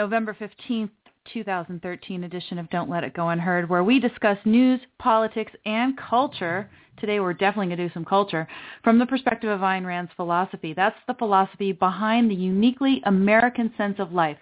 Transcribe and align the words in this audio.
November 0.00 0.34
15th, 0.40 0.88
2013 1.30 2.24
edition 2.24 2.58
of 2.58 2.70
Don't 2.70 2.88
Let 2.88 3.04
It 3.04 3.12
Go 3.12 3.28
Unheard, 3.28 3.68
where 3.68 3.84
we 3.84 4.00
discuss 4.00 4.38
news, 4.46 4.80
politics, 4.98 5.52
and 5.66 5.94
culture. 5.98 6.70
Today, 6.98 7.20
we're 7.20 7.34
definitely 7.34 7.66
going 7.66 7.76
to 7.76 7.88
do 7.88 7.92
some 7.92 8.06
culture 8.06 8.48
from 8.82 8.98
the 8.98 9.04
perspective 9.04 9.50
of 9.50 9.60
Ayn 9.60 9.84
Rand's 9.84 10.10
philosophy. 10.16 10.72
That's 10.72 10.96
the 11.06 11.12
philosophy 11.12 11.72
behind 11.72 12.30
the 12.30 12.34
uniquely 12.34 13.02
American 13.04 13.74
sense 13.76 13.96
of 13.98 14.10
life, 14.10 14.38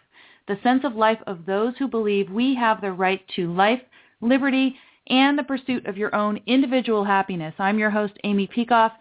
the 0.47 0.61
sense 0.63 0.85
of 0.85 0.95
life 0.95 1.19
of 1.27 1.45
those 1.45 1.75
who 1.77 1.89
believe 1.89 2.31
we 2.31 2.55
have 2.55 2.81
the 2.81 2.93
right 2.93 3.23
to 3.35 3.53
life, 3.53 3.83
liberty, 4.21 4.77
and 5.09 5.37
the 5.37 5.43
pursuit 5.43 5.87
of 5.87 5.97
your 5.97 6.15
own 6.15 6.39
individual 6.47 7.05
happiness. 7.05 7.55
I'm 7.59 7.81
your 7.81 7.91
host, 7.91 8.13
Amy 8.23 8.47
Peikoff, 8.47 8.93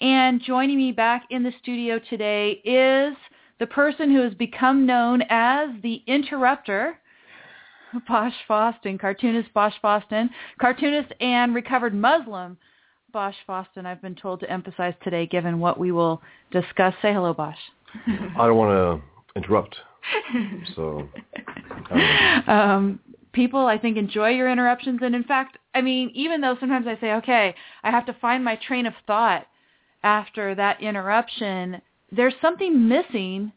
and 0.00 0.40
joining 0.40 0.78
me 0.78 0.92
back 0.92 1.24
in 1.28 1.42
the 1.42 1.52
studio 1.60 2.00
today 2.08 2.52
is 2.64 3.14
the 3.58 3.66
person 3.66 4.10
who 4.10 4.22
has 4.22 4.34
become 4.34 4.86
known 4.86 5.22
as 5.30 5.70
the 5.82 6.02
interrupter, 6.06 6.98
Bosch 8.08 8.34
Fawstin, 8.48 9.00
cartoonist 9.00 9.52
Bosch 9.54 9.74
Fawstin, 9.82 10.28
cartoonist 10.60 11.12
and 11.20 11.54
recovered 11.54 11.94
Muslim 11.94 12.58
Bosch 13.12 13.36
Fawstin, 13.48 13.86
I've 13.86 14.02
been 14.02 14.14
told 14.14 14.40
to 14.40 14.50
emphasize 14.50 14.92
today 15.02 15.26
given 15.26 15.58
what 15.58 15.78
we 15.78 15.90
will 15.90 16.20
discuss. 16.50 16.92
Say 17.00 17.14
hello, 17.14 17.32
Bosch. 17.32 17.56
I 18.06 18.46
don't 18.46 18.56
want 18.56 19.02
to 19.02 19.38
interrupt. 19.38 19.76
So, 20.74 21.08
um, 22.46 23.00
people, 23.32 23.66
I 23.66 23.78
think, 23.78 23.96
enjoy 23.96 24.30
your 24.30 24.50
interruptions. 24.50 25.00
And 25.02 25.14
in 25.14 25.24
fact, 25.24 25.56
I 25.74 25.80
mean, 25.80 26.10
even 26.14 26.40
though 26.40 26.56
sometimes 26.60 26.86
I 26.86 27.00
say, 27.00 27.12
okay, 27.14 27.54
I 27.82 27.90
have 27.90 28.06
to 28.06 28.16
find 28.20 28.44
my 28.44 28.56
train 28.68 28.86
of 28.86 28.92
thought 29.06 29.46
after 30.02 30.54
that 30.54 30.82
interruption, 30.82 31.80
there's 32.12 32.34
something 32.40 32.88
missing 32.88 33.52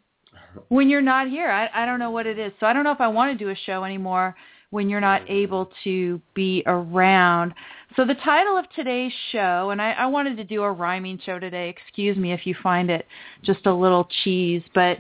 when 0.70 0.90
you're 0.90 1.02
not 1.02 1.28
here. 1.28 1.50
I, 1.50 1.70
I 1.74 1.86
don't 1.86 2.00
know 2.00 2.12
what 2.12 2.28
it 2.28 2.40
is. 2.40 2.52
So 2.60 2.66
I 2.66 2.74
don't 2.74 2.84
know 2.84 2.92
if 2.92 3.02
I 3.02 3.08
want 3.08 3.38
to 3.38 3.44
do 3.44 3.50
a 3.52 3.56
show 3.56 3.84
anymore 3.84 4.36
when 4.72 4.90
you're 4.90 5.02
not 5.02 5.22
mm-hmm. 5.22 5.34
able 5.34 5.72
to 5.84 6.22
be 6.34 6.64
around. 6.66 7.54
So 7.96 8.06
the 8.06 8.16
title 8.16 8.58
of 8.58 8.66
today's 8.76 9.12
show, 9.32 9.72
and 9.72 9.82
I, 9.82 9.92
I 9.92 10.06
wanted 10.06 10.38
to 10.38 10.44
do 10.44 10.64
a 10.64 10.72
rhyming 10.72 11.20
show 11.26 11.40
today. 11.40 11.70
Excuse 11.70 12.18
me 12.18 12.34
if 12.34 12.46
you 12.46 12.56
find 12.62 12.90
it 12.90 13.08
just 13.44 13.66
a 13.66 13.74
little 13.74 14.08
cheese, 14.24 14.62
but 14.76 14.98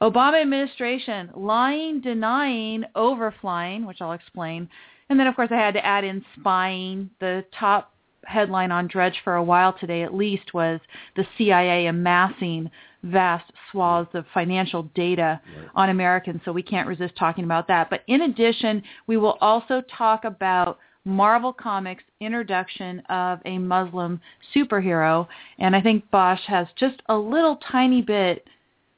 Obama 0.00 0.40
administration 0.40 1.30
lying, 1.36 2.00
denying, 2.00 2.84
overflying, 2.96 3.86
which 3.86 4.00
I'll 4.00 4.12
explain. 4.12 4.68
And 5.08 5.20
then, 5.20 5.26
of 5.26 5.36
course, 5.36 5.50
I 5.52 5.56
had 5.56 5.74
to 5.74 5.84
add 5.84 6.04
in 6.04 6.24
spying. 6.38 7.10
The 7.20 7.44
top 7.58 7.91
headline 8.24 8.72
on 8.72 8.86
Drudge 8.86 9.20
for 9.24 9.36
a 9.36 9.42
while 9.42 9.72
today 9.72 10.02
at 10.02 10.14
least 10.14 10.54
was 10.54 10.80
the 11.16 11.26
CIA 11.36 11.86
amassing 11.86 12.70
vast 13.02 13.50
swaths 13.70 14.14
of 14.14 14.24
financial 14.32 14.84
data 14.94 15.40
right. 15.56 15.68
on 15.74 15.90
Americans, 15.90 16.40
so 16.44 16.52
we 16.52 16.62
can't 16.62 16.88
resist 16.88 17.16
talking 17.16 17.44
about 17.44 17.66
that. 17.68 17.90
But 17.90 18.02
in 18.06 18.22
addition, 18.22 18.82
we 19.06 19.16
will 19.16 19.38
also 19.40 19.82
talk 19.96 20.24
about 20.24 20.78
Marvel 21.04 21.52
Comics 21.52 22.04
introduction 22.20 23.00
of 23.08 23.40
a 23.44 23.58
Muslim 23.58 24.20
superhero, 24.54 25.26
and 25.58 25.74
I 25.74 25.80
think 25.80 26.08
Bosch 26.10 26.42
has 26.46 26.68
just 26.78 27.02
a 27.08 27.16
little 27.16 27.58
tiny 27.70 28.02
bit 28.02 28.46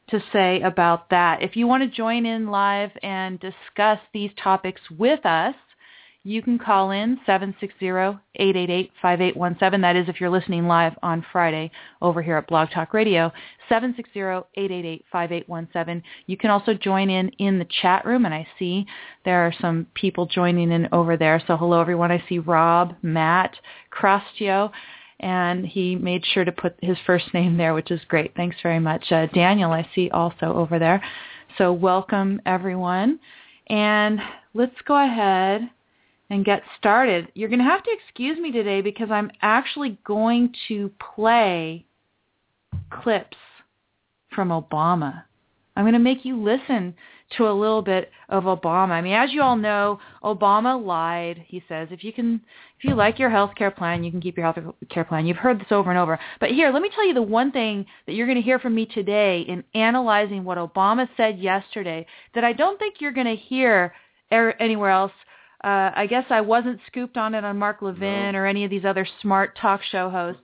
to 0.08 0.22
say 0.32 0.60
about 0.60 1.08
that. 1.08 1.42
If 1.42 1.56
you 1.56 1.66
want 1.66 1.82
to 1.82 1.88
join 1.88 2.26
in 2.26 2.48
live 2.48 2.90
and 3.02 3.40
discuss 3.40 3.98
these 4.12 4.30
topics 4.42 4.82
with 4.98 5.24
us, 5.24 5.54
you 6.26 6.40
can 6.40 6.58
call 6.58 6.90
in 6.90 7.20
760-888-5817. 7.28 9.82
That 9.82 9.94
is 9.94 10.08
if 10.08 10.18
you're 10.20 10.30
listening 10.30 10.66
live 10.66 10.94
on 11.02 11.22
Friday 11.30 11.70
over 12.00 12.22
here 12.22 12.38
at 12.38 12.46
Blog 12.46 12.70
Talk 12.70 12.94
Radio, 12.94 13.30
760-888-5817. 13.70 16.02
You 16.26 16.38
can 16.38 16.48
also 16.48 16.72
join 16.72 17.10
in 17.10 17.28
in 17.38 17.58
the 17.58 17.66
chat 17.82 18.06
room, 18.06 18.24
and 18.24 18.34
I 18.34 18.46
see 18.58 18.86
there 19.26 19.46
are 19.46 19.52
some 19.60 19.86
people 19.94 20.24
joining 20.24 20.72
in 20.72 20.88
over 20.92 21.18
there. 21.18 21.42
So 21.46 21.58
hello, 21.58 21.78
everyone. 21.78 22.10
I 22.10 22.24
see 22.26 22.38
Rob, 22.38 22.94
Matt, 23.02 23.54
Crostio, 23.92 24.70
and 25.20 25.66
he 25.66 25.94
made 25.94 26.24
sure 26.32 26.46
to 26.46 26.52
put 26.52 26.74
his 26.80 26.96
first 27.04 27.34
name 27.34 27.58
there, 27.58 27.74
which 27.74 27.90
is 27.90 28.00
great. 28.08 28.34
Thanks 28.34 28.56
very 28.62 28.80
much. 28.80 29.12
Uh, 29.12 29.26
Daniel, 29.34 29.72
I 29.72 29.86
see 29.94 30.08
also 30.08 30.54
over 30.54 30.78
there. 30.78 31.04
So 31.58 31.70
welcome, 31.70 32.40
everyone. 32.46 33.18
And 33.68 34.22
let's 34.54 34.80
go 34.86 35.04
ahead 35.04 35.68
and 36.30 36.44
get 36.44 36.62
started. 36.78 37.28
You're 37.34 37.48
going 37.48 37.58
to 37.58 37.64
have 37.64 37.82
to 37.82 37.90
excuse 37.90 38.38
me 38.38 38.50
today 38.50 38.80
because 38.80 39.10
I'm 39.10 39.30
actually 39.42 39.98
going 40.04 40.54
to 40.68 40.90
play 41.14 41.84
clips 42.90 43.36
from 44.34 44.48
Obama. 44.48 45.24
I'm 45.76 45.84
going 45.84 45.94
to 45.94 45.98
make 45.98 46.24
you 46.24 46.42
listen 46.42 46.94
to 47.36 47.48
a 47.48 47.52
little 47.52 47.82
bit 47.82 48.10
of 48.28 48.44
Obama. 48.44 48.90
I 48.90 49.00
mean, 49.00 49.14
as 49.14 49.32
you 49.32 49.42
all 49.42 49.56
know, 49.56 49.98
Obama 50.22 50.82
lied. 50.82 51.44
He 51.48 51.62
says 51.68 51.88
if 51.90 52.04
you 52.04 52.12
can 52.12 52.40
if 52.78 52.84
you 52.84 52.94
like 52.94 53.18
your 53.18 53.30
health 53.30 53.52
care 53.56 53.70
plan, 53.70 54.04
you 54.04 54.10
can 54.10 54.20
keep 54.20 54.36
your 54.36 54.52
health 54.52 54.74
care 54.90 55.04
plan. 55.04 55.26
You've 55.26 55.36
heard 55.36 55.58
this 55.58 55.72
over 55.72 55.90
and 55.90 55.98
over. 55.98 56.18
But 56.38 56.50
here, 56.50 56.70
let 56.70 56.82
me 56.82 56.90
tell 56.94 57.06
you 57.06 57.14
the 57.14 57.22
one 57.22 57.50
thing 57.50 57.86
that 58.06 58.14
you're 58.14 58.26
going 58.26 58.36
to 58.36 58.42
hear 58.42 58.58
from 58.58 58.74
me 58.74 58.86
today 58.86 59.40
in 59.48 59.64
analyzing 59.74 60.44
what 60.44 60.58
Obama 60.58 61.08
said 61.16 61.38
yesterday 61.38 62.06
that 62.34 62.44
I 62.44 62.52
don't 62.52 62.78
think 62.78 62.96
you're 63.00 63.12
going 63.12 63.26
to 63.26 63.36
hear 63.36 63.94
er, 64.32 64.54
anywhere 64.60 64.90
else 64.90 65.12
uh, 65.64 65.90
I 65.96 66.06
guess 66.06 66.26
I 66.28 66.42
wasn't 66.42 66.78
scooped 66.86 67.16
on 67.16 67.34
it 67.34 67.42
on 67.42 67.58
Mark 67.58 67.80
Levin 67.80 68.32
no. 68.32 68.38
or 68.38 68.46
any 68.46 68.64
of 68.64 68.70
these 68.70 68.84
other 68.84 69.06
smart 69.22 69.56
talk 69.56 69.80
show 69.82 70.10
hosts. 70.10 70.42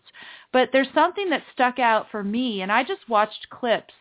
But 0.51 0.71
there's 0.73 0.89
something 0.95 1.29
that 1.29 1.43
stuck 1.53 1.79
out 1.79 2.07
for 2.11 2.25
me, 2.25 2.63
and 2.63 2.73
I 2.73 2.83
just 2.85 3.07
watched 3.07 3.51
clips 3.51 3.93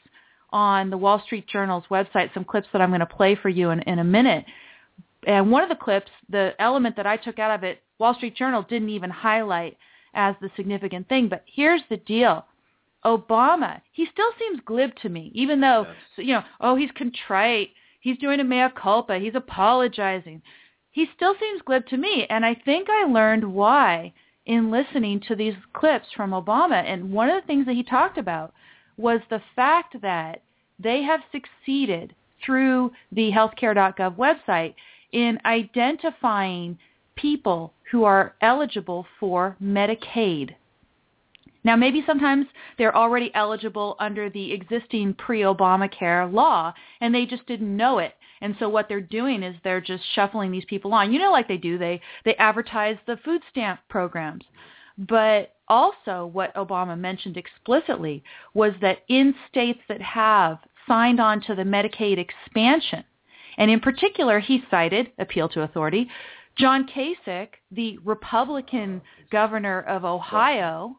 on 0.51 0.89
the 0.89 0.97
Wall 0.97 1.21
Street 1.25 1.45
Journal's 1.45 1.83
website, 1.91 2.33
some 2.33 2.45
clips 2.45 2.69
that 2.71 2.81
I'm 2.81 2.89
going 2.89 3.01
to 3.01 3.05
play 3.05 3.35
for 3.35 3.49
you 3.49 3.69
in, 3.71 3.81
in 3.81 3.99
a 3.99 4.03
minute. 4.03 4.45
And 5.27 5.51
one 5.51 5.61
of 5.61 5.69
the 5.69 5.75
clips, 5.75 6.09
the 6.29 6.53
element 6.57 6.95
that 6.95 7.05
I 7.05 7.17
took 7.17 7.37
out 7.37 7.53
of 7.53 7.65
it, 7.65 7.83
Wall 7.99 8.15
Street 8.15 8.37
Journal 8.37 8.65
didn't 8.67 8.89
even 8.89 9.09
highlight 9.09 9.77
as 10.13 10.35
the 10.39 10.49
significant 10.55 11.09
thing. 11.09 11.27
But 11.27 11.43
here's 11.53 11.81
the 11.89 11.97
deal. 11.97 12.45
Obama, 13.05 13.81
he 13.91 14.07
still 14.11 14.31
seems 14.39 14.61
glib 14.65 14.91
to 15.01 15.09
me, 15.09 15.31
even 15.35 15.59
though, 15.59 15.85
yes. 15.85 16.25
you 16.27 16.33
know, 16.33 16.43
oh, 16.61 16.77
he's 16.77 16.91
contrite. 16.95 17.71
He's 17.99 18.17
doing 18.17 18.39
a 18.39 18.43
mea 18.45 18.67
culpa. 18.81 19.19
He's 19.19 19.35
apologizing 19.35 20.41
he 20.91 21.07
still 21.15 21.35
seems 21.39 21.61
glib 21.61 21.87
to 21.87 21.97
me. 21.97 22.25
And 22.29 22.45
I 22.45 22.55
think 22.55 22.87
I 22.89 23.05
learned 23.05 23.53
why 23.53 24.13
in 24.45 24.71
listening 24.71 25.21
to 25.27 25.35
these 25.35 25.53
clips 25.73 26.07
from 26.15 26.31
Obama. 26.31 26.83
And 26.83 27.11
one 27.11 27.29
of 27.29 27.41
the 27.41 27.47
things 27.47 27.65
that 27.65 27.75
he 27.75 27.83
talked 27.83 28.17
about 28.17 28.53
was 28.97 29.21
the 29.29 29.41
fact 29.55 30.01
that 30.01 30.41
they 30.79 31.03
have 31.03 31.21
succeeded 31.31 32.15
through 32.43 32.91
the 33.11 33.31
healthcare.gov 33.31 34.15
website 34.15 34.73
in 35.11 35.39
identifying 35.45 36.77
people 37.15 37.73
who 37.91 38.03
are 38.03 38.33
eligible 38.41 39.05
for 39.19 39.55
Medicaid. 39.61 40.55
Now, 41.63 41.75
maybe 41.75 42.03
sometimes 42.05 42.45
they're 42.77 42.95
already 42.95 43.31
eligible 43.35 43.97
under 43.99 44.29
the 44.29 44.53
existing 44.53 45.15
pre-Obamacare 45.15 46.31
law, 46.31 46.73
and 47.01 47.13
they 47.13 47.25
just 47.25 47.45
didn't 47.47 47.75
know 47.75 47.99
it. 47.99 48.13
And 48.41 48.55
so 48.59 48.69
what 48.69 48.87
they're 48.87 49.01
doing 49.01 49.43
is 49.43 49.55
they're 49.63 49.81
just 49.81 50.03
shuffling 50.13 50.51
these 50.51 50.65
people 50.65 50.93
on. 50.93 51.11
You 51.11 51.19
know, 51.19 51.31
like 51.31 51.47
they 51.47 51.57
do, 51.57 51.77
they 51.77 52.01
they 52.25 52.35
advertise 52.35 52.97
the 53.05 53.17
food 53.17 53.41
stamp 53.49 53.79
programs. 53.89 54.45
But 54.97 55.55
also 55.67 56.29
what 56.33 56.53
Obama 56.55 56.97
mentioned 56.97 57.37
explicitly 57.37 58.23
was 58.53 58.73
that 58.81 58.99
in 59.07 59.33
states 59.49 59.79
that 59.87 60.01
have 60.01 60.59
signed 60.87 61.19
on 61.19 61.41
to 61.41 61.55
the 61.55 61.63
Medicaid 61.63 62.17
expansion, 62.17 63.03
and 63.57 63.69
in 63.69 63.79
particular 63.79 64.39
he 64.39 64.63
cited, 64.69 65.11
appeal 65.19 65.47
to 65.49 65.61
authority, 65.61 66.09
John 66.57 66.87
Kasich, 66.87 67.49
the 67.71 67.97
Republican 67.99 69.01
governor 69.31 69.81
of 69.81 70.03
Ohio, 70.03 70.97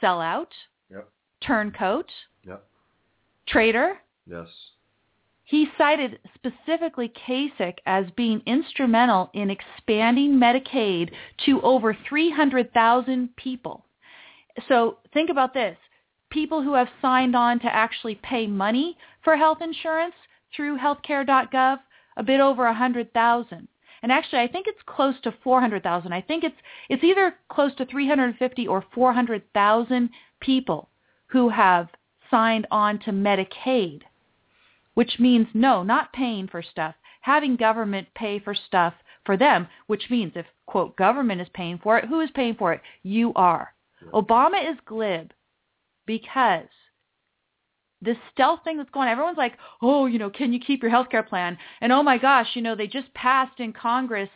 sellout, 0.00 0.48
Yep. 0.90 1.08
turncoat, 1.40 2.10
Yep. 2.44 2.64
traitor, 3.46 4.00
Yes. 4.26 4.48
He 5.52 5.68
cited 5.76 6.18
specifically 6.34 7.10
Kasich 7.10 7.76
as 7.84 8.06
being 8.16 8.40
instrumental 8.46 9.28
in 9.34 9.50
expanding 9.50 10.40
Medicaid 10.40 11.10
to 11.44 11.60
over 11.60 11.94
300,000 12.08 13.36
people. 13.36 13.84
So 14.66 14.96
think 15.12 15.28
about 15.28 15.52
this. 15.52 15.76
People 16.30 16.62
who 16.62 16.72
have 16.72 16.88
signed 17.02 17.36
on 17.36 17.60
to 17.60 17.66
actually 17.66 18.14
pay 18.22 18.46
money 18.46 18.96
for 19.22 19.36
health 19.36 19.58
insurance 19.60 20.14
through 20.56 20.78
healthcare.gov, 20.78 21.80
a 22.16 22.22
bit 22.22 22.40
over 22.40 22.64
100,000. 22.64 23.68
And 24.02 24.10
actually, 24.10 24.40
I 24.40 24.48
think 24.48 24.66
it's 24.66 24.80
close 24.86 25.20
to 25.20 25.34
400,000. 25.44 26.14
I 26.14 26.22
think 26.22 26.44
it's 26.44 26.56
it's 26.88 27.04
either 27.04 27.34
close 27.50 27.74
to 27.74 27.84
350 27.84 28.66
or 28.66 28.86
400,000 28.94 30.08
people 30.40 30.88
who 31.26 31.50
have 31.50 31.88
signed 32.30 32.66
on 32.70 32.98
to 33.00 33.10
Medicaid 33.10 34.04
which 34.94 35.18
means 35.18 35.46
no, 35.54 35.82
not 35.82 36.12
paying 36.12 36.48
for 36.48 36.62
stuff, 36.62 36.94
having 37.20 37.56
government 37.56 38.08
pay 38.14 38.38
for 38.38 38.54
stuff 38.54 38.94
for 39.24 39.36
them, 39.36 39.68
which 39.86 40.10
means 40.10 40.32
if, 40.34 40.46
quote, 40.66 40.96
government 40.96 41.40
is 41.40 41.48
paying 41.54 41.78
for 41.82 41.98
it, 41.98 42.06
who 42.06 42.20
is 42.20 42.30
paying 42.34 42.54
for 42.54 42.72
it? 42.72 42.80
You 43.02 43.32
are. 43.34 43.74
Obama 44.12 44.70
is 44.70 44.78
glib 44.84 45.32
because 46.06 46.66
this 48.00 48.16
stealth 48.32 48.60
thing 48.64 48.76
that's 48.76 48.90
going 48.90 49.06
on, 49.06 49.12
everyone's 49.12 49.38
like, 49.38 49.56
oh, 49.80 50.06
you 50.06 50.18
know, 50.18 50.30
can 50.30 50.52
you 50.52 50.58
keep 50.58 50.82
your 50.82 50.90
health 50.90 51.08
care 51.08 51.22
plan? 51.22 51.56
And 51.80 51.92
oh 51.92 52.02
my 52.02 52.18
gosh, 52.18 52.48
you 52.54 52.62
know, 52.62 52.74
they 52.74 52.88
just 52.88 53.14
passed 53.14 53.60
in 53.60 53.72
Congress 53.72 54.28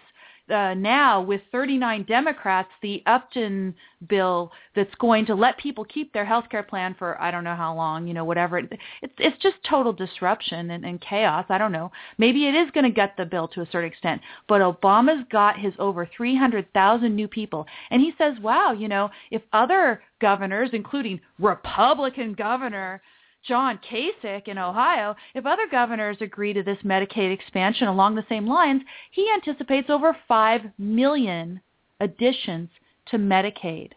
uh, 0.50 0.74
now 0.74 1.20
with 1.20 1.40
39 1.50 2.04
Democrats 2.04 2.68
the 2.82 3.02
Upton 3.06 3.74
bill 4.08 4.52
that's 4.74 4.94
going 4.96 5.26
to 5.26 5.34
let 5.34 5.58
people 5.58 5.84
keep 5.84 6.12
their 6.12 6.24
health 6.24 6.44
care 6.50 6.62
plan 6.62 6.94
for 6.98 7.20
I 7.20 7.30
don't 7.30 7.44
know 7.44 7.56
how 7.56 7.74
long, 7.74 8.06
you 8.06 8.14
know, 8.14 8.24
whatever. 8.24 8.58
It's 8.58 8.72
it's 9.18 9.42
just 9.42 9.56
total 9.68 9.92
disruption 9.92 10.70
and, 10.70 10.84
and 10.84 11.00
chaos. 11.00 11.46
I 11.48 11.58
don't 11.58 11.72
know. 11.72 11.90
Maybe 12.18 12.46
it 12.46 12.54
is 12.54 12.70
going 12.70 12.84
to 12.84 12.90
get 12.90 13.16
the 13.16 13.24
bill 13.24 13.48
to 13.48 13.62
a 13.62 13.66
certain 13.66 13.90
extent, 13.90 14.22
but 14.48 14.60
Obama's 14.60 15.24
got 15.30 15.58
his 15.58 15.74
over 15.78 16.08
300,000 16.16 17.14
new 17.14 17.28
people, 17.28 17.66
and 17.90 18.00
he 18.00 18.12
says, 18.18 18.34
wow, 18.40 18.72
you 18.72 18.88
know, 18.88 19.10
if 19.30 19.42
other 19.52 20.02
governors, 20.20 20.70
including 20.72 21.20
Republican 21.38 22.34
governor 22.34 23.02
John 23.46 23.78
Kasich 23.88 24.48
in 24.48 24.58
Ohio, 24.58 25.14
if 25.34 25.46
other 25.46 25.66
governors 25.70 26.16
agree 26.20 26.52
to 26.52 26.62
this 26.62 26.78
Medicaid 26.84 27.32
expansion 27.32 27.86
along 27.86 28.14
the 28.14 28.26
same 28.28 28.46
lines, 28.46 28.82
he 29.10 29.30
anticipates 29.32 29.88
over 29.88 30.16
5 30.26 30.62
million 30.78 31.60
additions 32.00 32.68
to 33.10 33.18
Medicaid. 33.18 33.92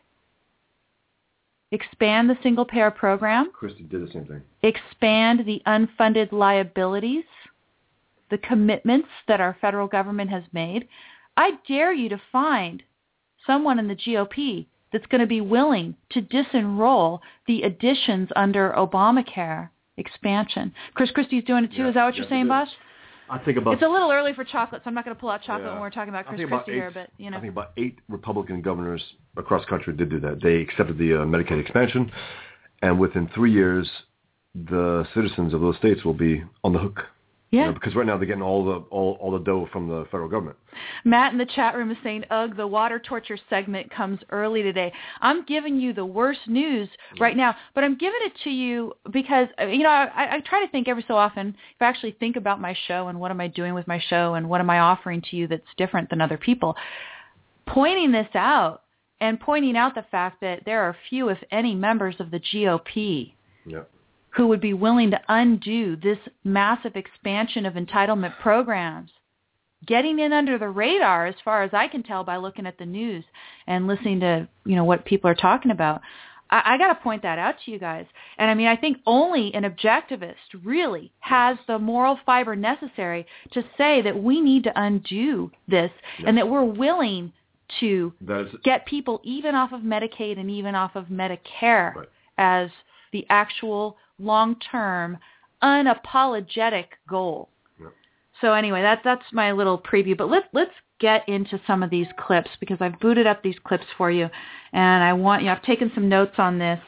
Expand 1.72 2.30
the 2.30 2.38
single 2.42 2.66
payer 2.66 2.92
program, 2.92 3.52
Christie 3.54 3.84
did 3.84 4.08
the 4.08 4.12
same 4.12 4.26
thing. 4.26 4.42
expand 4.64 5.46
the 5.46 5.62
unfunded 5.68 6.32
liabilities, 6.32 7.26
the 8.32 8.40
commitments 8.40 9.10
that 9.28 9.42
our 9.42 9.56
federal 9.62 9.88
government 9.88 10.30
has 10.32 10.44
made. 10.52 10.88
I 11.38 11.52
dare 11.68 11.94
you 11.94 12.10
to 12.10 12.22
find 12.32 12.82
someone 13.46 13.80
in 13.80 13.88
the 13.88 13.96
GOP 13.96 14.66
that's 14.92 15.06
going 15.08 15.22
to 15.22 15.28
be 15.28 15.42
willing 15.42 15.96
to 16.12 16.22
disenroll 16.22 17.20
the 17.48 17.64
additions 17.64 18.30
under 18.36 18.74
Obamacare 18.78 19.70
expansion. 19.98 20.74
Chris 20.94 21.12
Christie's 21.12 21.44
doing 21.44 21.66
it 21.66 21.72
too. 21.72 21.84
Yeah, 21.84 21.90
Is 21.90 21.94
that 21.96 22.06
what 22.06 22.16
you're 22.16 22.30
saying, 22.30 22.48
Bosch? 22.48 22.70
I 23.30 23.38
think 23.38 23.58
about 23.58 23.76
It's 23.76 23.84
a 23.84 23.88
little 23.88 24.12
early 24.12 24.34
for 24.34 24.44
chocolate, 24.44 24.82
so 24.84 24.88
I'm 24.88 24.96
not 24.96 25.06
going 25.06 25.16
to 25.16 25.20
pull 25.20 25.30
out 25.30 25.44
chocolate 25.44 25.68
Yeah. 25.68 25.74
when 25.74 25.82
we're 25.82 25.92
talking 25.92 26.10
about 26.10 26.26
Chris 26.26 26.42
about 26.42 26.66
Christie 26.66 26.80
here, 26.80 26.92
but 26.92 27.10
you 27.18 27.30
know. 27.30 27.38
I 27.38 27.42
think 27.42 27.54
about 27.54 27.72
eight 27.78 28.00
Republican 28.08 28.62
governors 28.62 29.04
across 29.38 29.64
the 29.66 29.70
country 29.70 29.94
did 29.94 30.10
do 30.10 30.20
that. 30.22 30.42
They 30.42 30.56
accepted 30.56 30.98
the 30.98 31.22
uh, 31.22 31.26
Medicaid 31.26 31.60
expansion, 31.62 32.12
and 32.82 33.00
within 33.00 33.30
three 33.36 33.52
years, 33.52 33.88
the 34.56 35.08
citizens 35.14 35.54
of 35.54 35.62
those 35.62 35.78
states 35.78 36.04
will 36.04 36.16
be 36.16 36.44
on 36.64 36.74
the 36.74 36.80
hook. 36.80 37.02
You 37.52 37.60
Yeah. 37.60 37.66
know, 37.68 37.74
because 37.74 37.96
right 37.96 38.06
now 38.06 38.16
they're 38.18 38.28
getting 38.28 38.44
all 38.44 38.64
the 38.64 38.76
all, 38.92 39.18
all 39.20 39.32
the 39.32 39.40
dough 39.40 39.68
from 39.72 39.88
the 39.88 40.06
federal 40.06 40.30
government. 40.30 40.58
Matt 41.04 41.32
in 41.32 41.40
the 41.40 41.48
chat 41.48 41.76
room 41.76 41.90
is 41.90 41.98
saying, 42.04 42.26
ugh, 42.30 42.56
the 42.56 42.68
water 42.68 43.00
torture 43.00 43.38
segment 43.50 43.90
comes 43.90 44.20
early 44.30 44.62
today. 44.62 44.94
I'm 45.22 45.44
giving 45.46 45.80
you 45.80 45.92
the 45.92 46.06
worst 46.06 46.42
news 46.48 46.88
right 47.20 47.36
now, 47.36 47.56
but 47.74 47.84
I'm 47.84 47.96
giving 47.98 48.20
it 48.22 48.34
to 48.44 48.52
you 48.52 48.94
because, 49.12 49.48
uh, 49.60 49.66
you 49.66 49.82
know, 49.82 49.90
I, 49.90 50.36
I 50.36 50.40
try 50.42 50.64
to 50.64 50.72
think 50.72 50.88
every 50.88 51.04
so 51.08 51.16
often, 51.16 51.50
if 51.50 51.82
I 51.82 51.86
actually 51.86 52.12
think 52.20 52.36
about 52.36 52.62
my 52.62 52.76
show 52.88 53.08
and 53.08 53.20
what 53.20 53.32
am 53.32 53.42
I 53.42 53.48
doing 53.48 53.74
with 53.74 53.88
my 53.88 54.00
show 54.00 54.36
and 54.36 54.48
what 54.48 54.62
am 54.62 54.70
I 54.70 54.80
offering 54.80 55.22
to 55.32 55.36
you 55.36 55.48
that's 55.48 55.64
different 55.76 56.12
than 56.12 56.22
other 56.22 56.38
people, 56.38 56.76
pointing 57.66 58.12
this 58.12 58.30
out 58.36 58.84
and 59.22 59.40
pointing 59.40 59.76
out 59.76 59.96
the 59.96 60.06
fact 60.12 60.40
that 60.42 60.64
there 60.66 60.82
are 60.82 60.96
few, 61.10 61.30
if 61.30 61.40
any, 61.52 61.74
members 61.76 62.16
of 62.20 62.32
the 62.32 62.40
GOP 62.40 63.34
Yeah. 63.66 63.84
Who 64.32 64.48
would 64.48 64.62
be 64.62 64.74
willing 64.74 65.12
to 65.12 65.20
undo 65.28 65.96
this 65.96 66.18
massive 66.44 66.96
expansion 66.96 67.66
of 67.66 67.74
entitlement 67.74 68.40
programs 68.40 69.12
getting 69.86 70.20
in 70.20 70.34
under 70.34 70.58
the 70.58 70.68
radar 70.68 71.26
as 71.26 71.36
far 71.44 71.64
as 71.64 71.72
I 71.74 71.88
can 71.88 72.04
tell 72.04 72.24
by 72.24 72.38
looking 72.38 72.66
at 72.68 72.78
the 72.78 72.86
news 72.86 73.24
and 73.68 73.88
listening 73.88 74.20
to, 74.22 74.48
you 74.66 74.76
know, 74.76 74.84
what 74.84 75.06
people 75.06 75.30
are 75.30 75.36
talking 75.36 75.72
about. 75.72 76.02
I, 76.50 76.74
I 76.74 76.78
got 76.78 76.94
to 76.94 76.96
point 76.96 77.22
that 77.24 77.40
out 77.40 77.56
to 77.64 77.72
you 77.72 77.80
guys. 77.80 78.06
And 78.38 78.50
I 78.50 78.54
mean, 78.56 78.68
I 78.68 78.76
think 78.76 78.98
only 79.06 79.54
an 79.54 79.64
objectivist 79.64 80.36
really 80.64 81.12
has 81.20 81.58
the 81.68 81.80
moral 81.80 82.20
fiber 82.26 82.56
necessary 82.56 83.26
to 83.54 83.64
say 83.78 84.02
that 84.02 84.22
we 84.22 84.42
need 84.42 84.64
to 84.66 84.74
undo 84.76 85.52
this 85.68 85.92
and 86.26 86.38
that 86.38 86.50
we're 86.50 86.64
willing 86.66 87.32
to 87.80 88.14
is 88.28 88.48
get 88.64 88.86
people 88.86 89.22
even 89.24 89.54
off 89.54 89.72
of 89.72 89.82
Medicaid 89.82 90.40
and 90.40 90.50
even 90.50 90.76
off 90.76 90.96
of 90.96 91.06
Medicare 91.06 91.96
Right. 91.96 92.10
as 92.38 92.70
the 93.12 93.26
actual 93.30 93.98
long-term, 94.20 95.18
unapologetic 95.64 96.86
goal. 97.08 97.50
Yep. 97.80 97.92
So 98.42 98.54
anyway, 98.54 98.82
that 98.82 99.02
that's 99.04 99.26
my 99.34 99.52
little 99.52 99.78
preview. 99.78 100.18
But 100.18 100.30
let's 100.30 100.48
let's 100.54 100.72
get 101.00 101.28
into 101.28 101.60
some 101.66 101.82
of 101.82 101.90
these 101.90 102.08
clips 102.18 102.50
because 102.60 102.78
I've 102.82 103.00
booted 103.00 103.26
up 103.26 103.42
these 103.42 103.56
clips 103.64 103.86
for 103.98 104.12
you, 104.12 104.30
and 104.74 105.04
I 105.04 105.14
want 105.14 105.44
you. 105.44 105.50
I've 105.50 105.64
taken 105.64 105.92
some 105.96 106.10
notes 106.10 106.36
on 106.38 106.60
this, 106.60 106.80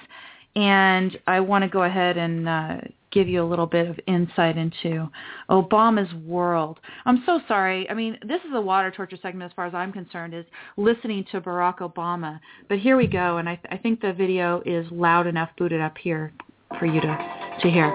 and 0.56 1.18
I 1.28 1.39
want 1.39 1.63
to 1.63 1.69
go 1.69 1.83
ahead 1.83 2.18
and 2.18 2.48
uh, 2.48 2.78
give 3.12 3.28
you 3.28 3.44
a 3.44 3.48
little 3.48 3.66
bit 3.66 3.88
of 3.88 4.00
insight 4.07 4.57
into 4.57 5.09
Obama's 5.50 6.14
world. 6.26 6.80
I'm 7.06 7.23
so 7.26 7.40
sorry. 7.47 7.90
I 7.90 7.94
mean, 7.94 8.18
this 8.21 8.42
is 8.47 8.54
a 8.54 8.61
water 8.61 8.92
torture 8.92 9.18
segment 9.21 9.52
as 9.52 9.56
far 9.56 9.66
as 9.66 9.73
I'm 9.73 9.92
concerned, 9.92 10.33
is 10.33 10.45
listening 10.78 11.26
to 11.31 11.42
Barack 11.42 11.80
Obama. 11.80 12.40
But 12.69 12.80
here 12.80 12.97
we 12.97 13.07
go, 13.07 13.38
and 13.38 13.47
I, 13.50 13.59
I 13.69 13.78
think 13.78 14.02
the 14.02 14.14
video 14.14 14.61
is 14.66 14.85
loud 14.92 15.28
enough 15.28 15.50
booted 15.57 15.81
up 15.81 15.97
here 15.97 16.33
for 16.80 16.85
you 16.85 17.01
to, 17.01 17.57
to 17.61 17.69
hear. 17.69 17.94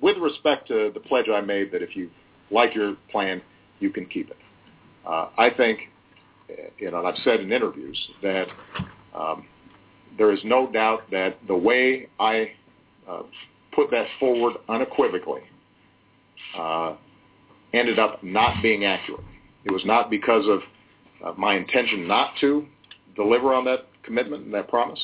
with 0.00 0.16
respect 0.18 0.68
to 0.68 0.90
the 0.94 1.00
pledge 1.00 1.26
I 1.32 1.40
made 1.40 1.72
that 1.72 1.82
if 1.82 1.96
you 1.96 2.10
like 2.50 2.74
your 2.74 2.96
plan, 3.10 3.42
you 3.80 3.90
can 3.90 4.06
keep 4.06 4.30
it. 4.30 4.36
Uh, 5.06 5.28
I 5.38 5.50
think, 5.50 5.80
you 6.78 6.90
know, 6.90 6.98
and 6.98 7.08
I've 7.08 7.22
said 7.24 7.40
in 7.40 7.52
interviews 7.52 7.98
that 8.22 8.46
um, 9.14 9.46
there 10.18 10.32
is 10.32 10.40
no 10.44 10.70
doubt 10.70 11.10
that 11.10 11.38
the 11.46 11.56
way 11.56 12.08
I 12.18 12.50
uh, 13.08 13.22
put 13.72 13.90
that 13.90 14.06
forward 14.18 14.54
unequivocally 14.68 15.42
uh, 16.58 16.96
ended 17.72 17.98
up 17.98 18.22
not 18.22 18.62
being 18.62 18.84
accurate. 18.84 19.24
It 19.64 19.72
was 19.72 19.82
not 19.84 20.10
because 20.10 20.44
of 20.48 20.60
uh, 21.24 21.38
my 21.38 21.54
intention 21.54 22.06
not 22.06 22.34
to 22.40 22.66
deliver 23.14 23.52
on 23.52 23.64
that 23.66 23.86
commitment 24.02 24.44
and 24.44 24.54
that 24.54 24.68
promise. 24.68 25.00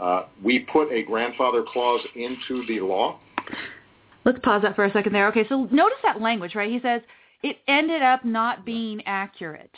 Uh, 0.00 0.24
we 0.42 0.60
put 0.60 0.92
a 0.92 1.02
grandfather 1.02 1.64
clause 1.72 2.00
into 2.14 2.66
the 2.66 2.80
law 2.80 3.18
Let's 4.26 4.40
pause 4.42 4.62
that 4.62 4.74
for 4.74 4.84
a 4.84 4.92
second 4.92 5.12
there. 5.12 5.28
Okay, 5.28 5.46
so 5.48 5.68
notice 5.70 5.98
that 6.02 6.20
language, 6.20 6.56
right? 6.56 6.70
He 6.70 6.80
says 6.80 7.00
it 7.44 7.58
ended 7.68 8.02
up 8.02 8.24
not 8.24 8.66
being 8.66 9.00
accurate. 9.06 9.74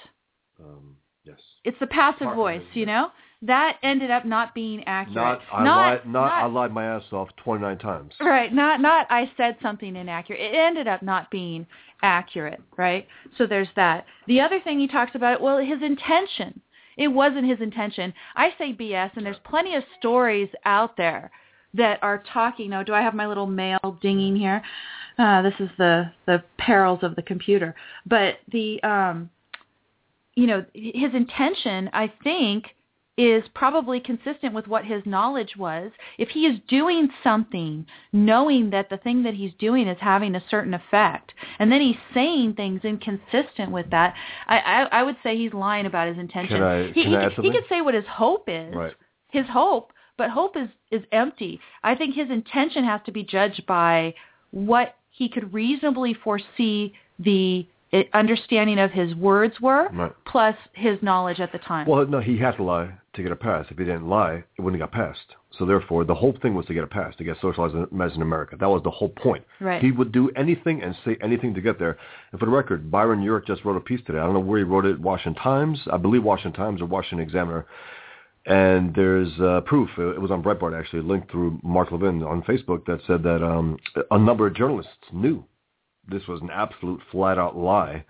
um, 0.58 0.96
yes. 1.22 1.37
It's 1.64 1.78
the 1.80 1.87
passive 1.87 2.25
Part 2.25 2.37
voice, 2.37 2.62
you 2.72 2.87
know? 2.87 3.10
That 3.42 3.76
ended 3.82 4.10
up 4.10 4.25
not 4.25 4.54
being 4.54 4.82
accurate. 4.84 5.14
Not 5.14 5.40
I 5.52 5.64
not, 5.64 5.76
lied. 5.76 6.06
Not, 6.08 6.32
I 6.32 6.46
lied 6.46 6.72
my 6.72 6.84
ass 6.87 7.04
off 7.12 7.28
29 7.44 7.78
times. 7.78 8.14
Right, 8.20 8.52
not 8.52 8.80
not 8.80 9.06
I 9.10 9.30
said 9.37 9.56
something 9.62 9.94
inaccurate. 9.94 10.40
It 10.40 10.56
ended 10.56 10.88
up 10.88 11.02
not 11.02 11.30
being 11.30 11.64
accurate, 12.02 12.60
right? 12.76 13.06
So 13.37 13.46
there's 13.46 13.68
that. 13.76 14.06
The 14.26 14.40
other 14.40 14.60
thing 14.60 14.80
he 14.80 14.88
talks 14.88 15.14
about, 15.14 15.40
well, 15.40 15.58
his 15.58 15.80
intention. 15.82 16.60
It 16.99 17.09
wasn't 17.09 17.47
his 17.47 17.61
intention. 17.61 18.12
I 18.35 18.50
say 18.59 18.75
BS, 18.75 19.17
and 19.17 19.25
there's 19.25 19.38
plenty 19.45 19.76
of 19.76 19.85
stories 19.99 20.49
out 20.64 20.97
there 20.97 21.31
that 21.75 22.02
are 22.02 22.23
talking. 22.33 22.73
Oh, 22.75 22.83
do 22.83 22.93
I 22.93 23.00
have 23.00 23.14
my 23.14 23.26
little 23.26 23.47
mail 23.47 23.99
dinging 24.02 24.37
here? 24.37 24.62
Uh, 25.19 25.43
this 25.43 25.55
is 25.61 25.71
the 25.78 26.11
the 26.26 26.43
perils 26.59 27.00
of 27.02 27.17
the 27.17 27.23
computer. 27.23 27.75
But 28.05 28.38
the 28.50 28.83
um, 28.83 29.31
you 30.35 30.47
know, 30.47 30.64
his 30.75 31.14
intention, 31.14 31.90
I 31.93 32.12
think, 32.23 32.67
is 33.18 33.42
probably 33.52 33.98
consistent 33.98 34.54
with 34.54 34.68
what 34.68 34.84
his 34.84 35.02
knowledge 35.04 35.56
was. 35.58 35.90
If 36.18 36.28
he 36.28 36.46
is 36.46 36.60
doing 36.68 37.08
something 37.25 37.84
knowing 38.12 38.70
that 38.70 38.88
the 38.88 38.96
thing 38.96 39.25
that 39.25 39.34
he's 39.34 39.50
doing 39.58 39.88
is 39.88 39.98
having 40.00 40.37
a 40.37 40.44
certain 40.48 40.72
effect, 40.72 41.32
and 41.58 41.70
then 41.70 41.80
he's 41.80 41.96
saying 42.14 42.54
things 42.54 42.80
inconsistent 42.84 43.72
with 43.72 43.90
that, 43.90 44.14
I, 44.46 44.58
I, 44.58 44.82
I 45.00 45.02
would 45.02 45.16
say 45.25 45.37
he's 45.37 45.52
lying 45.52 45.84
about 45.87 46.06
his 46.06 46.16
intention. 46.16 46.58
Can 46.58 46.62
I- 46.62 46.87
he, 46.92 47.02
can 47.02 47.10
he, 47.10 47.16
I 47.16 47.28
he 47.30 47.50
could 47.50 47.64
say 47.68 47.80
what 47.82 47.94
his 47.94 48.06
hope 48.08 48.44
is, 48.46 48.72
Right. 48.72 48.94
his 49.30 49.46
hope, 49.50 49.92
but 50.16 50.30
hope 50.30 50.56
is, 50.56 50.68
is 50.92 51.02
empty. 51.10 51.60
I 51.82 51.96
think 51.96 52.14
his 52.14 52.30
intention 52.30 52.84
has 52.84 53.00
to 53.06 53.12
be 53.12 53.25
judged 53.25 53.66
by 53.66 54.14
what 54.52 54.94
he 55.10 55.28
could 55.28 55.52
reasonably 55.52 56.14
foresee 56.14 56.94
the 57.18 57.66
understanding 58.12 58.78
of 58.78 58.90
his 58.90 59.14
words 59.14 59.61
were, 59.61 59.88
Right. 59.92 60.12
plus 60.26 60.57
his 60.75 61.02
knowledge 61.02 61.40
at 61.40 61.52
the 61.52 61.59
time. 61.59 61.87
Well, 61.87 62.07
no, 62.07 62.21
he 62.21 62.37
had 62.37 62.57
to 62.57 62.62
lie 62.62 62.90
to 63.14 63.23
get 63.23 63.33
a 63.33 63.37
pass. 63.37 63.66
If 63.71 63.78
he 63.78 63.85
didn't 63.85 64.09
lie, 64.09 64.45
it 64.57 64.61
wouldn't 64.61 64.80
have 64.80 64.90
got 64.90 64.97
passed. 64.97 65.35
So 65.59 65.64
therefore, 65.64 66.04
the 66.04 66.14
whole 66.14 66.37
thing 66.40 66.54
was 66.54 66.66
to 66.66 66.75
get 66.75 66.85
a 66.85 66.87
pass, 66.87 67.16
to 67.16 67.25
get 67.25 67.37
socialized 67.40 67.75
as 67.75 68.14
in 68.14 68.23
America. 68.23 68.57
That 68.61 68.68
was 68.68 68.83
the 68.85 68.90
whole 68.90 69.09
point. 69.09 69.45
Right. 69.61 69.83
He 69.83 69.90
would 69.90 70.12
do 70.12 70.30
anything 70.37 70.83
and 70.83 70.95
say 71.04 71.16
anything 71.21 71.54
to 71.54 71.61
get 71.61 71.78
there. 71.78 71.97
And 72.30 72.38
for 72.38 72.47
the 72.47 72.52
record, 72.52 72.90
Byron 72.90 73.23
York 73.23 73.47
just 73.47 73.64
wrote 73.64 73.76
a 73.76 73.80
piece 73.80 74.00
today. 74.07 74.18
I 74.18 74.25
don't 74.25 74.35
know 74.35 74.40
where 74.40 74.59
he 74.59 74.64
wrote 74.64 74.85
it, 74.85 75.00
Washington 75.00 75.42
Times, 75.42 75.80
I 75.90 75.97
believe 75.97 76.23
Washington 76.23 76.52
Times 76.52 76.80
or 76.80 76.87
Washington 76.87 77.26
Examiner. 77.26 77.66
And 78.47 78.95
there's 78.95 79.28
uh, 79.40 79.62
proof. 79.62 79.90
It 79.99 80.21
was 80.21 80.30
on 80.30 80.42
Breitbart 80.42 80.78
actually, 80.78 81.02
linked 81.02 81.30
through 81.30 81.59
Mark 81.62 81.90
Levin 81.90 82.23
on 82.23 82.42
Facebook 82.42 82.87
that 82.87 83.00
said 83.07 83.23
that 83.25 83.42
um, 83.45 83.78
a 84.11 84.18
number 84.18 84.47
of 84.47 84.54
journalists 84.54 84.92
knew 85.12 85.45
this 86.08 86.26
was 86.26 86.40
an 86.40 86.50
absolute 86.52 87.00
flat-out 87.10 87.56
lie 87.56 88.04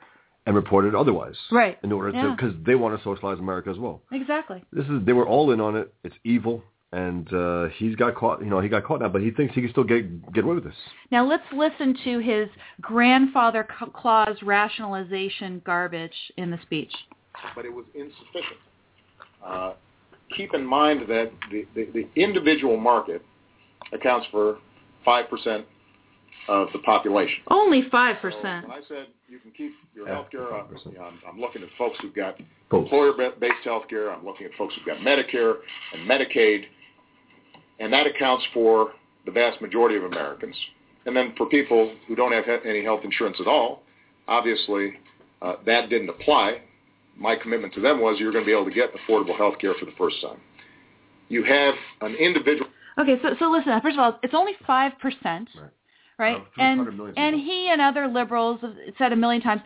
and 0.46 0.56
reported 0.56 0.94
otherwise. 0.94 1.36
Right. 1.50 1.78
In 1.82 1.92
order 1.92 2.12
to, 2.12 2.34
because 2.34 2.54
they 2.64 2.74
want 2.74 2.96
to 2.96 3.04
socialize 3.04 3.38
America 3.38 3.70
as 3.70 3.78
well. 3.78 4.02
exactly. 4.12 4.64
This 4.72 4.86
is 4.86 5.04
they 5.04 5.12
were 5.12 5.26
all 5.26 5.50
in 5.52 5.60
on 5.60 5.76
it. 5.76 5.92
It's 6.04 6.16
evil, 6.24 6.62
and 6.92 7.32
uh, 7.34 7.68
he's 7.76 7.94
got 7.96 8.14
caught. 8.14 8.40
You 8.40 8.48
know, 8.48 8.60
he 8.60 8.68
got 8.68 8.84
caught 8.84 9.00
now, 9.00 9.08
but 9.08 9.20
he 9.20 9.30
thinks 9.30 9.54
he 9.54 9.60
can 9.60 9.70
still 9.70 9.84
get 9.84 10.32
get 10.32 10.44
away 10.44 10.54
with 10.54 10.64
this. 10.64 10.74
Now 11.10 11.26
let's 11.26 11.44
listen 11.54 11.96
to 12.04 12.18
his 12.20 12.48
grandfather 12.80 13.66
clause 13.94 14.36
rationalization 14.42 15.60
garbage 15.66 16.16
in 16.38 16.50
the 16.50 16.58
speech. 16.62 16.92
but 17.54 17.66
it 17.66 17.72
was 17.72 17.84
insufficient. 17.94 18.58
Uh, 19.44 19.74
keep 20.36 20.54
in 20.54 20.64
mind 20.64 21.02
that 21.08 21.30
the, 21.50 21.66
the, 21.74 21.88
the 21.92 22.08
individual 22.20 22.76
market 22.76 23.22
accounts 23.92 24.26
for 24.30 24.58
5% 25.06 25.64
of 26.48 26.68
the 26.72 26.78
population. 26.80 27.38
Only 27.48 27.82
five 27.90 28.16
So 28.16 28.22
percent. 28.30 28.68
when 28.68 28.72
I 28.76 28.80
said 28.88 29.06
you 29.28 29.38
can 29.38 29.50
keep 29.50 29.72
your 29.94 30.06
Yeah, 30.08 30.14
health 30.14 30.30
care, 30.30 30.54
I'm, 30.54 30.66
you 30.90 30.98
know, 30.98 31.04
I'm, 31.04 31.18
I'm 31.28 31.40
looking 31.40 31.62
at 31.62 31.68
folks 31.76 31.98
who've 32.00 32.14
got 32.14 32.36
Both. 32.70 32.84
employer-based 32.84 33.64
health 33.64 33.84
care. 33.88 34.10
I'm 34.12 34.24
looking 34.24 34.46
at 34.46 34.52
folks 34.56 34.74
who've 34.74 34.86
got 34.86 34.98
Medicare 34.98 35.56
and 35.92 36.08
Medicaid, 36.08 36.64
and 37.80 37.92
that 37.92 38.06
accounts 38.06 38.44
for 38.54 38.92
the 39.26 39.32
vast 39.32 39.60
majority 39.60 39.96
of 39.96 40.04
Americans. 40.04 40.56
And 41.06 41.16
then 41.16 41.34
for 41.36 41.46
people 41.46 41.94
who 42.06 42.14
don't 42.14 42.32
have 42.32 42.44
any 42.64 42.82
health 42.82 43.00
insurance 43.04 43.36
at 43.40 43.46
all, 43.46 43.82
obviously 44.26 44.94
uh, 45.42 45.54
that 45.66 45.88
didn't 45.90 46.08
apply. 46.08 46.62
My 47.16 47.34
commitment 47.36 47.74
to 47.74 47.80
them 47.80 48.00
was 48.00 48.18
you're 48.20 48.32
going 48.32 48.44
to 48.44 48.46
be 48.46 48.52
able 48.52 48.66
to 48.66 48.70
get 48.74 48.90
affordable 48.94 49.36
health 49.36 49.58
care 49.60 49.74
for 49.78 49.86
the 49.86 49.92
first 49.98 50.16
time. 50.22 50.38
You 51.28 51.44
have 51.44 51.74
an 52.00 52.14
individual 52.14 52.68
Okay, 52.98 53.16
so 53.22 53.28
so 53.38 53.48
listen. 53.50 53.72
First 53.80 53.94
of 53.94 54.00
all, 54.00 54.18
it's 54.24 54.34
only 54.34 54.52
five 54.66 54.92
percent, 54.98 55.48
Right. 55.54 55.70
Right? 56.18 56.36
Of 56.36 56.42
300 56.54 56.98
And 56.98 57.18
and 57.18 57.36
he 57.36 57.68
and 57.70 57.80
other 57.80 58.08
liberals 58.08 58.60
have 58.62 58.74
said 58.98 59.12
a 59.12 59.16
million 59.16 59.42
times, 59.42 59.62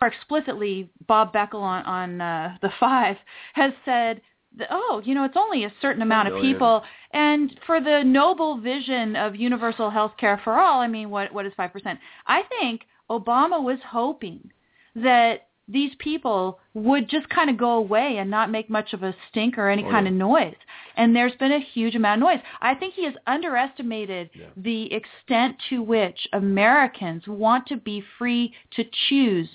or 0.00 0.08
explicitly, 0.08 0.90
Bob 1.06 1.32
Beckel 1.32 1.60
on 1.62 1.84
on 1.84 2.20
uh, 2.20 2.56
the 2.60 2.70
Five 2.80 3.16
has 3.54 3.72
said, 3.84 4.20
that, 4.58 4.68
oh, 4.70 5.00
you 5.04 5.14
know, 5.14 5.24
it's 5.24 5.36
only 5.36 5.64
a 5.64 5.72
certain 5.80 6.02
amount 6.02 6.28
of 6.28 6.40
people, 6.40 6.82
and 7.12 7.58
for 7.66 7.80
the 7.80 8.02
noble 8.04 8.58
vision 8.60 9.16
of 9.16 9.34
universal 9.34 9.90
health 9.90 10.12
care 10.18 10.40
for 10.44 10.58
all, 10.58 10.80
I 10.80 10.88
mean, 10.88 11.10
what 11.10 11.32
what 11.32 11.46
is 11.46 11.52
five 11.56 11.72
percent? 11.72 11.98
I 12.26 12.42
think 12.42 12.82
Obama 13.10 13.62
was 13.62 13.78
hoping 13.86 14.50
that 14.94 15.48
these 15.68 15.92
people 15.98 16.58
would 16.74 17.08
just 17.08 17.28
kind 17.28 17.48
of 17.48 17.56
go 17.56 17.72
away 17.72 18.16
and 18.18 18.30
not 18.30 18.50
make 18.50 18.68
much 18.68 18.92
of 18.92 19.02
a 19.02 19.14
stink 19.30 19.56
or 19.56 19.68
any 19.68 19.84
Oh, 19.84 19.90
kind 19.90 20.06
yeah. 20.06 20.12
of 20.12 20.18
noise. 20.18 20.56
And 20.96 21.14
there's 21.14 21.34
been 21.36 21.52
a 21.52 21.60
huge 21.60 21.94
amount 21.94 22.20
of 22.22 22.26
noise. 22.28 22.40
I 22.60 22.74
think 22.74 22.94
he 22.94 23.04
has 23.04 23.14
underestimated 23.26 24.30
Yeah. 24.34 24.46
the 24.56 24.92
extent 24.92 25.56
to 25.70 25.82
which 25.82 26.26
Americans 26.32 27.26
want 27.26 27.66
to 27.68 27.76
be 27.76 28.02
free 28.18 28.52
to 28.72 28.84
choose. 29.08 29.48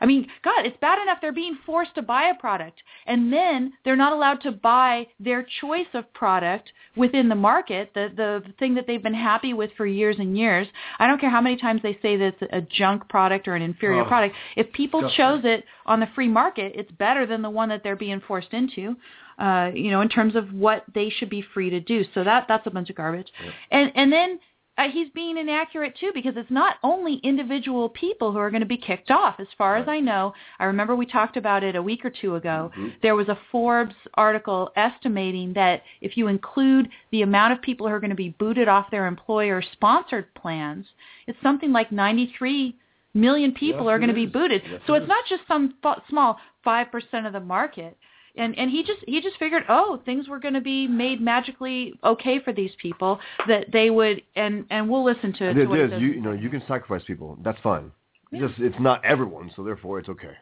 I 0.00 0.06
mean, 0.06 0.26
God, 0.42 0.66
it's 0.66 0.76
bad 0.80 1.00
enough 1.00 1.18
they're 1.20 1.32
being 1.32 1.58
forced 1.64 1.94
to 1.94 2.02
buy 2.02 2.28
a 2.28 2.34
product, 2.34 2.82
and 3.06 3.32
then 3.32 3.72
they're 3.84 3.96
not 3.96 4.12
allowed 4.12 4.40
to 4.42 4.52
buy 4.52 5.06
their 5.18 5.46
choice 5.60 5.86
of 5.94 6.12
product 6.12 6.72
within 6.96 7.28
the 7.28 7.34
market, 7.34 7.92
the 7.94 8.10
the 8.14 8.42
thing 8.58 8.74
that 8.74 8.86
they've 8.86 9.02
been 9.02 9.14
happy 9.14 9.52
with 9.54 9.70
for 9.76 9.86
years 9.86 10.16
and 10.18 10.36
years. 10.36 10.66
I 10.98 11.06
don't 11.06 11.20
care 11.20 11.30
how 11.30 11.40
many 11.40 11.56
times 11.56 11.80
they 11.82 11.98
say 12.02 12.16
that 12.16 12.34
it's 12.40 12.52
a 12.52 12.60
junk 12.60 13.08
product 13.08 13.48
or 13.48 13.54
an 13.54 13.62
inferior 13.62 14.02
Oh, 14.02 14.06
product. 14.06 14.34
If 14.56 14.72
people 14.72 15.00
chose 15.16 15.42
it 15.44 15.64
on 15.86 16.00
the 16.00 16.08
free 16.14 16.28
market, 16.28 16.72
it's 16.74 16.90
better 16.92 17.26
than 17.26 17.42
the 17.42 17.50
one 17.50 17.68
that 17.70 17.82
they're 17.82 17.96
being 17.96 18.20
forced 18.26 18.52
into. 18.52 18.96
Uh, 19.38 19.70
you 19.74 19.90
know, 19.90 20.00
in 20.00 20.08
terms 20.08 20.34
of 20.34 20.50
what 20.54 20.84
they 20.94 21.10
should 21.10 21.28
be 21.28 21.42
free 21.52 21.68
to 21.68 21.78
do. 21.78 22.04
So 22.14 22.24
that 22.24 22.46
that's 22.48 22.66
a 22.66 22.70
bunch 22.70 22.88
of 22.88 22.96
garbage. 22.96 23.28
And 23.70 23.92
and 23.94 24.10
then 24.10 24.38
uh, 24.78 24.84
he's 24.92 25.08
being 25.10 25.38
inaccurate 25.38 25.96
too 25.98 26.10
because 26.12 26.34
it's 26.36 26.50
not 26.50 26.76
only 26.82 27.16
individual 27.22 27.88
people 27.88 28.32
who 28.32 28.38
are 28.38 28.50
going 28.50 28.60
to 28.60 28.66
be 28.66 28.76
kicked 28.76 29.10
off. 29.10 29.36
As 29.38 29.46
far 29.56 29.76
as 29.76 29.88
I 29.88 30.00
know, 30.00 30.34
I 30.58 30.64
remember 30.64 30.94
we 30.94 31.06
talked 31.06 31.36
about 31.36 31.64
it 31.64 31.76
a 31.76 31.82
week 31.82 32.04
or 32.04 32.10
two 32.10 32.34
ago. 32.34 32.70
There 33.02 33.16
was 33.16 33.28
a 33.28 33.38
Forbes 33.50 33.94
article 34.14 34.70
estimating 34.76 35.54
that 35.54 35.82
if 36.00 36.16
you 36.16 36.28
include 36.28 36.88
the 37.10 37.22
amount 37.22 37.54
of 37.54 37.62
people 37.62 37.86
who 37.86 37.94
are 37.94 38.00
going 38.00 38.10
to 38.10 38.16
be 38.16 38.30
booted 38.38 38.68
off 38.68 38.90
their 38.90 39.06
employer-sponsored 39.06 40.34
plans, 40.34 40.86
it's 41.26 41.38
something 41.42 41.72
like 41.72 41.90
93 41.90 42.76
million 43.14 43.52
people 43.52 43.84
Yes, 43.86 43.90
are 43.90 43.98
going 43.98 44.08
to 44.08 44.14
be 44.14 44.26
booted. 44.26 44.62
Yes, 44.70 44.82
so 44.86 44.94
it's 44.94 45.04
is. 45.04 45.08
not 45.08 45.24
just 45.28 45.42
some 45.48 45.74
small 46.10 46.36
5% 46.66 47.26
of 47.26 47.32
the 47.32 47.40
market 47.40 47.96
and 48.36 48.56
and 48.58 48.70
he 48.70 48.82
just 48.82 49.00
he 49.06 49.20
just 49.20 49.36
figured 49.38 49.64
oh 49.68 50.00
things 50.04 50.28
were 50.28 50.38
going 50.38 50.54
to 50.54 50.60
be 50.60 50.86
made 50.86 51.20
magically 51.20 51.94
okay 52.04 52.38
for 52.40 52.52
these 52.52 52.72
people 52.80 53.18
that 53.48 53.66
they 53.72 53.90
would 53.90 54.22
and 54.34 54.64
and 54.70 54.88
we'll 54.88 55.04
listen 55.04 55.32
to, 55.32 55.50
it 55.50 55.56
he 55.56 55.62
is. 55.62 56.00
You, 56.00 56.08
you 56.08 56.20
know, 56.20 56.32
you 56.32 56.50
can 56.50 56.60
sacrifice 56.68 57.02
people. 57.06 57.38
That's 57.42 57.58
fine. 57.62 57.92
It's 58.32 58.40
just 58.48 58.60
it's 58.60 58.80
not 58.80 59.04
everyone, 59.04 59.50
so 59.56 59.62
therefore 59.64 59.98
it's 59.98 60.08
okay. 60.08 60.34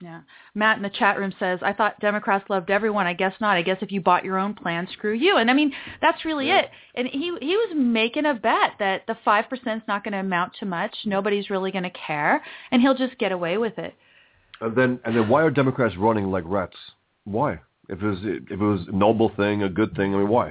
yeah 0.00 0.20
matt 0.54 0.76
in 0.76 0.82
the 0.82 0.90
chat 0.90 1.18
room 1.18 1.32
says 1.40 1.58
i 1.62 1.72
thought 1.72 1.98
democrats 2.00 2.48
loved 2.48 2.70
everyone 2.70 3.06
i 3.06 3.12
guess 3.12 3.34
not 3.40 3.56
i 3.56 3.62
guess 3.62 3.78
if 3.82 3.90
you 3.90 4.00
bought 4.00 4.24
your 4.24 4.38
own 4.38 4.54
plan 4.54 4.86
screw 4.92 5.12
you 5.12 5.36
and 5.36 5.50
i 5.50 5.54
mean 5.54 5.72
that's 6.00 6.24
really 6.24 6.50
it 6.50 6.66
and 6.94 7.08
he 7.08 7.36
he 7.40 7.56
was 7.56 7.72
making 7.76 8.24
a 8.24 8.34
bet 8.34 8.72
that 8.78 9.02
the 9.08 9.16
five 9.24 9.48
percent 9.48 9.82
is 9.82 9.88
not 9.88 10.04
going 10.04 10.12
to 10.12 10.18
amount 10.20 10.52
to 10.60 10.64
much 10.64 10.94
nobody's 11.04 11.50
really 11.50 11.72
going 11.72 11.82
to 11.82 11.90
care 11.90 12.42
and 12.70 12.80
he'll 12.80 12.94
just 12.94 13.18
get 13.18 13.32
away 13.32 13.58
with 13.58 13.76
it 13.78 13.94
And 14.60 14.76
then 14.76 15.00
and 15.04 15.16
then 15.16 15.28
why 15.28 15.42
are 15.42 15.50
Democrats 15.50 15.96
running 15.96 16.30
like 16.30 16.44
rats? 16.46 16.76
Why? 17.32 17.60
If 17.88 18.02
it 18.02 18.06
was 18.06 18.18
if 18.22 18.50
it 18.50 18.56
was 18.58 18.86
a 18.88 18.92
noble 18.92 19.30
thing, 19.36 19.62
a 19.62 19.68
good 19.68 19.94
thing, 19.96 20.14
I 20.14 20.18
mean, 20.18 20.28
why? 20.28 20.48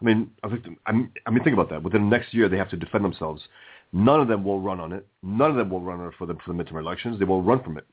I 0.00 0.04
mean, 0.04 0.30
I 0.42 0.48
think 0.48 0.78
I 0.86 0.92
mean, 0.92 1.10
I 1.26 1.30
mean, 1.30 1.42
think 1.44 1.54
about 1.54 1.70
that. 1.70 1.82
Within 1.82 2.08
the 2.08 2.16
next 2.16 2.34
year, 2.34 2.48
they 2.48 2.56
have 2.56 2.70
to 2.70 2.76
defend 2.76 3.04
themselves. 3.04 3.42
None 3.92 4.20
of 4.20 4.28
them 4.28 4.44
will 4.44 4.60
run 4.60 4.80
on 4.80 4.92
it. 4.92 5.06
None 5.22 5.50
of 5.50 5.56
them 5.56 5.70
will 5.70 5.80
run 5.80 6.00
on 6.00 6.08
it 6.08 6.14
for 6.18 6.26
the 6.26 6.34
for 6.44 6.52
the 6.52 6.62
midterm 6.62 6.80
elections. 6.80 7.18
They 7.18 7.24
will 7.24 7.42
run 7.42 7.62
from 7.62 7.78
it. 7.78 7.86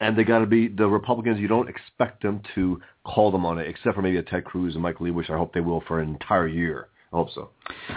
And 0.00 0.16
they 0.16 0.24
got 0.24 0.38
to 0.38 0.46
be 0.46 0.66
the 0.68 0.86
Republicans. 0.86 1.38
You 1.38 1.48
don't 1.48 1.68
expect 1.68 2.22
them 2.22 2.40
to 2.54 2.80
call 3.04 3.30
them 3.30 3.44
on 3.44 3.58
it, 3.58 3.68
except 3.68 3.94
for 3.96 4.02
maybe 4.02 4.16
a 4.16 4.22
Ted 4.22 4.44
Cruz 4.44 4.74
and 4.74 4.82
Mike 4.82 5.00
Lee, 5.00 5.10
which 5.10 5.28
I 5.28 5.36
hope 5.36 5.52
they 5.52 5.60
will 5.60 5.82
for 5.86 6.00
an 6.00 6.08
entire 6.08 6.48
year. 6.48 6.88
I 7.12 7.16
hope 7.16 7.28
so. 7.34 7.50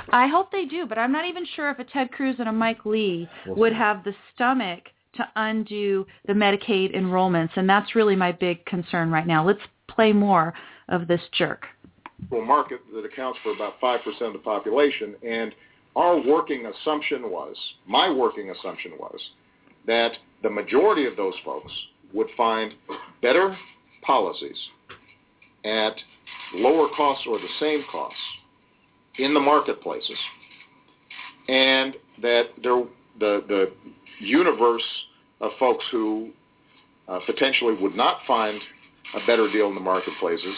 I 0.09 0.27
hope 0.27 0.51
they 0.51 0.65
do, 0.65 0.85
but 0.85 0.97
I'm 0.97 1.11
not 1.11 1.25
even 1.25 1.45
sure 1.55 1.69
if 1.69 1.79
a 1.79 1.85
Ted 1.85 2.11
Cruz 2.11 2.35
and 2.39 2.49
a 2.49 2.51
Mike 2.51 2.85
Lee 2.85 3.29
We'll 3.45 3.55
would 3.55 3.71
see. 3.73 3.77
have 3.77 4.03
the 4.03 4.13
stomach 4.33 4.83
to 5.15 5.27
undo 5.35 6.05
the 6.27 6.33
Medicaid 6.33 6.95
enrollments, 6.95 7.51
and 7.55 7.69
that's 7.69 7.95
really 7.95 8.15
my 8.15 8.31
big 8.31 8.65
concern 8.65 9.11
right 9.11 9.27
now. 9.27 9.45
Let's 9.45 9.61
play 9.87 10.11
more 10.13 10.53
of 10.89 11.07
this 11.07 11.21
jerk. 11.37 11.65
Well, 12.29 12.41
market 12.41 12.79
that 12.93 13.05
accounts 13.05 13.39
for 13.43 13.51
about 13.53 13.79
5% 13.81 13.99
of 14.21 14.33
the 14.33 14.39
population. 14.39 15.15
And 15.27 15.53
our 15.95 16.19
working 16.19 16.65
assumption 16.65 17.29
was, 17.29 17.55
my 17.87 18.09
working 18.09 18.49
assumption 18.49 18.93
was, 18.99 19.19
that 19.85 20.13
the 20.41 20.49
majority 20.49 21.05
of 21.05 21.15
those 21.15 21.33
folks 21.43 21.71
would 22.13 22.27
find 22.37 22.73
better 23.21 23.57
policies 24.01 24.57
at 25.65 25.93
lower 26.55 26.87
costs 26.95 27.25
or 27.27 27.39
the 27.39 27.47
same 27.59 27.83
costs 27.91 28.19
in 29.17 29.33
the 29.33 29.39
marketplaces, 29.39 30.17
and 31.47 31.95
that 32.21 32.45
there, 32.61 32.83
the, 33.19 33.43
the 33.47 33.71
universe 34.19 34.83
of 35.41 35.51
folks 35.59 35.83
who 35.91 36.31
uh, 37.07 37.19
potentially 37.25 37.75
would 37.81 37.95
not 37.95 38.19
find 38.27 38.59
a 39.15 39.25
better 39.27 39.51
deal 39.51 39.67
in 39.67 39.75
the 39.75 39.81
marketplaces, 39.81 40.55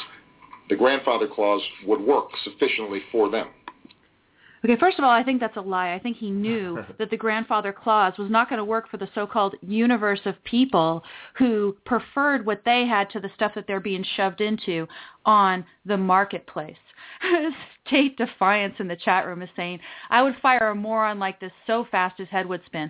the 0.69 0.75
grandfather 0.75 1.27
clause 1.27 1.61
would 1.85 2.01
work 2.01 2.29
sufficiently 2.43 3.01
for 3.11 3.29
them. 3.29 3.47
Okay, 4.65 4.77
first 4.79 4.97
of 4.97 5.05
all, 5.05 5.11
I 5.11 5.21
think 5.21 5.39
that's 5.39 5.57
a 5.57 5.61
lie. 5.61 5.93
I 5.93 5.99
think 5.99 6.17
he 6.17 6.31
knew 6.31 6.83
that 6.97 7.11
the 7.11 7.17
grandfather 7.17 7.71
clause 7.71 8.13
was 8.17 8.31
not 8.31 8.49
going 8.49 8.57
to 8.57 8.65
work 8.65 8.89
for 8.89 8.97
the 8.97 9.07
so-called 9.13 9.53
universe 9.61 10.21
of 10.25 10.43
people 10.43 11.03
who 11.37 11.77
preferred 11.85 12.47
what 12.47 12.63
they 12.65 12.87
had 12.87 13.11
to 13.11 13.19
the 13.19 13.29
stuff 13.35 13.51
that 13.53 13.67
they're 13.67 13.79
being 13.79 14.03
shoved 14.15 14.41
into 14.41 14.87
on 15.23 15.63
the 15.85 15.97
marketplace. 15.97 16.77
State 17.87 18.17
Defiance 18.17 18.73
in 18.79 18.87
the 18.87 18.95
chat 18.95 19.27
room 19.27 19.43
is 19.43 19.49
saying, 19.55 19.79
I 20.09 20.23
would 20.23 20.35
fire 20.41 20.69
a 20.69 20.75
moron 20.75 21.19
like 21.19 21.39
this 21.39 21.51
so 21.67 21.85
fast 21.91 22.17
his 22.17 22.29
head 22.29 22.47
would 22.47 22.61
spin. 22.65 22.89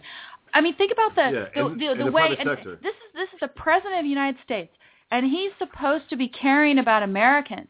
I 0.55 0.61
mean, 0.61 0.75
think 0.75 0.91
about 0.93 1.15
the 1.15 1.21
Yeah, 1.21 1.63
the, 1.63 1.69
the, 1.69 1.95
the 1.97 2.03
the 2.05 2.11
way 2.11 2.35
and 2.39 2.49
this 2.49 2.59
is 2.65 3.09
this 3.13 3.27
is 3.33 3.39
the 3.41 3.49
president 3.49 3.99
of 3.99 4.03
the 4.03 4.09
United 4.09 4.37
States, 4.43 4.73
and 5.11 5.25
he's 5.25 5.51
supposed 5.59 6.09
to 6.09 6.15
be 6.15 6.29
caring 6.29 6.79
about 6.79 7.03
Americans. 7.03 7.67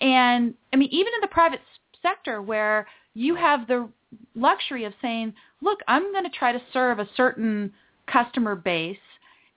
And 0.00 0.54
I 0.72 0.76
mean, 0.76 0.88
even 0.92 1.12
in 1.14 1.20
the 1.20 1.28
private 1.28 1.60
sector, 2.00 2.40
where 2.40 2.86
you 3.14 3.34
have 3.34 3.66
the 3.66 3.88
luxury 4.36 4.84
of 4.84 4.94
saying, 5.02 5.34
"Look, 5.60 5.80
I'm 5.88 6.12
going 6.12 6.24
to 6.24 6.30
try 6.30 6.52
to 6.52 6.62
serve 6.72 7.00
a 7.00 7.08
certain 7.16 7.72
customer 8.06 8.54
base, 8.54 8.96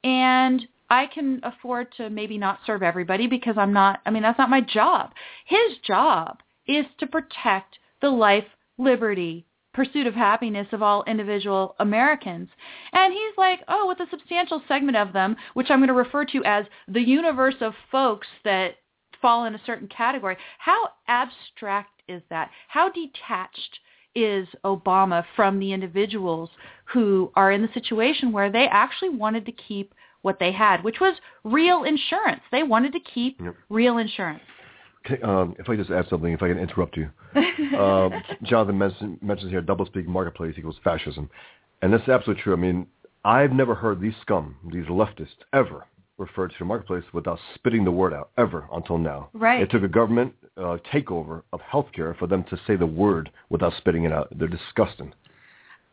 and 0.03 0.67
I 0.89 1.05
can 1.05 1.39
afford 1.43 1.93
to 1.97 2.09
maybe 2.09 2.39
not 2.39 2.59
serve 2.65 2.81
everybody 2.81 3.27
because 3.27 3.55
I'm 3.57 3.73
not. 3.73 4.01
I 4.07 4.09
mean, 4.09 4.23
that's 4.23 4.39
not 4.39 4.50
my 4.50 4.61
job. 4.61 5.11
His 5.45 5.77
job 5.85 6.39
is 6.67 6.85
to 7.00 7.05
protect 7.05 7.77
the 8.01 8.09
life, 8.09 8.45
liberty, 8.79 9.45
pursuit 9.73 10.07
of 10.07 10.13
happiness 10.13 10.67
of 10.71 10.81
all 10.81 11.03
individual 11.05 11.75
Americans. 11.79 12.49
And 12.93 13.13
he's 13.13 13.37
like, 13.37 13.59
oh, 13.67 13.87
with 13.87 13.99
a 13.99 14.09
substantial 14.09 14.61
segment 14.67 14.97
of 14.97 15.13
them, 15.13 15.35
which 15.53 15.67
I'm 15.69 15.79
going 15.79 15.87
to 15.87 15.93
refer 15.93 16.25
to 16.25 16.43
as 16.45 16.65
the 16.87 17.01
universe 17.01 17.55
of 17.61 17.73
folks 17.91 18.27
that 18.43 18.75
fall 19.21 19.45
in 19.45 19.55
a 19.55 19.61
certain 19.65 19.87
category. 19.87 20.35
How 20.57 20.89
abstract 21.07 22.01
is 22.07 22.21
that? 22.29 22.49
How 22.67 22.89
detached 22.89 23.79
is 24.15 24.47
Obama 24.65 25.23
from 25.35 25.59
the 25.59 25.71
individuals 25.71 26.49
who 26.85 27.31
are 27.35 27.51
in 27.51 27.61
the 27.61 27.69
situation 27.73 28.31
where 28.31 28.51
they 28.51 28.67
actually 28.67 29.09
wanted 29.09 29.45
to 29.45 29.51
keep 29.53 29.93
what 30.21 30.37
they 30.39 30.51
had, 30.51 30.83
which 30.83 30.99
was 30.99 31.15
real 31.43 31.83
insurance. 31.83 32.41
They 32.51 32.63
wanted 32.63 32.93
to 32.93 32.99
keep 32.99 33.41
Yep. 33.41 33.55
real 33.69 33.97
insurance. 33.97 34.43
Um, 35.24 35.55
if 35.58 35.67
I 35.67 35.75
just 35.75 35.89
add 35.89 36.05
something, 36.10 36.31
if 36.31 36.43
I 36.43 36.48
can 36.48 36.60
interrupt 36.60 36.96
you. 36.98 37.10
um, 37.79 38.12
Jonathan 38.43 38.77
mention, 38.77 39.20
mentions 39.22 39.51
here 39.51 39.62
double 39.62 39.86
speak 39.86 40.08
marketplace 40.08 40.55
equals 40.58 40.77
fascism. 40.84 41.29
And 41.81 41.91
that's 41.91 42.08
absolutely 42.08 42.43
true. 42.43 42.53
I 42.53 42.58
mean, 42.58 42.86
I've 43.25 43.51
never 43.51 43.75
heard 43.75 44.00
these 44.00 44.13
scum, 44.22 44.55
these 44.72 44.86
leftists, 44.86 45.29
ever 45.53 45.86
refer 46.17 46.48
to 46.48 46.55
the 46.60 46.65
marketplace 46.65 47.03
without 47.13 47.39
spitting 47.55 47.84
the 47.84 47.91
word 47.91 48.13
out, 48.13 48.29
ever, 48.38 48.67
until 48.72 48.98
now. 48.98 49.29
Right. 49.34 49.62
It 49.62 49.72
took 49.72 49.84
a 49.84 49.88
government 49.88 50.34
uh, 50.55 50.77
takeover 50.93 51.41
of 51.51 51.60
healthcare 51.62 52.17
for 52.17 52.27
them 52.27 52.43
to 52.50 52.60
say 52.67 52.75
the 52.75 52.86
word 52.86 53.31
without 53.50 53.74
spitting 53.77 54.03
it 54.03 54.13
out. 54.13 54.27
They're 54.38 54.48
disgusting. 54.48 55.13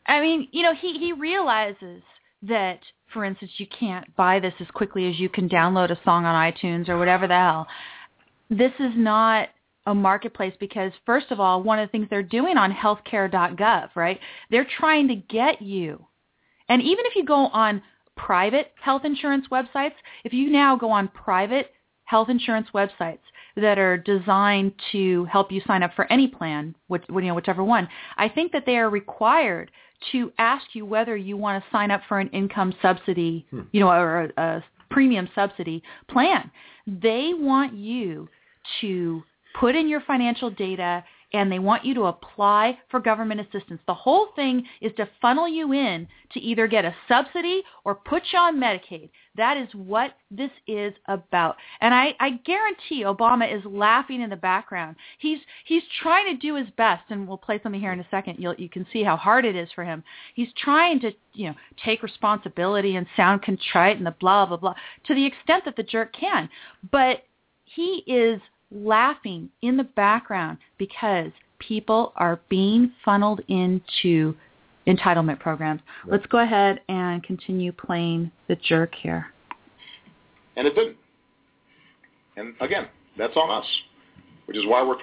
I 0.07 0.21
mean, 0.21 0.49
you 0.53 0.63
know, 0.63 0.75
he 0.75 0.99
he 0.99 1.13
realizes 1.13 2.03
that, 2.43 2.81
for 3.13 3.25
instance, 3.25 3.53
you 3.57 3.67
can't 3.67 4.15
buy 4.17 4.39
this 4.39 4.55
as 4.61 4.67
quickly 4.73 5.09
as 5.09 5.19
you 5.19 5.29
can 5.29 5.49
download 5.49 5.91
a 5.91 5.99
song 6.05 6.25
on 6.25 6.53
iTunes 6.53 6.89
or 6.89 6.99
whatever 6.99 7.27
the 7.27 7.35
hell. 7.35 7.67
This 8.51 8.73
is 8.79 8.93
not 8.97 9.49
a 9.87 9.95
marketplace 9.95 10.55
because, 10.61 10.93
first 11.07 11.31
of 11.31 11.41
all, 11.41 11.63
one 11.63 11.79
of 11.79 11.89
the 11.89 11.93
things 11.93 12.07
they're 12.11 12.23
doing 12.23 12.57
on 12.57 12.73
healthcare.gov, 12.73 13.89
right? 13.95 14.21
They're 14.51 14.67
trying 14.79 15.09
to 15.09 15.15
get 15.15 15.63
you. 15.63 16.05
And 16.69 16.83
even 16.83 17.07
if 17.07 17.17
you 17.17 17.25
go 17.25 17.47
on 17.47 17.83
private 18.17 18.73
health 18.83 19.05
insurance 19.05 19.47
websites, 19.51 19.95
if 20.25 20.33
you 20.33 20.51
now 20.51 20.77
go 20.77 20.91
on 20.91 21.09
private 21.09 21.73
health 22.05 22.29
insurance 22.29 22.69
websites 22.75 23.21
that 23.57 23.79
are 23.79 23.97
designed 23.97 24.73
to 24.93 25.25
help 25.27 25.51
you 25.51 25.61
sign 25.67 25.83
up 25.83 25.93
for 25.95 26.11
any 26.13 26.29
plan, 26.29 26.75
which, 26.89 27.03
you 27.09 27.21
know, 27.23 27.35
whichever 27.35 27.65
one, 27.65 27.89
I 28.17 28.29
think 28.29 28.53
that 28.53 28.65
they 28.67 28.77
are 28.77 28.91
required 28.91 29.71
to 30.13 30.33
ask 30.39 30.65
you 30.75 30.87
whether 30.87 31.17
you 31.17 31.37
want 31.37 31.63
to 31.63 31.71
sign 31.71 31.91
up 31.91 32.03
for 32.09 32.21
an 32.21 32.29
income 32.29 32.75
subsidy, 32.81 33.47
hmm. 33.51 33.63
you 33.73 33.81
know, 33.81 33.89
or 33.89 34.31
a, 34.37 34.43
a 34.43 34.65
premium 34.91 35.29
subsidy 35.35 35.83
plan. 36.09 36.51
They 36.87 37.33
want 37.35 37.75
you 37.75 38.29
to 38.81 39.23
put 39.59 39.75
in 39.75 39.89
your 39.89 40.01
financial 40.01 40.51
data 40.51 41.05
and 41.35 41.53
they 41.53 41.59
want 41.59 41.85
you 41.85 41.95
to 41.95 42.05
apply 42.05 42.79
for 42.91 43.01
government 43.01 43.41
assistance. 43.41 43.81
The 43.87 43.95
whole 43.95 44.29
thing 44.35 44.65
is 44.81 44.93
to 44.97 45.09
funnel 45.21 45.47
you 45.47 45.73
in 45.73 46.09
to 46.33 46.41
either 46.41 46.67
get 46.67 46.87
a 46.87 46.95
subsidy 47.07 47.63
or 47.85 47.95
put 47.95 48.23
you 48.33 48.39
on 48.39 48.59
Medicaid. 48.59 49.11
That 49.37 49.59
is 49.59 49.69
what 49.75 50.13
this 50.31 50.51
is 50.67 50.95
about. 51.07 51.57
And 51.81 51.93
I, 51.93 52.15
I 52.19 52.31
guarantee 52.45 53.03
Obama 53.05 53.55
is 53.55 53.63
laughing 53.67 54.23
in 54.23 54.31
the 54.31 54.37
background. 54.37 54.97
He's 55.19 55.39
he's 55.67 55.83
trying 56.03 56.35
to 56.35 56.41
do 56.41 56.55
his 56.55 56.69
best, 56.77 57.05
and 57.11 57.29
we'll 57.29 57.37
play 57.37 57.61
something 57.63 57.81
here 57.81 57.93
in 57.93 58.01
a 58.01 58.07
second. 58.11 58.37
You'll, 58.39 58.55
you 58.55 58.71
can 58.71 58.87
see 58.93 59.03
how 59.03 59.17
hard 59.17 59.45
it 59.45 59.55
is 59.55 59.69
for 59.75 59.85
him. 59.85 60.03
He's 60.35 60.49
trying 60.57 61.01
to 61.01 61.13
you 61.35 61.49
know 61.49 61.55
take 61.85 62.03
responsibility 62.03 62.97
and 62.97 63.07
sound 63.17 63.43
contrite 63.43 63.99
and 63.99 64.07
the 64.07 64.15
blah 64.19 64.47
blah 64.47 64.57
blah 64.57 64.75
to 65.07 65.15
the 65.15 65.27
extent 65.27 65.65
that 65.67 65.77
the 65.77 65.83
jerk 65.83 66.15
can, 66.19 66.49
but 66.91 67.25
he 67.65 68.03
is 68.07 68.41
laughing 68.71 69.49
in 69.63 69.77
the 69.77 69.85
background 69.85 70.59
because 70.79 71.31
people 71.59 72.13
are 72.17 72.41
being 72.49 72.93
funneled 73.05 73.41
into 73.49 74.35
entitlement 74.87 75.39
programs. 75.41 75.81
Let's 76.07 76.27
go 76.27 76.39
ahead 76.39 76.81
and 76.89 77.23
continue 77.23 77.73
playing 77.73 78.31
the 78.49 78.57
jerk 78.57 78.95
here. 78.95 79.27
and 80.57 80.67
it 80.67 80.75
didn't. 80.75 80.97
And 82.37 82.55
again, 82.61 82.89
that's 83.17 83.37
on 83.37 83.51
us, 83.51 83.67
which 84.47 84.57
is 84.57 84.65
why 84.67 84.83
we're. 84.83 84.97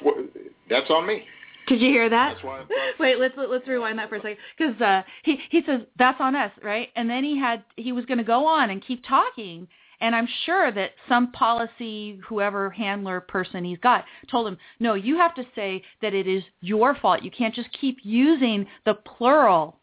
That's 0.69 0.89
on 0.89 1.05
me. 1.05 1.23
Did 1.67 1.81
you 1.81 1.89
hear 1.89 2.09
that? 2.09 2.33
That's 2.33 2.43
why. 2.43 2.63
Wait, 2.99 3.19
let's 3.19 3.35
let's 3.37 3.67
rewind 3.67 3.99
that 3.99 4.09
for 4.09 4.15
a 4.15 4.21
second 4.21 4.37
because 4.57 4.81
uh, 4.81 5.01
he 5.23 5.39
he 5.49 5.61
says 5.65 5.81
that's 5.97 6.19
on 6.21 6.35
us, 6.35 6.51
right? 6.63 6.89
And 6.95 7.09
then 7.09 7.23
he 7.23 7.37
had 7.37 7.63
he 7.75 7.91
was 7.91 8.05
going 8.05 8.19
to 8.19 8.23
go 8.23 8.45
on 8.45 8.69
and 8.69 8.85
keep 8.85 9.03
talking, 9.05 9.67
and 10.05 10.15
I'm 10.15 10.27
sure 10.45 10.71
that 10.71 10.91
some 11.09 11.31
policy 11.31 12.19
whoever 12.29 12.69
handler 12.69 13.21
person 13.21 13.65
he's 13.65 13.79
got 13.79 14.05
told 14.29 14.47
him, 14.47 14.55
no, 14.79 14.93
you 14.93 15.17
have 15.17 15.33
to 15.33 15.43
say 15.55 15.81
that 16.03 16.13
it 16.13 16.27
is 16.27 16.43
your 16.61 16.93
fault. 16.93 17.23
You 17.23 17.31
can't 17.31 17.55
just 17.55 17.69
keep 17.81 17.97
using 18.03 18.67
the 18.85 18.93
plural 18.93 19.79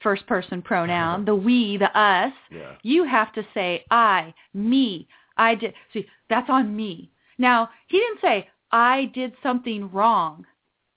first 0.00 0.26
person 0.26 0.62
pronoun, 0.62 1.26
the 1.26 1.34
we, 1.34 1.76
the 1.76 1.94
us. 1.98 2.32
Yeah. 2.50 2.76
You 2.82 3.04
have 3.04 3.34
to 3.34 3.42
say 3.52 3.84
I, 3.90 4.32
me, 4.54 5.06
I 5.36 5.56
did. 5.56 5.74
See, 5.92 6.06
that's 6.30 6.48
on 6.48 6.74
me. 6.74 7.10
Now 7.36 7.68
he 7.88 7.98
didn't 7.98 8.22
say 8.22 8.48
I 8.72 9.10
did 9.14 9.34
something 9.42 9.90
wrong. 9.92 10.46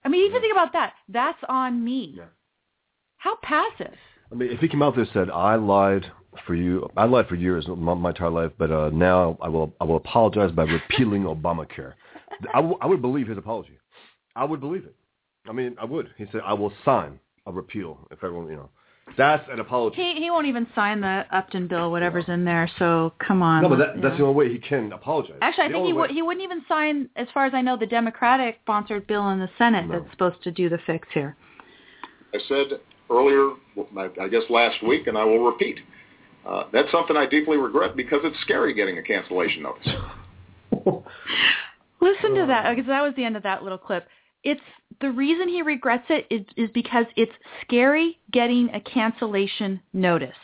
I 0.05 0.07
mean, 0.07 0.25
even 0.25 0.39
think 0.39 0.53
about 0.53 0.71
that. 0.71 0.93
That's 1.09 1.37
on 1.49 1.83
me. 1.83 2.13
Yeah. 2.15 2.23
How 3.17 3.35
passive. 3.43 3.97
I 4.31 4.35
mean, 4.35 4.51
if 4.51 4.61
he 4.61 4.69
came 4.69 4.81
out 4.81 4.95
there 4.95 5.03
and 5.03 5.13
said, 5.13 5.29
"I 5.29 5.55
lied 5.55 6.09
for 6.45 6.55
you, 6.55 6.89
I 6.97 7.05
lied 7.05 7.27
for 7.27 7.35
years, 7.35 7.67
my, 7.67 7.93
my 7.93 8.09
entire 8.09 8.29
life, 8.29 8.51
but 8.57 8.71
uh, 8.71 8.89
now 8.91 9.37
I 9.41 9.49
will, 9.49 9.73
I 9.79 9.83
will 9.83 9.97
apologize 9.97 10.51
by 10.51 10.63
repealing 10.63 11.23
Obamacare," 11.33 11.93
I, 12.53 12.57
w- 12.57 12.77
I 12.81 12.87
would 12.87 13.01
believe 13.01 13.27
his 13.27 13.37
apology. 13.37 13.77
I 14.35 14.45
would 14.45 14.59
believe 14.59 14.85
it. 14.85 14.95
I 15.47 15.51
mean, 15.51 15.75
I 15.81 15.85
would. 15.85 16.09
He 16.17 16.25
said, 16.31 16.41
"I 16.45 16.53
will 16.53 16.73
sign 16.85 17.19
a 17.45 17.51
repeal 17.51 17.99
if 18.11 18.23
everyone, 18.23 18.47
you 18.49 18.55
know." 18.55 18.69
That's 19.17 19.43
an 19.51 19.59
apology. 19.59 19.97
He 19.97 20.13
he 20.21 20.31
won't 20.31 20.47
even 20.47 20.65
sign 20.73 21.01
the 21.01 21.25
Upton 21.31 21.67
bill, 21.67 21.91
whatever's 21.91 22.23
in 22.29 22.45
there. 22.45 22.69
So 22.79 23.11
come 23.19 23.43
on. 23.43 23.61
no, 23.61 23.67
but 23.69 23.77
that, 23.77 23.95
Yeah. 23.97 24.01
that's 24.01 24.17
the 24.17 24.23
only 24.23 24.35
way 24.35 24.49
he 24.51 24.57
can 24.57 24.93
apologize. 24.93 25.35
Actually, 25.41 25.65
I 25.65 25.67
The 25.67 25.73
think 25.73 25.85
he 25.87 25.93
way. 25.93 25.99
would 25.99 26.11
he 26.11 26.21
wouldn't 26.21 26.43
even 26.43 26.63
sign, 26.69 27.09
as 27.17 27.27
far 27.33 27.45
as 27.45 27.53
I 27.53 27.61
know, 27.61 27.75
the 27.75 27.85
Democratic 27.85 28.59
sponsored 28.63 29.05
bill 29.05 29.29
in 29.31 29.39
the 29.39 29.49
Senate 29.57 29.87
No. 29.87 29.99
that's 29.99 30.09
supposed 30.11 30.41
to 30.43 30.51
do 30.51 30.69
the 30.69 30.77
fix 30.87 31.05
here. 31.13 31.35
I 32.33 32.39
said 32.47 32.79
earlier, 33.11 33.49
I 33.97 34.09
I 34.21 34.27
guess 34.29 34.43
last 34.49 34.81
week, 34.81 35.07
and 35.07 35.17
I 35.17 35.25
will 35.25 35.45
repeat. 35.45 35.79
Uh, 36.45 36.63
that's 36.73 36.91
something 36.91 37.15
I 37.15 37.25
deeply 37.25 37.57
regret 37.57 37.95
because 37.95 38.19
it's 38.23 38.39
scary 38.41 38.73
getting 38.73 38.97
a 38.97 39.03
cancellation 39.03 39.63
notice. 39.63 39.87
Listen 42.01 42.35
to 42.35 42.45
that, 42.47 42.75
because 42.75 42.87
that 42.87 43.01
was 43.01 43.13
the 43.15 43.23
end 43.23 43.37
of 43.37 43.43
that 43.43 43.63
little 43.63 43.77
clip. 43.77 44.07
It's 44.43 44.61
the 44.99 45.09
reason 45.09 45.47
he 45.47 45.61
regrets 45.61 46.03
it 46.09 46.27
is, 46.29 46.45
is 46.57 46.69
because 46.73 47.05
it's 47.15 47.31
scary 47.61 48.19
getting 48.31 48.69
a 48.71 48.81
cancellation 48.81 49.79
notice. 49.93 50.35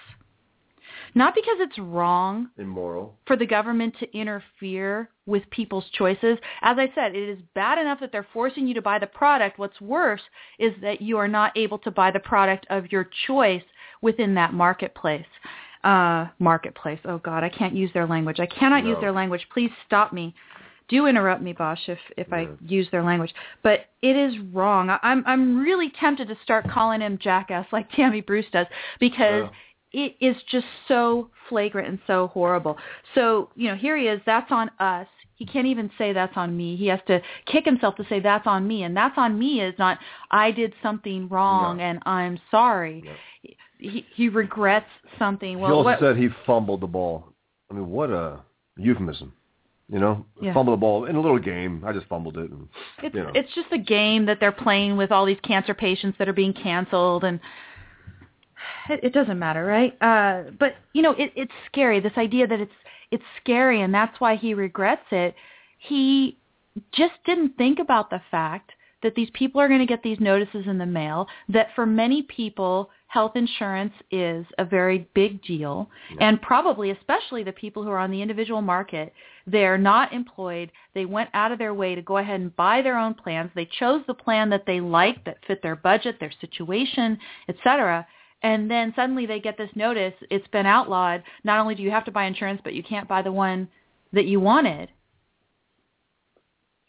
Not 1.15 1.35
because 1.35 1.57
it's 1.59 1.77
wrong 1.79 2.49
Immoral. 2.57 3.15
for 3.25 3.35
the 3.35 3.45
government 3.45 3.95
to 3.99 4.17
interfere 4.17 5.09
with 5.25 5.49
people's 5.49 5.89
choices. 5.91 6.37
As 6.61 6.77
I 6.77 6.91
said, 6.93 7.15
it 7.15 7.29
is 7.29 7.39
bad 7.55 7.77
enough 7.77 7.99
that 7.99 8.11
they're 8.11 8.27
forcing 8.31 8.67
you 8.67 8.73
to 8.75 8.81
buy 8.81 8.99
the 8.99 9.07
product. 9.07 9.57
What's 9.57 9.81
worse 9.81 10.21
is 10.59 10.73
that 10.81 11.01
you 11.01 11.17
are 11.17 11.27
not 11.27 11.57
able 11.57 11.79
to 11.79 11.91
buy 11.91 12.11
the 12.11 12.19
product 12.19 12.67
of 12.69 12.91
your 12.91 13.09
choice 13.27 13.63
within 14.01 14.35
that 14.35 14.53
marketplace. 14.53 15.25
Uh, 15.83 16.27
marketplace. 16.39 16.99
Oh 17.05 17.19
God, 17.19 17.41
I 17.43 17.49
can't 17.49 17.73
use 17.73 17.89
their 17.93 18.05
language. 18.05 18.39
I 18.39 18.45
cannot 18.47 18.85
use 18.85 18.97
their 18.99 19.13
language. 19.13 19.47
Please 19.53 19.71
stop 19.85 20.11
me. 20.11 20.35
Do 20.89 21.05
interrupt 21.05 21.41
me, 21.41 21.53
Bosch, 21.53 21.79
if, 21.87 21.99
if 22.17 22.33
I 22.33 22.49
use 22.65 22.87
their 22.91 23.03
language. 23.03 23.33
But 23.63 23.85
it 24.01 24.15
is 24.17 24.33
wrong. 24.51 24.89
I, 24.89 24.99
I'm 25.03 25.23
I'm 25.25 25.59
really 25.59 25.91
tempted 25.99 26.27
to 26.27 26.35
start 26.43 26.65
calling 26.69 26.99
him 26.99 27.17
jackass 27.21 27.65
like 27.71 27.89
Tammy 27.95 28.19
Bruce 28.21 28.47
does 28.51 28.65
because 28.99 29.49
it 29.93 30.15
is 30.19 30.35
just 30.51 30.65
so 30.87 31.29
flagrant 31.47 31.87
and 31.87 31.99
so 32.07 32.27
horrible. 32.27 32.77
So, 33.15 33.49
you 33.55 33.69
know, 33.69 33.75
here 33.75 33.97
he 33.97 34.05
is. 34.07 34.19
That's 34.25 34.51
on 34.51 34.69
us. 34.79 35.07
he 35.35 35.45
can't 35.45 35.65
even 35.67 35.89
say 35.97 36.11
that's 36.11 36.35
on 36.35 36.57
me. 36.57 36.75
He 36.75 36.87
has 36.87 36.99
to 37.07 37.21
kick 37.45 37.63
himself 37.65 37.95
to 37.95 38.05
say 38.09 38.19
that's 38.19 38.45
on 38.47 38.67
me, 38.67 38.83
and 38.83 38.95
that's 38.97 39.17
on 39.17 39.39
me 39.39 39.61
is 39.61 39.73
not 39.79 39.97
I 40.29 40.51
did 40.51 40.73
something 40.83 41.29
wrong 41.29 41.77
No. 41.77 41.83
and 41.83 41.99
I'm 42.05 42.37
sorry. 42.51 43.03
He, 43.79 44.05
he 44.13 44.29
regrets 44.29 44.87
something. 45.17 45.59
Well, 45.59 45.71
he 45.71 45.73
also 45.73 45.85
what, 45.85 45.99
said 45.99 46.17
he 46.17 46.29
fumbled 46.45 46.81
the 46.81 46.87
ball. 46.87 47.33
I 47.71 47.73
mean, 47.73 47.89
what 47.89 48.09
a 48.11 48.41
euphemism. 48.77 49.33
You 49.91 49.99
know, 49.99 50.25
Yeah. 50.39 50.53
fumble 50.53 50.73
the 50.73 50.77
ball 50.77 51.05
in 51.05 51.15
a 51.15 51.19
little 51.19 51.39
game. 51.39 51.83
I 51.85 51.93
just 51.93 52.05
fumbled 52.05 52.37
it. 52.37 52.51
And, 52.51 52.67
It's 53.01 53.15
you 53.15 53.23
know. 53.23 53.31
it's 53.33 53.51
just 53.55 53.67
a 53.71 53.77
game 53.77 54.25
that 54.27 54.39
they're 54.39 54.51
playing 54.51 54.97
with 54.97 55.11
all 55.11 55.25
these 55.25 55.39
cancer 55.43 55.73
patients 55.73 56.17
that 56.19 56.29
are 56.29 56.33
being 56.33 56.53
canceled, 56.53 57.23
and 57.23 57.39
it, 58.89 58.99
it 59.03 59.13
doesn't 59.13 59.39
matter, 59.39 59.65
right? 59.65 59.97
Uh, 60.01 60.51
but 60.59 60.75
you 60.93 61.01
know, 61.01 61.11
it, 61.11 61.31
it's 61.35 61.51
scary. 61.71 61.99
This 61.99 62.17
idea 62.17 62.45
that 62.47 62.59
it's 62.59 62.71
it's 63.11 63.23
scary, 63.41 63.81
and 63.81 63.91
that's 63.91 64.19
why 64.19 64.35
he 64.35 64.53
regrets 64.53 65.05
it. 65.11 65.33
He 65.79 66.37
just 66.91 67.15
didn't 67.25 67.57
think 67.57 67.79
about 67.79 68.11
the 68.11 68.21
fact 68.29 68.71
that 69.01 69.15
these 69.15 69.29
people 69.33 69.59
are 69.59 69.67
going 69.67 69.79
to 69.79 69.85
get 69.87 70.03
these 70.03 70.19
notices 70.19 70.67
in 70.67 70.77
the 70.77 70.85
mail. 70.85 71.27
That 71.47 71.69
for 71.75 71.87
many 71.87 72.21
people, 72.23 72.91
health 73.09 73.31
insurance 73.35 73.93
is 74.11 74.45
a 74.59 74.63
very 74.65 75.09
big 75.15 75.41
deal, 75.43 75.89
and 76.21 76.39
probably 76.43 76.91
especially 76.91 77.43
the 77.43 77.51
people 77.51 77.83
who 77.83 77.89
are 77.89 77.97
on 77.97 78.11
the 78.11 78.21
individual 78.21 78.61
market. 78.61 79.11
They're 79.47 79.79
not 79.79 80.13
employed. 80.13 80.71
They 80.93 81.05
went 81.05 81.29
out 81.33 81.51
of 81.51 81.57
their 81.57 81.73
way 81.73 81.95
to 81.95 82.03
go 82.03 82.17
ahead 82.17 82.39
and 82.39 82.55
buy 82.55 82.83
their 82.83 82.99
own 82.99 83.15
plans. 83.15 83.49
They 83.55 83.67
chose 83.79 84.03
the 84.05 84.13
plan 84.13 84.51
that 84.51 84.67
they 84.67 84.79
liked, 84.79 85.25
that 85.25 85.43
fit 85.47 85.63
their 85.63 85.75
budget, 85.75 86.19
their 86.19 86.31
situation, 86.39 87.17
etc. 87.47 88.05
And 88.43 88.69
then 88.69 88.93
suddenly 88.95 89.25
they 89.25 89.39
get 89.39 89.57
this 89.57 89.71
notice, 89.73 90.13
it's 90.29 90.47
been 90.49 90.67
outlawed. 90.67 91.23
Not 91.43 91.59
only 91.59 91.73
do 91.73 91.81
you 91.81 91.89
have 91.89 92.05
to 92.05 92.11
buy 92.11 92.25
insurance, 92.25 92.61
but 92.63 92.75
you 92.75 92.83
can't 92.83 93.07
buy 93.07 93.23
the 93.23 93.31
one 93.31 93.67
that 94.13 94.27
you 94.27 94.39
wanted. 94.39 94.89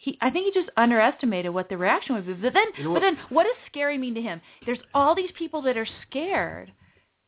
He, 0.01 0.17
I 0.23 0.31
think 0.31 0.47
he 0.47 0.59
just 0.59 0.73
underestimated 0.79 1.53
what 1.53 1.69
the 1.69 1.77
reaction 1.77 2.15
would 2.15 2.27
be. 2.27 2.33
But 2.33 2.55
then, 2.55 2.65
You 2.79 2.85
know 2.85 2.95
but 2.95 3.03
what? 3.03 3.03
then, 3.03 3.19
what 3.29 3.45
does 3.45 3.57
scary 3.67 3.99
mean 3.99 4.15
to 4.15 4.23
him? 4.23 4.41
There's 4.65 4.79
all 4.95 5.15
these 5.15 5.31
people 5.39 5.61
that 5.63 5.77
are 5.77 5.87
scared, 6.09 6.73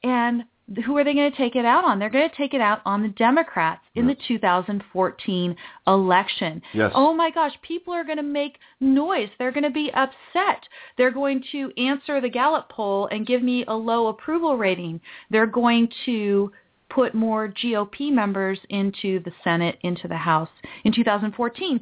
and 0.03 0.45
who 0.87 0.97
are 0.97 1.05
they 1.05 1.13
going 1.13 1.31
to 1.31 1.37
take 1.37 1.55
it 1.55 1.67
out 1.67 1.85
on? 1.85 1.99
They're 1.99 2.09
going 2.09 2.31
to 2.31 2.35
take 2.35 2.55
it 2.55 2.63
out 2.63 2.81
on 2.87 3.03
the 3.03 3.09
Democrats 3.09 3.83
in 3.95 4.07
the 4.07 4.17
2014 4.27 5.57
election. 5.87 6.63
Yes. 6.73 6.93
Oh 6.95 7.13
my 7.13 7.31
gosh, 7.31 7.53
people 7.61 7.93
are 7.93 8.05
going 8.05 8.17
to 8.17 8.23
make 8.23 8.57
noise. 8.81 9.29
They're 9.39 9.53
going 9.53 9.65
to 9.65 9.71
be 9.71 9.91
upset. 9.93 10.63
They're 10.97 11.11
going 11.11 11.45
to 11.53 11.71
answer 11.77 12.23
the 12.23 12.31
Gallup 12.31 12.71
poll 12.71 13.07
and 13.09 13.27
give 13.27 13.43
me 13.43 13.67
a 13.69 13.75
low 13.75 14.07
approval 14.07 14.57
rating. 14.57 15.01
They're 15.31 15.47
going 15.47 15.91
to 16.07 16.51
put 16.89 17.15
more 17.15 17.49
GOP 17.49 18.13
members 18.13 18.59
into 18.69 19.21
the 19.21 19.33
Senate, 19.43 19.79
into 19.83 20.09
the 20.09 20.17
House 20.17 20.51
in 20.85 20.93
2014. 20.93 21.81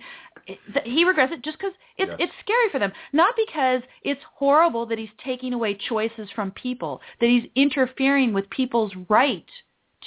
It- 0.50 0.86
He 0.86 1.04
regrets 1.04 1.32
it 1.32 1.42
just 1.42 1.58
because 1.58 1.74
it's, 1.96 2.08
Yes. 2.10 2.16
it's 2.20 2.32
scary 2.40 2.68
for 2.70 2.78
them. 2.78 2.92
Not 3.12 3.34
because 3.36 3.82
it's 4.02 4.22
horrible 4.34 4.86
that 4.86 4.98
he's 4.98 5.10
taking 5.18 5.52
away 5.52 5.74
choices 5.74 6.30
from 6.30 6.50
people, 6.52 7.00
that 7.20 7.28
he's 7.28 7.48
interfering 7.54 8.32
with 8.32 8.48
people's 8.50 8.94
right 9.08 9.48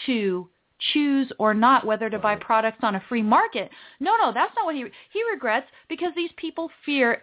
to 0.05 0.49
choose 0.79 1.31
or 1.37 1.53
not 1.53 1.85
whether 1.85 2.09
to 2.09 2.19
buy 2.19 2.35
products 2.35 2.79
on 2.83 2.95
a 2.95 2.99
free 3.07 3.21
market. 3.21 3.71
No, 4.01 4.17
no, 4.17 4.33
that's 4.33 4.53
not 4.55 4.65
what 4.65 4.75
he 4.75 4.83
he 5.11 5.23
regrets 5.31 5.67
because 5.87 6.13
these 6.15 6.31
people 6.35 6.69
fear 6.85 7.21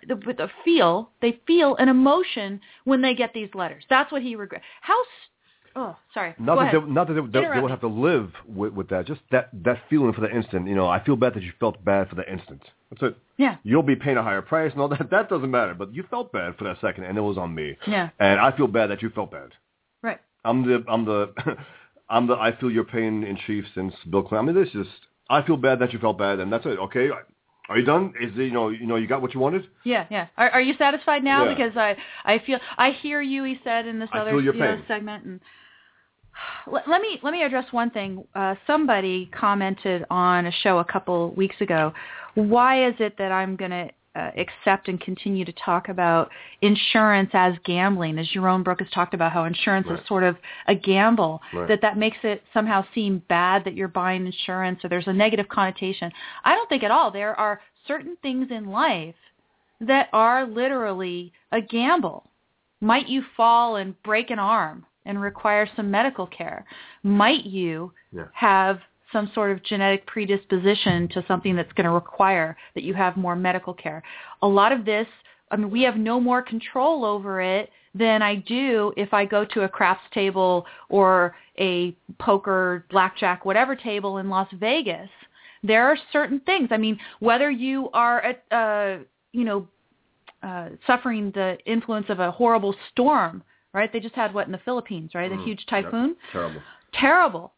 feel 0.64 1.10
they 1.20 1.32
feel 1.46 1.76
an 1.76 1.88
emotion 1.88 2.60
when 2.84 3.02
they 3.02 3.14
get 3.14 3.34
these 3.34 3.54
letters. 3.54 3.84
That's 3.90 4.10
what 4.12 4.22
he 4.22 4.34
regrets. 4.36 4.64
How? 4.80 4.96
Oh, 5.76 5.96
sorry. 6.12 6.34
Not 6.38 6.54
Go 6.54 6.60
that, 6.60 6.74
ahead. 6.74 6.88
they, 6.88 6.92
not 6.92 7.08
that 7.08 7.14
they, 7.14 7.20
they, 7.20 7.54
they 7.54 7.60
would 7.60 7.70
have 7.70 7.80
to 7.80 7.88
live 7.88 8.32
with, 8.46 8.72
with 8.72 8.88
that. 8.88 9.06
Just 9.06 9.20
that 9.30 9.50
that 9.64 9.78
feeling 9.88 10.12
for 10.12 10.20
the 10.20 10.34
instant. 10.34 10.66
You 10.66 10.74
know, 10.74 10.88
I 10.88 11.02
feel 11.04 11.16
bad 11.16 11.34
that 11.34 11.42
you 11.42 11.52
felt 11.60 11.84
bad 11.84 12.08
for 12.08 12.16
the 12.16 12.30
instant. 12.30 12.62
That's 12.90 13.02
it. 13.02 13.16
Yeah. 13.36 13.56
You'll 13.62 13.82
be 13.82 13.96
paying 13.96 14.16
a 14.16 14.22
higher 14.22 14.42
price 14.42 14.72
and 14.72 14.80
all 14.80 14.88
that. 14.88 15.10
That 15.10 15.28
doesn't 15.28 15.50
matter. 15.50 15.74
But 15.74 15.94
you 15.94 16.04
felt 16.10 16.32
bad 16.32 16.56
for 16.56 16.64
that 16.64 16.80
second, 16.80 17.04
and 17.04 17.16
it 17.16 17.20
was 17.20 17.38
on 17.38 17.54
me. 17.54 17.76
Yeah. 17.86 18.10
And 18.18 18.40
I 18.40 18.56
feel 18.56 18.66
bad 18.66 18.90
that 18.90 19.02
you 19.02 19.10
felt 19.10 19.30
bad. 19.30 19.50
Right. 20.02 20.18
I'm 20.44 20.66
the 20.66 20.84
I'm 20.88 21.04
the 21.04 21.32
I'm 22.08 22.26
the 22.26 22.34
I 22.34 22.56
feel 22.58 22.70
your 22.70 22.84
pain 22.84 23.22
in 23.22 23.38
chief 23.46 23.64
since 23.74 23.94
Bill 24.10 24.22
Clinton. 24.22 24.48
I 24.48 24.52
mean, 24.52 24.62
this 24.62 24.74
is 24.74 24.86
just 24.86 25.06
I 25.28 25.42
feel 25.42 25.56
bad 25.56 25.78
that 25.78 25.92
you 25.92 25.98
felt 26.00 26.18
bad, 26.18 26.40
and 26.40 26.52
that's 26.52 26.66
it. 26.66 26.78
Okay. 26.78 27.10
Are 27.68 27.78
you 27.78 27.84
done? 27.84 28.12
Is 28.20 28.32
it, 28.36 28.42
you 28.42 28.50
know 28.50 28.70
you 28.70 28.84
know 28.84 28.96
you 28.96 29.06
got 29.06 29.22
what 29.22 29.32
you 29.32 29.38
wanted? 29.38 29.68
Yeah, 29.84 30.04
yeah. 30.10 30.26
Are, 30.36 30.50
are 30.50 30.60
you 30.60 30.74
satisfied 30.76 31.22
now? 31.22 31.44
Yeah. 31.44 31.54
Because 31.54 31.76
I, 31.76 31.96
I 32.24 32.40
feel, 32.44 32.58
I 32.76 32.90
hear 32.90 33.22
you. 33.22 33.44
He 33.44 33.60
said 33.62 33.86
in 33.86 34.00
this 34.00 34.08
I 34.12 34.18
other 34.18 34.32
feel 34.32 34.42
your 34.42 34.54
you 34.54 34.60
know, 34.60 34.82
segment, 34.88 35.24
and 35.24 35.40
let, 36.66 36.88
let 36.88 37.00
me 37.02 37.18
let 37.22 37.32
me 37.32 37.42
address 37.42 37.66
one 37.72 37.90
thing. 37.90 38.24
Uh, 38.34 38.54
somebody 38.66 39.30
commented 39.38 40.04
on 40.10 40.46
a 40.46 40.52
show 40.62 40.78
a 40.78 40.84
couple 40.84 41.30
weeks 41.32 41.56
ago. 41.60 41.92
Why 42.34 42.86
is 42.88 42.94
it 42.98 43.16
that 43.18 43.32
I'm 43.32 43.56
going 43.56 43.70
to 43.70 43.90
uh, 44.16 44.30
accept 44.36 44.88
and 44.88 45.00
continue 45.00 45.44
to 45.44 45.52
talk 45.52 45.88
about 45.88 46.30
insurance 46.62 47.30
as 47.32 47.54
gambling? 47.64 48.18
As 48.18 48.28
Yaron 48.28 48.62
Brook 48.64 48.80
has 48.80 48.90
talked 48.90 49.14
about, 49.14 49.32
how 49.32 49.44
insurance 49.44 49.86
Right. 49.88 49.98
is 49.98 50.06
sort 50.06 50.22
of 50.22 50.36
a 50.68 50.74
gamble. 50.74 51.40
Right. 51.52 51.68
That 51.68 51.80
that 51.82 51.98
makes 51.98 52.18
it 52.22 52.42
somehow 52.54 52.84
seem 52.94 53.22
bad 53.28 53.64
that 53.64 53.74
you're 53.74 53.88
buying 53.88 54.26
insurance, 54.26 54.84
or 54.84 54.88
there's 54.88 55.08
a 55.08 55.12
negative 55.12 55.48
connotation. 55.48 56.10
I 56.44 56.54
don't 56.54 56.68
think 56.68 56.82
at 56.82 56.90
all. 56.90 57.10
There 57.10 57.38
are 57.38 57.60
certain 57.86 58.16
things 58.22 58.48
in 58.50 58.66
life 58.66 59.14
that 59.80 60.08
are 60.12 60.46
literally 60.46 61.32
a 61.52 61.60
gamble. 61.60 62.24
Might 62.80 63.08
you 63.08 63.22
fall 63.36 63.76
and 63.76 64.00
break 64.02 64.30
an 64.30 64.38
arm 64.38 64.86
and 65.04 65.20
require 65.20 65.68
some 65.76 65.90
medical 65.90 66.26
care? 66.26 66.64
Might 67.02 67.44
you 67.44 67.92
Yeah. 68.12 68.24
have 68.32 68.80
some 69.12 69.28
sort 69.34 69.50
of 69.50 69.62
genetic 69.62 70.06
predisposition 70.06 71.08
to 71.08 71.24
something 71.26 71.56
that's 71.56 71.72
going 71.72 71.84
to 71.86 71.90
require 71.90 72.56
that 72.74 72.84
you 72.84 72.94
have 72.94 73.16
more 73.16 73.36
medical 73.36 73.74
care? 73.74 74.02
A 74.42 74.46
lot 74.46 74.72
of 74.72 74.84
this, 74.84 75.08
I 75.50 75.56
mean, 75.56 75.70
we 75.70 75.82
have 75.82 75.96
no 75.96 76.20
more 76.20 76.42
control 76.42 77.04
over 77.04 77.40
it 77.40 77.70
than 77.94 78.22
I 78.22 78.36
do 78.36 78.92
if 78.96 79.12
I 79.12 79.24
go 79.24 79.44
to 79.44 79.62
a 79.62 79.68
crafts 79.68 80.08
table 80.12 80.66
or 80.88 81.34
a 81.58 81.96
poker, 82.18 82.84
blackjack, 82.90 83.44
whatever 83.44 83.74
table 83.74 84.18
in 84.18 84.28
Las 84.28 84.48
Vegas. 84.52 85.10
There 85.62 85.86
are 85.86 85.96
certain 86.12 86.40
things. 86.40 86.68
I 86.70 86.76
mean, 86.76 86.98
whether 87.18 87.50
you 87.50 87.90
are, 87.92 88.20
at, 88.22 88.44
uh, 88.52 89.02
you 89.32 89.44
know, 89.44 89.66
uh, 90.42 90.70
suffering 90.86 91.32
the 91.32 91.58
influence 91.66 92.06
of 92.08 92.20
a 92.20 92.30
horrible 92.30 92.74
storm, 92.90 93.42
right? 93.72 93.92
They 93.92 94.00
just 94.00 94.14
had 94.14 94.34
what 94.34 94.46
in 94.46 94.52
the 94.52 94.58
Philippines, 94.58 95.14
right? 95.14 95.28
The 95.30 95.36
Mhm. 95.36 95.44
huge 95.44 95.60
Yep. 95.60 95.84
typhoon. 95.84 96.16
Terrible. 96.32 96.62
Terrible. 96.92 97.54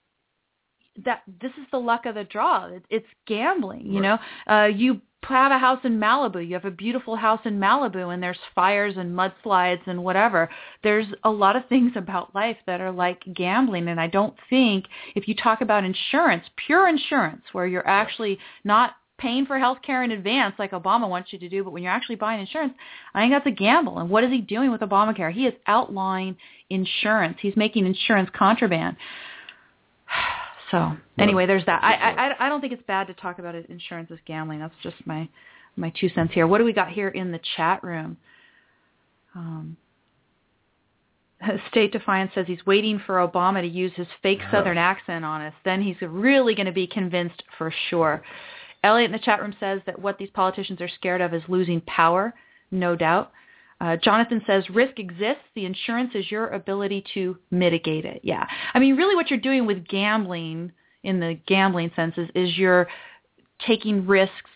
That 1.05 1.23
this 1.27 1.53
is 1.57 1.67
the 1.71 1.81
luck 1.81 2.05
of 2.05 2.15
the 2.15 2.25
draw. 2.25 2.67
It, 2.67 2.85
it's 2.91 3.09
gambling. 3.27 3.87
You 3.87 4.01
Right. 4.03 4.21
know, 4.49 4.55
uh, 4.55 4.67
you 4.67 5.01
have 5.23 5.53
a 5.53 5.59
house 5.59 5.79
in 5.85 5.99
Malibu. 5.99 6.47
You 6.47 6.55
have 6.55 6.65
a 6.65 6.71
beautiful 6.71 7.17
house 7.17 7.41
in 7.47 7.59
Malibu, 7.59 8.13
and 8.13 8.23
there's 8.23 8.39
fires 8.55 8.97
and 8.97 9.15
mudslides 9.17 9.87
and 9.87 10.05
whatever. 10.05 10.51
There's 10.83 11.07
a 11.25 11.31
lot 11.31 11.57
of 11.57 11.65
things 11.67 11.97
about 11.97 12.35
life 12.35 12.59
that 12.67 12.81
are 12.81 12.91
like 12.91 13.23
gambling, 13.33 13.89
and 13.89 14.01
I 14.01 14.09
don't 14.09 14.35
think 14.51 14.87
if 15.15 15.29
you 15.29 15.35
talk 15.35 15.61
about 15.61 15.85
insurance, 15.85 16.45
pure 16.57 16.89
insurance, 16.89 17.45
where 17.53 17.67
you're 17.67 17.89
actually 17.89 18.39
not 18.65 18.97
paying 19.23 19.47
for 19.47 19.57
health 19.59 19.79
care 19.87 20.03
in 20.03 20.11
advance 20.11 20.55
like 20.59 20.73
Obama 20.73 21.09
wants 21.09 21.33
you 21.33 21.39
to 21.39 21.49
do, 21.49 21.63
but 21.63 21.71
when 21.73 21.83
you're 21.83 21.93
actually 21.93 22.17
buying 22.17 22.41
insurance, 22.41 22.75
I 23.15 23.23
think 23.23 23.33
that's 23.33 23.47
a 23.47 23.51
gamble. 23.53 23.99
And 24.01 24.11
what 24.11 24.25
is 24.25 24.31
he 24.31 24.41
doing 24.41 24.73
with 24.73 24.81
Obamacare? 24.81 25.33
He 25.33 25.47
is 25.47 25.55
outlawing 25.69 26.37
insurance. 26.69 27.39
He's 27.41 27.57
making 27.57 27.87
insurance 27.87 28.29
contraband. 28.37 28.97
So 30.71 30.97
anyway, 31.19 31.45
there's 31.45 31.67
that. 31.67 31.85
I, 31.85 31.93
I 31.93 32.47
I- 32.47 32.49
don't 32.49 32.63
think 32.63 32.73
it's 32.73 32.83
bad 32.87 33.07
to 33.09 33.13
talk 33.13 33.39
about 33.39 33.55
it, 33.55 33.67
insurance 33.69 34.11
as 34.11 34.17
gambling. 34.27 34.59
That's 34.59 34.73
just 34.83 34.97
my 35.05 35.29
my 35.77 35.93
two 36.01 36.09
cents 36.15 36.33
here. 36.33 36.47
What 36.47 36.57
do 36.57 36.65
we 36.65 36.73
got 36.73 36.89
here 36.89 37.09
in 37.09 37.31
the 37.31 37.41
chat 37.59 37.85
room? 37.85 38.17
Um, 39.35 39.77
State 41.71 41.93
Defiance 41.93 42.31
says 42.35 42.47
he's 42.47 42.65
waiting 42.65 42.99
for 43.05 43.17
Obama 43.17 43.61
to 43.61 43.67
use 43.69 43.93
his 43.97 44.07
fake 44.23 44.41
Southern 44.51 44.79
accent 44.79 45.27
on 45.27 45.43
us. 45.43 45.55
Then 45.63 45.83
he's 45.83 45.97
really 46.01 46.55
going 46.55 46.65
to 46.65 46.73
be 46.73 46.87
convinced 46.87 47.43
for 47.59 47.71
sure. 47.91 48.23
Elliot 48.83 49.11
in 49.11 49.13
the 49.13 49.19
chat 49.19 49.41
room 49.41 49.55
says 49.61 49.81
that 49.87 50.01
what 50.01 50.19
these 50.19 50.31
politicians 50.31 50.81
are 50.81 50.89
scared 50.89 51.21
of 51.21 51.33
is 51.35 51.43
losing 51.49 51.81
power, 51.83 52.35
no 52.71 52.97
doubt. 52.97 53.33
Uh, 53.81 53.97
Jonathan 53.97 54.41
says 54.47 54.71
risk 54.71 54.99
exists. 54.99 55.43
The 55.55 55.65
insurance 55.65 56.13
is 56.15 56.31
your 56.31 56.49
ability 56.49 57.05
to 57.15 57.37
mitigate 57.51 58.05
it. 58.05 58.21
Yeah. 58.23 58.47
I 58.75 58.79
mean, 58.79 58.97
really 58.97 59.17
what 59.17 59.31
you're 59.31 59.41
doing 59.41 59.67
with 59.67 59.89
gambling 59.89 60.73
in 61.03 61.19
the 61.19 61.39
gambling 61.47 61.91
senses 61.97 62.29
is, 62.35 62.57
you're 62.57 62.87
taking 63.67 64.07
risks 64.07 64.51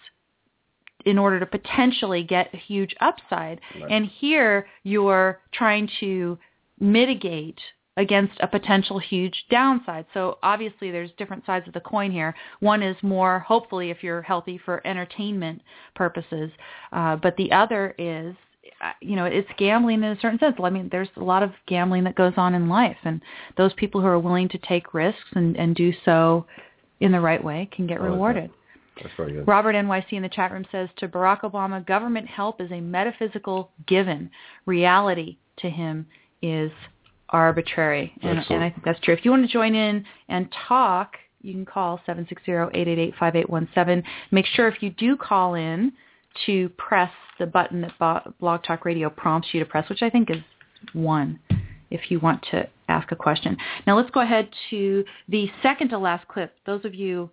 in 1.04 1.18
order 1.18 1.40
to 1.40 1.46
potentially 1.46 2.22
get 2.22 2.52
a 2.52 2.56
huge 2.56 2.94
upside. 3.00 3.60
Right. 3.80 3.90
And 3.90 4.06
here 4.06 4.66
you're 4.82 5.40
trying 5.52 5.88
to 6.00 6.38
mitigate 6.78 7.58
against 7.96 8.34
a 8.40 8.46
potential 8.46 8.98
huge 8.98 9.46
downside. 9.50 10.04
So 10.12 10.38
obviously 10.42 10.90
there's 10.90 11.10
different 11.16 11.46
sides 11.46 11.66
of 11.66 11.74
the 11.74 11.80
coin 11.80 12.10
here. 12.10 12.34
One 12.60 12.82
is 12.82 12.96
more, 13.02 13.40
hopefully 13.40 13.90
if 13.90 14.02
you're 14.02 14.22
healthy 14.22 14.60
for 14.62 14.86
entertainment 14.86 15.62
purposes, 15.94 16.50
uh, 16.92 17.16
but 17.16 17.36
the 17.36 17.50
other 17.52 17.94
is, 17.98 18.34
uh, 18.82 18.92
you 19.00 19.16
know, 19.16 19.24
it's 19.24 19.48
gambling 19.56 20.02
in 20.02 20.10
a 20.10 20.20
certain 20.20 20.38
sense. 20.38 20.56
I 20.62 20.70
mean, 20.70 20.88
there's 20.92 21.08
a 21.16 21.24
lot 21.24 21.42
of 21.42 21.52
gambling 21.66 22.04
that 22.04 22.16
goes 22.16 22.34
on 22.36 22.54
in 22.54 22.68
life, 22.68 22.96
and 23.04 23.22
those 23.56 23.72
people 23.74 24.00
who 24.00 24.06
are 24.06 24.18
willing 24.18 24.48
to 24.50 24.58
take 24.58 24.92
risks 24.92 25.28
and, 25.34 25.56
and 25.56 25.74
do 25.74 25.92
so 26.04 26.46
in 27.00 27.12
the 27.12 27.20
right 27.20 27.42
way 27.42 27.68
can 27.72 27.86
get 27.86 28.00
rewarded. 28.00 28.50
That's 29.02 29.14
very 29.16 29.32
good. 29.32 29.46
Robert 29.46 29.74
NYC 29.74 30.12
in 30.12 30.22
the 30.22 30.28
chat 30.28 30.52
room 30.52 30.66
says 30.72 30.88
to 30.98 31.08
Barack 31.08 31.42
Obama, 31.42 31.86
government 31.86 32.26
help 32.26 32.60
is 32.60 32.70
a 32.72 32.80
metaphysical 32.80 33.70
given. 33.86 34.30
Reality 34.64 35.36
to 35.58 35.70
him 35.70 36.06
is 36.42 36.70
arbitrary. 37.30 38.12
And, 38.22 38.38
and 38.50 38.62
I 38.62 38.70
think 38.70 38.84
that's 38.84 39.00
true. 39.00 39.14
If 39.14 39.24
you 39.24 39.30
want 39.30 39.46
to 39.46 39.52
join 39.52 39.74
in 39.74 40.04
and 40.28 40.48
talk, 40.68 41.16
you 41.42 41.52
can 41.52 41.64
call 41.64 42.00
760-888-5817. 42.08 44.02
Make 44.30 44.46
sure 44.46 44.68
if 44.68 44.82
you 44.82 44.90
do 44.90 45.16
call 45.16 45.54
in 45.54 45.92
to 46.46 46.68
press 46.70 47.10
the 47.38 47.46
button 47.46 47.80
that 47.82 47.92
Blog 48.40 48.62
Talk 48.64 48.84
Radio 48.84 49.10
prompts 49.10 49.48
you 49.52 49.60
to 49.60 49.66
press, 49.66 49.88
which 49.88 50.02
I 50.02 50.10
think 50.10 50.30
is 50.30 50.38
one 50.92 51.38
if 51.90 52.10
you 52.10 52.18
want 52.20 52.44
to 52.50 52.68
ask 52.88 53.12
a 53.12 53.16
question. 53.16 53.56
Now 53.86 53.96
let's 53.96 54.10
go 54.10 54.20
ahead 54.20 54.48
to 54.70 55.04
the 55.28 55.48
second 55.62 55.90
to 55.90 55.98
last 55.98 56.26
clip. 56.28 56.54
Those 56.66 56.84
of 56.84 56.94
you 56.94 57.30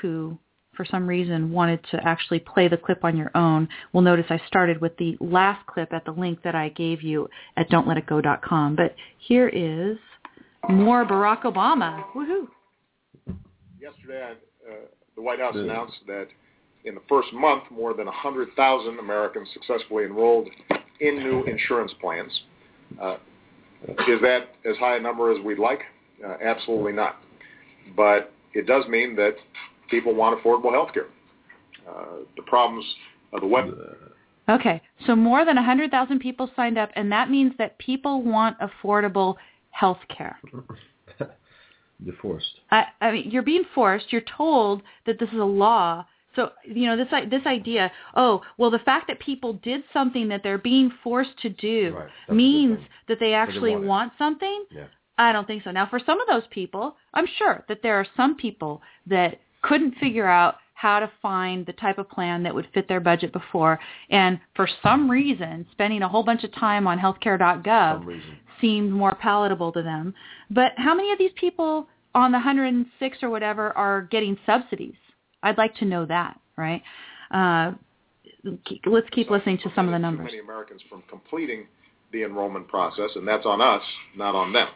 who 0.00 0.38
for 0.76 0.84
some 0.84 1.06
reason 1.06 1.50
wanted 1.50 1.80
to 1.90 2.06
actually 2.06 2.38
play 2.40 2.68
the 2.68 2.76
clip 2.76 3.04
on 3.04 3.16
your 3.16 3.30
own 3.34 3.68
will 3.92 4.02
notice 4.02 4.26
I 4.28 4.40
started 4.46 4.80
with 4.80 4.96
the 4.98 5.16
last 5.20 5.66
clip 5.66 5.92
at 5.92 6.04
the 6.04 6.12
link 6.12 6.42
that 6.42 6.54
I 6.54 6.70
gave 6.70 7.02
you 7.02 7.28
at 7.56 7.68
don'tletitgo.com. 7.70 8.76
But 8.76 8.94
here 9.18 9.48
is 9.48 9.96
more 10.68 11.04
Barack 11.04 11.42
Obama. 11.42 12.04
Woohoo! 12.14 12.48
Yesterday, 13.80 14.32
uh, 14.68 14.74
the 15.14 15.22
White 15.22 15.38
House 15.38 15.54
announced 15.54 15.96
that 16.06 16.28
in 16.84 16.94
the 16.94 17.02
first 17.08 17.32
month, 17.32 17.64
more 17.70 17.94
than 17.94 18.06
100,000 18.06 18.98
Americans 18.98 19.48
successfully 19.52 20.04
enrolled 20.04 20.48
in 21.00 21.18
new 21.18 21.44
insurance 21.44 21.92
plans. 22.00 22.32
Uh, 23.00 23.16
is 24.08 24.20
that 24.22 24.54
as 24.68 24.76
high 24.78 24.96
a 24.96 25.00
number 25.00 25.32
as 25.32 25.44
we'd 25.44 25.58
like? 25.58 25.80
Uh, 26.24 26.36
absolutely 26.42 26.92
not. 26.92 27.16
But 27.96 28.32
it 28.54 28.66
does 28.66 28.86
mean 28.88 29.14
that 29.16 29.36
people 29.88 30.14
want 30.14 30.40
affordable 30.40 30.72
health 30.72 30.92
care. 30.92 31.06
Uh, 31.88 32.24
the 32.36 32.42
problems 32.42 32.84
of 33.32 33.40
the 33.40 33.46
web. 33.46 33.72
Okay, 34.48 34.80
so 35.06 35.16
more 35.16 35.44
than 35.44 35.56
100,000 35.56 36.18
people 36.20 36.50
signed 36.54 36.78
up, 36.78 36.90
and 36.94 37.10
that 37.10 37.30
means 37.30 37.52
that 37.58 37.78
people 37.78 38.22
want 38.22 38.56
affordable 38.60 39.36
health 39.70 39.98
care. 40.08 40.38
You're 42.04 42.14
forced. 42.20 42.60
I, 42.70 42.84
I 43.00 43.10
mean, 43.10 43.30
you're 43.30 43.42
being 43.42 43.64
forced. 43.74 44.12
You're 44.12 44.22
told 44.36 44.82
that 45.06 45.18
this 45.18 45.30
is 45.30 45.38
a 45.38 45.44
law. 45.44 46.04
So 46.34 46.50
you 46.64 46.84
know 46.84 46.94
this 46.94 47.08
this 47.30 47.46
idea. 47.46 47.90
Oh, 48.14 48.42
well, 48.58 48.70
the 48.70 48.80
fact 48.80 49.06
that 49.08 49.18
people 49.18 49.54
did 49.54 49.82
something 49.94 50.28
that 50.28 50.42
they're 50.42 50.58
being 50.58 50.92
forced 51.02 51.38
to 51.40 51.48
do 51.48 51.94
Right, 51.94 52.02
that's 52.02 52.12
a 52.28 52.32
good 52.32 52.36
means 52.36 52.78
that 53.08 53.18
they 53.18 53.32
actually 53.32 53.72
want 53.72 53.86
want 53.86 54.12
something. 54.18 54.66
Yeah. 54.70 54.84
I 55.16 55.32
don't 55.32 55.46
think 55.46 55.64
so. 55.64 55.70
Now, 55.70 55.86
for 55.88 55.98
some 56.04 56.20
of 56.20 56.26
those 56.28 56.46
people, 56.50 56.96
I'm 57.14 57.26
sure 57.38 57.64
that 57.68 57.82
there 57.82 57.94
are 57.94 58.06
some 58.14 58.36
people 58.36 58.82
that 59.06 59.40
couldn't 59.66 59.94
figure 59.96 60.26
out 60.26 60.56
how 60.74 61.00
to 61.00 61.10
find 61.22 61.64
the 61.64 61.72
type 61.72 61.98
of 61.98 62.08
plan 62.08 62.42
that 62.42 62.54
would 62.54 62.68
fit 62.74 62.86
their 62.86 63.00
budget 63.00 63.32
before, 63.32 63.80
and 64.10 64.38
for 64.54 64.68
some 64.82 65.10
reason, 65.10 65.66
spending 65.72 66.02
a 66.02 66.08
whole 66.08 66.22
bunch 66.22 66.44
of 66.44 66.52
time 66.54 66.86
on 66.86 66.98
healthcare.gov 66.98 68.20
seemed 68.60 68.92
more 68.92 69.14
palatable 69.14 69.72
to 69.72 69.82
them. 69.82 70.14
But 70.50 70.72
how 70.76 70.94
many 70.94 71.12
of 71.12 71.18
these 71.18 71.32
people 71.34 71.88
on 72.14 72.30
the 72.30 72.38
106 72.38 73.18
or 73.22 73.30
whatever 73.30 73.76
are 73.76 74.02
getting 74.02 74.36
subsidies? 74.44 74.94
I'd 75.42 75.58
like 75.58 75.74
to 75.76 75.86
know 75.86 76.04
that, 76.06 76.38
right? 76.56 76.82
Uh, 77.30 77.72
let's 78.86 79.08
keep 79.10 79.30
listening 79.30 79.58
to 79.58 79.72
some 79.74 79.86
of 79.86 79.92
the 79.92 79.98
numbers. 79.98 80.26
Many 80.26 80.40
Americans 80.40 80.82
from 80.90 81.02
completing 81.08 81.66
the 82.12 82.22
enrollment 82.22 82.68
process, 82.68 83.10
and 83.14 83.26
that's 83.26 83.46
on 83.46 83.60
us, 83.60 83.82
not 84.14 84.34
on 84.34 84.52
them. 84.52 84.68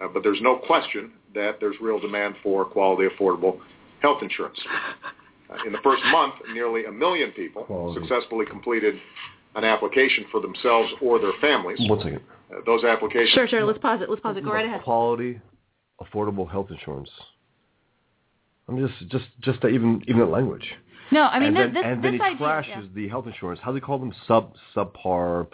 Uh, 0.00 0.08
but 0.12 0.22
there's 0.22 0.40
no 0.40 0.56
question 0.56 1.12
that 1.34 1.58
there's 1.60 1.76
real 1.80 2.00
demand 2.00 2.34
for 2.42 2.64
quality, 2.64 3.08
affordable 3.08 3.58
health 4.04 4.22
insurance. 4.22 4.58
Uh, 5.50 5.66
in 5.66 5.72
the 5.72 5.78
first 5.82 6.02
month, 6.10 6.34
nearly 6.52 6.84
a 6.84 6.92
million 6.92 7.30
people 7.32 7.64
Quality. 7.64 8.00
successfully 8.00 8.46
completed 8.46 8.94
an 9.56 9.64
application 9.64 10.24
for 10.30 10.40
themselves 10.40 10.90
or 11.00 11.18
their 11.18 11.32
families. 11.40 11.78
One 11.88 12.00
second. 12.00 12.20
Uh, 12.50 12.60
those 12.66 12.84
applications 12.84 13.30
Sure, 13.30 13.48
sure. 13.48 13.64
Let's 13.64 13.78
pause 13.78 14.00
it. 14.02 14.10
Let's 14.10 14.22
pause 14.22 14.36
it. 14.36 14.44
Go 14.44 14.52
right 14.52 14.66
ahead. 14.66 14.82
Quality, 14.82 15.40
affordable 16.00 16.50
health 16.50 16.68
insurance. 16.70 17.10
I'm 18.68 18.78
just 18.86 19.10
just 19.10 19.26
just 19.40 19.60
that 19.62 19.68
even 19.68 20.02
even 20.06 20.20
that 20.20 20.30
language. 20.38 20.66
No, 21.10 21.22
I 21.22 21.38
mean 21.38 21.48
and 21.48 21.56
then, 21.56 21.74
this, 21.74 21.82
and 21.84 22.02
this 22.02 22.10
then 22.10 22.14
he 22.14 22.20
idea. 22.20 22.46
trashes 22.46 22.66
yeah. 22.68 22.82
the 22.94 23.08
health 23.08 23.26
insurance. 23.26 23.60
How 23.62 23.70
do 23.72 23.78
they 23.78 23.84
call 23.84 23.98
them? 23.98 24.12
Sub 24.26 24.54
subpar, 24.74 25.46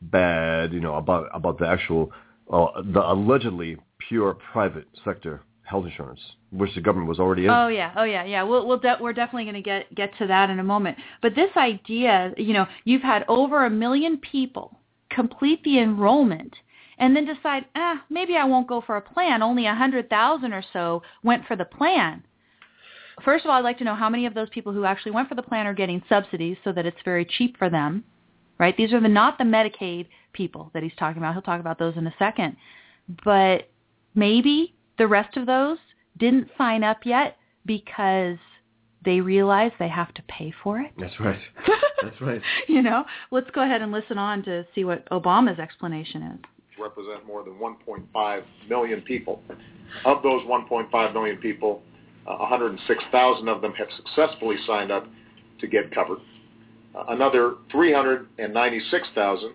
bad. 0.00 0.72
You 0.72 0.80
know 0.80 0.94
about 0.94 1.28
about 1.34 1.58
the 1.58 1.66
actual 1.66 2.10
uh, 2.50 2.66
the 2.82 3.00
allegedly 3.00 3.76
pure 4.08 4.34
private 4.52 4.88
sector 5.04 5.42
health 5.64 5.86
insurance, 5.86 6.20
which 6.52 6.74
the 6.74 6.80
government 6.80 7.08
was 7.08 7.18
already 7.18 7.44
in. 7.44 7.50
Oh 7.50 7.68
yeah, 7.68 7.92
oh 7.96 8.04
yeah, 8.04 8.24
yeah. 8.24 8.42
We'll, 8.42 8.66
we'll 8.66 8.78
de- 8.78 8.98
we're 9.00 9.12
definitely 9.12 9.44
going 9.44 9.54
to 9.54 9.62
get 9.62 9.94
get 9.94 10.16
to 10.18 10.26
that 10.26 10.50
in 10.50 10.60
a 10.60 10.64
moment. 10.64 10.98
But 11.22 11.34
this 11.34 11.50
idea, 11.56 12.32
you 12.36 12.52
know, 12.52 12.66
you've 12.84 13.02
had 13.02 13.24
over 13.28 13.64
a 13.64 13.70
million 13.70 14.18
people 14.18 14.78
complete 15.10 15.62
the 15.64 15.78
enrollment 15.78 16.54
and 16.98 17.16
then 17.16 17.24
decide, 17.24 17.64
ah, 17.74 18.04
maybe 18.10 18.36
I 18.36 18.44
won't 18.44 18.68
go 18.68 18.80
for 18.80 18.96
a 18.96 19.00
plan. 19.00 19.42
Only 19.42 19.66
a 19.66 19.74
hundred 19.74 20.08
thousand 20.10 20.52
or 20.52 20.64
so 20.72 21.02
went 21.22 21.46
for 21.46 21.56
the 21.56 21.64
plan. 21.64 22.22
First 23.24 23.44
of 23.44 23.50
all, 23.50 23.56
I'd 23.56 23.64
like 23.64 23.78
to 23.78 23.84
know 23.84 23.94
how 23.94 24.10
many 24.10 24.26
of 24.26 24.34
those 24.34 24.48
people 24.50 24.72
who 24.72 24.84
actually 24.84 25.12
went 25.12 25.28
for 25.28 25.34
the 25.34 25.42
plan 25.42 25.66
are 25.66 25.74
getting 25.74 26.02
subsidies 26.08 26.56
so 26.64 26.72
that 26.72 26.84
it's 26.84 26.96
very 27.04 27.24
cheap 27.24 27.56
for 27.56 27.70
them, 27.70 28.04
right? 28.58 28.76
These 28.76 28.92
are 28.92 29.00
the 29.00 29.08
not 29.08 29.38
the 29.38 29.44
Medicaid 29.44 30.08
people 30.32 30.70
that 30.74 30.82
he's 30.82 30.94
talking 30.98 31.18
about. 31.18 31.32
He'll 31.32 31.42
talk 31.42 31.60
about 31.60 31.78
those 31.78 31.96
in 31.96 32.06
a 32.06 32.14
second. 32.18 32.56
But 33.24 33.68
maybe 34.14 34.74
the 34.98 35.06
rest 35.06 35.36
of 35.36 35.46
those 35.46 35.78
didn't 36.18 36.48
sign 36.56 36.84
up 36.84 36.98
yet 37.04 37.36
because 37.66 38.38
they 39.04 39.20
realize 39.20 39.70
they 39.78 39.88
have 39.88 40.12
to 40.14 40.22
pay 40.22 40.52
for 40.62 40.80
it. 40.80 40.92
That's 40.98 41.18
right. 41.20 41.38
That's 42.02 42.20
right. 42.20 42.40
you 42.68 42.82
know, 42.82 43.04
let's 43.30 43.50
go 43.50 43.62
ahead 43.62 43.82
and 43.82 43.92
listen 43.92 44.18
on 44.18 44.42
to 44.44 44.66
see 44.74 44.84
what 44.84 45.08
Obama's 45.10 45.58
explanation 45.58 46.22
is. 46.22 46.38
represent 46.80 47.26
more 47.26 47.42
than 47.44 47.54
1.5 47.54 48.42
million 48.68 49.00
people. 49.02 49.42
Of 50.04 50.22
those 50.22 50.42
1.5 50.42 51.12
million 51.12 51.36
people, 51.38 51.82
uh, 52.26 52.36
106,000 52.38 53.48
of 53.48 53.60
them 53.62 53.72
have 53.74 53.88
successfully 53.96 54.56
signed 54.66 54.90
up 54.90 55.06
to 55.60 55.66
get 55.66 55.94
covered. 55.94 56.18
Uh, 56.94 57.04
another 57.08 57.54
396,000 57.70 59.52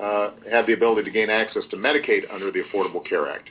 uh, 0.00 0.30
have 0.50 0.66
the 0.66 0.72
ability 0.72 1.04
to 1.04 1.10
gain 1.10 1.30
access 1.30 1.62
to 1.70 1.76
Medicaid 1.76 2.22
under 2.32 2.50
the 2.50 2.62
Affordable 2.62 3.06
Care 3.08 3.30
Act. 3.30 3.48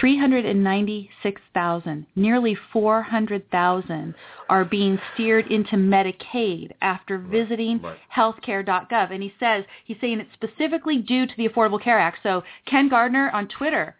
396,000, 0.00 2.06
nearly 2.16 2.56
400,000 2.72 4.14
are 4.48 4.64
being 4.64 4.98
steered 5.14 5.50
into 5.50 5.76
Medicaid 5.76 6.72
after 6.82 7.18
visiting 7.18 7.80
right. 7.82 7.98
healthcare.gov. 8.14 9.12
And 9.12 9.22
he 9.22 9.32
says, 9.40 9.64
he's 9.84 9.96
saying 10.00 10.20
it's 10.20 10.32
specifically 10.34 10.98
due 10.98 11.26
to 11.26 11.32
the 11.36 11.48
Affordable 11.48 11.82
Care 11.82 11.98
Act. 11.98 12.18
So 12.22 12.44
Ken 12.66 12.88
Gardner 12.88 13.30
on 13.30 13.48
Twitter, 13.48 13.96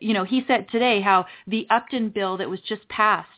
you 0.00 0.14
know, 0.14 0.24
he 0.24 0.44
said 0.46 0.68
today 0.70 1.00
how 1.00 1.26
the 1.46 1.66
Upton 1.70 2.10
bill 2.10 2.36
that 2.38 2.50
was 2.50 2.60
just 2.60 2.88
passed 2.88 3.28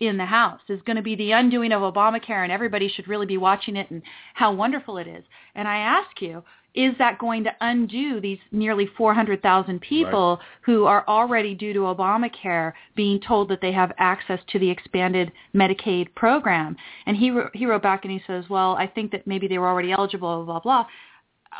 in 0.00 0.16
the 0.16 0.26
House 0.26 0.60
is 0.68 0.82
going 0.82 0.96
to 0.96 1.02
be 1.02 1.14
the 1.14 1.32
undoing 1.32 1.72
of 1.72 1.82
Obamacare 1.82 2.42
and 2.42 2.50
everybody 2.50 2.88
should 2.88 3.08
really 3.08 3.26
be 3.26 3.36
watching 3.36 3.76
it 3.76 3.90
and 3.90 4.02
how 4.34 4.52
wonderful 4.52 4.98
it 4.98 5.06
is. 5.06 5.24
And 5.54 5.68
I 5.68 5.78
ask 5.78 6.20
you, 6.20 6.42
is 6.74 6.94
that 6.98 7.18
going 7.18 7.44
to 7.44 7.54
undo 7.60 8.20
these 8.20 8.38
nearly 8.50 8.88
400,000 8.96 9.80
people 9.80 10.40
who 10.62 10.84
are 10.86 11.04
already 11.06 11.54
due 11.54 11.72
to 11.74 11.80
Obamacare 11.80 12.72
being 12.96 13.20
told 13.20 13.48
that 13.50 13.60
they 13.60 13.72
have 13.72 13.92
access 13.98 14.40
to 14.48 14.58
the 14.58 14.70
expanded 14.70 15.32
Medicaid 15.54 16.14
program? 16.14 16.76
And 17.06 17.16
he, 17.16 17.36
he 17.52 17.66
wrote 17.66 17.82
back 17.82 18.04
and 18.04 18.12
he 18.12 18.22
says, 18.26 18.44
well, 18.48 18.74
I 18.76 18.86
think 18.86 19.12
that 19.12 19.26
maybe 19.26 19.48
they 19.48 19.58
were 19.58 19.68
already 19.68 19.92
eligible, 19.92 20.44
blah, 20.44 20.60
blah, 20.60 20.84
blah. 20.84 20.86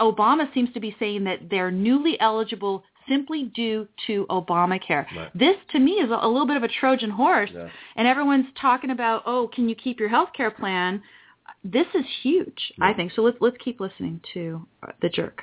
Obama 0.00 0.52
seems 0.54 0.72
to 0.72 0.80
be 0.80 0.96
saying 0.98 1.24
that 1.24 1.50
they're 1.50 1.70
newly 1.70 2.18
eligible 2.18 2.82
simply 3.08 3.44
due 3.54 3.86
to 4.06 4.26
Obamacare. 4.30 5.04
Right. 5.14 5.30
This, 5.34 5.56
to 5.72 5.78
me, 5.78 5.92
is 5.92 6.10
a, 6.10 6.14
a 6.22 6.28
little 6.28 6.46
bit 6.46 6.56
of 6.56 6.62
a 6.62 6.68
Trojan 6.68 7.10
horse. 7.10 7.50
Yeah. 7.52 7.68
And 7.96 8.06
everyone's 8.06 8.46
talking 8.60 8.90
about, 8.90 9.22
oh, 9.26 9.50
can 9.52 9.68
you 9.68 9.74
keep 9.74 10.00
your 10.00 10.08
health 10.08 10.30
care 10.34 10.50
plan? 10.50 11.02
This 11.64 11.86
is 11.94 12.04
huge, 12.22 12.72
I 12.80 12.92
think. 12.92 13.12
So 13.14 13.22
let's 13.22 13.36
let's 13.40 13.56
keep 13.62 13.80
listening 13.80 14.20
to 14.34 14.66
uh, 14.82 14.92
the 15.00 15.08
jerk. 15.08 15.40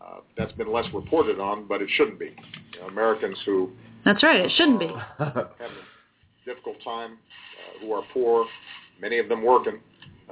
Uh, 0.00 0.20
that's 0.36 0.52
been 0.52 0.72
less 0.72 0.86
reported 0.92 1.38
on, 1.38 1.66
but 1.68 1.80
it 1.80 1.88
shouldn't 1.96 2.18
be. 2.18 2.34
You 2.74 2.80
know, 2.80 2.86
Americans 2.88 3.36
who 3.46 3.70
That's 4.04 4.22
right. 4.22 4.40
It 4.40 4.50
shouldn't 4.56 4.80
be. 4.80 4.90
have 5.18 5.36
a 5.36 5.48
difficult 6.44 6.76
time, 6.82 7.12
uh, 7.12 7.80
who 7.80 7.92
are 7.92 8.02
poor, 8.12 8.46
many 9.00 9.18
of 9.18 9.28
them 9.28 9.44
working, 9.44 9.78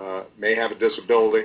uh, 0.00 0.24
may 0.38 0.54
have 0.54 0.72
a 0.72 0.78
disability. 0.78 1.44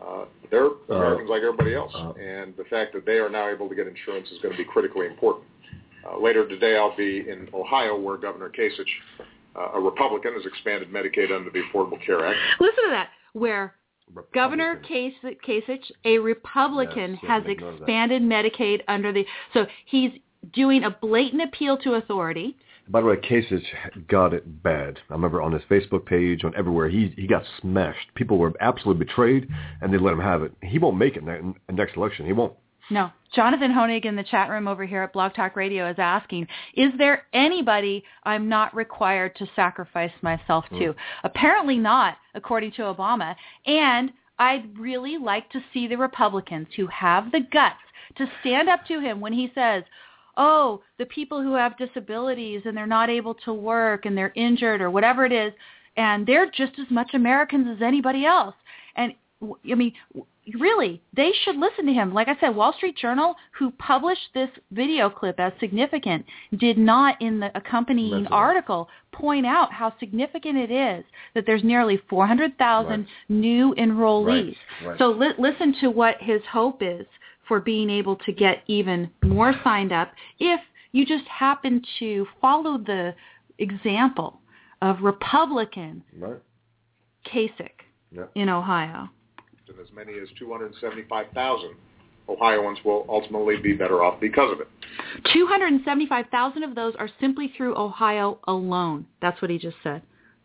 Uh, 0.00 0.24
they're 0.50 0.68
Americans 0.88 1.28
like 1.28 1.42
everybody 1.42 1.74
else, 1.74 1.92
uh, 1.94 2.12
and 2.12 2.56
the 2.56 2.64
fact 2.64 2.94
that 2.94 3.04
they 3.04 3.18
are 3.18 3.28
now 3.28 3.48
able 3.48 3.68
to 3.68 3.74
get 3.74 3.86
insurance 3.86 4.28
is 4.30 4.38
going 4.42 4.52
to 4.52 4.58
be 4.58 4.64
critically 4.64 5.06
important. 5.06 5.46
Uh, 6.08 6.18
later 6.18 6.48
today, 6.48 6.76
I'll 6.76 6.96
be 6.96 7.28
in 7.28 7.48
Ohio, 7.52 7.98
where 7.98 8.16
Governor 8.16 8.48
Kasich, 8.48 8.88
uh, 9.54 9.72
a 9.74 9.80
Republican, 9.80 10.32
has 10.32 10.46
expanded 10.46 10.90
Medicaid 10.90 11.30
under 11.30 11.50
the 11.50 11.62
Affordable 11.62 12.04
Care 12.04 12.26
Act. 12.26 12.38
Listen 12.58 12.84
to 12.84 12.90
that. 12.90 13.10
Where 13.32 13.74
Governor 14.34 14.82
Kasich, 14.88 15.38
Kasich, 15.46 15.90
a 16.04 16.18
Republican, 16.18 17.18
Yes, 17.22 17.22
has 17.28 17.42
expanded 17.46 18.22
Medicaid 18.22 18.80
under 18.88 19.12
the. 19.12 19.24
So 19.54 19.66
he's 19.86 20.10
doing 20.52 20.84
a 20.84 20.90
blatant 20.90 21.42
appeal 21.42 21.78
to 21.78 21.94
authority. 21.94 22.56
By 22.88 23.00
the 23.00 23.06
way, 23.06 23.16
Kasich 23.16 24.08
got 24.08 24.34
it 24.34 24.62
bad. 24.64 24.98
I 25.10 25.12
remember 25.12 25.40
on 25.40 25.52
his 25.52 25.62
Facebook 25.70 26.06
page, 26.06 26.42
on 26.42 26.52
everywhere, 26.56 26.88
he 26.88 27.12
he 27.16 27.28
got 27.28 27.44
smashed. 27.60 28.12
People 28.16 28.38
were 28.38 28.52
absolutely 28.60 29.04
betrayed, 29.04 29.48
and 29.80 29.92
they 29.92 29.98
let 29.98 30.12
him 30.12 30.20
have 30.20 30.42
it. 30.42 30.52
He 30.62 30.78
won't 30.78 30.96
make 30.96 31.16
it 31.16 31.22
ne- 31.22 31.54
next 31.72 31.96
election. 31.96 32.26
He 32.26 32.32
won't. 32.32 32.54
No. 32.90 33.10
Jonathan 33.34 33.70
Hoenig 33.70 34.04
in 34.04 34.16
the 34.16 34.24
chat 34.24 34.50
room 34.50 34.66
over 34.66 34.84
here 34.84 35.02
at 35.02 35.12
Blog 35.12 35.34
Talk 35.34 35.54
Radio 35.54 35.88
is 35.88 35.96
asking, 35.98 36.48
is 36.74 36.90
there 36.98 37.26
anybody 37.32 38.02
I'm 38.24 38.48
not 38.48 38.74
required 38.74 39.36
to 39.36 39.46
sacrifice 39.54 40.10
myself 40.20 40.64
to? 40.70 40.74
Mm. 40.74 40.94
Apparently 41.22 41.78
not, 41.78 42.16
according 42.34 42.72
to 42.72 42.82
Obama. 42.82 43.36
And 43.66 44.10
I'd 44.40 44.76
really 44.76 45.16
like 45.16 45.48
to 45.50 45.60
see 45.72 45.86
the 45.86 45.96
Republicans 45.96 46.66
who 46.76 46.88
have 46.88 47.30
the 47.30 47.46
guts 47.52 47.76
to 48.16 48.26
stand 48.40 48.68
up 48.68 48.84
to 48.86 48.98
him 48.98 49.20
when 49.20 49.32
he 49.32 49.52
says, 49.54 49.84
oh, 50.36 50.82
the 50.98 51.06
people 51.06 51.40
who 51.40 51.54
have 51.54 51.78
disabilities 51.78 52.62
and 52.64 52.76
they're 52.76 52.86
not 52.86 53.10
able 53.10 53.34
to 53.34 53.52
work 53.52 54.06
and 54.06 54.18
they're 54.18 54.32
injured 54.34 54.80
or 54.80 54.90
whatever 54.90 55.24
it 55.24 55.32
is, 55.32 55.52
and 55.96 56.26
they're 56.26 56.50
just 56.50 56.78
as 56.80 56.90
much 56.90 57.14
Americans 57.14 57.68
as 57.70 57.82
anybody 57.82 58.24
else. 58.24 58.54
And 58.96 59.12
I 59.42 59.74
mean, 59.74 59.94
really, 60.58 61.00
they 61.14 61.32
should 61.44 61.56
listen 61.56 61.86
to 61.86 61.92
him. 61.92 62.12
Like 62.12 62.28
I 62.28 62.36
said, 62.40 62.50
Wall 62.54 62.74
Street 62.74 62.96
Journal, 62.96 63.36
who 63.58 63.70
published 63.72 64.28
this 64.34 64.50
video 64.70 65.08
clip 65.08 65.40
as 65.40 65.52
significant, 65.60 66.26
did 66.58 66.76
not 66.76 67.20
in 67.22 67.40
the 67.40 67.50
accompanying 67.56 68.26
article 68.26 68.88
point 69.12 69.46
out 69.46 69.72
how 69.72 69.94
significant 69.98 70.58
it 70.58 70.70
is 70.70 71.04
that 71.34 71.46
there's 71.46 71.64
nearly 71.64 71.96
400,000 72.08 72.90
Right. 72.90 73.06
new 73.30 73.74
enrollees. 73.76 74.56
Right. 74.84 74.98
So 74.98 75.08
li- 75.10 75.34
listen 75.38 75.72
to 75.80 75.88
what 75.90 76.20
his 76.20 76.42
hope 76.44 76.82
is 76.82 77.06
for 77.48 77.60
being 77.60 77.88
able 77.88 78.16
to 78.16 78.32
get 78.32 78.62
even 78.66 79.10
more 79.24 79.54
signed 79.64 79.92
up 79.92 80.12
if 80.38 80.60
you 80.92 81.06
just 81.06 81.26
happen 81.28 81.82
to 81.98 82.26
follow 82.40 82.76
the 82.76 83.14
example 83.58 84.40
of 84.82 85.02
Republican. 85.02 86.02
Kasich 87.24 87.70
Yeah. 88.12 88.24
in 88.34 88.48
Ohio. 88.48 89.08
And 89.70 89.78
as 89.80 89.92
many 89.94 90.18
as 90.18 90.28
275,000 90.38 91.74
Ohioans 92.28 92.78
will 92.84 93.04
ultimately 93.08 93.56
be 93.56 93.72
better 93.72 94.04
off 94.04 94.20
because 94.20 94.52
of 94.52 94.60
it. 94.60 94.68
275,000 95.32 96.62
of 96.62 96.74
those 96.74 96.94
are 96.96 97.08
simply 97.20 97.52
through 97.56 97.76
Ohio 97.76 98.38
alone. 98.46 99.06
That's 99.20 99.40
what 99.42 99.50
he 99.50 99.58
just 99.58 99.76
said. 99.82 100.02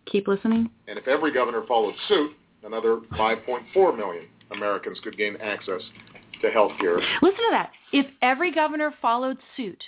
Keep 0.07 0.27
listening. 0.27 0.69
And 0.87 0.97
if 0.97 1.07
every 1.07 1.33
governor 1.33 1.63
followed 1.67 1.95
suit, 2.07 2.31
another 2.63 3.01
5.4 3.13 3.97
million 3.97 4.25
Americans 4.51 4.99
could 5.03 5.17
gain 5.17 5.37
access 5.41 5.81
to 6.41 6.49
health 6.49 6.71
care. 6.79 6.97
Listen 7.21 7.37
to 7.37 7.51
that. 7.51 7.71
If 7.93 8.07
every 8.21 8.51
governor 8.51 8.93
followed 9.01 9.37
suit, 9.55 9.83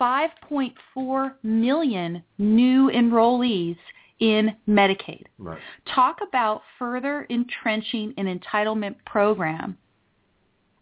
5.4 0.00 1.34
million 1.42 2.22
new 2.38 2.90
enrollees 2.90 3.76
in 4.22 4.54
Medicaid. 4.68 5.24
Right. 5.36 5.58
Talk 5.92 6.18
about 6.26 6.62
further 6.78 7.26
entrenching 7.28 8.14
an 8.16 8.26
entitlement 8.38 8.94
program. 9.04 9.76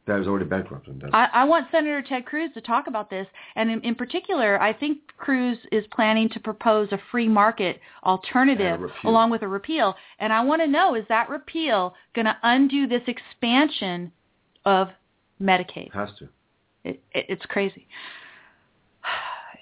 That 0.07 0.21
is 0.21 0.27
already 0.27 0.45
bankrupted. 0.45 1.01
That's, 1.01 1.15
I, 1.15 1.29
I 1.33 1.45
want 1.45 1.69
Senator 1.73 2.03
Ted 2.07 2.27
Cruz 2.27 2.51
to 2.53 2.61
talk 2.61 2.87
about 2.87 3.09
this, 3.09 3.27
and 3.57 3.71
in, 3.71 3.81
in 3.81 3.95
particular, 3.95 4.61
I 4.61 4.75
think 4.75 4.99
Cruz 5.17 5.57
is 5.73 5.85
planning 5.91 6.29
to 6.31 6.41
propose 6.41 6.89
a 6.93 6.99
free 7.11 7.29
market 7.29 7.81
alternative 8.05 8.67
And 8.67 8.83
a 8.83 8.87
repeal. 8.87 9.11
along 9.11 9.31
with 9.31 9.41
a 9.41 9.49
repeal. 9.49 9.95
And 10.19 10.35
I 10.35 10.43
want 10.43 10.61
to 10.61 10.67
know, 10.67 10.95
is 10.95 11.05
that 11.09 11.31
repeal 11.31 11.95
going 12.15 12.27
to 12.27 12.37
undo 12.43 12.87
this 12.87 13.03
expansion 13.07 14.13
of 14.67 14.89
Medicaid? 15.41 15.93
has 15.95 16.11
to. 16.19 16.29
It, 16.85 17.03
it, 17.15 17.27
it's 17.31 17.47
crazy. 17.47 17.87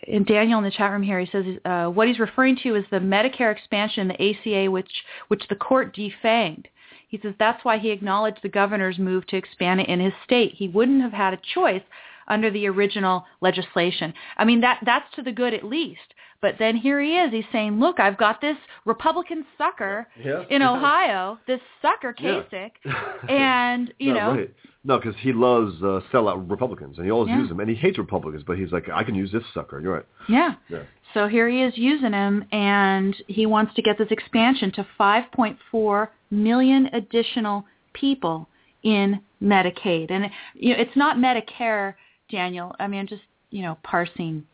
And 0.07 0.27
Daniel 0.27 0.59
in 0.59 0.65
the 0.65 0.71
chat 0.71 0.93
room 0.93 1.03
here, 1.03 1.21
he 1.21 1.31
says 1.31 1.45
uh, 1.65 1.87
what 1.87 2.09
he's 2.09 2.19
referring 2.19 2.57
to 2.63 2.75
is 2.77 2.85
the 2.91 2.99
Medicare 2.99 3.53
expansion, 3.53 4.09
the 4.09 4.31
ACA, 4.31 4.71
which 4.71 4.91
which 5.29 5.43
the 5.49 5.57
court 5.57 5.97
defanged. 5.97 6.67
He 7.09 7.19
says 7.23 7.35
that's 7.39 7.65
why 7.65 7.79
he 7.79 7.91
acknowledged 7.91 8.41
the 8.43 8.49
governor's 8.49 8.99
move 8.99 9.27
to 9.29 9.37
expand 9.37 9.81
it 9.81 9.89
in 9.89 10.01
his 10.01 10.13
state. 10.25 10.53
He 10.55 10.69
wouldn't 10.69 11.03
have 11.03 11.13
had 11.13 11.35
a 11.35 11.41
choice 11.55 11.83
under 12.29 12.51
the 12.51 12.67
original 12.67 13.25
legislation. 13.41 14.13
I 14.37 14.45
mean 14.45 14.61
that 14.61 14.81
that's 14.85 15.13
to 15.15 15.23
the 15.23 15.33
good 15.33 15.55
at 15.55 15.65
least. 15.65 16.15
But 16.41 16.55
then 16.59 16.77
here 16.77 17.01
he 17.01 17.17
is. 17.17 17.33
He's 17.33 17.45
saying, 17.51 17.81
"Look, 17.81 17.99
I've 17.99 18.17
got 18.17 18.41
this 18.41 18.57
Republican 18.85 19.45
sucker 19.57 20.07
Yeah. 20.23 20.45
in 20.49 20.63
Ohio, 20.63 21.39
this 21.47 21.61
sucker 21.83 22.15
Yeah. 22.19 22.43
Kasich, 22.53 22.73
and 23.29 23.93
you 23.99 24.15
no, 24.15 24.21
know, 24.21 24.37
right. 24.39 24.55
No, 24.85 24.99
because 24.99 25.17
he 25.21 25.33
loves 25.33 25.75
uh, 25.83 26.01
sellout 26.13 26.49
Republicans, 26.49 26.97
and 26.97 27.05
he 27.05 27.11
always 27.11 27.29
Yeah. 27.29 27.37
uses 27.39 27.49
them, 27.51 27.61
and 27.61 27.69
he 27.69 27.75
hates 27.75 27.99
Republicans, 27.99 28.45
but 28.47 28.57
he's 28.57 28.71
like, 28.73 28.89
I 28.89 29.03
can 29.03 29.15
use 29.17 29.33
this 29.33 29.43
sucker. 29.53 29.81
You're 29.81 29.95
right. 29.95 30.07
yeah. 30.29 30.55
Yeah. 30.69 30.83
So 31.15 31.27
here 31.27 31.49
he 31.49 31.63
is 31.63 31.77
using 31.77 32.13
him, 32.13 32.45
and 32.53 33.17
he 33.27 33.45
wants 33.47 33.75
to 33.75 33.83
get 33.83 33.99
this 33.99 34.09
expansion 34.11 34.71
to 34.73 34.87
5.4 34.99 36.09
million 36.31 36.87
additional 36.93 37.65
people 37.95 38.49
in 38.83 39.21
Medicaid. 39.43 40.11
And 40.11 40.31
you 40.55 40.75
know, 40.75 40.81
it's 40.81 40.97
not 40.97 41.17
Medicare, 41.17 41.95
Daniel. 42.31 42.75
I 42.79 42.87
mean, 42.87 43.01
I'm 43.01 43.07
just 43.09 43.23
you 43.51 43.63
know 43.63 43.77
parsing 43.83 44.45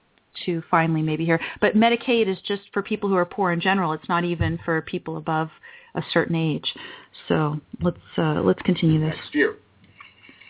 to 0.46 0.62
finally 0.70 1.02
maybe 1.02 1.24
here, 1.24 1.40
but 1.60 1.74
Medicaid 1.74 2.28
is 2.28 2.38
just 2.46 2.62
for 2.72 2.82
people 2.82 3.08
who 3.08 3.16
are 3.16 3.24
poor 3.24 3.52
in 3.52 3.60
general. 3.60 3.92
It's 3.92 4.08
not 4.08 4.24
even 4.24 4.58
for 4.64 4.80
people 4.82 5.16
above 5.16 5.48
a 5.94 6.02
certain 6.12 6.34
age. 6.36 6.74
So 7.28 7.60
let's 7.80 7.96
uh, 8.18 8.42
let's 8.42 8.60
continue 8.62 9.00
this. 9.00 9.14
next 9.16 9.34
year. 9.34 9.56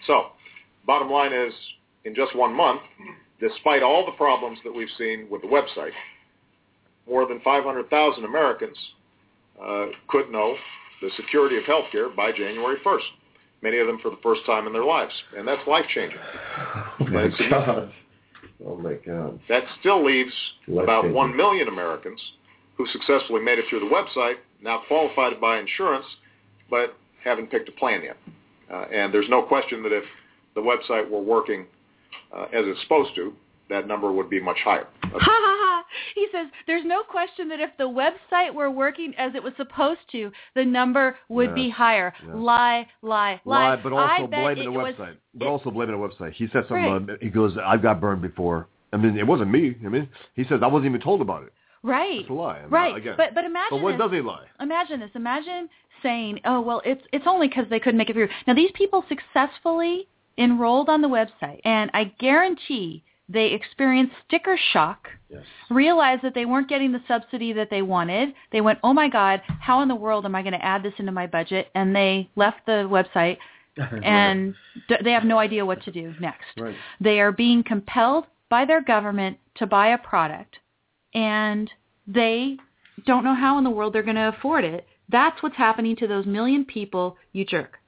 So, 0.07 0.27
bottom 0.87 1.11
line 1.11 1.33
is, 1.33 1.53
in 2.05 2.15
just 2.15 2.37
one 2.37 2.55
month, 2.55 2.81
despite 3.41 3.83
all 3.83 4.05
the 4.05 4.13
problems 4.13 4.59
that 4.65 4.73
we've 4.73 4.89
seen 4.99 5.27
with 5.31 5.43
the 5.43 5.49
website, 5.49 5.93
more 7.09 7.27
than 7.27 7.41
500,000 7.41 8.25
Americans 8.25 8.77
uh, 9.63 9.87
could 10.09 10.31
know 10.31 10.57
the 11.01 11.11
security 11.17 11.57
of 11.57 11.65
health 11.65 11.85
care 11.93 12.09
by 12.09 12.33
January 12.33 12.77
1st. 12.85 13.01
Many 13.63 13.79
of 13.79 13.87
them 13.87 13.99
for 14.03 14.11
the 14.11 14.19
first 14.23 14.43
time 14.47 14.67
in 14.67 14.73
their 14.73 14.85
lives, 14.85 15.13
and 15.37 15.47
that's 15.47 15.67
life-changing. 15.67 16.19
Oh 17.01 17.07
my 17.07 17.29
god. 17.51 17.93
Oh 18.67 18.77
my 18.77 18.95
god. 18.95 19.41
That 19.49 19.65
still 19.81 20.05
leaves 20.05 20.33
about 20.67 20.87
Life-changing. 20.87 21.15
1 21.15 21.37
million 21.37 21.69
Americans 21.69 22.21
who 22.77 22.87
successfully 22.89 23.41
made 23.41 23.59
it 23.59 23.67
through 23.69 23.81
the 23.81 23.87
website, 23.87 24.35
now 24.63 24.83
qualified 24.89 25.35
to 25.35 25.41
buy 25.41 25.59
insurance, 25.59 26.07
but 26.71 26.97
haven't 27.23 27.51
picked 27.51 27.69
a 27.69 27.73
plan 27.73 28.03
yet. 28.03 28.17
Uh, 28.73 28.87
and 28.93 29.13
there's 29.13 29.29
no 29.29 29.43
question 29.43 29.83
that 29.83 29.93
if 29.93 30.05
the 30.55 30.61
website 30.61 31.09
were 31.09 31.21
working 31.21 31.67
uh, 32.35 32.45
as 32.45 32.65
it's 32.67 32.81
supposed 32.83 33.15
to, 33.15 33.33
that 33.69 33.87
number 33.87 34.13
would 34.13 34.29
be 34.31 34.41
much 34.41 34.59
higher. 34.65 34.87
Ha 35.03 35.19
ha 35.19 35.19
ha! 35.21 35.85
He 36.15 36.27
says 36.33 36.47
there's 36.67 36.85
no 36.85 37.03
question 37.03 37.49
that 37.51 37.61
if 37.61 37.71
the 37.79 37.85
website 37.89 38.53
were 38.53 38.71
working 38.71 39.15
as 39.17 39.35
it 39.35 39.43
was 39.43 39.53
supposed 39.57 40.01
to, 40.13 40.31
the 40.55 40.65
number 40.65 41.17
would 41.29 41.51
Yeah, 41.51 41.55
be 41.55 41.71
higher. 41.71 42.13
yeah. 42.27 42.35
Lie, 42.35 42.87
lie, 43.03 43.41
lie. 43.45 43.71
Lie, 43.71 43.77
but 43.83 43.93
also 43.93 44.27
bet 44.27 44.41
blaming 44.43 44.63
it 44.63 44.65
the 44.67 44.71
was- 44.73 44.95
website. 44.95 45.17
But 45.35 45.47
it- 45.47 45.49
also 45.49 45.71
blaming 45.71 45.99
the 46.01 46.09
website. 46.09 46.33
He 46.33 46.47
said 46.49 46.67
something. 46.69 46.77
Right. 46.85 46.97
about- 46.97 47.23
he 47.23 47.31
goes, 47.31 47.57
"I've 47.59 47.83
got 47.83 48.01
burned 48.01 48.23
before." 48.23 48.67
I 48.93 48.97
mean, 48.97 49.17
it 49.19 49.27
wasn't 49.27 49.51
me. 49.51 49.75
I 49.85 49.89
mean, 49.89 50.09
he 50.35 50.45
says 50.45 50.61
I 50.63 50.67
wasn't 50.69 50.87
even 50.91 51.01
told 51.01 51.21
about 51.21 51.43
it. 51.45 51.53
right, 51.83 52.21
That's 52.21 52.31
a 52.31 52.33
lie. 52.33 52.59
I 52.59 52.63
mean, 52.63 52.71
right. 52.71 52.97
Again. 52.97 53.15
But 53.17 53.35
but 53.35 53.45
imagine 53.45 53.69
But 53.79 53.83
when 53.83 53.99
this. 53.99 54.05
does 54.07 54.13
he 54.13 54.21
lie? 54.21 54.47
Imagine 54.61 55.01
this. 55.01 55.11
Imagine 55.15 55.69
saying, 56.03 56.41
"Oh 56.45 56.61
well, 56.61 56.81
it's 56.85 57.05
it's 57.13 57.27
only 57.27 57.49
because 57.49 57.69
they 57.69 57.79
couldn't 57.81 57.99
make 57.99 58.11
it 58.11 58.15
through." 58.15 58.29
Now 58.47 58.55
these 58.55 58.71
people 58.73 59.05
successfully 59.09 60.09
enrolled 60.39 60.89
on 60.89 61.01
the 61.03 61.09
website, 61.09 61.61
and 61.65 61.91
I 61.95 62.05
guarantee 62.05 63.05
they 63.29 63.47
experienced 63.53 64.15
sticker 64.27 64.59
shock 64.73 65.09
Yes. 65.31 65.43
realized 65.71 66.23
that 66.23 66.35
they 66.35 66.45
weren't 66.45 66.69
getting 66.69 66.93
the 66.93 67.03
subsidy 67.09 67.53
that 67.55 67.71
they 67.71 67.83
wanted. 67.83 68.35
They 68.53 68.61
went, 68.61 68.79
"Oh 68.85 68.93
my 68.93 69.09
God, 69.09 69.43
how 69.61 69.81
in 69.81 69.89
the 69.89 69.95
world 69.95 70.25
am 70.27 70.35
I 70.35 70.43
going 70.43 70.53
to 70.53 70.65
add 70.65 70.83
this 70.83 70.93
into 70.99 71.11
my 71.13 71.27
budget?" 71.27 71.71
And 71.75 71.97
they 71.97 72.29
left 72.37 72.67
the 72.67 72.87
website, 72.89 73.39
and 74.05 74.55
d- 74.89 74.97
they 75.03 75.13
have 75.13 75.25
no 75.25 75.39
idea 75.39 75.65
what 75.67 75.83
to 75.85 75.91
do 75.91 76.15
next. 76.21 76.45
Right. 76.59 76.77
They 77.01 77.19
are 77.21 77.33
being 77.33 77.63
compelled 77.65 78.27
by 78.49 78.65
their 78.67 78.81
government 78.83 79.39
to 79.57 79.67
buy 79.67 79.89
a 79.89 79.99
product, 79.99 80.59
and 81.15 81.71
they 82.07 82.59
don't 83.07 83.25
know 83.25 83.35
how 83.35 83.59
in 83.59 83.65
the 83.65 83.71
world 83.71 83.93
they're 83.93 84.03
going 84.03 84.15
to 84.17 84.29
afford 84.29 84.65
it. 84.65 84.87
That's 85.09 85.43
what's 85.43 85.57
happening 85.57 85.97
to 85.97 86.07
those 86.07 86.27
million 86.27 86.65
people, 86.65 87.17
you 87.33 87.45
jerk. 87.45 87.79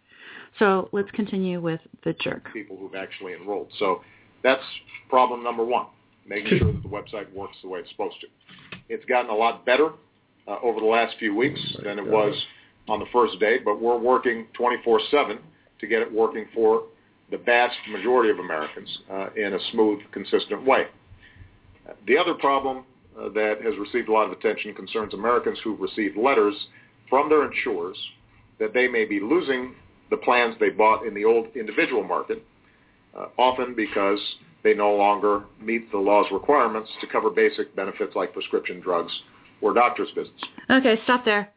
So 0.59 0.89
let's 0.93 1.11
continue 1.13 1.61
with 1.61 1.81
the 2.05 2.15
jerk. 2.15 2.53
people 2.53 2.77
who've 2.77 2.95
actually 2.95 3.35
enrolled. 3.35 3.71
So 3.79 4.03
that's 4.47 4.63
problem 5.09 5.43
number 5.43 5.65
one, 5.65 5.87
making 6.27 6.59
sure 6.59 6.73
that 6.73 6.83
the 6.83 6.89
website 6.89 7.33
works 7.33 7.57
the 7.63 7.69
way 7.69 7.81
it's 7.81 7.91
supposed 7.91 8.17
to. 8.21 8.27
It's 8.89 9.05
gotten 9.07 9.31
a 9.31 9.35
lot 9.35 9.67
better 9.67 9.91
uh, 10.47 10.57
over 10.63 10.79
the 10.79 10.87
last 10.87 11.17
few 11.19 11.35
weeks 11.35 11.61
than 11.83 11.99
it 11.99 12.07
was 12.07 12.35
on 12.89 13.01
the 13.01 13.07
first 13.13 13.41
day, 13.41 13.59
but 13.65 13.81
we're 13.81 13.99
working 13.99 14.47
24-7 14.59 15.39
to 15.81 15.87
get 15.87 16.01
it 16.01 16.13
working 16.13 16.47
for 16.55 16.85
the 17.31 17.39
vast 17.39 17.77
majority 17.91 18.31
of 18.31 18.39
Americans 18.39 18.99
uh, 19.11 19.27
in 19.37 19.55
a 19.55 19.59
smooth, 19.73 19.99
consistent 20.13 20.65
way. 20.65 20.87
The 22.07 22.17
other 22.17 22.35
problem 22.35 22.85
uh, 23.19 23.29
that 23.31 23.57
has 23.65 23.75
received 23.79 24.09
a 24.09 24.13
lot 24.13 24.27
of 24.27 24.33
attention 24.33 24.75
concerns 24.75 25.13
Americans 25.13 25.59
who've 25.65 25.81
received 25.81 26.17
letters 26.17 26.55
from 27.11 27.29
their 27.29 27.51
insurers 27.51 27.97
that 28.61 28.73
they 28.73 28.87
may 28.87 29.05
be 29.05 29.19
losing 29.19 29.75
the 30.11 30.17
plans 30.19 30.55
they 30.61 30.71
bought 30.71 31.05
in 31.05 31.15
the 31.15 31.25
old 31.25 31.49
individual 31.57 32.05
market, 32.05 32.45
often 33.39 33.75
because 33.75 34.19
they 34.63 34.75
no 34.75 34.95
longer 34.95 35.45
meet 35.61 35.91
the 35.93 35.99
law's 35.99 36.27
requirements 36.33 36.91
to 37.01 37.07
cover 37.07 37.31
basic 37.31 37.75
benefits 37.77 38.15
like 38.15 38.33
prescription 38.33 38.81
drugs 38.81 39.13
or 39.61 39.73
doctor's 39.73 40.09
visits. 40.15 40.43
Okay, 40.71 40.99
stop 41.05 41.25
there. 41.25 41.53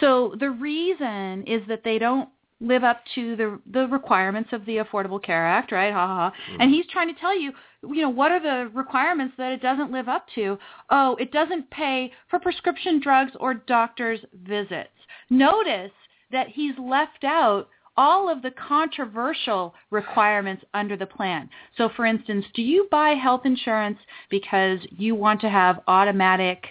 So 0.00 0.34
the 0.38 0.50
reason 0.50 1.44
is 1.46 1.62
that 1.68 1.82
they 1.84 1.98
don't 1.98 2.28
live 2.60 2.84
up 2.84 3.02
to 3.14 3.36
the 3.36 3.60
the 3.70 3.86
requirements 3.88 4.50
of 4.52 4.64
the 4.64 4.78
Affordable 4.78 5.22
Care 5.22 5.46
Act, 5.46 5.72
right? 5.72 5.92
Ha 5.92 6.06
ha 6.06 6.14
ha. 6.14 6.30
Mm-hmm. 6.30 6.60
And 6.60 6.70
he's 6.70 6.86
trying 6.86 7.12
to 7.12 7.20
tell 7.20 7.38
you, 7.38 7.52
you 7.82 8.02
know, 8.02 8.10
what 8.10 8.30
are 8.30 8.40
the 8.40 8.70
requirements 8.74 9.34
that 9.38 9.52
it 9.52 9.62
doesn't 9.62 9.92
live 9.92 10.08
up 10.08 10.26
to? 10.34 10.58
Oh, 10.90 11.16
it 11.20 11.32
doesn't 11.32 11.70
pay 11.70 12.12
for 12.28 12.38
prescription 12.38 13.00
drugs 13.00 13.32
or 13.40 13.54
doctor's 13.54 14.20
visits. 14.42 14.88
Notice 15.30 15.92
that 16.32 16.48
he's 16.48 16.74
left 16.78 17.24
out 17.24 17.68
all 17.96 18.30
of 18.30 18.42
the 18.42 18.50
controversial 18.50 19.74
requirements 19.90 20.64
under 20.74 20.96
the 20.96 21.06
plan. 21.06 21.48
So 21.76 21.88
for 21.96 22.04
instance, 22.04 22.44
do 22.54 22.62
you 22.62 22.88
buy 22.90 23.10
health 23.10 23.42
insurance 23.44 23.98
because 24.30 24.78
you 24.90 25.14
want 25.14 25.40
to 25.40 25.48
have 25.48 25.80
automatic 25.86 26.64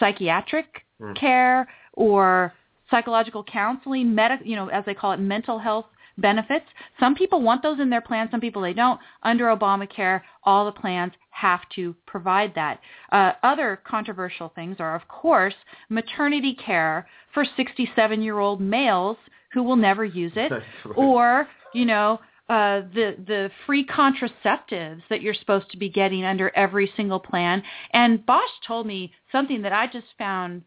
psychiatric 0.00 0.66
care 1.14 1.68
or 1.94 2.52
psychological 2.90 3.44
counseling, 3.44 4.14
medic, 4.14 4.40
you 4.44 4.56
know, 4.56 4.68
as 4.68 4.84
they 4.84 4.94
call 4.94 5.12
it, 5.12 5.18
mental 5.18 5.58
health 5.58 5.86
benefits. 6.18 6.66
Some 7.00 7.14
people 7.14 7.40
want 7.40 7.62
those 7.62 7.80
in 7.80 7.88
their 7.88 8.00
plan, 8.00 8.28
some 8.30 8.40
people 8.40 8.62
they 8.62 8.74
don't. 8.74 9.00
Under 9.22 9.44
Obamacare, 9.46 10.20
all 10.44 10.66
the 10.66 10.72
plans 10.72 11.12
have 11.30 11.60
to 11.74 11.96
provide 12.06 12.54
that. 12.54 12.80
Uh, 13.10 13.32
other 13.42 13.80
controversial 13.86 14.52
things 14.54 14.76
are, 14.78 14.94
of 14.94 15.08
course, 15.08 15.54
maternity 15.88 16.54
care 16.54 17.08
for 17.32 17.46
67-year-old 17.58 18.60
males 18.60 19.16
who 19.52 19.62
will 19.62 19.76
never 19.76 20.04
use 20.04 20.32
it, 20.36 20.50
right. 20.52 20.62
or 20.96 21.48
you 21.74 21.84
know. 21.86 22.18
Uh, 22.48 22.82
the 22.92 23.14
the 23.26 23.50
free 23.64 23.86
contraceptives 23.86 25.00
that 25.08 25.22
you're 25.22 25.32
supposed 25.32 25.70
to 25.70 25.78
be 25.78 25.88
getting 25.88 26.22
under 26.24 26.50
every 26.54 26.92
single 26.96 27.20
plan, 27.20 27.62
and 27.94 28.26
Bosch 28.26 28.50
told 28.66 28.86
me 28.86 29.10
something 29.30 29.62
that 29.62 29.72
I 29.72 29.86
just 29.86 30.08
found 30.18 30.62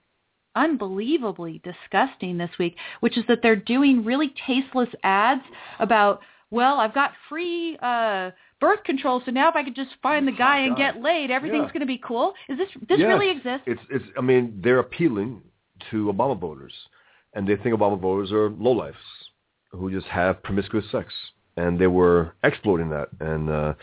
unbelievably 0.55 1.61
disgusting 1.63 2.37
this 2.37 2.49
week, 2.57 2.75
which 3.01 3.17
is 3.17 3.23
that 3.27 3.39
they're 3.43 3.55
doing 3.55 4.03
really 4.03 4.33
tasteless 4.47 4.89
ads 5.03 5.41
about, 5.79 6.21
well, 6.49 6.79
I've 6.79 6.93
got 6.93 7.11
free 7.29 7.77
uh 7.81 8.31
birth 8.61 8.83
control, 8.85 9.21
so 9.25 9.31
now 9.31 9.49
if 9.49 9.55
I 9.55 9.63
could 9.63 9.75
just 9.75 9.91
find 10.01 10.27
the 10.27 10.31
guy 10.31 10.59
and 10.59 10.77
get 10.77 11.01
laid, 11.01 11.29
everything's 11.29 11.65
Yeah. 11.67 11.73
going 11.73 11.81
to 11.81 11.85
be 11.85 11.97
cool. 12.03 12.33
Is 12.47 12.57
this 12.57 12.69
this 12.87 12.99
Yes. 12.99 13.09
really 13.09 13.29
exists? 13.29 13.63
It's 13.67 13.81
it's. 13.91 14.05
I 14.17 14.21
mean, 14.21 14.59
they're 14.63 14.79
appealing 14.79 15.41
to 15.91 16.05
Obama 16.11 16.39
voters, 16.39 16.73
and 17.35 17.47
they 17.47 17.55
think 17.57 17.75
Obama 17.75 17.99
voters 17.99 18.31
are 18.31 18.49
lowlifes 18.49 18.95
who 19.71 19.91
just 19.91 20.07
have 20.07 20.41
promiscuous 20.41 20.85
sex, 20.91 21.13
and 21.57 21.77
they 21.77 21.87
were 21.87 22.33
exploiting 22.43 22.89
that. 22.89 23.09
And 23.19 23.49
uh 23.49 23.73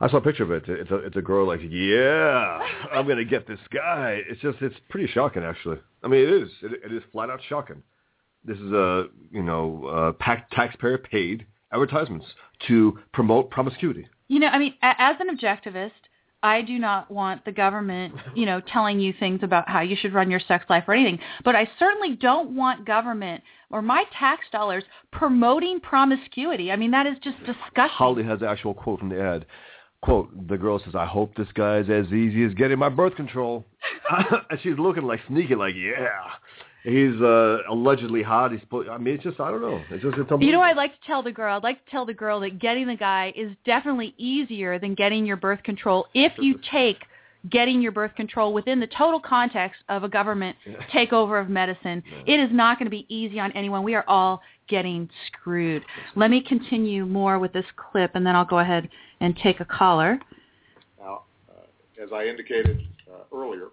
I 0.00 0.10
saw 0.10 0.16
a 0.16 0.20
picture 0.20 0.42
of 0.42 0.50
it. 0.50 0.64
It's 0.66 0.90
a 0.90 0.96
it's 0.96 1.16
a 1.16 1.22
girl 1.22 1.46
like, 1.46 1.60
yeah, 1.62 2.58
I'm 2.92 3.06
gonna 3.06 3.24
get 3.24 3.46
this 3.46 3.60
guy. 3.72 4.20
It's 4.28 4.40
just 4.40 4.58
it's 4.60 4.76
pretty 4.90 5.06
shocking, 5.12 5.44
actually. 5.44 5.78
I 6.02 6.08
mean, 6.08 6.22
it 6.22 6.30
is. 6.30 6.48
It, 6.62 6.72
it 6.84 6.92
is 6.92 7.02
flat 7.12 7.30
out 7.30 7.40
shocking. 7.48 7.82
This 8.44 8.58
is 8.58 8.72
a 8.72 9.06
you 9.30 9.42
know 9.42 10.14
uh, 10.20 10.34
taxpayer 10.50 10.98
paid 10.98 11.46
advertisements 11.72 12.26
to 12.68 12.98
promote 13.12 13.50
promiscuity. 13.50 14.06
You 14.28 14.40
know, 14.40 14.48
I 14.48 14.58
mean, 14.58 14.74
as 14.82 15.16
an 15.20 15.36
objectivist, 15.36 15.90
I 16.44 16.60
do 16.60 16.78
not 16.78 17.10
want 17.10 17.42
the 17.46 17.52
government, 17.52 18.14
you 18.34 18.44
know, 18.44 18.60
telling 18.60 19.00
you 19.00 19.14
things 19.18 19.40
about 19.42 19.66
how 19.66 19.80
you 19.80 19.96
should 19.98 20.12
run 20.12 20.30
your 20.30 20.40
sex 20.46 20.66
life 20.68 20.84
or 20.86 20.92
anything. 20.92 21.18
But 21.42 21.56
I 21.56 21.66
certainly 21.78 22.16
don't 22.16 22.54
want 22.54 22.84
government 22.84 23.42
or 23.70 23.80
my 23.80 24.04
tax 24.16 24.44
dollars 24.52 24.84
promoting 25.10 25.80
promiscuity. 25.80 26.70
I 26.70 26.76
mean, 26.76 26.90
that 26.90 27.06
is 27.06 27.14
just 27.24 27.38
disgusting. 27.38 27.96
Holly 27.96 28.24
has 28.24 28.40
the 28.40 28.46
actual 28.46 28.74
quote 28.74 28.98
from 28.98 29.08
the 29.08 29.22
ad. 29.22 29.46
Quote, 30.02 30.48
the 30.48 30.58
girl 30.58 30.78
says, 30.84 30.94
I 30.94 31.06
hope 31.06 31.34
this 31.34 31.48
guy's 31.54 31.88
as 31.88 32.12
easy 32.12 32.44
as 32.44 32.52
getting 32.52 32.78
my 32.78 32.90
birth 32.90 33.16
control. 33.16 33.64
and 34.50 34.60
she's 34.62 34.78
looking 34.78 35.04
like 35.04 35.20
sneaky, 35.28 35.54
like, 35.54 35.74
yeah. 35.74 36.24
He's 36.84 37.18
uh, 37.22 37.62
allegedly 37.70 38.22
hot. 38.22 38.52
He's, 38.52 38.60
put, 38.68 38.90
I 38.90 38.98
mean, 38.98 39.14
it's 39.14 39.24
just, 39.24 39.40
I 39.40 39.50
don't 39.50 39.62
know. 39.62 39.82
It's 39.90 40.02
just, 40.02 40.18
it's 40.18 40.30
You 40.38 40.52
know, 40.52 40.60
I'd 40.60 40.76
like 40.76 40.92
to 40.92 41.06
tell 41.06 41.22
the 41.22 41.32
girl. 41.32 41.56
I'd 41.56 41.62
like 41.62 41.82
to 41.82 41.90
tell 41.90 42.04
the 42.04 42.12
girl 42.12 42.40
that 42.40 42.58
getting 42.58 42.86
the 42.86 42.94
guy 42.94 43.32
is 43.34 43.52
definitely 43.64 44.14
easier 44.18 44.78
than 44.78 44.94
getting 44.94 45.24
your 45.24 45.38
birth 45.38 45.62
control 45.62 46.06
if 46.12 46.32
you 46.38 46.60
take 46.70 46.98
getting 47.50 47.80
your 47.82 47.92
birth 47.92 48.14
control 48.14 48.52
within 48.54 48.80
the 48.80 48.86
total 48.86 49.20
context 49.20 49.80
of 49.88 50.02
a 50.02 50.08
government 50.08 50.56
takeover 50.92 51.40
of 51.40 51.50
medicine. 51.50 52.02
It 52.26 52.40
is 52.40 52.48
not 52.50 52.78
going 52.78 52.86
to 52.86 52.90
be 52.90 53.04
easy 53.14 53.38
on 53.38 53.52
anyone. 53.52 53.82
We 53.82 53.94
are 53.94 54.04
all 54.08 54.40
getting 54.68 55.10
screwed. 55.26 55.82
Let 56.16 56.30
me 56.30 56.42
continue 56.42 57.04
more 57.04 57.38
with 57.38 57.52
this 57.52 57.66
clip, 57.76 58.12
and 58.14 58.26
then 58.26 58.34
I'll 58.34 58.46
go 58.46 58.60
ahead 58.60 58.88
and 59.20 59.36
take 59.42 59.60
a 59.60 59.64
caller. 59.66 60.18
Now, 60.98 61.24
uh, 61.50 62.02
as 62.02 62.10
I 62.14 62.24
indicated 62.24 62.80
uh, 63.10 63.36
earlier, 63.36 63.68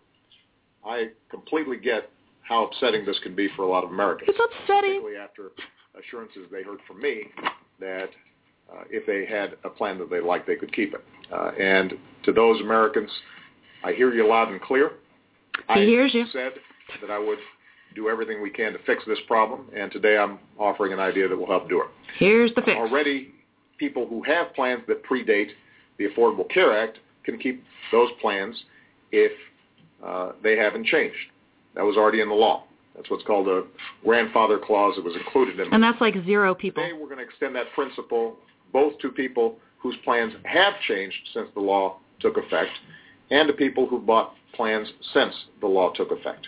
I 0.85 1.11
completely 1.29 1.77
get 1.77 2.09
how 2.51 2.65
upsetting 2.65 3.05
this 3.05 3.17
can 3.23 3.33
be 3.33 3.47
for 3.55 3.63
a 3.63 3.67
lot 3.67 3.83
of 3.83 3.91
Americans. 3.91 4.29
It's 4.29 4.37
upsetting. 4.37 4.99
Particularly 5.01 5.17
after 5.17 5.51
assurances 5.97 6.43
they 6.51 6.63
heard 6.63 6.79
from 6.85 7.01
me 7.01 7.23
that 7.79 8.09
uh, 8.71 8.83
if 8.89 9.05
they 9.07 9.25
had 9.25 9.55
a 9.63 9.69
plan 9.69 9.97
that 9.99 10.09
they 10.09 10.19
liked, 10.19 10.47
they 10.47 10.57
could 10.57 10.73
keep 10.73 10.93
it. 10.93 11.03
Uh, 11.31 11.51
and 11.57 11.93
to 12.23 12.33
those 12.33 12.59
Americans, 12.59 13.09
I 13.85 13.93
hear 13.93 14.13
you 14.13 14.27
loud 14.27 14.49
and 14.49 14.61
clear. 14.61 14.91
I 15.69 15.79
hears 15.79 16.13
you. 16.13 16.25
said 16.33 16.51
that 16.99 17.09
I 17.09 17.17
would 17.17 17.39
do 17.95 18.09
everything 18.09 18.41
we 18.41 18.49
can 18.49 18.73
to 18.73 18.79
fix 18.85 19.03
this 19.07 19.19
problem, 19.27 19.67
and 19.75 19.89
today 19.89 20.17
I'm 20.17 20.37
offering 20.59 20.91
an 20.91 20.99
idea 20.99 21.29
that 21.29 21.37
will 21.37 21.47
help 21.47 21.69
do 21.69 21.81
it. 21.81 21.87
Here's 22.17 22.53
the 22.55 22.61
fix. 22.61 22.77
Already, 22.77 23.33
people 23.77 24.07
who 24.07 24.23
have 24.23 24.53
plans 24.55 24.81
that 24.89 25.03
predate 25.05 25.49
the 25.97 26.07
Affordable 26.07 26.49
Care 26.49 26.77
Act 26.77 26.99
can 27.23 27.37
keep 27.37 27.63
those 27.93 28.09
plans 28.21 28.61
if 29.11 29.31
uh, 30.05 30.33
they 30.43 30.57
haven't 30.57 30.85
changed. 30.85 31.15
That 31.75 31.83
was 31.83 31.97
already 31.97 32.21
in 32.21 32.29
the 32.29 32.35
law. 32.35 32.65
That's 32.95 33.09
what's 33.09 33.23
called 33.23 33.47
a 33.47 33.63
grandfather 34.03 34.59
clause. 34.59 34.95
It 34.97 35.03
was 35.03 35.15
included 35.15 35.59
in 35.59 35.73
And 35.73 35.81
that's 35.81 36.01
like 36.01 36.15
zero 36.25 36.53
people. 36.53 36.83
Today, 36.83 36.93
we're 36.93 37.07
going 37.07 37.19
to 37.19 37.23
extend 37.23 37.55
that 37.55 37.71
principle 37.73 38.35
both 38.73 38.97
to 38.99 39.09
people 39.09 39.57
whose 39.79 39.95
plans 40.03 40.33
have 40.43 40.73
changed 40.87 41.17
since 41.33 41.47
the 41.53 41.59
law 41.59 41.97
took 42.19 42.37
effect 42.37 42.71
and 43.31 43.47
to 43.47 43.53
people 43.53 43.87
who 43.87 43.99
bought 43.99 44.33
plans 44.53 44.87
since 45.13 45.33
the 45.61 45.67
law 45.67 45.91
took 45.93 46.11
effect. 46.11 46.47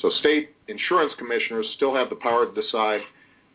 So 0.00 0.10
state 0.20 0.50
insurance 0.68 1.12
commissioners 1.18 1.66
still 1.76 1.94
have 1.94 2.10
the 2.10 2.16
power 2.16 2.46
to 2.46 2.60
decide 2.60 3.00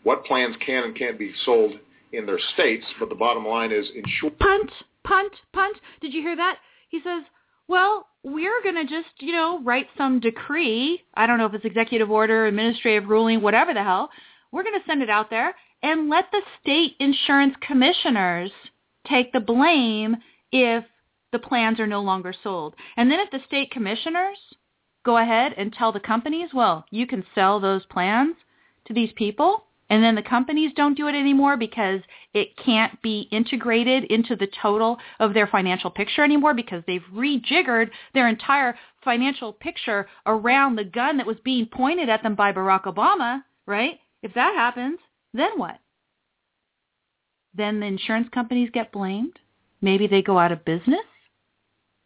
what 0.03 0.24
plans 0.26 0.55
can 0.66 0.86
and 0.86 0.95
can't 0.95 1.20
be 1.20 1.34
sold 1.43 1.74
in 2.14 2.26
their 2.26 2.39
states, 2.53 2.86
but 2.99 3.10
the 3.10 3.16
bottom 3.16 3.45
line 3.45 3.72
is 3.72 3.86
insurance. 3.95 4.38
punt, 4.39 4.72
punt, 5.03 5.34
punt. 5.53 5.78
Did 6.01 6.14
you 6.14 6.22
hear 6.22 6.36
that? 6.36 6.57
He 6.89 6.99
says, 7.03 7.24
well, 7.70 8.08
we're 8.24 8.62
going 8.64 8.76
to 8.76 8.84
just, 8.84 9.10
you 9.20 9.32
know, 9.32 9.62
write 9.64 9.88
some 9.98 10.20
decree. 10.20 11.02
I 11.14 11.26
don't 11.28 11.38
know 11.38 11.46
if 11.46 11.54
it's 11.54 11.64
executive 11.64 12.10
order, 12.12 12.48
administrative 12.48 13.08
ruling, 13.08 13.42
whatever 13.42 13.74
the 13.74 13.84
hell. 13.84 14.10
We're 14.52 14.64
going 14.64 14.80
to 14.80 14.86
send 14.86 15.02
it 15.04 15.10
out 15.10 15.30
there 15.30 15.54
and 15.84 16.10
let 16.10 16.26
the 16.32 16.42
state 16.62 16.96
insurance 17.00 17.56
commissioners 17.66 18.52
take 19.08 19.32
the 19.32 19.40
blame 19.40 20.18
if 20.52 20.84
the 21.32 21.40
plans 21.40 21.80
are 21.80 21.88
no 21.88 22.02
longer 22.02 22.34
sold. 22.44 22.76
And 22.98 23.10
then 23.10 23.20
if 23.20 23.30
the 23.32 23.40
state 23.48 23.72
commissioners 23.72 24.38
go 25.06 25.18
ahead 25.18 25.54
and 25.56 25.72
tell 25.72 25.92
the 25.92 26.00
companies, 26.00 26.50
well, 26.54 26.86
you 26.90 27.06
can 27.06 27.24
sell 27.36 27.60
those 27.60 27.86
plans 27.86 28.36
to 28.88 28.94
these 28.94 29.12
people, 29.16 29.66
and 29.90 30.04
then 30.04 30.16
the 30.16 30.22
companies 30.22 30.72
don't 30.76 30.96
do 30.96 31.08
it 31.08 31.16
anymore 31.16 31.58
because 31.58 32.02
it 32.34 32.56
can't 32.64 33.02
be 33.02 33.28
integrated 33.32 34.04
into 34.06 34.36
the 34.36 34.48
total 34.62 34.98
of 35.20 35.34
their 35.34 35.48
financial 35.48 35.90
picture 35.90 36.24
anymore 36.24 36.54
because 36.54 36.84
they've 36.86 37.04
rejiggered 37.14 37.90
their 38.14 38.28
entire 38.28 38.76
financial 39.04 39.54
picture 39.54 40.08
around 40.26 40.76
the 40.76 40.84
gun 40.84 41.18
that 41.18 41.26
was 41.26 41.38
being 41.44 41.66
pointed 41.66 42.10
at 42.10 42.22
them 42.22 42.36
by 42.36 42.52
Barack 42.52 42.84
Obama, 42.84 43.44
right? 43.66 44.00
If 44.22 44.34
that 44.36 44.54
happens, 44.56 45.00
then 45.34 45.58
what? 45.58 45.80
Then 47.56 47.80
the 47.80 47.88
insurance 47.88 48.28
companies 48.32 48.70
get 48.72 48.92
blamed? 48.92 49.40
Maybe 49.82 50.08
they 50.08 50.22
go 50.22 50.38
out 50.38 50.52
of 50.52 50.66
business? 50.66 51.00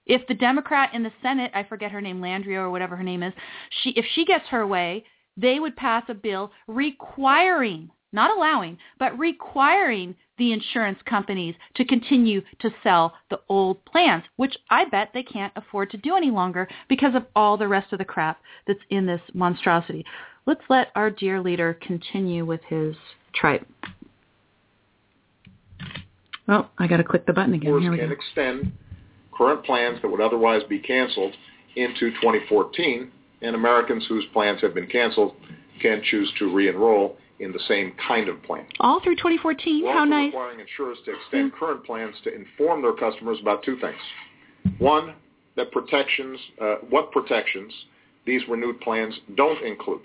If 0.06 0.28
the 0.28 0.34
Democrat 0.34 0.94
in 0.94 1.04
the 1.04 1.12
Senate, 1.22 1.52
I 1.54 1.64
forget 1.64 1.92
her 1.92 2.02
name, 2.02 2.20
Landria 2.20 2.58
or 2.58 2.70
whatever 2.70 2.96
her 2.96 3.04
name 3.04 3.24
is, 3.24 3.34
she 3.82 3.92
if 3.92 4.06
she 4.14 4.26
gets 4.26 4.48
her 4.50 4.68
way, 4.68 5.06
they 5.38 5.60
would 5.60 5.76
pass 5.76 6.04
a 6.08 6.14
bill 6.14 6.52
requiring, 6.68 7.90
not 8.12 8.36
allowing, 8.36 8.78
but 9.00 9.18
requiring 9.18 10.16
the 10.38 10.52
insurance 10.52 11.00
companies 11.06 11.56
to 11.76 11.86
continue 11.86 12.42
to 12.60 12.70
sell 12.82 13.14
the 13.30 13.40
old 13.50 13.84
plans, 13.86 14.24
which 14.36 14.56
I 14.70 14.86
bet 14.86 15.10
they 15.14 15.24
can't 15.24 15.54
afford 15.56 15.92
to 15.92 15.98
do 15.98 16.16
any 16.16 16.32
longer 16.32 16.68
because 16.90 17.16
of 17.16 17.26
all 17.36 17.58
the 17.58 17.68
rest 17.68 17.94
of 17.94 18.00
the 18.00 18.06
crap 18.06 18.42
that's 18.68 18.80
in 18.90 19.06
this 19.06 19.22
monstrosity. 19.34 20.06
Let's 20.46 20.64
let 20.70 20.90
our 20.96 21.10
dear 21.10 21.42
leader 21.42 21.78
continue 21.82 22.46
with 22.46 22.62
his 22.68 22.96
tripe. 23.34 23.66
Oh, 26.48 26.68
I 26.78 26.88
got 26.88 26.98
to 26.98 27.04
click 27.04 27.26
the 27.26 27.34
button 27.34 27.54
again. 27.54 27.80
Here 27.80 27.92
we 27.92 27.98
can 27.98 28.10
go. 28.10 28.14
extend 28.14 28.74
current 29.32 29.64
plans 29.66 30.00
that 30.02 30.10
would 30.10 30.22
otherwise 30.22 30.62
be 30.68 30.80
canceled 30.80 31.34
into 31.76 32.12
2014, 32.12 33.12
and 33.44 33.56
Americans 33.56 34.06
whose 34.08 34.26
plans 34.34 34.62
have 34.62 34.74
been 34.74 34.88
canceled 34.88 35.36
can 35.82 36.02
choose 36.04 36.32
to 36.40 36.54
re-enroll 36.54 37.18
in 37.40 37.52
the 37.52 37.60
same 37.68 37.94
kind 38.08 38.30
of 38.30 38.42
plan. 38.44 38.66
All 38.80 39.02
through 39.02 39.16
2014. 39.18 39.84
We're 39.84 39.92
How 39.94 40.06
nice. 40.06 40.28
requiring 40.28 40.60
insurers 40.60 40.98
to 41.06 41.14
extend 41.14 41.54
current 41.54 41.84
plans 41.86 42.16
to 42.24 42.34
inform 42.34 42.82
their 42.82 42.94
customers 42.94 43.38
about 43.42 43.64
two 43.64 43.78
things. 43.80 43.98
One, 44.80 45.14
that 45.56 45.72
protections, 45.72 46.40
uh, 46.62 46.76
what 46.90 47.12
protections 47.12 47.74
these 48.26 48.42
renewed 48.48 48.80
plans 48.82 49.14
don't 49.36 49.62
include. 49.64 50.02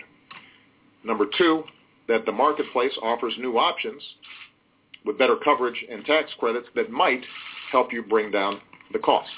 Number 1.05 1.25
two, 1.37 1.63
that 2.09 2.25
the 2.25 2.31
marketplace 2.31 2.91
offers 3.01 3.33
new 3.39 3.57
options 3.57 4.01
with 5.05 5.17
better 5.17 5.37
coverage 5.41 5.85
and 5.89 6.03
tax 6.03 6.29
credits 6.39 6.67
that 6.75 6.91
might 6.91 7.21
help 7.71 7.93
you 7.93 8.03
bring 8.03 8.31
down 8.31 8.59
the 8.91 8.99
cost. 8.99 9.29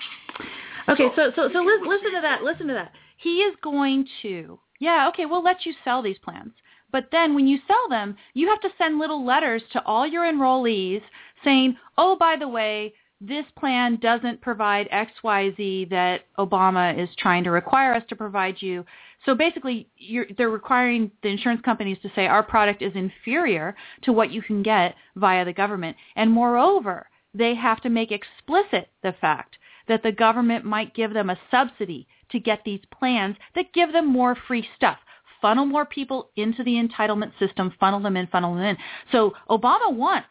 Okay, 0.89 1.03
so 1.03 1.11
So, 1.15 1.31
so 1.35 1.49
so 1.53 1.59
listen, 1.61 1.87
listen 1.87 2.11
to 2.15 2.21
that. 2.21 2.41
Listen 2.43 2.67
to 2.67 2.73
that. 2.73 2.91
He 3.21 3.41
is 3.41 3.55
going 3.61 4.07
to. 4.23 4.59
Yeah, 4.79 5.07
okay, 5.09 5.27
we'll 5.27 5.43
let 5.43 5.63
you 5.63 5.73
sell 5.83 6.01
these 6.01 6.17
plans. 6.17 6.53
But 6.91 7.09
then 7.11 7.35
when 7.35 7.47
you 7.47 7.59
sell 7.67 7.87
them, 7.87 8.17
you 8.33 8.49
have 8.49 8.59
to 8.61 8.73
send 8.77 8.97
little 8.97 9.23
letters 9.23 9.61
to 9.73 9.85
all 9.85 10.07
your 10.07 10.23
enrollees 10.23 11.03
saying, 11.43 11.77
"Oh, 11.99 12.15
by 12.15 12.35
the 12.35 12.47
way, 12.47 12.95
this 13.21 13.45
plan 13.51 13.97
doesn't 13.97 14.41
provide 14.41 14.89
XYZ 14.89 15.85
that 15.85 16.25
Obama 16.39 16.97
is 16.97 17.15
trying 17.15 17.43
to 17.43 17.51
require 17.51 17.93
us 17.93 18.03
to 18.09 18.15
provide 18.15 18.59
you." 18.59 18.83
So 19.23 19.35
basically, 19.35 19.87
they're 20.35 20.49
requiring 20.49 21.11
the 21.21 21.29
insurance 21.29 21.61
companies 21.61 21.99
to 21.99 22.09
say 22.15 22.25
our 22.25 22.41
product 22.41 22.81
is 22.81 22.95
inferior 22.95 23.75
to 24.01 24.11
what 24.11 24.31
you 24.31 24.41
can 24.41 24.63
get 24.63 24.95
via 25.15 25.45
the 25.45 25.53
government. 25.53 25.95
And 26.15 26.31
moreover, 26.31 27.07
they 27.35 27.53
have 27.53 27.81
to 27.81 27.89
make 27.89 28.11
explicit 28.11 28.89
the 29.03 29.13
fact 29.13 29.59
that 29.87 30.03
the 30.03 30.11
government 30.11 30.65
might 30.65 30.93
give 30.93 31.13
them 31.13 31.29
a 31.29 31.39
subsidy 31.49 32.07
to 32.31 32.39
get 32.39 32.61
these 32.63 32.81
plans 32.97 33.35
that 33.55 33.73
give 33.73 33.91
them 33.91 34.07
more 34.07 34.35
free 34.47 34.67
stuff. 34.75 34.97
Funnel 35.41 35.65
more 35.65 35.85
people 35.85 36.29
into 36.35 36.63
the 36.63 36.75
entitlement 36.75 37.31
system, 37.39 37.73
funnel 37.79 37.99
them 37.99 38.15
in, 38.17 38.27
funnel 38.27 38.55
them 38.55 38.63
in. 38.63 38.77
So 39.11 39.33
Obama 39.49 39.91
wants, 39.91 40.27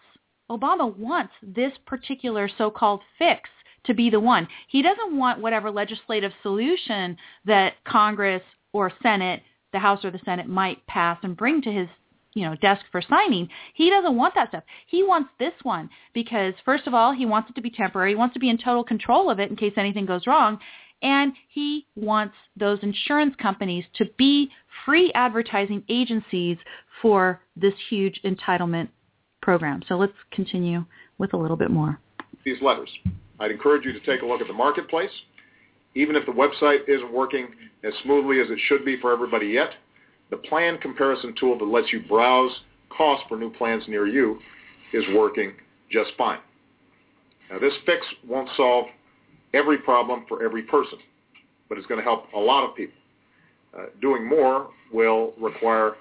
Obama 0.51 0.97
wants 0.97 1.33
this 1.43 1.73
particular 1.87 2.49
so-called 2.57 3.01
fix 3.19 3.49
to 3.85 3.95
be 3.95 4.11
the 4.11 4.21
one. 4.21 4.47
He 4.69 4.83
doesn't 4.83 5.17
want 5.17 5.41
whatever 5.41 5.71
legislative 5.71 6.33
solution 6.43 7.17
that 7.45 7.75
Congress 7.85 8.43
or 8.73 8.93
Senate, 9.03 9.43
the 9.73 9.79
House 9.79 10.05
or 10.05 10.11
the 10.11 10.21
Senate 10.25 10.49
might 10.49 10.87
pass 10.87 11.19
and 11.23 11.37
bring 11.37 11.63
to 11.63 11.73
his 11.73 11.89
you 12.35 12.45
know, 12.45 12.55
desk 12.57 12.83
for 12.93 13.03
signing. 13.03 13.49
He 13.75 13.91
doesn't 13.91 14.17
want 14.17 14.35
that 14.35 14.49
stuff. 14.49 14.65
He 14.87 15.03
wants 15.03 15.31
this 15.39 15.53
one 15.63 15.91
because 16.15 16.55
first 16.65 16.87
of 16.87 16.95
all, 16.95 17.13
he 17.13 17.27
wants 17.27 17.51
it 17.51 17.57
to 17.57 17.63
be 17.63 17.71
temporary. 17.71 18.13
He 18.13 18.17
wants 18.17 18.35
to 18.35 18.41
be 18.41 18.49
in 18.49 18.59
total 18.59 18.85
control 18.85 19.31
of 19.31 19.41
it 19.41 19.51
in 19.51 19.57
case 19.57 19.73
anything 19.77 20.07
goes 20.07 20.27
wrong. 20.27 20.59
And 21.03 21.33
he 21.49 21.87
wants 21.97 22.35
those 22.57 22.79
insurance 22.83 23.35
companies 23.41 23.85
to 23.95 24.05
be 24.19 24.51
free 24.85 25.11
advertising 25.15 25.83
agencies 25.89 26.59
for 27.01 27.41
this 27.57 27.75
huge 27.89 28.21
entitlement 28.25 28.89
program. 29.41 29.83
So 29.89 29.97
let's 29.97 30.13
continue 30.31 30.85
with 31.19 31.33
a 31.33 31.37
little 31.37 31.57
bit 31.57 31.71
more. 31.71 31.99
These 32.45 32.61
letters. 32.61 32.91
I'd 33.39 33.51
encourage 33.51 33.85
you 33.85 33.93
to 33.93 34.01
take 34.01 34.23
a 34.23 34.27
look 34.27 34.41
at 34.41 34.47
the 34.47 34.53
marketplace. 34.53 35.11
Even 35.95 36.15
if 36.15 36.27
the 36.27 36.33
website 36.33 36.89
isn't 36.89 37.13
working 37.13 37.49
as 37.83 37.93
smoothly 38.05 38.41
as 38.41 38.51
it 38.51 38.59
should 38.69 38.85
be 38.85 39.01
for 39.01 39.13
everybody 39.13 39.47
yet, 39.47 39.71
the 40.31 40.37
plan 40.37 40.79
comparison 40.79 41.35
tool 41.39 41.59
that 41.59 41.65
lets 41.65 41.93
you 41.93 42.03
browse 42.07 42.53
costs 42.97 43.25
for 43.29 43.37
new 43.37 43.51
plans 43.51 43.83
near 43.89 44.07
you 44.07 44.39
is 44.93 45.05
working 45.15 45.53
just 45.91 46.11
fine. 46.17 46.39
Now 47.51 47.59
this 47.59 47.73
fix 47.87 48.07
won't 48.27 48.49
solve 48.57 48.87
every 49.55 49.79
problem 49.79 50.25
for 50.29 50.43
every 50.43 50.63
person, 50.63 50.99
but 51.69 51.79
it's 51.79 51.87
going 51.87 51.99
to 51.99 52.05
help 52.05 52.33
a 52.35 52.39
lot 52.39 52.69
of 52.69 52.75
people. 52.77 52.95
Uh, 53.77 53.85
doing 54.01 54.29
more 54.29 54.71
will 54.93 55.33
require 55.39 55.95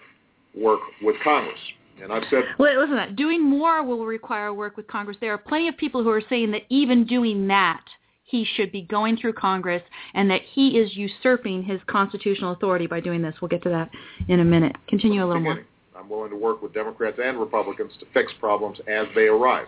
work 0.56 0.80
with 1.04 1.16
Congress. 1.24 1.60
And 2.02 2.12
I've 2.12 2.24
said 2.30 2.43
Well, 2.58 2.74
listen 2.76 2.91
to 2.91 2.95
that. 2.95 3.16
Doing 3.16 3.43
more 3.43 3.84
will 3.84 4.06
require 4.06 4.54
work 4.54 4.78
with 4.78 4.88
Congress. 4.88 5.18
There 5.20 5.34
are 5.34 5.38
plenty 5.38 5.68
of 5.68 5.78
people 5.78 6.04
who 6.04 6.10
are 6.10 6.24
saying 6.30 6.52
that 6.52 6.64
even 6.70 7.06
doing 7.06 7.47
that, 7.47 7.84
he 8.24 8.45
should 8.56 8.72
be 8.72 8.84
going 8.84 9.18
through 9.18 9.34
Congress 9.34 9.82
and 10.14 10.30
that 10.30 10.41
he 10.54 10.78
is 10.78 10.95
usurping 10.95 11.64
his 11.64 11.80
constitutional 11.88 12.54
authority 12.54 12.88
by 12.88 13.00
doing 13.00 13.22
this. 13.22 13.36
We'll 13.41 13.50
get 13.50 13.64
to 13.64 13.70
that 13.70 13.89
in 14.28 14.39
a 14.39 14.45
minute. 14.45 14.76
Continue 14.88 15.26
a 15.26 15.28
little 15.28 15.41
more. 15.41 15.66
I'm 15.95 16.08
willing 16.10 16.30
to 16.30 16.38
work 16.38 16.62
with 16.62 16.74
Democrats 16.74 17.18
and 17.22 17.39
Republicans 17.39 17.91
to 18.00 18.06
fix 18.14 18.32
problems 18.39 18.78
as 18.88 19.08
they 19.16 19.28
arise. 19.28 19.68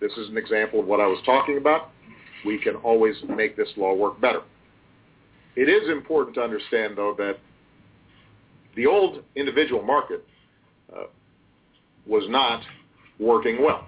This 0.00 0.12
is 0.12 0.28
an 0.28 0.36
example 0.36 0.80
of 0.80 0.86
what 0.86 1.00
I 1.00 1.06
was 1.06 1.18
talking 1.24 1.58
about. 1.58 1.90
We 2.44 2.58
can 2.58 2.76
always 2.76 3.16
make 3.28 3.56
this 3.56 3.68
law 3.76 3.94
work 3.94 4.20
better. 4.20 4.42
It 5.56 5.68
is 5.68 5.88
important 5.90 6.34
to 6.36 6.42
understand, 6.42 6.96
though, 6.96 7.14
that 7.18 7.38
the 8.76 8.86
old 8.86 9.24
individual 9.34 9.82
market 9.82 10.24
uh, 10.94 11.04
was 12.06 12.24
not 12.28 12.62
working 13.18 13.62
well. 13.62 13.86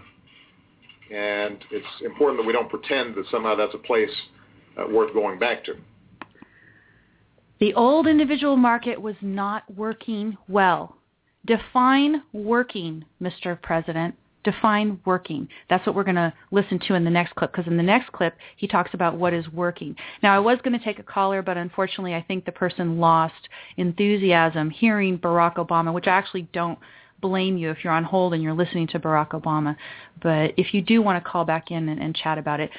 And 1.13 1.59
it's 1.71 1.87
important 2.05 2.41
that 2.41 2.47
we 2.47 2.53
don't 2.53 2.69
pretend 2.69 3.15
that 3.17 3.25
somehow 3.31 3.55
that's 3.55 3.75
a 3.75 3.79
place 3.79 4.11
uh, 4.79 4.87
worth 4.89 5.13
going 5.13 5.39
back 5.39 5.65
to. 5.65 5.75
The 7.61 7.75
old 7.75 8.07
individual 8.07 8.57
market 8.57 9.01
was 9.01 9.17
not 9.21 9.65
working 9.75 10.37
well. 10.49 10.97
Define 11.47 12.23
working, 12.33 13.05
Mr. 13.21 13.61
President. 13.61 14.15
Define 14.43 15.01
working. 15.05 15.49
That's 15.69 15.87
what 15.87 15.95
we're 15.95 16.05
going 16.05 16.15
to 16.15 16.33
listen 16.51 16.79
to 16.89 16.95
in 16.95 17.05
the 17.05 17.11
next 17.11 17.35
clip 17.35 17.53
because 17.53 17.67
in 17.67 17.77
the 17.77 17.83
next 17.83 18.11
clip 18.13 18.37
he 18.57 18.67
talks 18.67 18.95
about 18.95 19.17
what 19.17 19.35
is 19.35 19.47
working. 19.49 19.95
Now 20.23 20.35
I 20.35 20.39
was 20.39 20.59
going 20.63 20.79
to 20.79 20.85
take 20.85 20.99
a 20.99 21.03
caller 21.03 21.43
but 21.43 21.57
unfortunately 21.57 22.15
I 22.15 22.23
think 22.23 22.45
the 22.45 22.53
person 22.53 22.99
lost 22.99 23.49
enthusiasm 23.77 24.71
hearing 24.71 25.19
Barack 25.19 25.57
Obama, 25.57 25.93
which 25.93 26.07
I 26.07 26.13
actually 26.13 26.49
don't 26.53 26.79
blame 27.21 27.57
you 27.57 27.71
if 27.71 27.85
you're 27.85 27.93
on 27.93 28.05
hold 28.05 28.35
and 28.35 28.43
you're 28.43 28.55
listening 28.55 28.87
to 28.89 28.99
Barack 28.99 29.31
Obama. 29.31 29.77
But 30.23 30.55
if 30.57 30.73
you 30.73 30.83
do 30.83 31.03
want 31.03 31.23
to 31.23 31.31
call 31.31 31.45
back 31.45 31.71
in 31.71 31.89
and, 31.89 32.01
and 32.01 32.15
chat 32.15 32.39
about 32.39 32.61
it, 32.61 32.71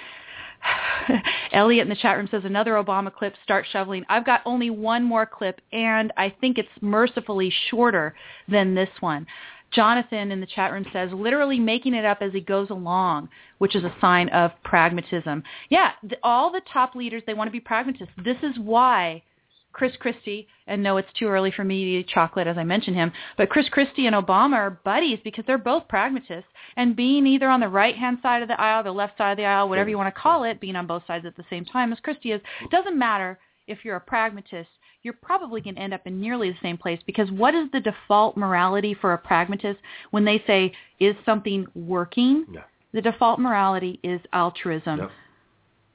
Elliot 1.52 1.84
in 1.84 1.90
the 1.90 1.96
chat 1.96 2.18
room 2.18 2.28
says 2.30 2.44
another 2.46 2.74
Obama 2.74 3.14
clip, 3.14 3.36
start 3.44 3.66
shoveling. 3.72 4.06
I've 4.10 4.26
got 4.26 4.42
only 4.46 4.70
one 4.70 5.04
more 5.04 5.26
clip 5.26 5.62
and 5.72 6.12
I 6.18 6.34
think 6.42 6.58
it's 6.58 6.70
mercifully 6.82 7.52
shorter 7.70 8.16
than 8.48 8.76
this 8.76 8.90
one. 9.00 9.28
Jonathan 9.72 10.32
in 10.32 10.40
the 10.40 10.46
chat 10.46 10.72
room 10.72 10.86
says 10.92 11.10
literally 11.14 11.60
making 11.60 11.94
it 11.94 12.06
up 12.06 12.20
as 12.22 12.34
he 12.34 12.42
goes 12.42 12.70
along, 12.70 13.30
which 13.58 13.76
is 13.76 13.84
a 13.84 13.96
sign 14.02 14.30
of 14.30 14.52
pragmatism. 14.64 15.44
Yeah, 15.70 15.92
the, 16.04 16.18
all 16.24 16.52
the 16.52 16.62
top 16.72 16.96
leaders, 16.96 17.24
they 17.26 17.34
want 17.34 17.48
to 17.48 17.52
be 17.52 17.60
pragmatists. 17.60 18.14
This 18.24 18.38
is 18.44 18.58
why 18.60 19.24
Chris 19.74 19.94
Christie, 20.00 20.48
and 20.68 20.84
no, 20.84 20.98
it's 20.98 21.12
too 21.18 21.28
early 21.28 21.52
for 21.52 21.64
me 21.64 21.84
to 21.84 22.00
eat 22.00 22.08
chocolate 22.08 22.48
as 22.48 22.58
I 22.58 22.64
mentioned 22.64 22.98
him, 22.98 23.12
but 23.38 23.50
Chris 23.50 23.70
Christie 23.70 24.06
and 24.06 24.16
Obama 24.16 24.56
are 24.56 24.82
buddies 24.84 25.20
because 25.24 25.46
they're 25.48 25.58
both 25.58 25.88
pragmatists. 25.88 26.50
And 26.76 26.96
being 26.96 27.26
either 27.26 27.50
on 27.50 27.60
the 27.60 27.70
right-hand 27.70 28.20
side 28.22 28.42
of 28.42 28.48
the 28.48 28.60
aisle, 28.60 28.84
the 28.84 28.92
left 28.92 29.18
side 29.18 29.32
of 29.32 29.38
the 29.38 29.46
aisle, 29.46 29.70
whatever 29.70 29.90
you 29.90 29.98
want 29.98 30.14
to 30.14 30.22
call 30.22 30.44
it, 30.44 30.60
being 30.60 30.76
on 30.76 30.88
both 30.88 31.04
sides 31.08 31.26
at 31.26 31.38
the 31.38 31.46
same 31.50 31.66
time 31.66 31.92
as 31.94 32.00
Christie 32.00 32.32
is, 32.32 32.42
doesn't 32.70 32.98
matter 32.98 33.40
if 33.68 33.86
you're 33.86 33.96
a 33.96 34.02
pragmatist. 34.02 34.70
You're 35.04 35.14
probably 35.22 35.62
going 35.62 35.76
to 35.76 35.82
end 35.82 35.94
up 35.94 36.06
in 36.06 36.22
nearly 36.22 36.52
the 36.52 36.58
same 36.62 36.78
place 36.78 37.00
because 37.06 37.32
what 37.32 37.56
is 37.56 37.68
the 37.72 37.80
default 37.80 38.38
morality 38.38 38.94
for 38.94 39.14
a 39.14 39.18
pragmatist 39.18 39.80
when 40.12 40.26
they 40.26 40.44
say, 40.46 40.72
is 41.00 41.16
something 41.26 41.66
working? 41.74 42.46
Yeah. 42.52 42.62
The 42.94 43.02
default 43.02 43.40
morality 43.40 44.00
is 44.04 44.22
altruism. 44.34 45.00
Yep. 45.00 45.12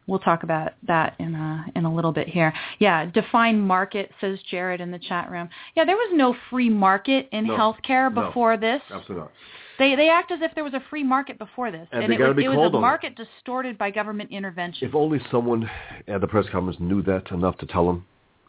We'll 0.09 0.19
talk 0.21 0.45
about 0.45 0.73
that 0.87 1.15
in 1.19 1.35
a 1.35 1.67
in 1.75 1.85
a 1.85 1.93
little 1.93 2.13
bit 2.13 2.29
here. 2.29 2.55
Yeah, 2.79 3.07
define 3.07 3.61
market 3.61 4.11
says 4.21 4.39
Jared 4.49 4.81
in 4.81 4.93
the 4.93 5.01
chat 5.01 5.29
room. 5.31 5.49
Yeah, 5.75 5.85
there 5.85 5.97
was 5.97 6.13
no 6.15 6.37
free 6.49 6.71
market 6.71 7.29
in 7.33 7.47
No. 7.47 7.57
healthcare 7.57 8.13
No. 8.13 8.27
before 8.27 8.57
this. 8.57 8.81
Absolutely 8.89 9.17
not. 9.17 9.33
They 9.81 9.97
they 9.97 10.09
act 10.09 10.31
as 10.31 10.39
if 10.43 10.55
there 10.55 10.63
was 10.63 10.75
a 10.75 10.83
free 10.91 11.03
market 11.03 11.39
before 11.39 11.73
this, 11.73 11.89
And 11.91 12.05
and, 12.05 12.13
it 12.13 12.21
was 12.21 12.37
it 12.39 12.49
was 12.49 12.57
a 12.57 12.61
on 12.61 12.75
it. 12.77 12.81
market 12.81 13.17
distorted 13.17 13.77
by 13.77 13.91
government 13.91 14.31
intervention. 14.31 14.87
If 14.89 14.95
only 14.95 15.21
someone 15.31 15.69
at 16.07 16.21
the 16.21 16.27
press 16.29 16.47
conference 16.53 16.79
knew 16.81 17.03
that 17.03 17.31
enough 17.33 17.59
to 17.59 17.67
tell 17.67 17.87
them. 17.87 18.07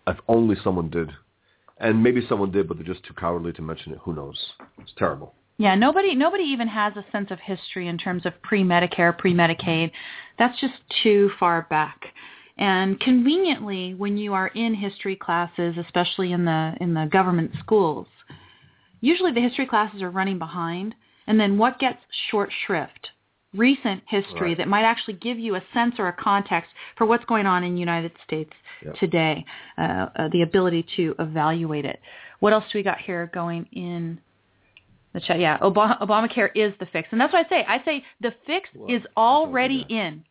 If 0.08 0.18
only 0.28 0.56
someone 0.64 0.90
did. 0.90 1.12
And 1.80 2.02
maybe 2.02 2.26
someone 2.28 2.52
did, 2.52 2.68
but 2.68 2.78
they're 2.78 2.86
just 2.86 3.04
too 3.04 3.14
cowardly 3.14 3.54
to 3.54 3.62
mention 3.62 3.94
it. 3.94 4.00
Who 4.04 4.14
knows? 4.14 4.54
It's 4.80 4.94
terrible. 4.98 5.36
Yeah, 5.60 5.76
nobody 5.76 6.14
nobody 6.16 6.44
even 6.44 6.68
has 6.68 6.94
a 6.96 7.06
sense 7.12 7.32
of 7.32 7.40
history 7.40 7.88
in 7.88 7.98
terms 7.98 8.26
of 8.26 8.40
pre-Medicare, 8.44 9.18
pre-Medicaid. 9.18 9.92
That's 10.38 10.60
just 10.60 10.76
too 11.04 11.32
far 11.40 11.66
back. 11.70 12.00
And 12.60 13.00
conveniently, 13.00 13.94
when 13.96 14.18
you 14.18 14.34
are 14.34 14.48
in 14.50 14.74
history 14.76 15.16
classes, 15.16 15.76
especially 15.78 16.32
in 16.32 16.46
the 16.46 16.74
in 16.80 16.94
the 16.94 17.08
government 17.12 17.52
schools, 17.60 18.08
usually 19.02 19.32
the 19.32 19.42
history 19.42 19.66
classes 19.66 20.02
are 20.02 20.12
running 20.12 20.38
behind, 20.38 20.96
and 21.26 21.40
then 21.40 21.58
what 21.58 21.80
gets 21.80 22.00
short 22.30 22.52
shrift? 22.66 23.10
Recent 23.54 24.04
history 24.08 24.50
Right. 24.50 24.58
that 24.58 24.68
might 24.68 24.84
actually 24.84 25.14
give 25.16 25.40
you 25.40 25.56
a 25.56 25.64
sense 25.74 25.96
or 26.00 26.08
a 26.10 26.14
context 26.14 26.70
for 26.98 27.06
what's 27.06 27.24
going 27.26 27.46
on 27.46 27.64
in 27.64 27.74
the 27.74 27.80
United 27.80 28.12
States 28.24 28.52
Yep. 28.84 28.96
today, 28.96 29.46
uh, 29.78 30.08
uh, 30.16 30.28
the 30.30 30.42
ability 30.42 30.86
to 30.98 31.16
evaluate 31.20 31.86
it. 31.86 32.00
What 32.40 32.52
else 32.54 32.66
do 32.72 32.78
we 32.78 32.84
got 32.84 33.00
here 33.00 33.30
going 33.34 33.66
in 33.72 34.20
the 35.14 35.22
chat? 35.22 35.40
Yeah, 35.40 35.58
Obama, 35.60 35.98
Obamacare 36.02 36.52
is 36.56 36.74
the 36.80 36.86
fix, 36.88 37.08
and 37.12 37.20
that's 37.22 37.32
what 37.34 37.46
I 37.46 37.50
say. 37.50 37.66
I 37.68 37.84
say 37.86 38.04
the 38.20 38.34
fix 38.46 38.70
Well, 38.76 38.94
is 38.94 39.02
already 39.16 39.86
in. 39.90 40.24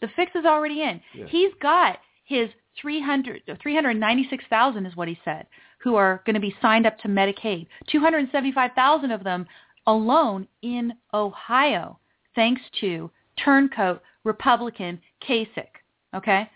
The 0.00 0.08
fix 0.08 0.34
is 0.36 0.44
already 0.46 0.82
in. 0.82 1.00
Yeah. 1.12 1.26
He's 1.26 1.52
got 1.60 1.98
his 2.24 2.48
300, 2.80 3.42
396,000 3.60 4.86
is 4.86 4.96
what 4.96 5.08
he 5.08 5.18
said, 5.24 5.46
who 5.78 5.96
are 5.96 6.22
going 6.24 6.34
to 6.34 6.40
be 6.40 6.54
signed 6.62 6.86
up 6.86 6.98
to 7.00 7.08
Medicaid. 7.08 7.66
275,000 7.88 9.10
of 9.10 9.24
them 9.24 9.46
alone 9.86 10.46
in 10.62 10.94
Ohio, 11.12 11.98
thanks 12.34 12.62
to 12.80 13.10
turncoat 13.42 14.02
Republican 14.24 15.00
Kasich. 15.26 15.66
Okay? 16.14 16.48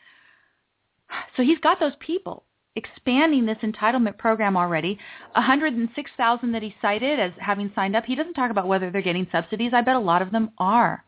So 1.37 1.43
he's 1.43 1.59
got 1.61 1.81
those 1.81 1.93
people 2.01 2.45
expanding 2.77 3.47
this 3.47 3.59
entitlement 3.62 4.18
program 4.18 4.57
already. 4.57 4.99
106,000 5.33 6.53
that 6.53 6.62
he 6.62 6.75
cited 6.83 7.20
as 7.20 7.33
having 7.39 7.70
signed 7.75 7.95
up. 7.95 8.05
He 8.05 8.14
doesn't 8.14 8.35
talk 8.35 8.51
about 8.51 8.66
whether 8.66 8.91
they're 8.91 9.03
getting 9.03 9.29
subsidies. 9.31 9.72
I 9.72 9.81
bet 9.81 9.97
a 9.97 10.01
lot 10.01 10.22
of 10.22 10.33
them 10.33 10.51
are. 10.59 11.05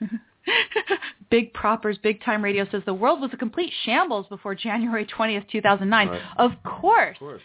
Big 1.30 1.52
Proppers, 1.52 1.98
Big 2.02 2.22
Time 2.22 2.42
Radio 2.42 2.66
says 2.70 2.82
the 2.86 2.94
world 2.94 3.20
was 3.20 3.30
a 3.32 3.36
complete 3.36 3.72
shambles 3.84 4.26
before 4.28 4.54
January 4.54 5.06
20th, 5.06 5.48
2009. 5.50 6.08
Right. 6.08 6.20
Of 6.38 6.52
course. 6.64 7.16
Of 7.16 7.20
course. 7.20 7.42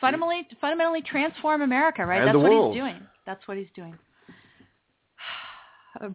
Fundamentally, 0.00 0.46
fundamentally 0.60 1.02
transform 1.02 1.62
America, 1.62 2.04
right? 2.04 2.18
And 2.18 2.28
That's 2.28 2.36
what 2.36 2.50
world. 2.50 2.74
he's 2.74 2.82
doing. 2.82 3.00
That's 3.24 3.46
what 3.48 3.56
he's 3.56 3.68
doing. 3.74 3.98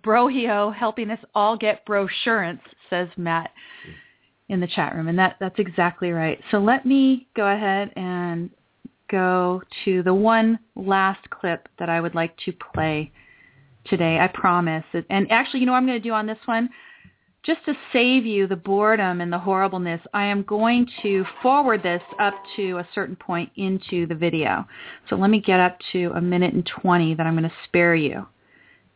Brohio 0.04 0.74
helping 0.74 1.10
us 1.12 1.20
all 1.36 1.58
get 1.58 1.86
brosurance, 1.86 2.62
says 2.90 3.10
Matt 3.18 3.52
in 4.50 4.60
the 4.60 4.68
chat 4.68 4.96
room, 4.96 5.08
and 5.08 5.18
that 5.18 5.38
that's 5.40 5.60
exactly 5.60 6.12
right. 6.12 6.40
So 6.52 6.58
let 6.58 6.86
me 6.86 7.28
go 7.36 7.48
ahead 7.48 7.92
and 7.96 8.50
go 9.10 9.62
to 9.86 10.04
the 10.04 10.14
one 10.14 10.60
last 10.76 11.30
clip 11.30 11.68
that 11.80 11.90
I 11.90 12.02
would 12.02 12.16
like 12.16 12.36
to 12.46 12.54
play 12.74 13.12
today. 13.86 14.20
I 14.20 14.28
promise. 14.28 14.86
And 15.10 15.32
actually, 15.32 15.60
you 15.60 15.66
know 15.66 15.74
what 15.74 15.80
I'm 15.80 15.88
going 15.88 16.02
to 16.02 16.08
do 16.08 16.14
on 16.14 16.28
this 16.28 16.38
one? 16.46 16.70
Just 17.44 17.66
to 17.66 17.74
save 17.92 18.26
you 18.26 18.46
the 18.46 18.56
boredom 18.56 19.20
and 19.20 19.34
the 19.34 19.40
horribleness, 19.40 20.02
I 20.14 20.26
am 20.26 20.44
going 20.44 20.88
to 21.02 21.26
forward 21.42 21.82
this 21.82 22.04
up 22.20 22.36
to 22.56 22.78
a 22.78 22.88
certain 22.94 23.16
point 23.16 23.52
into 23.56 24.06
the 24.06 24.14
video. 24.14 24.68
So 25.10 25.16
let 25.16 25.32
me 25.32 25.42
get 25.42 25.60
up 25.60 25.78
to 25.94 26.12
a 26.16 26.22
minute 26.22 26.54
and 26.54 26.70
20 26.82 27.16
that 27.16 27.26
I'm 27.26 27.36
going 27.36 27.50
to 27.50 27.56
spare 27.66 27.96
you. 27.96 28.28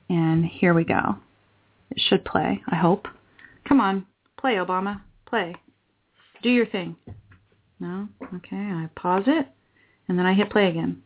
And 0.10 0.46
here 0.46 0.74
we 0.74 0.84
go. 0.84 1.18
It 1.92 2.02
should 2.10 2.26
play, 2.26 2.62
I 2.68 2.76
hope. 2.76 3.08
Come 3.68 3.80
on, 3.80 4.06
play, 4.38 4.56
Obama. 4.56 5.02
Play. 5.26 5.56
Do 6.44 6.50
your 6.50 6.66
thing. 6.68 6.96
No? 7.80 8.08
Okay, 8.36 8.56
I 8.56 8.90
pause 8.96 9.24
it, 9.28 9.48
and 10.08 10.18
then 10.18 10.26
I 10.26 10.34
hit 10.34 10.50
play 10.50 10.68
again. 10.70 11.02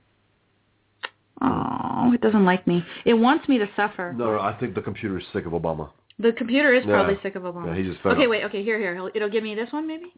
Oh, 1.41 2.12
it 2.14 2.22
doesn't 2.22 2.45
like 2.45 2.68
me. 2.68 2.84
It 3.06 3.14
wants 3.14 3.47
me 3.47 3.58
to 3.60 3.70
suffer. 3.76 4.14
No, 4.16 4.39
I 4.39 4.54
think 4.60 4.76
the 4.76 4.82
computer 4.82 5.18
is 5.18 5.26
sick 5.32 5.45
of 5.45 5.54
Obama. 5.54 5.89
The 6.20 6.34
computer 6.34 6.74
is 6.74 6.84
Yeah. 6.86 6.93
probably 6.95 7.18
sick 7.24 7.36
of 7.36 7.43
Obama. 7.43 7.68
Yeah, 7.68 7.76
he 7.82 7.89
just 7.89 8.02
fed 8.02 8.14
okay, 8.14 8.26
up. 8.26 8.30
wait. 8.30 8.43
Okay, 8.45 8.64
here, 8.64 8.78
here. 8.78 8.93
It'll, 8.93 9.10
it'll 9.16 9.30
give 9.30 9.43
me 9.43 9.56
this 9.56 9.72
one, 9.72 9.88
maybe. 9.88 10.12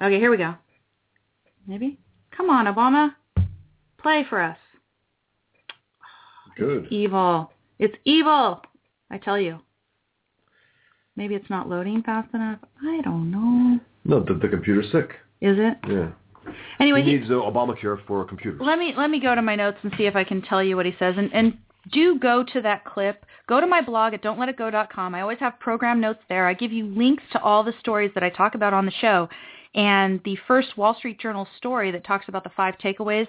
Okay, 0.00 0.18
here 0.20 0.30
we 0.30 0.36
go. 0.36 0.54
Maybe. 1.66 1.98
Come 2.36 2.50
on, 2.50 2.66
Obama. 2.66 3.14
Play 4.00 4.24
for 4.30 4.40
us. 4.40 4.58
Good. 6.56 6.86
Evil. 6.90 7.50
It's 7.78 7.94
evil. 8.04 8.62
I 9.10 9.18
tell 9.18 9.38
you. 9.38 9.60
Maybe 11.16 11.34
it's 11.34 11.48
not 11.50 11.68
loading 11.68 12.02
fast 12.02 12.32
enough. 12.34 12.58
I 12.82 13.00
don't 13.02 13.30
know. 13.30 13.78
No, 14.04 14.20
the, 14.20 14.34
the 14.34 14.48
computer's 14.48 14.90
sick. 14.90 15.10
Is 15.40 15.56
it? 15.58 15.78
Yeah. 15.88 16.10
Anyway, 16.80 17.02
he 17.02 17.10
he- 17.12 17.18
needs 17.18 17.30
uh, 17.30 17.34
Obamacare 17.34 17.98
for 18.06 18.24
computers. 18.24 18.60
let 18.62 18.78
me 18.78 18.92
let 18.96 19.10
me 19.10 19.20
go 19.20 19.34
to 19.34 19.42
my 19.42 19.54
notes 19.56 19.78
and 19.82 19.92
see 19.96 20.04
if 20.06 20.16
I 20.16 20.24
can 20.24 20.42
tell 20.42 20.62
you 20.62 20.76
what 20.76 20.86
he 20.86 20.94
says. 20.98 21.14
And 21.16 21.32
and 21.32 21.56
do 21.92 22.18
go 22.18 22.44
to 22.52 22.60
that 22.62 22.84
clip. 22.84 23.24
Go 23.46 23.60
to 23.60 23.66
my 23.66 23.82
blog 23.82 24.14
at 24.14 24.22
don'tletitgo.com. 24.22 25.14
I 25.14 25.20
always 25.20 25.38
have 25.38 25.58
program 25.60 26.00
notes 26.00 26.20
there. 26.28 26.46
I 26.46 26.54
give 26.54 26.72
you 26.72 26.86
links 26.86 27.22
to 27.32 27.42
all 27.42 27.62
the 27.62 27.74
stories 27.80 28.10
that 28.14 28.22
I 28.24 28.30
talk 28.30 28.54
about 28.54 28.72
on 28.72 28.86
the 28.86 28.92
show. 29.00 29.28
And 29.74 30.20
the 30.24 30.38
first 30.46 30.76
Wall 30.78 30.94
Street 30.94 31.20
Journal 31.20 31.46
story 31.58 31.90
that 31.90 32.04
talks 32.06 32.28
about 32.28 32.44
the 32.44 32.50
five 32.56 32.74
takeaways, 32.78 33.26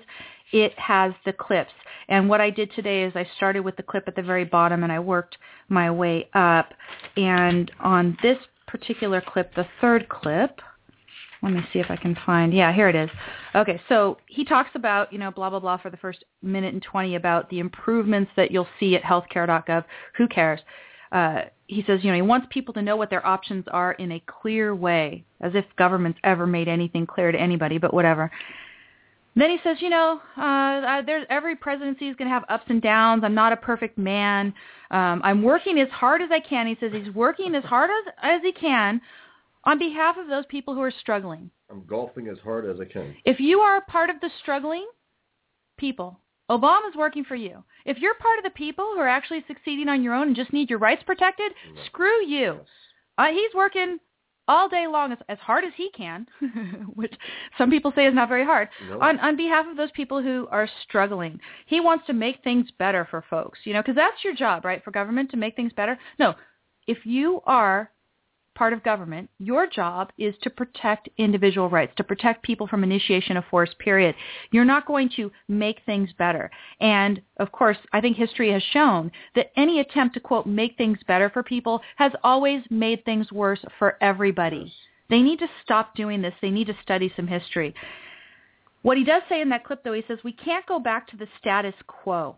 it 0.51 0.77
has 0.77 1.13
the 1.25 1.33
clips. 1.33 1.71
And 2.07 2.29
what 2.29 2.41
I 2.41 2.49
did 2.49 2.71
today 2.75 3.03
is 3.03 3.13
I 3.15 3.27
started 3.37 3.61
with 3.61 3.75
the 3.77 3.83
clip 3.83 4.07
at 4.07 4.15
the 4.15 4.21
very 4.21 4.45
bottom 4.45 4.83
and 4.83 4.91
I 4.91 4.99
worked 4.99 5.37
my 5.69 5.89
way 5.89 6.29
up. 6.33 6.73
And 7.17 7.71
on 7.79 8.17
this 8.21 8.37
particular 8.67 9.21
clip, 9.21 9.53
the 9.55 9.67
third 9.81 10.07
clip, 10.09 10.59
let 11.41 11.53
me 11.53 11.61
see 11.71 11.79
if 11.79 11.91
I 11.91 11.95
can 11.95 12.17
find. 12.25 12.53
Yeah, 12.53 12.73
here 12.73 12.89
it 12.89 12.95
is. 12.95 13.09
Okay, 13.53 13.79
so 13.87 14.17
he 14.27 14.43
talks 14.43 14.71
about, 14.73 15.11
you 15.13 15.19
know, 15.19 15.31
blah, 15.31 15.49
blah, 15.49 15.59
blah 15.59 15.77
for 15.77 15.89
the 15.89 15.97
first 15.97 16.23
minute 16.41 16.73
and 16.73 16.81
20 16.81 17.15
about 17.15 17.49
the 17.49 17.59
improvements 17.59 18.31
that 18.35 18.51
you'll 18.51 18.67
see 18.79 18.95
at 18.95 19.03
healthcare.gov. 19.03 19.85
Who 20.17 20.27
cares? 20.27 20.59
Uh, 21.11 21.41
he 21.67 21.83
says, 21.85 21.99
you 22.03 22.09
know, 22.09 22.15
he 22.15 22.21
wants 22.21 22.47
people 22.49 22.73
to 22.73 22.81
know 22.81 22.95
what 22.95 23.09
their 23.09 23.25
options 23.25 23.65
are 23.71 23.93
in 23.93 24.11
a 24.13 24.23
clear 24.25 24.75
way, 24.75 25.23
as 25.41 25.53
if 25.55 25.65
government's 25.77 26.19
ever 26.23 26.47
made 26.47 26.67
anything 26.67 27.05
clear 27.05 27.31
to 27.31 27.39
anybody, 27.39 27.77
but 27.77 27.93
whatever. 27.93 28.31
Then 29.37 29.49
he 29.49 29.57
says, 29.63 29.77
you 29.81 29.89
know, 29.89 30.21
uh, 30.37 31.01
there's 31.01 31.25
every 31.29 31.55
presidency 31.57 32.07
is 32.07 32.15
going 32.15 32.29
to 32.29 32.33
have 32.33 32.45
ups 32.47 32.65
and 32.69 32.81
downs. 32.81 33.23
I'm 33.25 33.35
not 33.35 33.51
a 33.51 33.57
perfect 33.57 33.97
man. 33.97 34.53
Um, 34.91 35.21
I'm 35.23 35.43
working 35.43 35.77
as 35.79 35.89
hard 35.89 36.21
as 36.21 36.29
I 36.31 36.39
can. 36.39 36.67
He 36.67 36.77
says 36.79 36.91
he's 36.93 37.13
working 37.13 37.53
as 37.53 37.63
hard 37.65 37.89
as 37.89 38.13
as 38.23 38.41
he 38.43 38.53
can 38.53 39.01
on 39.65 39.77
behalf 39.77 40.15
of 40.17 40.27
those 40.27 40.45
people 40.47 40.73
who 40.73 40.81
are 40.81 40.93
struggling. 41.01 41.49
I'm 41.69 41.83
golfing 41.85 42.27
as 42.27 42.37
hard 42.43 42.65
as 42.65 42.79
I 42.79 42.85
can. 42.85 43.15
If 43.25 43.39
you 43.39 43.59
are 43.59 43.77
a 43.77 43.81
part 43.81 44.09
of 44.09 44.21
the 44.21 44.29
struggling 44.41 44.87
people, 45.77 46.19
Obama's 46.49 46.95
working 46.95 47.25
for 47.25 47.35
you. 47.35 47.63
If 47.85 47.97
you're 47.97 48.13
part 48.15 48.37
of 48.37 48.43
the 48.43 48.51
people 48.51 48.85
who 48.93 48.99
are 48.99 49.07
actually 49.07 49.43
succeeding 49.47 49.89
on 49.89 50.03
your 50.03 50.13
own 50.13 50.27
and 50.27 50.35
just 50.35 50.53
need 50.53 50.69
your 50.69 50.79
rights 50.79 51.03
protected, 51.05 51.51
screw 51.87 52.25
you. 52.25 52.59
Uh, 53.17 53.27
he's 53.31 53.53
working 53.55 53.97
all 54.47 54.69
day 54.69 54.85
long 54.87 55.11
as, 55.11 55.17
as 55.29 55.37
hard 55.39 55.63
as 55.63 55.71
he 55.75 55.89
can, 55.91 56.27
which 56.93 57.13
some 57.57 57.69
people 57.69 57.91
say 57.95 58.05
is 58.05 58.13
not 58.13 58.29
very 58.29 58.45
hard, 58.45 58.69
No. 58.89 58.99
on, 59.01 59.19
on 59.19 59.35
behalf 59.35 59.65
of 59.69 59.77
those 59.77 59.91
people 59.91 60.21
who 60.21 60.47
are 60.51 60.69
struggling. 60.83 61.39
He 61.65 61.79
wants 61.79 62.05
to 62.07 62.13
make 62.13 62.43
things 62.43 62.67
better 62.77 63.07
for 63.09 63.23
folks, 63.29 63.59
you 63.63 63.73
know, 63.73 63.81
because 63.81 63.95
that's 63.95 64.23
your 64.23 64.35
job, 64.35 64.65
right, 64.65 64.83
for 64.83 64.91
government 64.91 65.31
to 65.31 65.37
make 65.37 65.55
things 65.55 65.73
better. 65.73 65.97
No, 66.19 66.35
if 66.87 66.99
you 67.05 67.41
are 67.45 67.89
part 68.55 68.73
of 68.73 68.83
government, 68.83 69.29
your 69.37 69.67
job 69.67 70.11
is 70.17 70.33
to 70.41 70.49
protect 70.49 71.09
individual 71.17 71.69
rights, 71.69 71.93
to 71.97 72.03
protect 72.03 72.43
people 72.43 72.67
from 72.67 72.83
initiation 72.83 73.37
of 73.37 73.45
force, 73.45 73.69
period. 73.79 74.15
You're 74.51 74.65
not 74.65 74.87
going 74.87 75.09
to 75.17 75.31
make 75.47 75.81
things 75.85 76.09
better. 76.17 76.49
And 76.79 77.21
of 77.37 77.51
course, 77.51 77.77
I 77.93 78.01
think 78.01 78.17
history 78.17 78.51
has 78.51 78.63
shown 78.71 79.11
that 79.35 79.51
any 79.55 79.79
attempt 79.79 80.15
to, 80.15 80.19
quote, 80.19 80.47
make 80.47 80.77
things 80.77 80.97
better 81.07 81.29
for 81.29 81.43
people 81.43 81.81
has 81.97 82.11
always 82.23 82.63
made 82.69 83.05
things 83.05 83.31
worse 83.31 83.63
for 83.77 83.97
everybody. 84.01 84.73
They 85.09 85.21
need 85.21 85.39
to 85.39 85.47
stop 85.63 85.95
doing 85.95 86.21
this. 86.21 86.33
They 86.41 86.49
need 86.49 86.67
to 86.67 86.77
study 86.81 87.13
some 87.15 87.27
history. 87.27 87.75
What 88.81 88.97
he 88.97 89.03
does 89.03 89.23
say 89.29 89.41
in 89.41 89.49
that 89.49 89.63
clip, 89.63 89.83
though, 89.83 89.93
he 89.93 90.03
says, 90.07 90.19
we 90.23 90.31
can't 90.31 90.65
go 90.65 90.79
back 90.79 91.07
to 91.09 91.17
the 91.17 91.27
status 91.39 91.73
quo. 91.87 92.37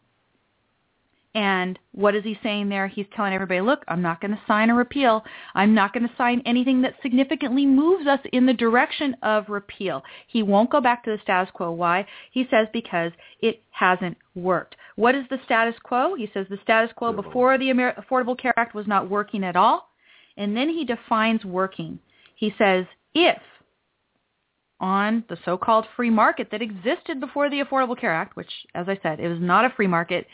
And 1.36 1.78
what 1.92 2.16
is 2.16 2.24
he 2.24 2.38
saying 2.42 2.70
there? 2.70 2.88
He's 2.88 3.06
telling 3.16 3.34
everybody, 3.34 3.62
look, 3.62 3.84
I'm 3.88 4.02
not 4.02 4.22
going 4.22 4.32
to 4.32 4.42
sign 4.48 4.70
a 4.70 4.76
repeal. 4.76 5.24
I'm 5.54 5.74
not 5.76 5.94
going 5.94 6.08
to 6.08 6.16
sign 6.18 6.42
anything 6.46 6.82
that 6.82 6.96
significantly 7.02 7.66
moves 7.66 8.08
us 8.08 8.20
in 8.34 8.46
the 8.46 8.54
direction 8.54 9.16
of 9.22 9.48
repeal. 9.48 10.04
He 10.28 10.42
won't 10.42 10.72
go 10.72 10.82
back 10.82 11.04
to 11.04 11.12
the 11.12 11.22
status 11.22 11.52
quo. 11.54 11.72
Why? 11.72 12.08
He 12.32 12.48
says 12.50 12.68
because 12.74 13.12
it 13.40 13.62
hasn't 13.70 14.18
worked. 14.36 14.76
What 14.96 15.14
is 15.14 15.26
the 15.30 15.38
status 15.46 15.76
quo? 15.84 16.16
He 16.16 16.30
says 16.34 16.48
the 16.50 16.58
status 16.64 16.92
quo 16.96 17.14
before 17.14 17.58
the 17.58 17.70
Amer- 17.70 17.94
Affordable 17.94 18.40
Care 18.40 18.58
Act 18.58 18.74
was 18.74 18.88
not 18.88 19.10
working 19.10 19.44
at 19.44 19.56
all. 19.56 19.90
And 20.38 20.58
then 20.58 20.70
he 20.70 20.86
defines 20.86 21.46
working. 21.46 22.00
He 22.36 22.54
says 22.58 22.86
if 23.14 23.42
on 24.80 25.24
the 25.30 25.38
so-called 25.44 25.86
free 25.96 26.10
market 26.10 26.50
that 26.52 26.62
existed 26.62 27.20
before 27.20 27.50
the 27.50 27.62
Affordable 27.64 28.00
Care 28.00 28.14
Act, 28.14 28.36
which, 28.36 28.52
as 28.76 28.88
I 28.88 29.00
said, 29.02 29.20
it 29.20 29.28
was 29.28 29.40
not 29.42 29.66
a 29.66 29.74
free 29.76 29.88
market, 29.88 30.28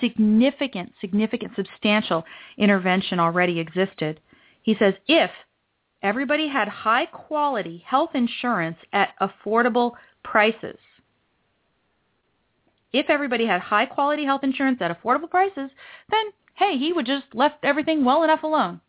significant, 0.00 0.92
significant, 1.00 1.52
substantial 1.56 2.24
intervention 2.56 3.20
already 3.20 3.60
existed. 3.60 4.20
He 4.62 4.74
says 4.78 4.94
if 5.06 5.30
everybody 6.02 6.48
had 6.48 6.68
high 6.68 7.06
quality 7.06 7.84
health 7.86 8.10
insurance 8.14 8.78
at 8.92 9.10
affordable 9.20 9.92
prices, 10.24 10.78
if 12.92 13.06
everybody 13.08 13.46
had 13.46 13.60
high 13.60 13.86
quality 13.86 14.24
health 14.24 14.42
insurance 14.42 14.78
at 14.80 14.90
affordable 14.90 15.30
prices, 15.30 15.70
then 16.10 16.32
hey, 16.54 16.76
he 16.76 16.92
would 16.92 17.06
just 17.06 17.24
left 17.32 17.64
everything 17.64 18.04
well 18.04 18.22
enough 18.22 18.42
alone. 18.42 18.80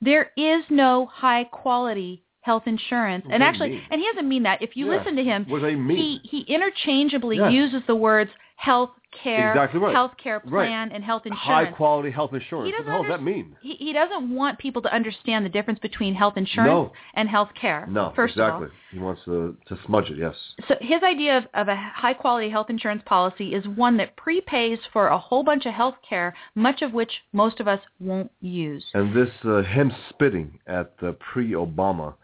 There 0.00 0.30
is 0.36 0.62
no 0.70 1.06
high 1.06 1.44
quality 1.44 2.22
health 2.42 2.64
insurance. 2.66 3.24
What 3.24 3.34
And 3.34 3.42
actually, 3.42 3.70
mean? 3.70 3.82
and 3.90 4.00
he 4.00 4.06
doesn't 4.12 4.28
mean 4.28 4.42
that. 4.44 4.60
If 4.62 4.76
you 4.76 4.88
listen 4.88 5.16
to 5.16 5.24
him, 5.24 5.46
What 5.48 5.62
mean? 5.62 5.96
he 5.96 6.20
he 6.24 6.40
interchangeably 6.42 7.38
Yes. 7.38 7.52
uses 7.52 7.82
the 7.86 7.96
words 7.96 8.30
health 8.56 8.90
care, 9.22 9.50
Exactly 9.50 9.80
right. 9.80 9.94
health 9.94 10.12
care 10.22 10.40
Right. 10.46 10.68
plan, 10.68 10.90
and 10.92 11.04
health 11.04 11.26
insurance. 11.26 11.42
High 11.44 11.66
quality 11.66 12.10
health 12.10 12.32
insurance. 12.32 12.66
He 12.68 12.72
What 12.72 12.78
doesn't 12.78 12.86
the 12.86 12.92
hell 12.92 13.02
does 13.02 13.10
that 13.10 13.22
mean? 13.22 13.56
He, 13.60 13.74
he 13.74 13.92
doesn't 13.92 14.34
want 14.34 14.58
people 14.58 14.80
to 14.82 14.92
understand 14.94 15.44
the 15.44 15.50
difference 15.50 15.80
between 15.80 16.14
health 16.14 16.36
insurance 16.36 16.68
No. 16.70 16.92
and 17.14 17.28
health 17.28 17.50
care. 17.60 17.86
No, 17.90 18.12
first 18.16 18.34
exactly. 18.34 18.66
of 18.66 18.70
all. 18.70 18.76
He 18.92 18.98
wants 19.00 19.22
to, 19.24 19.56
to 19.66 19.78
smudge 19.84 20.10
it, 20.10 20.18
yes. 20.18 20.34
So 20.68 20.76
his 20.80 21.02
idea 21.02 21.36
of, 21.38 21.44
of 21.54 21.68
a 21.68 21.76
high 21.76 22.14
quality 22.14 22.48
health 22.50 22.70
insurance 22.70 23.02
policy 23.04 23.52
is 23.54 23.66
one 23.68 23.96
that 23.98 24.16
prepays 24.16 24.78
for 24.92 25.08
a 25.08 25.18
whole 25.18 25.42
bunch 25.42 25.66
of 25.66 25.74
health 25.74 25.96
care, 26.08 26.34
much 26.54 26.80
of 26.82 26.92
which 26.94 27.12
most 27.32 27.60
of 27.60 27.68
us 27.68 27.80
won't 28.00 28.30
use. 28.40 28.84
And 28.94 29.12
this, 29.14 29.30
uh, 29.44 29.62
him 29.62 29.92
spitting 30.08 30.58
at 30.66 30.96
the 30.98 31.12
pre-Obama 31.14 32.14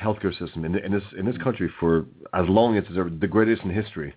healthcare 0.00 0.36
system 0.38 0.64
in, 0.64 0.76
in 0.76 0.92
this 0.92 1.02
in 1.18 1.26
this 1.26 1.36
country 1.38 1.70
for 1.80 2.06
as 2.34 2.46
long 2.48 2.76
as 2.76 2.84
it's 2.88 2.98
ever 2.98 3.10
the 3.10 3.26
greatest 3.26 3.62
in 3.62 3.70
history. 3.70 4.14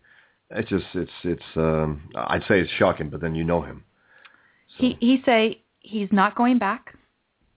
It's 0.52 0.70
just 0.70 0.86
it's 0.94 1.12
it's 1.24 1.44
um, 1.56 2.04
I'd 2.16 2.44
say 2.48 2.60
it's 2.60 2.72
shocking, 2.72 3.10
but 3.10 3.22
then 3.22 3.36
you 3.36 3.44
know 3.44 3.62
him. 3.62 3.84
So, 4.78 4.84
He 4.84 4.98
he 5.00 5.22
say 5.26 5.62
he's 5.80 6.10
not 6.12 6.36
going 6.36 6.60
back. 6.60 6.96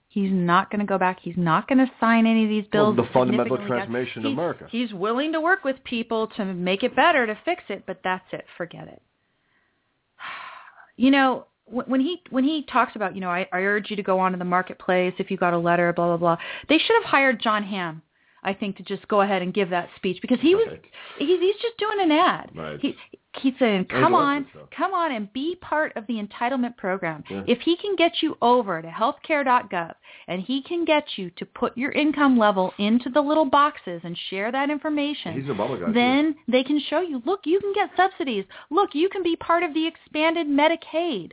He's 0.09 0.31
not 0.31 0.71
going 0.71 0.79
to 0.79 0.87
go 0.87 0.97
back. 0.97 1.19
He's 1.21 1.37
not 1.37 1.67
going 1.67 1.79
to 1.79 1.91
sign 1.99 2.25
any 2.25 2.45
of 2.45 2.49
these 2.49 2.65
Well, 2.73 2.93
bills. 2.93 3.09
the 3.09 3.13
fundamental 3.13 3.57
transformation 3.67 4.25
of 4.25 4.33
America. 4.33 4.69
He's 4.71 4.95
willing 4.95 5.33
to 5.33 5.41
work 5.41 5.65
with 5.65 5.83
people 5.83 6.29
to 6.37 6.45
make 6.45 6.85
it 6.85 6.95
better, 6.95 7.27
to 7.27 7.37
fix 7.45 7.65
it, 7.69 7.83
but 7.85 7.99
that's 8.05 8.25
it. 8.33 8.45
Forget 8.57 8.89
it. 8.89 9.03
You 10.97 11.11
know, 11.11 11.47
when 11.65 12.01
he 12.01 12.23
when 12.31 12.45
he 12.45 12.63
talks 12.71 12.95
about, 12.95 13.17
you 13.17 13.21
know, 13.21 13.29
I, 13.29 13.49
I 13.53 13.63
urge 13.63 13.91
you 13.91 13.97
to 13.97 14.03
go 14.05 14.21
onto 14.21 14.39
the 14.39 14.45
marketplace 14.45 15.13
if 15.19 15.29
you 15.29 15.37
got 15.37 15.53
a 15.53 15.59
letter, 15.59 15.93
blah 15.93 16.07
blah 16.07 16.17
blah. 16.17 16.37
They 16.69 16.79
should 16.79 16.95
have 17.03 17.11
hired 17.11 17.41
Jon 17.41 17.65
Hamm, 17.65 18.01
I 18.45 18.53
think, 18.55 18.77
to 18.77 18.83
just 18.83 19.07
go 19.09 19.23
ahead 19.23 19.43
and 19.43 19.53
give 19.55 19.71
that 19.71 19.89
speech 19.97 20.19
because 20.21 20.39
he 20.41 20.55
was 20.55 20.67
Right. 20.69 20.85
he's 21.19 21.41
he's 21.41 21.57
just 21.63 21.77
doing 21.79 21.99
an 22.01 22.13
ad. 22.13 22.51
Right. 22.55 22.81
He 22.81 22.97
he's 23.43 23.55
saying, 23.59 23.87
come 23.87 24.15
on, 24.15 24.47
come 24.77 24.95
on 24.95 25.13
and 25.13 25.33
be 25.33 25.57
part 25.57 25.93
of 25.97 26.07
the 26.07 26.23
entitlement 26.23 26.77
program. 26.77 27.25
Yeah. 27.29 27.43
If 27.47 27.61
he 27.63 27.77
can 27.77 27.97
get 27.97 28.23
you 28.23 28.37
over 28.41 28.81
to 28.81 28.89
healthcare.gov 28.89 29.95
and 30.29 30.41
he 30.43 30.63
can 30.63 30.85
get 30.85 31.05
you 31.17 31.31
to 31.31 31.45
put 31.47 31.77
your 31.77 31.91
income 31.93 32.39
level 32.39 32.73
into 32.79 33.11
the 33.11 33.21
little 33.21 33.45
boxes 33.45 34.03
and 34.05 34.17
share 34.31 34.53
that 34.53 34.71
information, 34.71 35.35
He's 35.35 35.47
guy, 35.51 35.79
too. 35.79 35.93
then 35.93 36.37
they 36.49 36.63
can 36.63 36.81
show 36.89 37.01
you, 37.01 37.23
look, 37.27 37.41
you 37.45 37.59
can 37.61 37.73
get 37.75 37.91
subsidies. 37.97 38.45
Look, 38.71 38.91
you 38.95 39.09
can 39.09 39.23
be 39.23 39.37
part 39.37 39.63
of 39.63 39.75
the 39.75 39.87
expanded 39.87 40.47
Medicaid. 40.47 41.33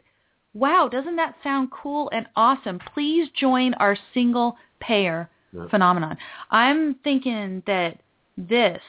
Wow, 0.53 0.89
doesn't 0.91 1.15
that 1.17 1.35
sound 1.43 1.69
cool 1.71 2.09
and 2.11 2.25
awesome? 2.35 2.79
Please 2.93 3.29
join 3.39 3.73
our 3.75 3.95
single 4.13 4.57
payer 4.79 5.29
Yeah. 5.53 5.67
phenomenon. 5.69 6.17
I'm 6.49 6.95
thinking 7.03 7.63
that 7.67 7.99
this 8.37 8.81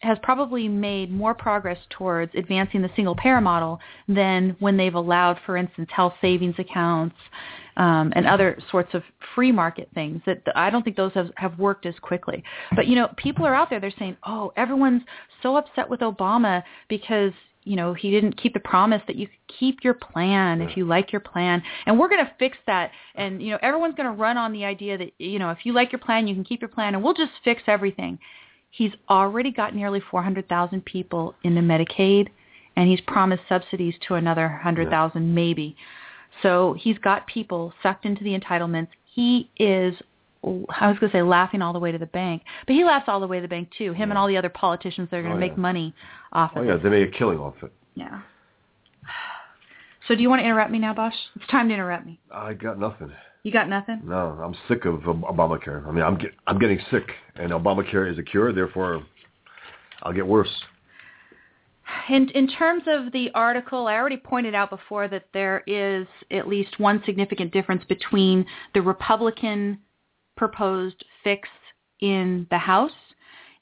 has 0.00 0.18
probably 0.22 0.68
made 0.68 1.10
more 1.10 1.34
progress 1.34 1.78
towards 1.90 2.32
advancing 2.34 2.82
the 2.82 2.90
single 2.94 3.14
payer 3.16 3.40
model 3.40 3.80
than 4.08 4.54
when 4.58 4.76
they've 4.76 4.94
allowed, 4.94 5.38
for 5.46 5.56
instance, 5.56 5.88
health 5.90 6.12
savings 6.20 6.54
accounts 6.58 7.16
um, 7.76 8.12
and 8.14 8.26
other 8.26 8.58
sorts 8.70 8.92
of 8.94 9.02
free 9.34 9.50
market 9.50 9.88
things. 9.94 10.20
That 10.26 10.42
I 10.54 10.70
don't 10.70 10.82
think 10.82 10.96
those 10.96 11.12
have, 11.14 11.30
have 11.36 11.58
worked 11.58 11.86
as 11.86 11.94
quickly. 12.02 12.42
But 12.74 12.86
you 12.86 12.94
know, 12.94 13.08
people 13.16 13.46
are 13.46 13.54
out 13.54 13.70
there. 13.70 13.80
They're 13.80 13.92
saying, 13.98 14.16
"Oh, 14.26 14.52
everyone's 14.56 15.02
so 15.42 15.56
upset 15.56 15.88
with 15.88 16.00
Obama 16.00 16.62
because." 16.88 17.32
You 17.66 17.74
know, 17.74 17.94
he 17.94 18.12
didn't 18.12 18.40
keep 18.40 18.54
the 18.54 18.60
promise 18.60 19.02
that 19.08 19.16
you 19.16 19.26
could 19.26 19.58
keep 19.58 19.82
your 19.82 19.94
plan 19.94 20.60
if 20.62 20.76
you 20.76 20.86
like 20.86 21.10
your 21.10 21.20
plan. 21.20 21.60
And 21.84 21.98
we're 21.98 22.08
going 22.08 22.24
to 22.24 22.30
fix 22.38 22.56
that. 22.68 22.92
And, 23.16 23.42
you 23.42 23.50
know, 23.50 23.58
everyone's 23.60 23.96
going 23.96 24.08
to 24.08 24.16
run 24.16 24.36
on 24.36 24.52
the 24.52 24.64
idea 24.64 24.96
that, 24.96 25.10
you 25.18 25.40
know, 25.40 25.50
if 25.50 25.58
you 25.64 25.72
like 25.72 25.90
your 25.90 25.98
plan, 25.98 26.28
you 26.28 26.34
can 26.34 26.44
keep 26.44 26.60
your 26.62 26.68
plan 26.68 26.94
and 26.94 27.02
we'll 27.02 27.12
just 27.12 27.32
fix 27.42 27.62
everything. 27.66 28.20
He's 28.70 28.92
already 29.10 29.50
got 29.50 29.74
nearly 29.74 30.00
400,000 30.10 30.84
people 30.84 31.34
into 31.42 31.60
Medicaid, 31.60 32.28
and 32.76 32.88
he's 32.88 33.00
promised 33.00 33.42
subsidies 33.48 33.94
to 34.06 34.14
another 34.14 34.46
100,000 34.48 35.34
maybe. 35.34 35.76
So 36.42 36.76
he's 36.78 36.98
got 36.98 37.26
people 37.26 37.72
sucked 37.82 38.04
into 38.04 38.22
the 38.22 38.38
entitlements. 38.38 38.90
He 39.12 39.50
is, 39.56 39.94
I 40.46 40.88
was 40.88 40.98
going 40.98 41.10
to 41.10 41.16
say 41.18 41.22
laughing 41.22 41.60
all 41.60 41.72
the 41.72 41.78
way 41.80 41.90
to 41.90 41.98
the 41.98 42.06
bank, 42.06 42.42
but 42.66 42.74
he 42.76 42.84
laughs 42.84 43.06
all 43.08 43.18
the 43.20 43.26
way 43.26 43.38
to 43.38 43.42
the 43.42 43.48
bank 43.48 43.68
too. 43.76 43.92
Him 43.92 44.10
and 44.10 44.18
all 44.18 44.28
the 44.28 44.36
other 44.36 44.48
politicians 44.48 45.08
that 45.10 45.16
are 45.16 45.22
going 45.22 45.32
to 45.32 45.36
Oh, 45.36 45.40
make 45.40 45.52
yeah. 45.52 45.58
money 45.60 45.94
off 46.32 46.52
it. 46.54 46.58
oh 46.58 46.62
of 46.62 46.66
yeah, 46.68 46.74
it. 46.74 46.82
they 46.82 46.88
make 46.88 47.08
a 47.08 47.18
killing 47.18 47.38
off 47.38 47.54
it. 47.62 47.72
Yeah. 47.94 48.20
So 50.06 50.14
do 50.14 50.22
you 50.22 50.28
want 50.30 50.40
to 50.40 50.44
interrupt 50.44 50.70
me 50.70 50.78
now, 50.78 50.94
Bosch? 50.94 51.14
It's 51.34 51.46
time 51.48 51.68
to 51.68 51.74
interrupt 51.74 52.06
me. 52.06 52.20
I 52.30 52.52
got 52.54 52.78
nothing. 52.78 53.10
You 53.42 53.52
got 53.52 53.68
nothing? 53.68 54.02
No, 54.04 54.38
I'm 54.42 54.54
sick 54.68 54.84
of 54.84 55.06
Ob- 55.08 55.22
Obamacare. 55.22 55.86
I 55.86 55.90
mean, 55.90 56.04
I'm 56.04 56.16
get, 56.16 56.32
I'm 56.46 56.58
getting 56.58 56.78
sick, 56.90 57.10
and 57.36 57.50
Obamacare 57.50 58.10
is 58.10 58.18
a 58.18 58.22
cure. 58.22 58.52
Therefore, 58.52 59.02
I'll 60.02 60.12
get 60.12 60.26
worse. 60.26 60.50
In, 62.08 62.28
in 62.30 62.48
terms 62.48 62.82
of 62.86 63.12
the 63.12 63.30
article, 63.34 63.86
I 63.86 63.94
already 63.94 64.16
pointed 64.16 64.54
out 64.54 64.70
before 64.70 65.06
that 65.08 65.24
there 65.32 65.62
is 65.66 66.06
at 66.32 66.48
least 66.48 66.78
one 66.78 67.02
significant 67.06 67.52
difference 67.52 67.84
between 67.88 68.44
the 68.74 68.82
Republican 68.82 69.78
proposed 70.36 71.04
fix 71.24 71.48
in 72.00 72.46
the 72.50 72.58
House 72.58 72.92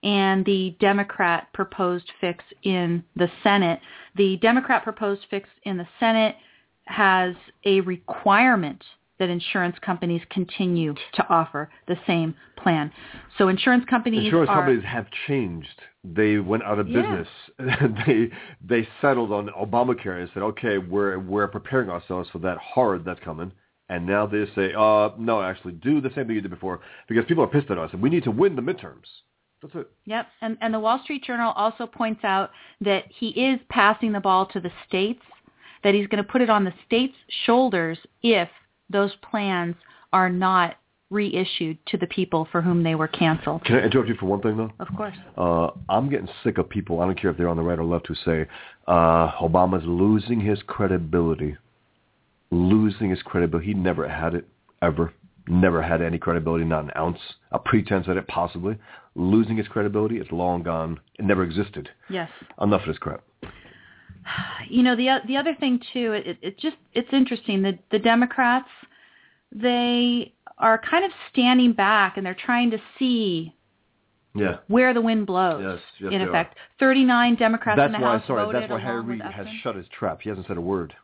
and 0.02 0.44
the 0.44 0.76
Democrat 0.80 1.48
proposed 1.54 2.10
fix 2.20 2.44
in 2.62 3.02
the 3.16 3.28
Senate. 3.42 3.80
The 4.16 4.36
Democrat 4.38 4.84
proposed 4.84 5.22
fix 5.30 5.48
in 5.62 5.78
the 5.78 5.86
Senate 5.98 6.36
has 6.86 7.34
a 7.64 7.80
requirement 7.80 8.84
that 9.18 9.30
insurance 9.30 9.76
companies 9.80 10.20
continue 10.28 10.92
to 11.14 11.28
offer 11.28 11.70
the 11.86 11.96
same 12.06 12.34
plan. 12.56 12.90
So 13.38 13.48
insurance 13.48 13.84
companies 13.88 14.24
Insurance 14.24 14.50
are 14.50 14.56
companies 14.56 14.84
have 14.84 15.06
changed. 15.26 15.80
They 16.02 16.38
went 16.38 16.64
out 16.64 16.78
of 16.78 16.88
Yeah. 16.88 17.02
business. 17.02 17.28
they 18.06 18.30
they 18.60 18.88
settled 19.00 19.32
on 19.32 19.48
Obamacare 19.48 20.20
and 20.20 20.30
said, 20.34 20.42
okay, 20.42 20.78
we're 20.78 21.18
we're 21.18 21.48
preparing 21.48 21.88
ourselves 21.88 22.28
for 22.30 22.40
that 22.40 22.58
horror 22.58 22.98
that's 22.98 23.20
coming. 23.20 23.52
And 23.88 24.06
now 24.06 24.26
they 24.26 24.46
say, 24.54 24.72
uh, 24.76 25.10
no, 25.18 25.42
actually, 25.42 25.72
do 25.74 26.00
the 26.00 26.08
same 26.14 26.26
thing 26.26 26.36
you 26.36 26.40
did 26.40 26.50
before 26.50 26.80
because 27.08 27.24
people 27.26 27.44
are 27.44 27.48
pissed 27.48 27.70
at 27.70 27.78
us, 27.78 27.90
and 27.92 28.00
we 28.02 28.08
need 28.08 28.24
to 28.24 28.30
win 28.30 28.56
the 28.56 28.62
midterms. 28.62 29.04
That's 29.60 29.74
it. 29.74 29.90
Yep, 30.06 30.26
and 30.40 30.58
and 30.60 30.72
the 30.72 30.80
Wall 30.80 31.00
Street 31.04 31.24
Journal 31.24 31.52
also 31.56 31.86
points 31.86 32.24
out 32.24 32.50
that 32.80 33.04
he 33.08 33.28
is 33.28 33.60
passing 33.68 34.12
the 34.12 34.20
ball 34.20 34.46
to 34.46 34.60
the 34.60 34.70
states, 34.88 35.22
that 35.82 35.94
he's 35.94 36.06
going 36.06 36.22
to 36.22 36.30
put 36.30 36.40
it 36.40 36.50
on 36.50 36.64
the 36.64 36.72
states' 36.86 37.14
shoulders 37.44 37.98
if 38.22 38.48
those 38.90 39.12
plans 39.22 39.74
are 40.12 40.30
not 40.30 40.76
reissued 41.10 41.78
to 41.86 41.96
the 41.96 42.06
people 42.08 42.48
for 42.50 42.60
whom 42.60 42.82
they 42.82 42.94
were 42.94 43.08
canceled. 43.08 43.64
Can 43.64 43.76
I 43.76 43.84
interrupt 43.84 44.08
you 44.08 44.16
for 44.16 44.26
one 44.26 44.42
thing, 44.42 44.56
though? 44.56 44.72
Of 44.80 44.88
course. 44.96 45.14
Uh, 45.36 45.68
I'm 45.88 46.10
getting 46.10 46.28
sick 46.42 46.58
of 46.58 46.68
people, 46.68 47.00
I 47.00 47.06
don't 47.06 47.20
care 47.20 47.30
if 47.30 47.36
they're 47.36 47.48
on 47.48 47.56
the 47.56 47.62
right 47.62 47.78
or 47.78 47.84
left, 47.84 48.08
who 48.08 48.14
say 48.16 48.46
uh, 48.86 49.32
Obama's 49.40 49.84
losing 49.86 50.40
his 50.40 50.58
credibility. 50.66 51.56
Losing 52.54 53.10
his 53.10 53.20
credibility. 53.22 53.66
He 53.68 53.74
never 53.74 54.08
had 54.08 54.34
it, 54.34 54.46
ever. 54.80 55.12
Never 55.48 55.82
had 55.82 56.00
any 56.00 56.18
credibility, 56.18 56.64
not 56.64 56.84
an 56.84 56.92
ounce. 56.96 57.18
A 57.50 57.58
pretense 57.58 58.06
at 58.08 58.16
it, 58.16 58.28
possibly. 58.28 58.78
Losing 59.16 59.56
his 59.56 59.66
credibility, 59.68 60.18
it's 60.18 60.30
long 60.30 60.62
gone. 60.62 61.00
It 61.18 61.24
never 61.24 61.42
existed. 61.42 61.88
Yes. 62.08 62.30
Enough 62.60 62.82
of 62.82 62.86
this 62.86 62.98
crap. 62.98 63.22
You 64.68 64.82
know 64.82 64.96
the 64.96 65.18
the 65.26 65.36
other 65.36 65.54
thing 65.54 65.80
too, 65.92 66.12
it, 66.12 66.38
it 66.40 66.58
just 66.58 66.76
it's 66.94 67.08
interesting. 67.12 67.60
The 67.62 67.78
the 67.90 67.98
Democrats 67.98 68.68
they 69.52 70.32
are 70.58 70.78
kind 70.78 71.04
of 71.04 71.10
standing 71.30 71.72
back 71.72 72.16
and 72.16 72.24
they're 72.24 72.34
trying 72.46 72.70
to 72.70 72.78
see 72.98 73.54
Yeah. 74.34 74.58
where 74.68 74.94
the 74.94 75.02
wind 75.02 75.26
blows. 75.26 75.62
Yes, 75.62 75.80
yes, 76.00 76.12
in 76.12 76.18
they 76.20 76.24
are. 76.24 76.28
effect, 76.30 76.56
39 76.80 77.34
Democrats 77.36 77.76
That's 77.76 77.94
in 77.94 78.00
the 78.00 78.06
why, 78.06 78.18
House 78.18 78.26
sorry, 78.26 78.44
voted 78.46 78.62
that's 78.62 78.70
why 78.70 78.80
Harry 78.80 79.02
Reid 79.02 79.20
has 79.20 79.46
shut 79.62 79.76
his 79.76 79.86
trap. 79.88 80.20
He 80.22 80.28
hasn't 80.30 80.46
said 80.46 80.56
a 80.56 80.60
word. 80.60 80.94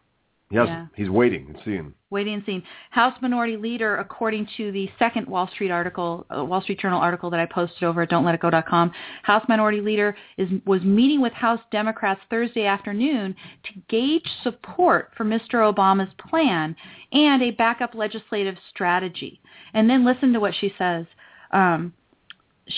He 0.50 0.56
hasn't. 0.56 0.76
Yeah. 0.76 0.86
He's 0.96 1.08
waiting 1.08 1.46
and 1.46 1.58
seeing. 1.64 1.94
waiting 2.10 2.34
and 2.34 2.42
seeing. 2.44 2.62
House 2.90 3.14
Minority 3.22 3.56
Leader, 3.56 3.98
according 3.98 4.48
to 4.56 4.72
the 4.72 4.90
second 4.98 5.28
Wall 5.28 5.48
Street 5.54 5.70
article, 5.70 6.26
uh, 6.36 6.44
Wall 6.44 6.60
Street 6.60 6.80
Journal 6.80 7.00
article 7.00 7.30
that 7.30 7.38
I 7.38 7.46
posted 7.46 7.84
over 7.84 8.02
at 8.02 8.10
Don'tLetItGo.com, 8.10 8.90
House 9.22 9.44
Minority 9.48 9.80
Leader 9.80 10.16
is 10.38 10.48
was 10.66 10.82
meeting 10.82 11.20
with 11.20 11.32
House 11.32 11.60
Democrats 11.70 12.20
Thursday 12.30 12.66
afternoon 12.66 13.36
to 13.62 13.70
gauge 13.88 14.28
support 14.42 15.12
for 15.16 15.24
Mr. 15.24 15.72
Obama's 15.72 16.12
plan 16.28 16.74
and 17.12 17.42
a 17.42 17.52
backup 17.52 17.94
legislative 17.94 18.56
strategy. 18.70 19.40
And 19.72 19.88
then 19.88 20.04
listen 20.04 20.32
to 20.32 20.40
what 20.40 20.54
she 20.60 20.74
says. 20.76 21.06
Um, 21.52 21.92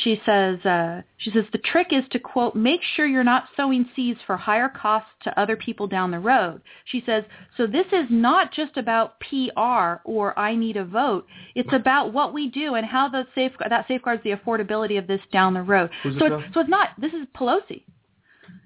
she 0.02 0.20
says 0.24 0.58
uh, 0.64 1.02
she 1.18 1.30
says 1.30 1.44
the 1.52 1.58
trick 1.58 1.88
is 1.90 2.04
to 2.10 2.18
quote 2.18 2.54
make 2.54 2.80
sure 2.94 3.06
you're 3.06 3.22
not 3.24 3.48
sowing 3.56 3.88
seeds 3.94 4.18
for 4.26 4.36
higher 4.36 4.68
costs 4.68 5.10
to 5.24 5.40
other 5.40 5.56
people 5.56 5.86
down 5.86 6.10
the 6.10 6.18
road. 6.18 6.62
She 6.86 7.02
says 7.04 7.24
so 7.56 7.66
this 7.66 7.86
is 7.92 8.06
not 8.10 8.52
just 8.52 8.76
about 8.76 9.20
PR 9.20 10.00
or 10.04 10.38
I 10.38 10.54
need 10.54 10.76
a 10.76 10.84
vote. 10.84 11.26
It's 11.54 11.72
about 11.72 12.12
what 12.12 12.32
we 12.32 12.48
do 12.48 12.74
and 12.74 12.86
how 12.86 13.08
the 13.08 13.26
safe 13.34 13.52
that 13.68 13.86
safeguards 13.88 14.22
the 14.24 14.32
affordability 14.32 14.98
of 14.98 15.06
this 15.06 15.20
down 15.32 15.54
the 15.54 15.62
road. 15.62 15.90
Who's 16.02 16.18
So 16.18 16.26
it's, 16.26 16.54
so 16.54 16.60
it's 16.60 16.70
not 16.70 16.90
this 16.98 17.12
is 17.12 17.26
Pelosi. 17.36 17.84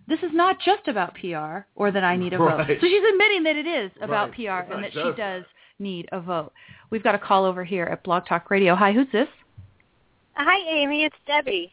This 0.09 0.21
is 0.21 0.31
not 0.33 0.61
just 0.61 0.87
about 0.87 1.15
PR 1.17 1.67
or 1.75 1.91
that 1.91 2.05
I 2.05 2.17
need 2.17 2.33
a 2.33 2.39
vote. 2.39 2.67
So 2.69 2.87
she's 2.87 3.03
admitting 3.13 3.43
that 3.43 3.57
it 3.57 3.67
is 3.67 3.91
about 4.01 4.31
Right. 4.39 4.67
PR 4.67 4.73
and 4.73 4.85
that 4.85 4.93
she 4.93 5.13
does 5.17 5.45
need 5.79 6.09
a 6.13 6.21
vote. 6.21 6.53
We've 6.91 7.03
got 7.03 7.15
a 7.15 7.19
call 7.19 7.45
over 7.45 7.65
here 7.65 7.85
at 7.85 8.05
Blog 8.05 8.27
Talk 8.27 8.51
Radio. 8.51 8.77
Hi, 8.77 8.93
who's 8.93 9.09
this? 9.13 9.29
Hi, 10.37 10.59
Amy. 10.83 11.05
It's 11.05 11.17
Debbie. 11.27 11.73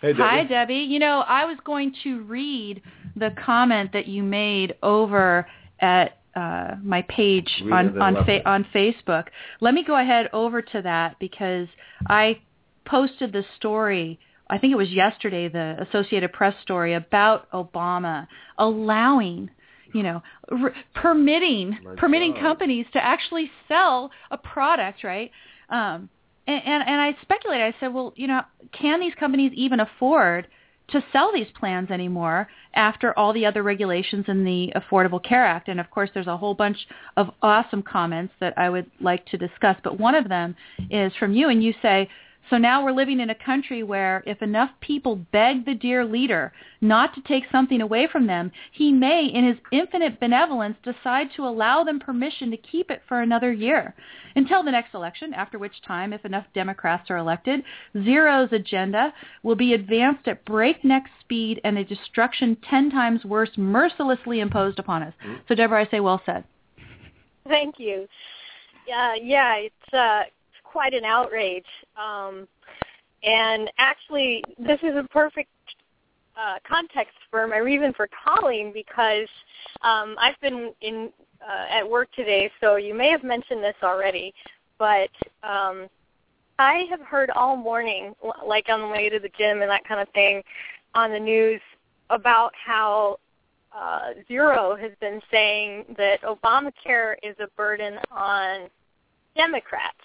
Hey, 0.00 0.12
Hi, 0.12 0.44
Debbie. 0.44 0.74
You 0.74 0.98
know, 1.00 1.24
I 1.26 1.44
was 1.44 1.56
going 1.64 1.92
to 2.04 2.22
read 2.22 2.82
the 3.16 3.30
comment 3.44 3.92
that 3.94 4.06
you 4.06 4.22
made 4.22 4.74
over 4.82 5.46
at 5.80 6.18
uh, 6.36 6.76
my 6.82 7.02
page 7.02 7.48
Read 7.64 7.72
on 7.72 8.00
on, 8.02 8.24
fa- 8.24 8.48
on 8.48 8.64
Facebook. 8.74 9.24
Let 9.60 9.74
me 9.74 9.82
go 9.84 9.98
ahead 10.00 10.28
over 10.32 10.62
to 10.62 10.82
that 10.82 11.16
because 11.18 11.66
I 12.08 12.40
posted 12.84 13.32
the 13.32 13.44
story. 13.56 14.20
I 14.48 14.58
think 14.58 14.72
it 14.72 14.76
was 14.76 14.90
yesterday, 14.90 15.48
the 15.48 15.84
Associated 15.88 16.32
Press 16.32 16.54
story 16.62 16.94
about 16.94 17.50
Obama 17.50 18.28
allowing, 18.58 19.50
you 19.92 20.04
know, 20.04 20.22
r- 20.52 20.74
permitting 20.94 21.78
My 21.82 21.94
permitting 21.96 22.34
God. 22.34 22.40
companies 22.42 22.86
to 22.92 23.02
actually 23.04 23.50
sell 23.66 24.12
a 24.30 24.38
product, 24.38 25.02
right? 25.02 25.32
Um, 25.70 26.10
and, 26.46 26.62
and 26.64 26.82
and 26.86 27.00
I 27.00 27.16
speculated. 27.22 27.64
I 27.64 27.74
said, 27.80 27.92
well, 27.92 28.12
you 28.16 28.26
know, 28.26 28.42
can 28.72 29.00
these 29.00 29.14
companies 29.14 29.52
even 29.54 29.80
afford 29.80 30.48
to 30.88 31.04
sell 31.12 31.32
these 31.32 31.48
plans 31.58 31.90
anymore 31.90 32.48
after 32.74 33.18
all 33.18 33.32
the 33.32 33.44
other 33.44 33.62
regulations 33.62 34.24
in 34.28 34.44
the 34.44 34.72
Affordable 34.76 35.22
Care 35.22 35.44
Act? 35.44 35.68
And 35.68 35.80
of 35.80 35.90
course, 35.90 36.10
there's 36.14 36.28
a 36.28 36.36
whole 36.36 36.54
bunch 36.54 36.78
of 37.16 37.30
awesome 37.42 37.82
comments 37.82 38.34
that 38.40 38.56
I 38.56 38.70
would 38.70 38.90
like 39.00 39.26
to 39.26 39.36
discuss. 39.36 39.76
But 39.82 39.98
one 39.98 40.14
of 40.14 40.28
them 40.28 40.54
is 40.90 41.12
from 41.18 41.34
you, 41.34 41.48
and 41.48 41.62
you 41.62 41.74
say, 41.82 42.08
so 42.50 42.58
now 42.58 42.84
we're 42.84 42.92
living 42.92 43.20
in 43.20 43.30
a 43.30 43.34
country 43.34 43.82
where 43.82 44.22
if 44.26 44.40
enough 44.40 44.70
people 44.80 45.16
beg 45.16 45.64
the 45.64 45.74
dear 45.74 46.04
leader 46.04 46.52
not 46.80 47.14
to 47.14 47.20
take 47.22 47.44
something 47.50 47.80
away 47.80 48.06
from 48.10 48.26
them, 48.26 48.52
he 48.72 48.92
may, 48.92 49.26
in 49.26 49.46
his 49.46 49.56
infinite 49.72 50.20
benevolence, 50.20 50.76
decide 50.84 51.28
to 51.34 51.46
allow 51.46 51.82
them 51.82 51.98
permission 51.98 52.50
to 52.50 52.56
keep 52.56 52.90
it 52.90 53.02
for 53.08 53.20
another 53.20 53.52
year 53.52 53.94
until 54.36 54.62
the 54.62 54.70
next 54.70 54.94
election, 54.94 55.34
after 55.34 55.58
which 55.58 55.82
time, 55.86 56.12
if 56.12 56.24
enough 56.24 56.44
Democrats 56.54 57.10
are 57.10 57.16
elected, 57.16 57.62
Zero's 58.04 58.52
agenda 58.52 59.12
will 59.42 59.56
be 59.56 59.72
advanced 59.72 60.28
at 60.28 60.44
breakneck 60.44 61.04
speed 61.20 61.60
and 61.64 61.78
a 61.78 61.84
destruction 61.84 62.56
ten 62.68 62.90
times 62.90 63.24
worse 63.24 63.50
mercilessly 63.56 64.40
imposed 64.40 64.78
upon 64.78 65.02
us. 65.02 65.14
So, 65.48 65.54
Deborah, 65.54 65.84
I 65.84 65.90
say 65.90 66.00
well 66.00 66.22
said. 66.24 66.44
Thank 67.48 67.76
you. 67.78 68.06
Yeah, 68.86 69.14
yeah, 69.20 69.54
it's 69.56 69.94
uh, 69.94 70.22
quite 70.70 70.94
an 70.94 71.04
outrage. 71.04 71.66
Um, 71.96 72.46
and 73.22 73.70
actually, 73.78 74.44
this 74.58 74.78
is 74.82 74.96
a 74.96 75.06
perfect 75.10 75.50
uh, 76.36 76.56
context 76.68 77.14
for 77.30 77.46
my 77.46 77.58
reason 77.58 77.92
for 77.94 78.08
calling 78.24 78.72
because 78.72 79.28
um, 79.82 80.16
I've 80.18 80.38
been 80.40 80.72
in 80.80 81.10
uh, 81.40 81.66
at 81.70 81.88
work 81.88 82.08
today, 82.12 82.50
so 82.60 82.76
you 82.76 82.94
may 82.94 83.10
have 83.10 83.22
mentioned 83.22 83.62
this 83.62 83.76
already, 83.82 84.34
but 84.78 85.10
um, 85.42 85.88
I 86.58 86.86
have 86.90 87.00
heard 87.00 87.30
all 87.30 87.56
morning, 87.56 88.14
like 88.46 88.68
on 88.68 88.80
the 88.80 88.88
way 88.88 89.08
to 89.08 89.18
the 89.18 89.30
gym 89.38 89.62
and 89.62 89.70
that 89.70 89.86
kind 89.86 90.00
of 90.00 90.08
thing, 90.10 90.42
on 90.94 91.10
the 91.10 91.20
news 91.20 91.60
about 92.10 92.52
how 92.54 93.18
uh, 93.76 94.10
Zero 94.26 94.76
has 94.76 94.92
been 95.00 95.20
saying 95.30 95.84
that 95.98 96.22
Obamacare 96.22 97.16
is 97.22 97.36
a 97.40 97.48
burden 97.56 97.98
on 98.10 98.68
Democrats, 99.36 99.96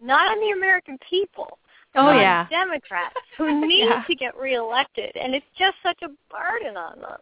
not 0.00 0.30
on 0.30 0.40
the 0.40 0.50
American 0.56 0.98
people. 1.08 1.58
Oh, 1.94 2.08
on 2.08 2.18
yeah. 2.18 2.46
Democrats 2.50 3.14
who 3.38 3.66
need 3.66 3.86
Yeah. 3.88 4.04
to 4.06 4.14
get 4.14 4.36
reelected, 4.36 5.16
and 5.16 5.34
it's 5.34 5.46
just 5.58 5.76
such 5.82 5.98
a 6.02 6.08
burden 6.30 6.76
on 6.76 7.00
them. 7.00 7.18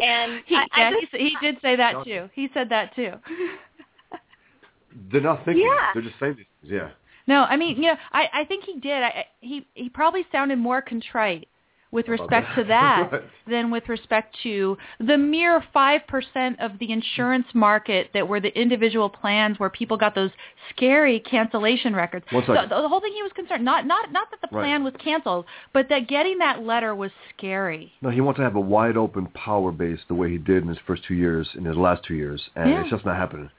And 0.00 0.42
He, 0.46 0.54
I, 0.54 0.66
I 0.72 0.78
yeah, 0.78 0.90
just, 1.00 1.12
he, 1.16 1.28
he 1.30 1.36
did 1.40 1.56
say 1.60 1.76
that 1.76 2.04
too. 2.04 2.28
He 2.34 2.48
said 2.54 2.68
that 2.70 2.94
too. 2.94 3.12
They're 5.10 5.20
not 5.20 5.44
thinking. 5.44 5.64
Yeah. 5.66 5.88
They're 5.94 6.02
just 6.02 6.14
saying 6.20 6.36
these 6.36 6.46
things. 6.60 6.72
Yeah. 6.72 6.90
No, 7.26 7.44
I 7.44 7.56
mean, 7.56 7.76
you 7.76 7.82
know, 7.82 7.96
I, 8.12 8.28
I 8.32 8.44
think 8.44 8.64
he 8.64 8.78
did. 8.80 9.02
I, 9.02 9.06
I- 9.08 9.26
he 9.40 9.66
he 9.74 9.88
probably 9.88 10.24
sounded 10.32 10.58
more 10.58 10.82
contrite 10.82 11.48
with 11.92 12.08
respect 12.08 12.30
that. 12.48 12.54
to 12.56 12.64
that 12.68 13.12
Right. 13.12 13.22
than 13.46 13.70
with 13.70 13.88
respect 13.88 14.36
to 14.42 14.76
the 14.98 15.16
mere 15.16 15.62
five 15.72 16.00
percent 16.08 16.58
of 16.58 16.78
the 16.80 16.90
insurance 16.90 17.46
market 17.54 18.10
that 18.14 18.26
were 18.26 18.40
the 18.40 18.58
individual 18.60 19.08
plans 19.08 19.60
where 19.60 19.70
people 19.70 19.96
got 19.96 20.14
those 20.14 20.30
scary 20.70 21.20
cancellation 21.20 21.94
records. 21.94 22.24
One 22.30 22.44
The, 22.46 22.66
the 22.68 22.88
whole 22.88 23.00
thing 23.00 23.12
he 23.12 23.22
was 23.22 23.32
concerned 23.34 23.64
not 23.64 23.86
not 23.86 24.10
not 24.10 24.28
that 24.32 24.40
the 24.40 24.48
Right. 24.56 24.62
plan 24.64 24.84
was 24.84 24.94
canceled, 24.98 25.44
but 25.72 25.88
that 25.90 26.08
getting 26.08 26.38
that 26.38 26.62
letter 26.62 26.94
was 26.94 27.12
scary. 27.36 27.92
No, 28.02 28.10
he 28.10 28.20
wants 28.20 28.38
to 28.38 28.42
have 28.42 28.56
a 28.56 28.60
wide 28.60 28.96
open 28.96 29.26
power 29.26 29.70
base 29.70 30.00
the 30.08 30.14
way 30.14 30.30
he 30.30 30.38
did 30.38 30.62
in 30.62 30.68
his 30.68 30.78
first 30.86 31.04
two 31.04 31.14
years, 31.14 31.48
in 31.54 31.64
his 31.64 31.76
last 31.76 32.02
two 32.04 32.14
years, 32.14 32.42
and 32.56 32.70
Yeah. 32.70 32.80
it's 32.80 32.90
just 32.90 33.04
not 33.04 33.16
happening. 33.16 33.50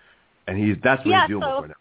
And 0.48 0.58
he's 0.58 0.76
that's 0.84 1.00
what 1.06 1.08
Yeah, 1.12 1.22
he's 1.22 1.28
dealing 1.30 1.44
so- 1.44 1.56
with 1.62 1.62
right 1.62 1.68
now. 1.70 1.76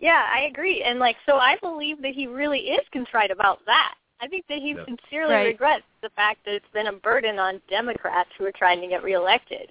yeah, 0.00 0.26
I 0.32 0.42
agree. 0.50 0.82
And 0.82 0.98
like, 0.98 1.16
so 1.26 1.36
I 1.36 1.56
believe 1.60 2.00
that 2.02 2.12
he 2.14 2.26
really 2.26 2.60
is 2.70 2.80
contrite 2.92 3.30
about 3.30 3.60
that. 3.66 3.94
I 4.20 4.26
think 4.26 4.46
that 4.48 4.58
he 4.58 4.74
Yep. 4.74 4.86
sincerely 4.86 5.34
Right. 5.34 5.46
regrets 5.48 5.84
the 6.00 6.10
fact 6.10 6.44
that 6.44 6.54
it's 6.54 6.68
been 6.72 6.88
a 6.88 6.92
burden 6.92 7.38
on 7.38 7.60
Democrats 7.68 8.30
who 8.36 8.44
are 8.46 8.52
trying 8.52 8.80
to 8.80 8.88
get 8.88 9.02
reelected. 9.02 9.70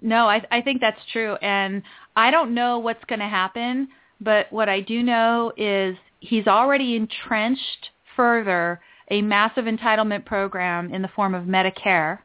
No, 0.00 0.28
I 0.28 0.42
I 0.50 0.60
think 0.62 0.80
that's 0.80 1.04
true, 1.12 1.34
and 1.36 1.82
I 2.16 2.30
don't 2.30 2.54
know 2.54 2.78
what's 2.78 3.04
going 3.04 3.18
to 3.20 3.28
happen, 3.28 3.88
but 4.20 4.50
what 4.50 4.68
I 4.68 4.80
do 4.80 5.02
know 5.02 5.52
is 5.56 5.96
he's 6.20 6.46
already 6.46 6.96
entrenched 6.96 7.90
further 8.16 8.80
a 9.10 9.22
massive 9.22 9.66
entitlement 9.66 10.24
program 10.24 10.92
in 10.92 11.02
the 11.02 11.08
form 11.08 11.34
of 11.34 11.44
Medicare. 11.44 12.18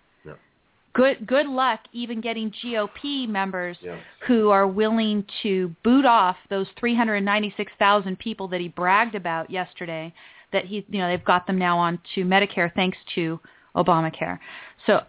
Yeah. 0.96 1.02
Good 1.02 1.28
good 1.28 1.48
luck 1.48 1.82
even 1.92 2.22
getting 2.22 2.52
GOP 2.52 3.28
members 3.28 3.78
Yeah. 3.82 3.98
who 4.28 4.50
are 4.50 4.68
willing 4.68 5.26
to 5.42 5.76
boot 5.84 6.06
off 6.06 6.38
those 6.50 6.68
396,000 6.80 8.18
people 8.20 8.48
that 8.50 8.62
he 8.62 8.68
bragged 8.68 9.16
about 9.16 9.50
yesterday 9.50 10.14
that 10.52 10.66
he 10.66 10.86
you 10.90 11.00
know 11.00 11.08
they've 11.08 11.26
got 11.26 11.48
them 11.48 11.58
now 11.58 11.78
on 11.78 12.00
to 12.16 12.24
Medicare 12.24 12.74
thanks 12.74 12.98
to 13.16 13.40
Obamacare. 13.76 14.40
So 14.86 15.02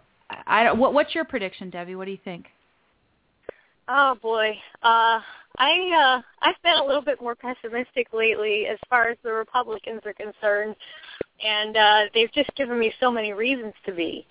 I 0.47 0.63
don't, 0.63 0.79
what 0.79 0.93
what's 0.93 1.13
your 1.15 1.25
prediction, 1.25 1.69
Debbie? 1.69 1.95
What 1.95 2.05
do 2.05 2.11
you 2.11 2.19
think? 2.23 2.47
Oh 3.87 4.15
boy, 4.21 4.57
uh, 4.81 5.19
I 5.57 6.17
uh, 6.17 6.21
I've 6.41 6.61
been 6.63 6.77
a 6.77 6.83
little 6.83 7.03
bit 7.03 7.21
more 7.21 7.35
pessimistic 7.35 8.07
lately 8.13 8.65
as 8.65 8.79
far 8.89 9.09
as 9.09 9.17
the 9.23 9.31
Republicans 9.31 10.01
are 10.05 10.13
concerned, 10.13 10.75
and 11.43 11.77
uh, 11.77 12.01
they've 12.13 12.31
just 12.33 12.53
given 12.55 12.79
me 12.79 12.91
so 12.99 13.11
many 13.11 13.33
reasons 13.33 13.73
to 13.85 13.93
be. 13.93 14.25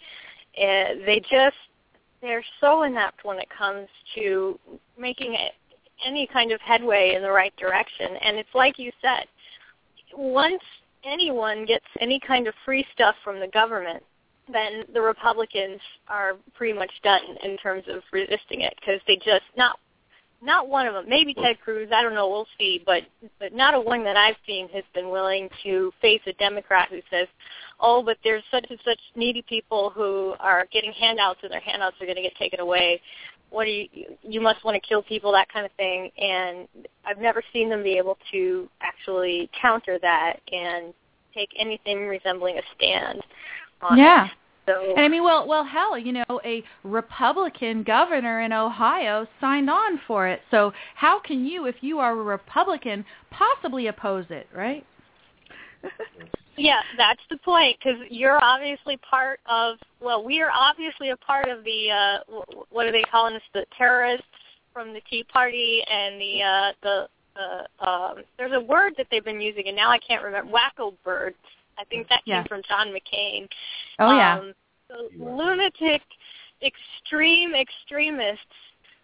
Uh, 0.57 1.05
they 1.05 1.21
just 1.31 1.57
they're 2.21 2.45
so 2.61 2.85
inept 2.85 3.25
when 3.25 3.39
it 3.39 3.49
comes 3.57 3.87
to 4.15 4.59
making 4.99 5.37
any 6.07 6.27
kind 6.33 6.53
of 6.53 6.61
headway 6.61 7.15
in 7.15 7.23
the 7.23 7.31
right 7.31 7.55
direction. 7.57 8.17
And 8.21 8.39
it's 8.39 8.55
like 8.55 8.79
you 8.79 8.91
said, 9.03 9.27
once 10.17 10.63
anyone 11.05 11.67
gets 11.67 11.85
any 12.01 12.19
kind 12.19 12.49
of 12.49 12.55
free 12.65 12.87
stuff 12.95 13.15
from 13.23 13.41
the 13.41 13.49
government, 13.49 14.03
then 14.53 14.85
the 14.93 15.01
Republicans 15.01 15.81
are 16.09 16.37
pretty 16.55 16.77
much 16.77 16.91
done 17.03 17.23
in 17.43 17.57
terms 17.59 17.85
of 17.89 18.03
resisting 18.13 18.61
it 18.61 18.75
because 18.81 19.01
they 19.07 19.17
just 19.17 19.45
not 19.57 19.79
not 20.45 20.69
one 20.69 20.87
of 20.87 20.95
them. 20.95 21.09
Maybe 21.09 21.35
Ted 21.35 21.61
Cruz. 21.63 21.89
I 21.93 22.03
don't 22.03 22.15
know. 22.15 22.29
We'll 22.29 22.47
see. 22.59 22.83
But 22.85 23.03
but 23.41 23.53
not 23.53 23.75
a 23.75 23.81
one 23.81 24.05
that 24.05 24.17
I've 24.17 24.37
seen 24.47 24.69
has 24.69 24.85
been 24.95 25.11
willing 25.11 25.49
to 25.63 25.93
face 26.01 26.21
a 26.27 26.33
Democrat 26.35 26.89
who 26.91 27.01
says, 27.11 27.27
"Oh, 27.81 28.03
but 28.03 28.19
there's 28.23 28.45
such 28.51 28.67
and 28.71 28.79
such 28.85 28.99
needy 29.17 29.43
people 29.43 29.91
who 29.91 30.35
are 30.41 30.67
getting 30.73 30.93
handouts, 30.93 31.41
and 31.43 31.51
their 31.51 31.61
handouts 31.61 31.97
are 32.01 32.05
going 32.05 32.17
to 32.17 32.23
get 32.23 32.37
taken 32.37 32.61
away. 32.61 33.01
What 33.51 33.65
do 33.65 33.71
you? 33.71 33.89
You 34.23 34.41
must 34.41 34.65
want 34.65 34.75
to 34.75 34.87
kill 34.87 35.03
people, 35.03 35.33
that 35.33 35.53
kind 35.53 35.65
of 35.65 35.73
thing." 35.73 36.11
And 36.19 36.69
I've 37.07 37.19
never 37.19 37.43
seen 37.53 37.71
them 37.71 37.83
be 37.83 37.97
able 37.97 38.19
to 38.33 38.69
actually 38.83 39.51
counter 39.61 39.99
that 40.01 40.41
and 40.53 40.93
take 41.35 41.51
anything 41.59 42.07
resembling 42.07 42.59
a 42.59 42.63
stand. 42.77 43.23
On 43.83 43.99
Yeah. 43.99 44.27
It. 44.27 44.31
So 44.67 44.95
And 44.97 45.01
I 45.01 45.09
mean, 45.09 45.23
well, 45.23 45.47
well, 45.47 45.65
hell, 45.65 45.99
you 45.99 46.13
know, 46.13 46.41
a 46.45 46.65
Republican 46.85 47.83
governor 47.83 48.41
in 48.41 48.53
Ohio 48.53 49.27
signed 49.41 49.69
on 49.69 50.01
for 50.07 50.27
it. 50.27 50.41
So 50.51 50.73
how 50.95 51.21
can 51.21 51.45
you, 51.45 51.67
if 51.67 51.77
you 51.83 51.99
are 51.99 52.13
a 52.13 52.23
Republican, 52.23 53.05
possibly 53.31 53.89
oppose 53.89 54.27
it, 54.31 54.49
right? 54.55 54.85
Yeah, 56.57 56.81
that's 56.97 57.21
the 57.31 57.37
point 57.39 57.77
because 57.79 58.01
you're 58.11 58.43
obviously 58.43 58.97
part 58.99 59.41
of. 59.47 59.77
Well, 60.01 60.25
we 60.25 60.41
are 60.41 60.51
obviously 60.51 61.11
a 61.11 61.17
part 61.17 61.49
of 61.49 61.65
the. 61.65 61.91
Uh, 61.91 62.19
what 62.71 62.87
are 62.87 62.93
they 62.93 63.03
calling 63.03 63.35
us? 63.35 63.43
The 63.53 63.67
terrorists 63.77 64.27
from 64.73 64.93
the 64.93 65.01
Tea 65.11 65.25
Party 65.25 65.83
and 65.91 66.21
the 66.21 66.43
uh, 66.43 66.73
the. 66.83 67.09
Uh, 67.37 67.85
um, 67.85 68.23
there's 68.39 68.53
a 68.53 68.61
word 68.61 68.93
that 68.97 69.09
they've 69.11 69.25
been 69.25 69.41
using, 69.41 69.67
and 69.67 69.77
now 69.77 69.91
I 69.91 69.99
can't 69.99 70.23
remember. 70.23 70.53
Wacko 70.53 70.95
birds. 71.05 71.37
I 71.79 71.85
think 71.85 72.09
that 72.09 72.25
came 72.25 72.45
from 72.45 72.63
John 72.69 72.89
McCain. 72.89 73.49
Oh 73.99 74.17
yeah. 74.17 74.39
Um, 74.39 74.53
so 74.89 75.09
lunatic, 75.19 76.03
extreme 76.63 77.55
extremists 77.55 78.45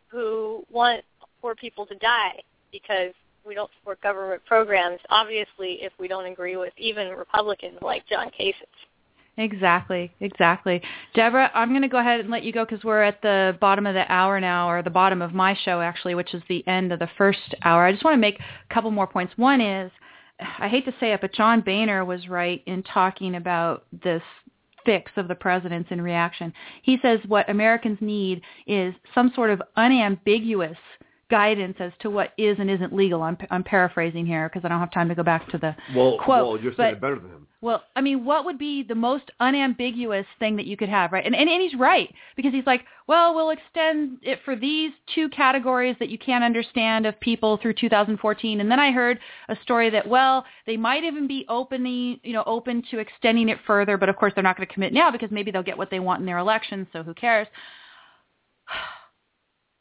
who 0.08 0.64
want 0.70 1.02
poor 1.40 1.54
people 1.54 1.86
to 1.86 1.94
die 1.96 2.40
because 2.72 3.12
we 3.46 3.54
don't 3.54 3.70
support 3.78 4.00
government 4.02 4.42
programs. 4.44 4.98
Obviously, 5.08 5.78
if 5.82 5.92
we 5.98 6.08
don't 6.08 6.26
agree 6.26 6.56
with 6.56 6.72
even 6.76 7.08
Republicans 7.10 7.78
like 7.82 8.06
John 8.06 8.30
Kasich. 8.38 8.54
Exactly, 9.36 10.12
exactly. 10.20 10.82
Deborah, 11.14 11.50
I'm 11.54 11.70
going 11.70 11.82
to 11.82 11.88
go 11.88 11.98
ahead 11.98 12.20
and 12.20 12.28
let 12.28 12.42
you 12.42 12.52
go 12.52 12.64
because 12.64 12.84
we're 12.84 13.02
at 13.02 13.22
the 13.22 13.56
bottom 13.60 13.86
of 13.86 13.94
the 13.94 14.10
hour 14.12 14.38
now, 14.38 14.68
or 14.68 14.82
the 14.82 14.90
bottom 14.90 15.22
of 15.22 15.32
my 15.32 15.56
show 15.64 15.80
actually, 15.80 16.14
which 16.14 16.34
is 16.34 16.42
the 16.48 16.66
end 16.68 16.92
of 16.92 16.98
the 16.98 17.08
first 17.16 17.54
hour. 17.62 17.86
I 17.86 17.92
just 17.92 18.04
want 18.04 18.14
to 18.14 18.20
make 18.20 18.38
a 18.38 18.74
couple 18.74 18.90
more 18.90 19.06
points. 19.06 19.32
One 19.36 19.60
is, 19.60 19.90
I 20.58 20.68
hate 20.68 20.84
to 20.86 20.94
say 21.00 21.12
it, 21.12 21.20
but 21.20 21.34
John 21.34 21.60
Boehner 21.60 22.04
was 22.04 22.28
right 22.28 22.62
in 22.66 22.82
talking 22.82 23.34
about 23.34 23.84
this 24.04 24.22
fix 24.84 25.12
of 25.16 25.28
the 25.28 25.34
president's 25.34 25.90
in 25.90 26.00
reaction. 26.00 26.52
He 26.82 26.98
says 27.02 27.20
what 27.28 27.50
Americans 27.50 27.98
need 28.00 28.42
is 28.66 28.94
some 29.14 29.32
sort 29.34 29.50
of 29.50 29.62
unambiguous 29.76 30.78
guidance 31.30 31.76
as 31.80 31.92
to 32.00 32.10
what 32.10 32.32
is 32.36 32.56
and 32.58 32.70
isn't 32.70 32.92
legal. 32.92 33.22
I'm 33.22 33.38
I'm 33.50 33.62
paraphrasing 33.64 34.26
here 34.26 34.48
because 34.48 34.64
I 34.64 34.68
don't 34.68 34.80
have 34.80 34.90
time 34.90 35.08
to 35.08 35.14
go 35.14 35.22
back 35.22 35.48
to 35.50 35.58
the 35.58 35.74
Well, 35.94 36.18
quote. 36.18 36.46
well, 36.46 36.60
you're 36.60 36.72
but- 36.72 36.82
saying 36.84 36.94
it 36.96 37.00
better 37.00 37.14
than 37.16 37.30
him. 37.30 37.46
well, 37.62 37.82
I 37.94 38.00
mean, 38.00 38.24
what 38.24 38.44
would 38.44 38.58
be 38.58 38.82
the 38.82 38.94
most 38.94 39.30
unambiguous 39.40 40.26
thing 40.38 40.56
that 40.56 40.66
you 40.66 40.76
could 40.76 40.88
have, 40.88 41.12
right? 41.12 41.24
And, 41.24 41.34
and 41.36 41.48
and 41.48 41.62
he's 41.62 41.78
right 41.78 42.12
because 42.36 42.52
he's 42.52 42.66
like, 42.66 42.82
well, 43.06 43.34
we'll 43.34 43.50
extend 43.50 44.18
it 44.22 44.38
for 44.44 44.54
these 44.56 44.92
two 45.14 45.28
categories 45.30 45.96
that 46.00 46.08
you 46.10 46.18
can't 46.18 46.44
understand 46.44 47.06
of 47.06 47.18
people 47.20 47.58
through 47.60 47.74
2014. 47.74 48.60
And 48.60 48.70
then 48.70 48.78
I 48.80 48.92
heard 48.92 49.18
a 49.48 49.56
story 49.62 49.90
that, 49.90 50.06
well, 50.08 50.44
they 50.66 50.76
might 50.76 51.04
even 51.04 51.26
be 51.26 51.44
opening, 51.48 52.20
you 52.22 52.32
know, 52.32 52.44
open 52.46 52.82
to 52.90 52.98
extending 52.98 53.48
it 53.48 53.58
further, 53.66 53.96
but 53.96 54.08
of 54.08 54.16
course 54.16 54.32
they're 54.34 54.44
not 54.44 54.56
going 54.56 54.66
to 54.68 54.72
commit 54.74 54.92
now 54.92 55.10
because 55.10 55.30
maybe 55.30 55.50
they'll 55.50 55.62
get 55.62 55.78
what 55.78 55.90
they 55.90 56.00
want 56.00 56.20
in 56.20 56.26
their 56.26 56.38
election, 56.38 56.86
so 56.92 57.02
who 57.02 57.14
cares? 57.14 57.46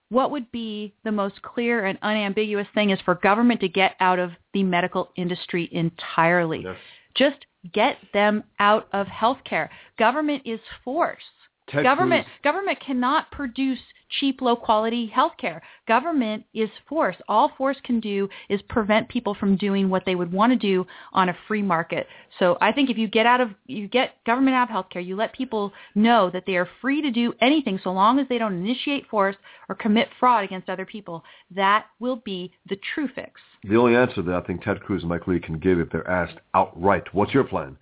What 0.09 0.31
would 0.31 0.51
be 0.51 0.93
the 1.03 1.11
most 1.11 1.41
clear 1.41 1.85
and 1.85 1.97
unambiguous 2.01 2.67
thing 2.73 2.89
is 2.89 2.99
for 3.05 3.15
government 3.15 3.61
to 3.61 3.69
get 3.69 3.95
out 3.99 4.19
of 4.19 4.31
the 4.53 4.63
medical 4.63 5.11
industry 5.15 5.69
entirely. 5.71 6.63
Yes. 6.63 6.75
Just 7.15 7.45
get 7.73 7.97
them 8.13 8.43
out 8.59 8.87
of 8.93 9.07
healthcare. 9.07 9.69
Government 9.97 10.41
is 10.45 10.59
force. 10.83 11.23
Ted 11.67 11.83
government 11.83 12.25
Cruz- 12.25 12.35
government 12.43 12.79
cannot 12.79 13.29
produce 13.31 13.79
cheap 14.19 14.41
low 14.41 14.55
quality 14.55 15.11
healthcare. 15.15 15.61
Government 15.87 16.43
is 16.53 16.69
force. 16.87 17.15
All 17.27 17.51
force 17.57 17.77
can 17.83 17.99
do 17.99 18.29
is 18.49 18.61
prevent 18.63 19.09
people 19.09 19.35
from 19.35 19.57
doing 19.57 19.89
what 19.89 20.03
they 20.05 20.15
would 20.15 20.31
want 20.31 20.51
to 20.51 20.57
do 20.57 20.85
on 21.13 21.29
a 21.29 21.37
free 21.47 21.61
market. 21.61 22.07
So 22.39 22.57
I 22.61 22.71
think 22.71 22.89
if 22.89 22.97
you 22.97 23.07
get 23.07 23.25
out 23.25 23.41
of 23.41 23.51
you 23.65 23.87
get 23.87 24.23
government 24.25 24.55
out 24.55 24.69
of 24.69 24.75
healthcare, 24.75 25.05
you 25.05 25.15
let 25.15 25.33
people 25.33 25.71
know 25.95 26.29
that 26.31 26.43
they 26.45 26.55
are 26.55 26.69
free 26.81 27.01
to 27.01 27.11
do 27.11 27.33
anything 27.41 27.79
so 27.83 27.91
long 27.91 28.19
as 28.19 28.27
they 28.27 28.37
don't 28.37 28.53
initiate 28.53 29.07
force 29.07 29.35
or 29.67 29.75
commit 29.75 30.09
fraud 30.19 30.43
against 30.43 30.69
other 30.69 30.85
people. 30.85 31.23
That 31.51 31.85
will 31.99 32.17
be 32.17 32.51
the 32.67 32.79
true 32.93 33.07
fix. 33.13 33.39
The 33.63 33.75
only 33.75 33.95
answer 33.95 34.21
that 34.21 34.35
I 34.35 34.41
think 34.41 34.63
Ted 34.63 34.81
Cruz 34.81 35.03
and 35.03 35.09
Mike 35.09 35.27
Lee 35.27 35.39
can 35.39 35.59
give 35.59 35.79
if 35.79 35.89
they're 35.89 36.09
asked 36.09 36.39
outright, 36.53 37.13
what's 37.13 37.33
your 37.33 37.43
plan? 37.43 37.77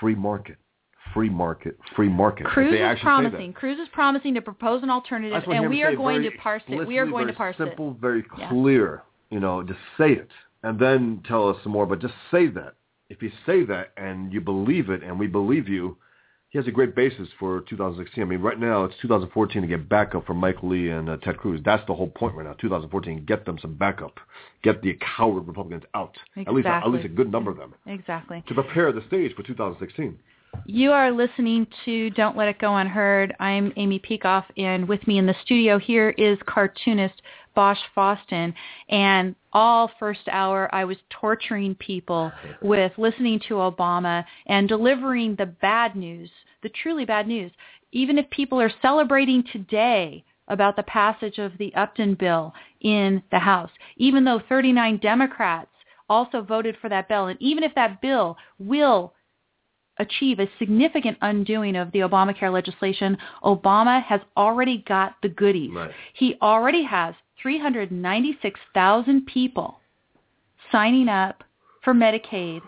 Free 0.00 0.14
market. 0.14 0.56
Free 1.14 1.28
market. 1.28 1.78
Free 1.96 2.08
market. 2.08 2.46
Cruz 2.46 2.74
is 2.74 3.00
promising. 3.00 3.52
Cruz 3.52 3.78
is 3.78 3.88
promising 3.92 4.34
to 4.34 4.42
propose 4.42 4.82
an 4.82 4.90
alternative, 4.90 5.42
and 5.46 5.68
we 5.68 5.82
are 5.82 5.94
going 5.96 6.22
to 6.22 6.30
parse 6.32 6.62
it. 6.68 6.86
We 6.86 6.98
are 6.98 7.06
going 7.06 7.26
to 7.26 7.32
very 7.32 7.36
parse 7.36 7.56
simple, 7.56 7.92
it. 7.92 8.00
very 8.00 8.24
Yeah. 8.38 8.48
clear. 8.48 9.02
You 9.30 9.40
know, 9.40 9.62
just 9.62 9.80
say 9.98 10.12
it 10.12 10.30
and 10.62 10.78
then 10.78 11.22
tell 11.26 11.48
us 11.48 11.56
some 11.62 11.72
more. 11.72 11.86
But 11.86 12.00
just 12.00 12.14
say 12.30 12.46
that. 12.48 12.74
If 13.10 13.22
you 13.22 13.30
say 13.46 13.64
that 13.64 13.92
and 13.96 14.32
you 14.32 14.40
believe 14.40 14.90
it, 14.90 15.02
and 15.02 15.18
we 15.18 15.26
believe 15.26 15.68
you, 15.68 15.96
he 16.50 16.58
has 16.58 16.66
a 16.66 16.70
great 16.70 16.94
basis 16.94 17.28
for 17.38 17.60
2016. 17.62 18.22
I 18.22 18.26
mean, 18.26 18.40
right 18.40 18.58
now 18.58 18.84
it's 18.84 18.94
2014 19.02 19.62
to 19.62 19.68
get 19.68 19.88
backup 19.88 20.26
from 20.26 20.38
Mike 20.38 20.62
Lee 20.62 20.90
and 20.90 21.08
uh, 21.08 21.16
Ted 21.18 21.36
Cruz. 21.36 21.60
That's 21.64 21.86
the 21.86 21.94
whole 21.94 22.08
point 22.08 22.34
right 22.34 22.46
now. 22.46 22.54
2014, 22.54 23.24
get 23.26 23.44
them 23.44 23.58
some 23.60 23.74
backup, 23.74 24.18
get 24.62 24.82
the 24.82 24.98
coward 25.16 25.46
Republicans 25.46 25.84
out. 25.94 26.16
At 26.36 26.54
least, 26.54 26.66
at 26.66 26.88
least 26.90 27.04
a 27.04 27.08
good 27.10 27.30
number 27.30 27.50
of 27.50 27.58
them 27.58 27.74
Exactly. 27.86 28.42
to 28.46 28.54
prepare 28.54 28.92
the 28.92 29.02
stage 29.08 29.34
for 29.34 29.42
2016. 29.42 30.18
You 30.66 30.92
are 30.92 31.10
listening 31.10 31.66
to 31.84 32.10
Don't 32.10 32.36
Let 32.36 32.48
It 32.48 32.58
Go 32.58 32.76
Unheard. 32.76 33.34
I'm 33.40 33.72
Amy 33.76 33.98
Peikoff, 33.98 34.44
and 34.56 34.86
with 34.86 35.06
me 35.06 35.18
in 35.18 35.26
the 35.26 35.34
studio 35.42 35.78
here 35.78 36.10
is 36.10 36.38
cartoonist 36.46 37.22
Bosch 37.54 37.78
Fawstin. 37.96 38.52
And 38.88 39.34
all 39.52 39.90
first 39.98 40.20
hour, 40.30 40.72
I 40.74 40.84
was 40.84 40.98
torturing 41.10 41.74
people 41.76 42.30
with 42.62 42.92
listening 42.98 43.40
to 43.48 43.54
Obama 43.54 44.24
and 44.46 44.68
delivering 44.68 45.36
the 45.36 45.46
bad 45.46 45.96
news, 45.96 46.30
the 46.62 46.68
truly 46.68 47.04
bad 47.04 47.26
news. 47.26 47.50
Even 47.92 48.18
if 48.18 48.28
people 48.30 48.60
are 48.60 48.72
celebrating 48.82 49.42
today 49.52 50.24
about 50.48 50.76
the 50.76 50.82
passage 50.84 51.38
of 51.38 51.52
the 51.58 51.74
Upton 51.74 52.14
bill 52.14 52.52
in 52.82 53.22
the 53.30 53.38
House, 53.38 53.70
even 53.96 54.24
though 54.24 54.40
39 54.48 54.98
Democrats 54.98 55.70
also 56.08 56.42
voted 56.42 56.76
for 56.80 56.88
that 56.88 57.08
bill, 57.08 57.26
and 57.26 57.40
even 57.40 57.64
if 57.64 57.74
that 57.74 58.00
bill 58.00 58.36
will 58.58 59.14
achieve 59.98 60.38
a 60.40 60.48
significant 60.58 61.18
undoing 61.22 61.76
of 61.76 61.90
the 61.92 62.00
Obamacare 62.00 62.52
legislation, 62.52 63.16
Obama 63.44 64.02
has 64.04 64.20
already 64.36 64.84
got 64.86 65.14
the 65.22 65.28
goodies. 65.28 65.72
Right. 65.74 65.90
He 66.14 66.36
already 66.40 66.84
has 66.84 67.14
396,000 67.42 69.26
people 69.26 69.78
signing 70.70 71.08
up 71.08 71.42
for 71.82 71.94
Medicaid, 71.94 72.60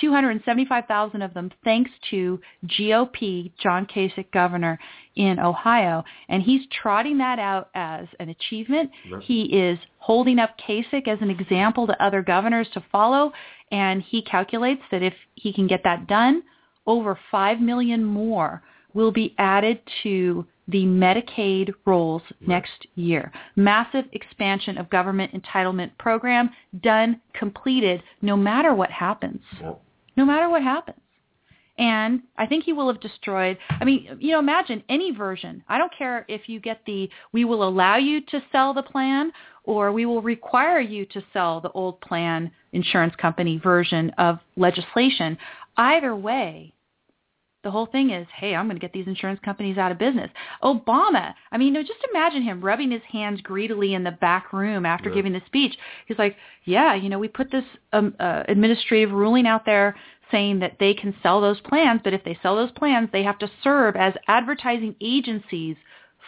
275,000 0.00 1.22
of 1.22 1.32
them 1.34 1.50
thanks 1.62 1.90
to 2.10 2.40
GOP 2.66 3.52
John 3.62 3.86
Kasich 3.86 4.30
governor 4.32 4.78
in 5.14 5.38
Ohio. 5.38 6.02
And 6.28 6.42
he's 6.42 6.62
trotting 6.82 7.18
that 7.18 7.38
out 7.38 7.68
as 7.74 8.08
an 8.18 8.30
achievement. 8.30 8.90
Right. 9.10 9.22
He 9.22 9.42
is 9.56 9.78
holding 9.98 10.40
up 10.40 10.58
Kasich 10.58 11.06
as 11.06 11.18
an 11.20 11.30
example 11.30 11.86
to 11.86 12.02
other 12.02 12.22
governors 12.22 12.66
to 12.74 12.82
follow. 12.90 13.32
And 13.70 14.02
he 14.02 14.22
calculates 14.22 14.82
that 14.90 15.02
if 15.02 15.14
he 15.36 15.52
can 15.52 15.68
get 15.68 15.84
that 15.84 16.08
done, 16.08 16.42
over 16.86 17.18
5 17.30 17.60
million 17.60 18.04
more 18.04 18.62
will 18.94 19.10
be 19.12 19.34
added 19.38 19.80
to 20.02 20.46
the 20.68 20.84
Medicaid 20.84 21.72
rolls 21.84 22.22
next 22.40 22.86
year. 22.94 23.30
Massive 23.56 24.04
expansion 24.12 24.78
of 24.78 24.88
government 24.88 25.32
entitlement 25.34 25.90
program 25.98 26.50
done, 26.80 27.20
completed, 27.34 28.02
no 28.22 28.36
matter 28.36 28.74
what 28.74 28.90
happens. 28.90 29.40
Well, 29.60 29.80
No 30.16 30.24
matter 30.24 30.48
what 30.48 30.62
happens. 30.62 30.98
And 31.76 32.22
I 32.38 32.46
think 32.46 32.64
he 32.64 32.72
will 32.72 32.86
have 32.86 33.00
destroyed, 33.00 33.58
I 33.68 33.84
mean, 33.84 34.16
you 34.20 34.30
know, 34.30 34.38
imagine 34.38 34.82
any 34.88 35.10
version. 35.10 35.62
I 35.68 35.76
don't 35.76 35.92
care 35.96 36.24
if 36.28 36.48
you 36.48 36.60
get 36.60 36.80
the, 36.86 37.10
we 37.32 37.44
will 37.44 37.66
allow 37.66 37.96
you 37.96 38.20
to 38.20 38.40
sell 38.52 38.72
the 38.72 38.82
plan 38.82 39.32
or 39.64 39.90
we 39.90 40.06
will 40.06 40.22
require 40.22 40.78
you 40.78 41.04
to 41.06 41.22
sell 41.32 41.60
the 41.60 41.72
old 41.72 42.00
plan 42.00 42.50
insurance 42.72 43.14
company 43.16 43.58
version 43.58 44.10
of 44.18 44.38
legislation. 44.56 45.36
Either 45.76 46.14
way, 46.14 46.72
the 47.64 47.70
whole 47.70 47.86
thing 47.86 48.10
is, 48.10 48.26
hey, 48.36 48.54
I'm 48.54 48.66
going 48.66 48.76
to 48.76 48.80
get 48.80 48.92
these 48.92 49.06
insurance 49.06 49.40
companies 49.42 49.78
out 49.78 49.90
of 49.90 49.98
business. 49.98 50.30
Obama, 50.62 51.32
I 51.50 51.56
mean, 51.56 51.68
you 51.68 51.72
know, 51.74 51.82
just 51.82 52.06
imagine 52.12 52.42
him 52.42 52.60
rubbing 52.60 52.90
his 52.90 53.02
hands 53.10 53.40
greedily 53.40 53.94
in 53.94 54.04
the 54.04 54.12
back 54.12 54.52
room 54.52 54.84
after 54.84 55.08
Yeah. 55.08 55.14
giving 55.16 55.32
the 55.32 55.42
speech. 55.46 55.76
He's 56.06 56.18
like, 56.18 56.36
yeah, 56.64 56.94
you 56.94 57.08
know, 57.08 57.18
we 57.18 57.26
put 57.26 57.50
this 57.50 57.64
um, 57.92 58.14
uh, 58.20 58.44
administrative 58.48 59.12
ruling 59.12 59.46
out 59.46 59.64
there 59.64 59.96
saying 60.30 60.58
that 60.60 60.76
they 60.78 60.94
can 60.94 61.14
sell 61.22 61.40
those 61.40 61.60
plans, 61.62 62.00
but 62.04 62.12
if 62.12 62.22
they 62.24 62.38
sell 62.42 62.54
those 62.54 62.72
plans, 62.72 63.08
they 63.12 63.22
have 63.22 63.38
to 63.38 63.50
serve 63.62 63.96
as 63.96 64.14
advertising 64.28 64.94
agencies 65.00 65.76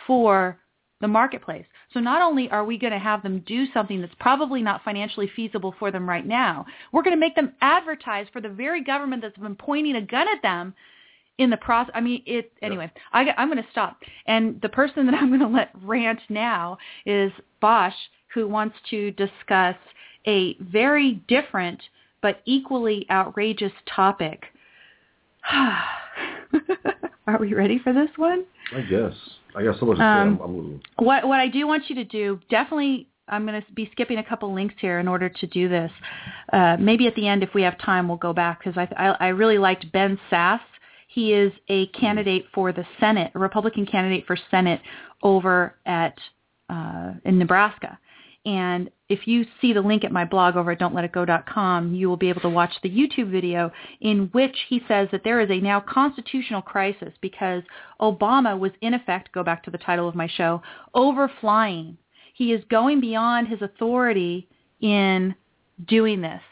for 0.07 0.59
the 1.01 1.09
marketplace. 1.09 1.67
So 1.97 2.01
not 2.01 2.21
only 2.21 2.51
are 2.51 2.63
we 2.63 2.77
going 2.77 2.93
to 2.93 2.99
have 2.99 3.23
them 3.23 3.43
do 3.47 3.65
something 3.73 4.03
that's 4.03 4.13
probably 4.21 4.61
not 4.61 4.85
financially 4.85 5.31
feasible 5.35 5.75
for 5.79 5.91
them 5.91 6.07
right 6.07 6.27
now, 6.27 6.67
we're 6.93 7.03
going 7.03 7.17
to 7.17 7.21
make 7.21 7.35
them 7.35 7.55
advertise 7.63 8.27
for 8.35 8.43
the 8.43 8.51
very 8.51 8.85
government 8.85 9.23
that's 9.23 9.39
been 9.39 9.57
pointing 9.57 9.97
a 9.97 10.03
gun 10.03 10.27
at 10.29 10.43
them 10.43 10.75
in 11.39 11.49
the 11.49 11.57
process. 11.57 11.93
I 11.95 12.03
mean, 12.03 12.23
it 12.27 12.53
anyway. 12.61 12.93
I, 13.15 13.31
I'm 13.39 13.49
going 13.49 13.65
to 13.65 13.71
stop, 13.71 13.97
and 14.27 14.61
the 14.61 14.69
person 14.69 15.07
that 15.07 15.15
I'm 15.19 15.29
going 15.29 15.41
to 15.41 15.47
let 15.47 15.71
rant 15.83 16.21
now 16.29 16.77
is 17.07 17.33
Bosch, 17.63 17.95
who 18.35 18.47
wants 18.47 18.77
to 18.91 19.13
discuss 19.13 19.77
a 20.27 20.55
very 20.61 21.23
different 21.29 21.81
but 22.21 22.43
equally 22.45 23.07
outrageous 23.11 23.73
topic. 23.87 24.45
Are 27.27 27.39
we 27.41 27.55
ready 27.55 27.79
for 27.79 27.95
this 27.95 28.11
one? 28.17 28.45
I 28.75 28.83
guess. 28.83 29.15
I 29.57 29.63
much 29.63 29.97
to 29.97 29.97
say. 29.97 30.05
Um, 30.05 30.41
I'm, 30.41 30.41
I'm. 30.41 30.81
What 30.99 31.27
what 31.27 31.41
I 31.41 31.49
do 31.49 31.67
want 31.67 31.89
you 31.89 31.97
to 31.97 32.05
do, 32.05 32.39
definitely 32.51 33.09
I'm 33.29 33.47
going 33.47 33.61
to 33.61 33.73
be 33.73 33.89
skipping 33.93 34.19
a 34.19 34.25
couple 34.25 34.53
links 34.55 34.75
here 34.81 34.99
in 34.99 35.09
order 35.09 35.29
to 35.29 35.47
do 35.47 35.69
this. 35.69 35.91
Uh, 36.53 36.77
maybe 36.79 37.07
at 37.07 37.15
the 37.15 37.27
end, 37.27 37.43
if 37.43 37.55
we 37.55 37.63
have 37.63 37.79
time, 37.79 38.07
we'll 38.09 38.19
go 38.19 38.33
back 38.33 38.63
because 38.63 38.77
I, 38.77 38.89
I 38.97 39.27
I 39.27 39.29
really 39.29 39.59
liked 39.59 39.91
Ben 39.93 40.19
Sasse. 40.31 40.61
He 41.09 41.33
is 41.33 41.53
a 41.69 41.87
candidate 41.89 42.45
for 42.53 42.73
the 42.73 42.85
Senate, 43.01 43.33
a 43.35 43.39
Republican 43.39 43.87
candidate 43.87 44.27
for 44.27 44.37
Senate 44.51 44.81
over 45.23 45.75
at 45.87 46.19
uh, 46.69 47.13
in 47.25 47.39
Nebraska. 47.39 47.99
And 48.47 48.91
if 49.09 49.27
you 49.27 49.45
see 49.61 49.73
the 49.73 49.81
link 49.81 50.05
at 50.05 50.13
my 50.13 50.25
blog 50.25 50.57
over 50.57 50.71
at 50.71 50.79
don'tletitgo.com, 50.79 51.95
you 51.95 52.09
will 52.09 52.17
be 52.17 52.29
able 52.29 52.43
to 52.43 52.49
watch 52.49 52.73
the 52.81 52.89
YouTube 52.89 53.31
video 53.31 53.73
in 54.01 54.29
which 54.33 54.57
he 54.69 54.81
says 54.87 55.09
that 55.11 55.25
there 55.25 55.41
is 55.41 55.51
a 55.51 55.61
now 55.61 55.81
constitutional 55.81 56.63
crisis 56.63 57.13
because 57.21 57.65
Obama 58.01 58.57
was 58.57 58.71
in 58.81 58.95
effect, 58.95 59.33
go 59.33 59.43
back 59.43 59.65
to 59.65 59.71
the 59.73 59.79
title 59.79 60.09
of 60.09 60.15
my 60.15 60.29
show, 60.29 60.63
overflying. 60.95 61.97
He 62.35 62.53
is 62.53 62.63
going 62.71 63.01
beyond 63.01 63.49
his 63.49 63.63
authority 63.63 64.49
in 64.81 65.35
doing 65.89 66.21
this. 66.21 66.43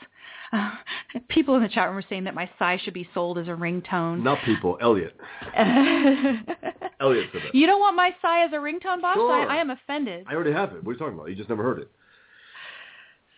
Uh, 0.54 0.70
people 1.28 1.56
in 1.56 1.62
the 1.62 1.68
chat 1.68 1.88
room 1.88 1.96
are 1.98 2.04
saying 2.08 2.24
that 2.24 2.34
my 2.34 2.48
sigh 2.58 2.78
should 2.82 2.94
be 2.94 3.08
sold 3.12 3.38
as 3.38 3.48
a 3.48 3.50
ringtone. 3.50 4.22
Not 4.22 4.38
people. 4.44 4.78
Elliot. 4.80 5.16
Elliot 5.56 7.28
said 7.32 7.42
that. 7.42 7.54
you 7.54 7.66
don't 7.66 7.80
want 7.80 7.96
my 7.96 8.10
sigh 8.22 8.44
as 8.44 8.52
a 8.52 8.56
ringtone, 8.56 9.00
boss? 9.02 9.16
Sure. 9.16 9.32
I, 9.50 9.56
I 9.56 9.60
am 9.60 9.70
offended. 9.70 10.26
I 10.28 10.34
already 10.34 10.52
have 10.52 10.72
it. 10.72 10.84
What 10.84 10.90
are 10.90 10.92
you 10.94 10.98
talking 10.98 11.14
about? 11.14 11.28
You 11.28 11.34
just 11.34 11.48
never 11.48 11.62
heard 11.62 11.80
it. 11.80 11.90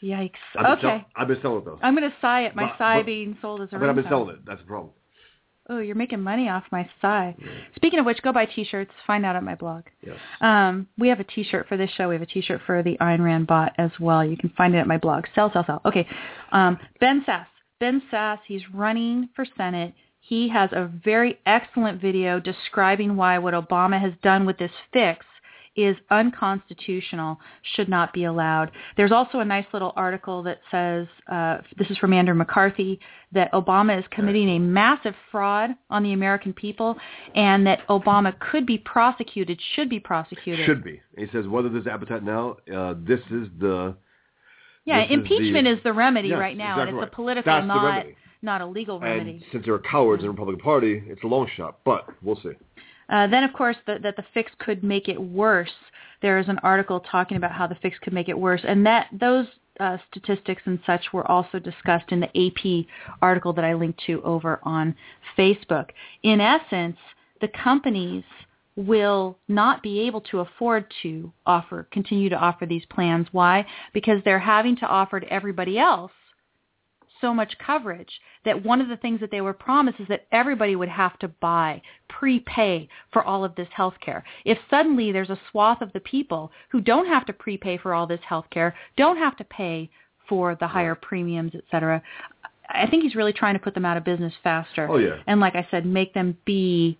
Yikes. 0.02 0.32
I've 0.56 0.62
been 0.62 0.88
Okay. 0.90 0.98
Sell- 0.98 1.06
I've 1.16 1.28
been 1.28 1.40
selling 1.40 1.58
it 1.58 1.64
though. 1.64 1.78
I'm 1.82 1.96
going 1.96 2.08
to 2.08 2.16
sigh 2.20 2.44
at 2.44 2.54
my 2.54 2.66
But- 2.66 2.78
sigh 2.78 2.98
but- 2.98 3.06
being 3.06 3.36
sold 3.40 3.62
as 3.62 3.68
a 3.72 3.76
I 3.76 3.78
mean, 3.78 3.88
I've 3.88 3.96
been 3.96 4.04
ringtone. 4.04 4.08
selling 4.10 4.28
it. 4.36 4.44
That's 4.46 4.60
the 4.60 4.66
problem. 4.66 4.92
Oh, 5.68 5.78
you're 5.78 5.96
making 5.96 6.20
money 6.20 6.48
off 6.48 6.64
my 6.70 6.88
sigh. 7.02 7.34
Speaking 7.74 7.98
of 7.98 8.06
which, 8.06 8.22
go 8.22 8.32
buy 8.32 8.46
T-shirts. 8.46 8.92
Find 9.06 9.26
out 9.26 9.34
at 9.34 9.42
my 9.42 9.56
blog. 9.56 9.84
Yes. 10.00 10.16
Um, 10.40 10.86
we 10.96 11.08
have 11.08 11.18
a 11.18 11.24
T-shirt 11.24 11.66
for 11.68 11.76
this 11.76 11.90
show. 11.96 12.08
We 12.08 12.14
have 12.14 12.22
a 12.22 12.26
T-shirt 12.26 12.60
for 12.66 12.82
the 12.82 12.96
Ayn 13.00 13.20
Rand 13.20 13.48
bot 13.48 13.72
as 13.76 13.90
well. 13.98 14.24
You 14.24 14.36
can 14.36 14.50
find 14.50 14.74
it 14.74 14.78
at 14.78 14.86
my 14.86 14.98
blog. 14.98 15.24
Sell, 15.34 15.52
sell, 15.52 15.64
sell. 15.66 15.80
Okay. 15.84 16.06
Um, 16.52 16.78
ben 17.00 17.24
Sasse. 17.26 17.46
Ben 17.80 18.00
Sasse. 18.12 18.38
He's 18.46 18.62
running 18.72 19.28
for 19.34 19.44
Senate. 19.56 19.94
He 20.20 20.48
has 20.48 20.70
a 20.72 20.90
very 21.04 21.38
excellent 21.46 22.00
video 22.00 22.40
describing 22.40 23.16
why 23.16 23.38
what 23.38 23.54
Obama 23.54 24.00
has 24.00 24.12
done 24.22 24.46
with 24.46 24.58
this 24.58 24.72
fix 24.92 25.24
is 25.76 25.96
unconstitutional, 26.10 27.38
should 27.74 27.88
not 27.88 28.12
be 28.12 28.24
allowed. 28.24 28.70
There's 28.96 29.12
also 29.12 29.40
a 29.40 29.44
nice 29.44 29.66
little 29.72 29.92
article 29.96 30.42
that 30.44 30.60
says, 30.70 31.06
uh, 31.30 31.58
this 31.78 31.90
is 31.90 31.98
from 31.98 32.12
Andrew 32.12 32.34
McCarthy, 32.34 32.98
that 33.32 33.52
Obama 33.52 33.98
is 33.98 34.04
committing 34.10 34.48
a 34.50 34.58
massive 34.58 35.14
fraud 35.30 35.70
on 35.90 36.02
the 36.02 36.12
American 36.12 36.52
people 36.52 36.96
and 37.34 37.66
that 37.66 37.86
Obama 37.88 38.38
could 38.38 38.66
be 38.66 38.78
prosecuted, 38.78 39.60
should 39.74 39.88
be 39.88 40.00
prosecuted. 40.00 40.64
Should 40.66 40.84
be. 40.84 41.00
He 41.18 41.26
says 41.32 41.46
whether 41.46 41.68
there's 41.68 41.86
appetite 41.86 42.22
now, 42.22 42.56
uh, 42.74 42.94
this 42.98 43.20
is 43.30 43.48
the 43.58 43.94
yeah, 44.84 45.00
this 45.00 45.10
is 45.10 45.14
impeachment 45.14 45.64
the- 45.64 45.72
is 45.72 45.78
the, 45.82 45.92
remedy 45.92 46.28
Yes, 46.28 46.38
right 46.38 46.56
now, 46.56 46.80
and 46.80 46.90
it's 46.90 46.96
right. 46.96 47.08
a 47.08 47.10
political, 47.10 47.52
That's 47.52 47.66
not 47.66 48.06
not 48.42 48.60
a 48.60 48.66
legal 48.66 49.00
remedy. 49.00 49.30
and 49.32 49.44
since 49.50 49.64
there 49.64 49.74
are 49.74 49.80
cowards 49.80 50.22
in 50.22 50.26
the 50.26 50.30
Republican 50.30 50.60
Party, 50.62 51.02
it's 51.06 51.24
a 51.24 51.26
long 51.26 51.48
shot. 51.56 51.78
But 51.84 52.06
we'll 52.22 52.36
see. 52.36 52.52
Uh, 53.08 53.26
then, 53.26 53.44
of 53.44 53.52
course, 53.52 53.76
the, 53.86 53.98
that 54.02 54.16
the 54.16 54.24
fix 54.34 54.50
could 54.58 54.82
make 54.82 55.08
it 55.08 55.20
worse. 55.20 55.70
There 56.22 56.38
is 56.38 56.48
an 56.48 56.58
article 56.62 57.00
talking 57.00 57.36
about 57.36 57.52
how 57.52 57.66
the 57.66 57.76
fix 57.76 57.98
could 58.00 58.12
make 58.12 58.28
it 58.28 58.38
worse, 58.38 58.62
and 58.66 58.84
that 58.86 59.08
those 59.12 59.46
uh, 59.78 59.98
statistics 60.10 60.62
and 60.64 60.78
such 60.86 61.12
were 61.12 61.30
also 61.30 61.58
discussed 61.58 62.10
in 62.10 62.20
the 62.20 62.46
AP 62.46 62.86
article 63.20 63.52
that 63.52 63.64
I 63.64 63.74
linked 63.74 64.00
to 64.06 64.22
over 64.22 64.60
on 64.62 64.94
Facebook. 65.36 65.90
In 66.22 66.40
essence, 66.40 66.96
the 67.40 67.48
companies 67.48 68.24
will 68.76 69.38
not 69.48 69.82
be 69.82 70.00
able 70.00 70.20
to 70.20 70.40
afford 70.40 70.84
to 71.02 71.32
offer 71.46 71.88
continue 71.90 72.28
to 72.28 72.36
offer 72.36 72.66
these 72.66 72.84
plans. 72.86 73.26
Why? 73.32 73.66
Because 73.92 74.20
they're 74.24 74.38
having 74.38 74.76
to 74.76 74.86
offer 74.86 75.20
to 75.20 75.32
everybody 75.32 75.78
else 75.78 76.12
so 77.20 77.32
much 77.34 77.56
coverage 77.58 78.20
that 78.44 78.64
one 78.64 78.80
of 78.80 78.88
the 78.88 78.96
things 78.96 79.20
that 79.20 79.30
they 79.30 79.40
were 79.40 79.52
promised 79.52 80.00
is 80.00 80.08
that 80.08 80.26
everybody 80.32 80.76
would 80.76 80.88
have 80.88 81.18
to 81.20 81.28
buy, 81.28 81.80
prepay 82.08 82.88
for 83.12 83.24
all 83.24 83.44
of 83.44 83.54
this 83.54 83.68
health 83.74 83.94
care. 84.00 84.24
If 84.44 84.58
suddenly 84.70 85.12
there's 85.12 85.30
a 85.30 85.40
swath 85.50 85.82
of 85.82 85.92
the 85.92 86.00
people 86.00 86.52
who 86.70 86.80
don't 86.80 87.06
have 87.06 87.26
to 87.26 87.32
prepay 87.32 87.78
for 87.78 87.94
all 87.94 88.06
this 88.06 88.20
health 88.26 88.46
care, 88.50 88.74
don't 88.96 89.16
have 89.16 89.36
to 89.38 89.44
pay 89.44 89.90
for 90.28 90.56
the 90.56 90.66
higher 90.66 90.94
premiums, 90.94 91.52
et 91.54 91.62
cetera, 91.70 92.02
I 92.68 92.86
think 92.88 93.04
he's 93.04 93.14
really 93.14 93.32
trying 93.32 93.54
to 93.54 93.60
put 93.60 93.74
them 93.74 93.84
out 93.84 93.96
of 93.96 94.04
business 94.04 94.32
faster. 94.42 94.88
Oh, 94.90 94.98
yeah. 94.98 95.18
And 95.26 95.40
like 95.40 95.54
I 95.54 95.66
said, 95.70 95.86
make 95.86 96.14
them 96.14 96.36
be 96.44 96.98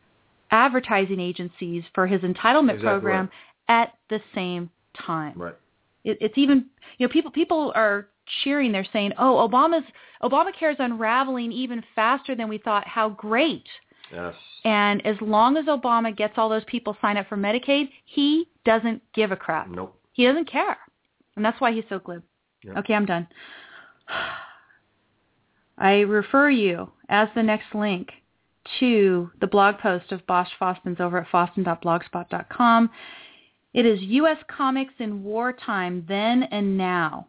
advertising 0.50 1.20
agencies 1.20 1.82
for 1.94 2.06
his 2.06 2.20
entitlement 2.20 2.74
Exactly 2.74 2.82
program 2.82 3.30
at 3.68 3.94
the 4.10 4.20
same 4.34 4.70
time 5.06 5.34
Right. 5.36 5.54
it, 6.04 6.18
it's 6.20 6.38
even 6.38 6.66
you 6.98 7.06
know 7.06 7.12
people 7.12 7.30
people 7.30 7.72
are 7.74 8.08
cheering 8.42 8.72
they're 8.72 8.86
saying 8.92 9.12
oh 9.18 9.48
obama's 9.48 9.84
obamacare 10.22 10.70
is 10.72 10.76
unraveling 10.78 11.52
even 11.52 11.82
faster 11.94 12.34
than 12.34 12.48
we 12.48 12.58
thought 12.58 12.86
how 12.86 13.08
great 13.10 13.64
Yes. 14.12 14.34
and 14.64 15.04
as 15.04 15.16
long 15.20 15.56
as 15.56 15.64
obama 15.66 16.16
gets 16.16 16.34
all 16.36 16.48
those 16.48 16.64
people 16.64 16.96
signed 17.00 17.18
up 17.18 17.28
for 17.28 17.36
medicaid 17.36 17.88
he 18.04 18.48
doesn't 18.64 19.02
give 19.14 19.32
a 19.32 19.36
crap 19.36 19.68
Nope. 19.68 19.98
he 20.12 20.24
doesn't 20.24 20.50
care 20.50 20.76
and 21.34 21.44
that's 21.44 21.60
why 21.60 21.72
he's 21.72 21.84
so 21.88 21.98
glib 21.98 22.22
Yeah. 22.62 22.78
okay 22.78 22.94
i'm 22.94 23.06
done 23.06 23.26
i 25.78 26.00
refer 26.00 26.50
you 26.50 26.90
as 27.08 27.28
the 27.34 27.42
next 27.42 27.74
link 27.74 28.10
to 28.80 29.30
the 29.40 29.46
blog 29.46 29.78
post 29.78 30.10
of 30.10 30.26
Bosch 30.26 30.48
Fawstin's 30.60 30.98
over 30.98 31.18
at 31.18 31.28
fawstin.blogspot.com. 31.28 32.90
It 33.74 33.86
is 33.86 34.00
U.S. 34.02 34.38
Comics 34.48 34.94
in 34.98 35.22
Wartime, 35.22 36.04
Then 36.08 36.42
and 36.50 36.76
Now. 36.76 37.28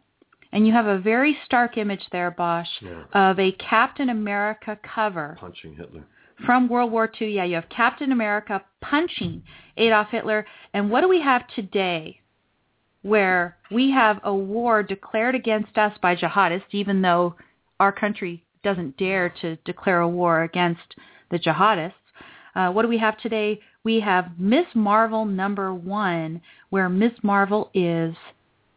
And 0.52 0.66
you 0.66 0.72
have 0.72 0.86
a 0.86 0.98
very 0.98 1.36
stark 1.44 1.76
image 1.76 2.06
there, 2.10 2.30
Bosch, 2.30 2.68
Yeah. 2.80 3.04
of 3.12 3.38
a 3.38 3.52
Captain 3.52 4.08
America 4.08 4.78
cover 4.82 5.36
Punching 5.38 5.74
Hitler. 5.76 6.04
from 6.46 6.68
World 6.68 6.90
War 6.90 7.10
II. 7.20 7.30
Yeah, 7.32 7.44
you 7.44 7.54
have 7.56 7.68
Captain 7.68 8.12
America 8.12 8.62
punching 8.80 9.42
Adolf 9.76 10.08
Hitler. 10.10 10.46
And 10.72 10.90
what 10.90 11.02
do 11.02 11.08
we 11.08 11.20
have 11.20 11.46
today 11.48 12.20
where 13.02 13.56
we 13.70 13.90
have 13.90 14.20
a 14.24 14.34
war 14.34 14.82
declared 14.82 15.34
against 15.34 15.76
us 15.78 15.96
by 15.98 16.16
jihadists, 16.16 16.72
even 16.72 17.02
though 17.02 17.34
our 17.78 17.92
country 17.92 18.44
doesn't 18.62 18.96
dare 18.96 19.28
to 19.40 19.56
declare 19.64 20.00
a 20.00 20.08
war 20.08 20.42
against 20.42 20.94
the 21.30 21.38
jihadists? 21.38 21.92
Uh, 22.54 22.72
what 22.72 22.82
do 22.82 22.88
we 22.88 22.98
have 22.98 23.18
today? 23.18 23.60
We 23.84 24.00
have 24.00 24.38
Miss 24.38 24.66
Marvel 24.74 25.24
number 25.24 25.72
one, 25.72 26.40
where 26.70 26.88
Miss 26.88 27.12
Marvel 27.22 27.70
is, 27.72 28.14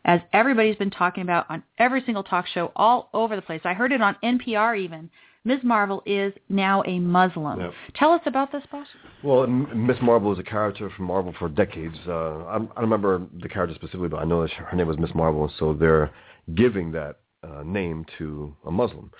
as 0.05 0.19
everybody's 0.33 0.75
been 0.75 0.91
talking 0.91 1.23
about 1.23 1.45
on 1.49 1.63
every 1.77 2.01
single 2.05 2.23
talk 2.23 2.47
show 2.47 2.71
all 2.75 3.09
over 3.13 3.35
the 3.35 3.41
place. 3.41 3.61
I 3.63 3.73
heard 3.73 3.91
it 3.91 4.01
on 4.01 4.15
NPR 4.23 4.77
even. 4.77 5.09
Ms. 5.43 5.59
Marvel 5.63 6.03
is 6.05 6.33
now 6.49 6.83
a 6.85 6.99
Muslim. 6.99 7.59
Yep. 7.59 7.73
Tell 7.95 8.11
us 8.11 8.21
about 8.27 8.51
this, 8.51 8.61
boss. 8.71 8.85
Well, 9.23 9.43
M- 9.43 9.87
Miss 9.87 9.97
Marvel 10.01 10.31
is 10.31 10.37
a 10.37 10.43
character 10.43 10.91
from 10.95 11.05
Marvel 11.05 11.33
for 11.39 11.49
decades. 11.49 11.95
Uh, 12.07 12.43
I, 12.43 12.79
remember 12.79 13.25
the 13.41 13.49
character 13.49 13.73
specifically, 13.73 14.09
but 14.09 14.17
I 14.17 14.23
know 14.23 14.43
that 14.43 14.51
her 14.51 14.77
name 14.77 14.87
was 14.87 14.99
Miss 14.99 15.15
Marvel, 15.15 15.51
so 15.57 15.73
they're 15.73 16.11
giving 16.53 16.91
that 16.91 17.17
uh, 17.43 17.63
name 17.65 18.05
to 18.19 18.55
a 18.67 18.71
Muslim. 18.71 19.11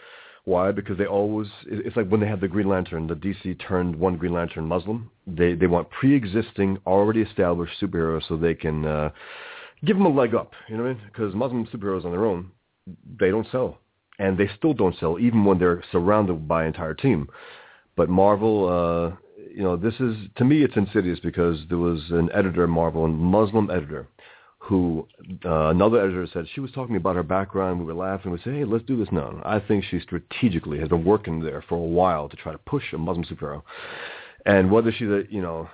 Why? 0.45 0.71
Because 0.71 0.97
they 0.97 1.05
always, 1.05 1.47
it's 1.65 1.95
like 1.95 2.07
when 2.07 2.19
they 2.19 2.27
had 2.27 2.41
the 2.41 2.47
Green 2.47 2.67
Lantern, 2.67 3.07
the 3.07 3.15
DC 3.15 3.59
turned 3.67 3.95
one 3.95 4.15
Green 4.17 4.33
Lantern 4.33 4.65
Muslim. 4.65 5.09
They 5.27 5.53
they 5.53 5.67
want 5.67 5.89
pre-existing, 5.91 6.79
already 6.85 7.21
established 7.21 7.79
superheroes 7.79 8.27
so 8.27 8.37
they 8.37 8.55
can 8.55 8.85
uh, 8.85 9.11
give 9.85 9.97
them 9.97 10.05
a 10.05 10.09
leg 10.09 10.35
up. 10.35 10.53
You 10.67 10.77
know 10.77 10.83
what 10.83 10.89
I 10.89 10.93
mean? 10.93 11.03
Because 11.05 11.33
Muslim 11.35 11.67
superheroes 11.67 12.05
on 12.05 12.11
their 12.11 12.25
own, 12.25 12.51
they 13.19 13.29
don't 13.29 13.47
sell, 13.51 13.79
and 14.19 14.37
they 14.37 14.49
still 14.57 14.73
don't 14.73 14.95
sell 14.99 15.19
even 15.19 15.45
when 15.45 15.59
they're 15.59 15.83
surrounded 15.91 16.47
by 16.47 16.61
an 16.61 16.67
entire 16.67 16.93
team. 16.93 17.27
But 17.95 18.09
Marvel, 18.09 18.67
uh, 18.67 19.15
you 19.53 19.63
know, 19.63 19.75
this 19.75 19.95
is 19.99 20.15
to 20.37 20.45
me 20.45 20.63
it's 20.63 20.77
insidious 20.77 21.19
because 21.19 21.59
there 21.69 21.77
was 21.77 22.01
an 22.11 22.29
editor 22.33 22.63
at 22.63 22.69
Marvel, 22.69 23.05
a 23.05 23.07
Muslim 23.09 23.69
editor, 23.69 24.07
who 24.59 25.07
uh, 25.45 25.69
another 25.69 25.99
editor 25.99 26.27
said 26.31 26.45
she 26.53 26.61
was 26.61 26.71
talking 26.71 26.95
about 26.95 27.15
her 27.15 27.23
background. 27.23 27.79
We 27.79 27.85
were 27.85 27.93
laughing. 27.93 28.31
We 28.31 28.39
said, 28.43 28.53
"Hey, 28.53 28.65
let's 28.65 28.85
do 28.85 28.97
this 28.97 29.11
now." 29.11 29.41
I 29.43 29.59
think 29.59 29.83
she 29.83 29.99
strategically 29.99 30.79
has 30.79 30.89
been 30.89 31.03
working 31.03 31.41
there 31.41 31.63
for 31.67 31.75
a 31.75 31.79
while 31.79 32.29
to 32.29 32.35
try 32.37 32.51
to 32.51 32.57
push 32.59 32.93
a 32.93 32.97
Muslim 32.97 33.25
superhero. 33.25 33.63
And 34.45 34.71
whether 34.71 34.91
she's 34.91 35.09
a 35.09 35.23
you 35.29 35.41
know 35.41 35.69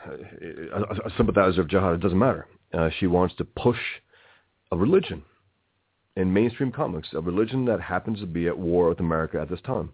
a, 0.74 1.08
a 1.08 1.12
sympathizer 1.18 1.62
of 1.62 1.68
jihad, 1.68 1.96
it 1.96 2.02
doesn't 2.02 2.18
matter. 2.18 2.48
Uh, 2.74 2.90
she 3.00 3.08
wants 3.08 3.36
to 3.36 3.46
push 3.46 3.80
a 4.72 4.78
religion 4.78 5.24
in 6.16 6.34
mainstream 6.34 6.72
comics, 6.72 7.10
a 7.14 7.22
religion 7.22 7.66
that 7.66 7.80
happens 7.80 8.20
to 8.20 8.26
be 8.26 8.48
at 8.48 8.58
war 8.58 8.90
with 8.90 9.00
America 9.00 9.40
at 9.40 9.50
this 9.50 9.62
time 9.62 9.92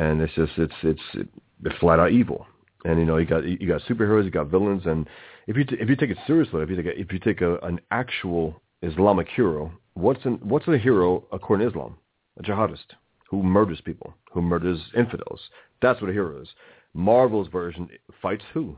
and 0.00 0.22
it's 0.22 0.34
just 0.34 0.52
it's 0.56 0.74
it's 0.82 1.28
it's 1.64 1.76
flat 1.78 1.98
out 1.98 2.12
evil. 2.12 2.46
And 2.84 2.98
you 2.98 3.04
know 3.04 3.18
you 3.18 3.26
got 3.26 3.44
you 3.44 3.68
got 3.68 3.82
superheroes, 3.82 4.24
you 4.24 4.30
got 4.30 4.48
villains, 4.48 4.82
and 4.86 5.06
if 5.46 5.56
you 5.56 5.64
t- 5.64 5.76
if 5.78 5.88
you 5.88 5.96
take 5.96 6.10
it 6.10 6.16
seriously, 6.26 6.62
if 6.62 6.70
you 6.70 6.76
take 6.76 6.86
a, 6.86 6.98
if 6.98 7.12
you 7.12 7.18
take 7.18 7.42
a, 7.42 7.58
an 7.58 7.80
actual 7.90 8.62
Islamic 8.82 9.28
hero, 9.28 9.70
what's 9.94 10.24
an, 10.24 10.38
what's 10.42 10.66
a 10.68 10.78
hero 10.78 11.24
according 11.32 11.66
to 11.66 11.70
Islam? 11.70 11.96
A 12.38 12.42
jihadist 12.42 12.96
who 13.28 13.42
murders 13.42 13.80
people, 13.84 14.14
who 14.32 14.40
murders 14.40 14.80
infidels. 14.96 15.40
That's 15.82 16.00
what 16.00 16.10
a 16.10 16.12
hero 16.14 16.40
is. 16.40 16.48
Marvel's 16.94 17.48
version 17.48 17.88
fights 18.22 18.44
who? 18.54 18.76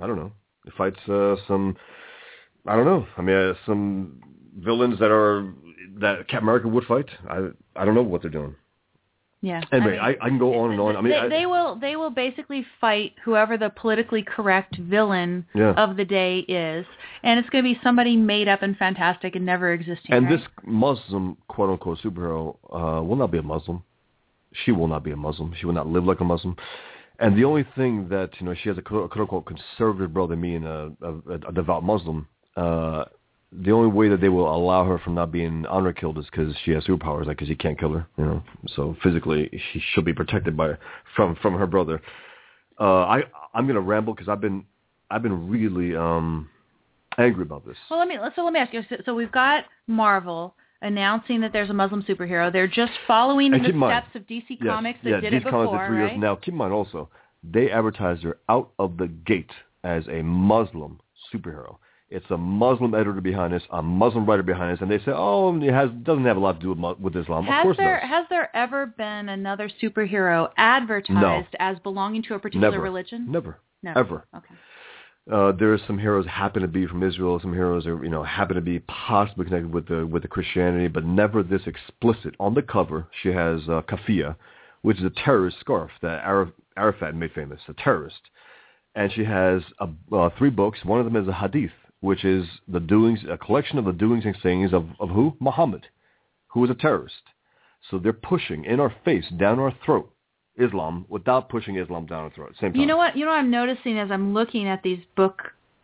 I 0.00 0.06
don't 0.06 0.16
know. 0.16 0.32
It 0.66 0.72
fights 0.76 0.98
uh, 1.08 1.36
some. 1.46 1.76
I 2.66 2.76
don't 2.76 2.84
know. 2.86 3.06
I 3.16 3.22
mean, 3.22 3.36
uh, 3.36 3.54
some 3.66 4.20
villains 4.58 4.98
that 4.98 5.10
are 5.10 5.52
that 6.00 6.20
Captain 6.28 6.38
America 6.38 6.68
would 6.68 6.84
fight. 6.84 7.08
I 7.28 7.48
I 7.76 7.84
don't 7.84 7.94
know 7.94 8.02
what 8.02 8.22
they're 8.22 8.30
doing. 8.30 8.54
Yeah. 9.42 9.60
Anyway, 9.72 9.98
I 9.98 10.08
mean, 10.08 10.16
I, 10.22 10.24
I 10.24 10.28
can 10.30 10.38
go 10.38 10.58
on 10.58 10.70
and 10.70 10.80
on. 10.80 10.96
I 10.96 11.02
mean, 11.02 11.12
they, 11.12 11.18
I, 11.18 11.28
they 11.28 11.44
will 11.44 11.76
they 11.76 11.96
will 11.96 12.08
basically 12.08 12.64
fight 12.80 13.12
whoever 13.22 13.58
the 13.58 13.68
politically 13.68 14.22
correct 14.22 14.78
villain 14.78 15.44
Yeah. 15.54 15.72
of 15.72 15.98
the 15.98 16.04
day 16.06 16.38
is, 16.38 16.86
and 17.22 17.38
it's 17.38 17.48
going 17.50 17.62
to 17.62 17.74
be 17.74 17.78
somebody 17.84 18.16
made 18.16 18.48
up 18.48 18.62
and 18.62 18.74
fantastic 18.78 19.36
and 19.36 19.44
never 19.44 19.74
existing. 19.74 20.14
And 20.14 20.24
right? 20.24 20.38
this 20.38 20.48
Muslim, 20.64 21.36
quote 21.48 21.68
unquote, 21.68 21.98
superhero 21.98 22.56
uh, 22.72 23.02
will 23.02 23.16
not 23.16 23.30
be 23.30 23.38
a 23.38 23.42
Muslim. 23.42 23.82
She 24.64 24.72
will 24.72 24.88
not 24.88 25.04
be 25.04 25.10
a 25.10 25.16
Muslim. 25.16 25.52
She 25.60 25.66
will 25.66 25.74
not 25.74 25.88
live 25.88 26.04
like 26.04 26.20
a 26.20 26.24
Muslim. 26.24 26.56
And 27.18 27.36
the 27.36 27.44
only 27.44 27.66
thing 27.76 28.08
that 28.08 28.30
you 28.40 28.46
know, 28.46 28.54
she 28.54 28.70
has 28.70 28.78
a 28.78 28.82
quote 28.82 29.10
quote 29.10 29.20
unquote 29.20 29.44
conservative 29.44 30.14
brother, 30.14 30.36
me, 30.36 30.54
and 30.54 30.66
a, 30.66 30.90
a, 31.02 31.34
a 31.48 31.52
devout 31.52 31.84
Muslim. 31.84 32.28
Uh, 32.56 33.04
the 33.52 33.70
only 33.70 33.88
way 33.88 34.08
that 34.08 34.20
they 34.20 34.28
will 34.28 34.52
allow 34.52 34.84
her 34.84 34.98
from 34.98 35.14
not 35.14 35.30
being 35.30 35.64
honor 35.66 35.92
killed 35.92 36.18
is 36.18 36.24
because 36.26 36.54
she 36.64 36.72
has 36.72 36.84
superpowers, 36.84 37.26
like 37.26 37.36
because 37.36 37.48
you 37.48 37.56
can't 37.56 37.78
kill 37.78 37.92
her, 37.92 38.06
you 38.18 38.24
know. 38.24 38.42
So 38.74 38.96
physically, 39.02 39.48
she 39.72 39.80
should 39.92 40.04
be 40.04 40.12
protected 40.12 40.56
by 40.56 40.72
from 41.14 41.36
from 41.36 41.54
her 41.56 41.66
brother. 41.66 42.02
Uh, 42.80 43.04
I 43.04 43.22
I'm 43.54 43.66
gonna 43.66 43.80
ramble 43.80 44.14
because 44.14 44.28
I've 44.28 44.40
been 44.40 44.64
I've 45.10 45.22
been 45.22 45.48
really 45.48 45.94
um 45.94 46.48
angry 47.16 47.42
about 47.42 47.64
this. 47.64 47.76
Well, 47.88 48.00
let 48.00 48.08
me 48.08 48.18
so 48.34 48.42
let 48.42 48.52
me 48.52 48.60
ask 48.60 48.72
you. 48.72 48.82
So, 48.88 48.96
so 49.04 49.14
we've 49.14 49.32
got 49.32 49.64
Marvel 49.86 50.54
announcing 50.82 51.40
that 51.40 51.52
there's 51.52 51.70
a 51.70 51.74
Muslim 51.74 52.02
superhero. 52.02 52.52
They're 52.52 52.66
just 52.66 52.92
following 53.06 53.52
the 53.52 53.64
in 53.64 53.76
mind- 53.76 54.02
steps 54.02 54.16
of 54.16 54.26
DC 54.26 54.44
Yes, 54.48 54.58
Comics 54.66 54.98
that 55.04 55.10
yeah, 55.10 55.20
did 55.20 55.32
DC 55.32 55.36
it 55.36 55.44
before, 55.44 55.66
Comics 55.66 55.86
three 55.86 55.98
right? 55.98 56.12
years. 56.12 56.20
Now, 56.20 56.34
keep 56.34 56.52
in 56.52 56.58
mind 56.58 56.72
also, 56.72 57.08
they 57.42 57.70
advertised 57.70 58.22
her 58.24 58.38
out 58.48 58.72
of 58.78 58.96
the 58.96 59.08
gate 59.08 59.52
as 59.84 60.06
a 60.08 60.22
Muslim 60.22 61.00
superhero. 61.32 61.76
It's 62.14 62.30
a 62.30 62.38
Muslim 62.38 62.94
editor 62.94 63.20
behind 63.20 63.52
this, 63.52 63.64
a 63.70 63.82
Muslim 63.82 64.24
writer 64.24 64.44
behind 64.44 64.72
this, 64.72 64.80
and 64.80 64.88
they 64.88 64.98
say, 64.98 65.10
"Oh, 65.12 65.60
it 65.60 65.72
has 65.72 65.90
doesn't 66.04 66.24
have 66.24 66.36
a 66.36 66.40
lot 66.40 66.60
to 66.60 66.74
do 66.74 66.80
with, 66.80 66.98
with 67.00 67.16
Islam." 67.16 67.48
of 67.48 67.62
course 67.62 67.76
there 67.76 67.98
has 67.98 68.24
there 68.30 68.54
ever 68.56 68.86
been 68.86 69.28
another 69.28 69.68
superhero 69.82 70.50
advertised 70.56 71.56
as 71.58 71.78
belonging 71.80 72.22
to 72.24 72.34
a 72.34 72.38
particular 72.38 72.70
Never. 72.70 72.82
religion? 72.82 73.26
Never. 73.28 73.58
Never. 73.82 73.98
Ever. 73.98 74.24
Okay. 74.36 74.54
Uh, 75.30 75.52
there's 75.58 75.80
some 75.86 75.98
heroes 75.98 76.26
happen 76.26 76.62
to 76.62 76.68
be 76.68 76.86
from 76.86 77.02
Israel. 77.02 77.40
Some 77.40 77.52
heroes 77.52 77.86
are, 77.86 78.02
you 78.04 78.10
know, 78.10 78.22
happen 78.22 78.56
to 78.56 78.62
be 78.62 78.78
possibly 78.80 79.46
connected 79.46 79.72
with 79.72 79.88
the 79.88 80.06
with 80.06 80.22
the 80.22 80.28
Christianity, 80.28 80.86
but 80.86 81.04
never 81.04 81.42
this 81.42 81.62
explicit. 81.66 82.36
On 82.38 82.54
the 82.54 82.62
cover, 82.62 83.08
she 83.22 83.30
has 83.30 83.62
uh, 83.68 83.82
kafia, 83.88 84.36
which 84.82 84.98
is 84.98 85.04
a 85.04 85.10
terrorist 85.24 85.58
scarf 85.60 85.90
that 86.02 86.22
Araf, 86.24 86.52
Arafat 86.76 87.14
made 87.16 87.32
famous, 87.32 87.60
a 87.68 87.74
terrorist, 87.74 88.20
and 88.94 89.10
she 89.12 89.24
has 89.24 89.62
a, 89.80 89.88
uh, 90.14 90.30
three 90.38 90.50
books. 90.50 90.84
One 90.84 91.00
of 91.00 91.06
them 91.06 91.16
is 91.16 91.26
a 91.26 91.32
hadith, 91.32 91.72
which 92.04 92.24
is 92.24 92.44
the 92.68 92.80
doings, 92.80 93.20
a 93.28 93.38
collection 93.38 93.78
of 93.78 93.86
the 93.86 93.92
doings 94.04 94.24
and 94.26 94.36
sayings 94.42 94.72
of 94.78 94.84
of 95.00 95.08
who? 95.16 95.34
Muhammad, 95.40 95.84
who 96.48 96.60
was 96.60 96.70
a 96.70 96.74
terrorist. 96.74 97.22
So 97.90 97.98
they're 97.98 98.12
pushing 98.34 98.64
in 98.64 98.78
our 98.80 98.92
face, 99.04 99.26
down 99.44 99.58
our 99.58 99.72
throat, 99.84 100.08
Islam 100.66 101.06
without 101.08 101.48
pushing 101.48 101.76
Islam 101.76 102.06
down 102.06 102.24
our 102.24 102.30
throat. 102.30 102.52
Same 102.60 102.72
time. 102.72 102.80
You 102.80 102.86
know 102.86 102.96
what? 102.96 103.16
You 103.16 103.24
know 103.24 103.32
what 103.32 103.38
I'm 103.38 103.50
noticing 103.50 103.98
as 103.98 104.10
I'm 104.10 104.32
looking 104.34 104.68
at 104.68 104.82
these 104.82 105.02
book 105.16 105.36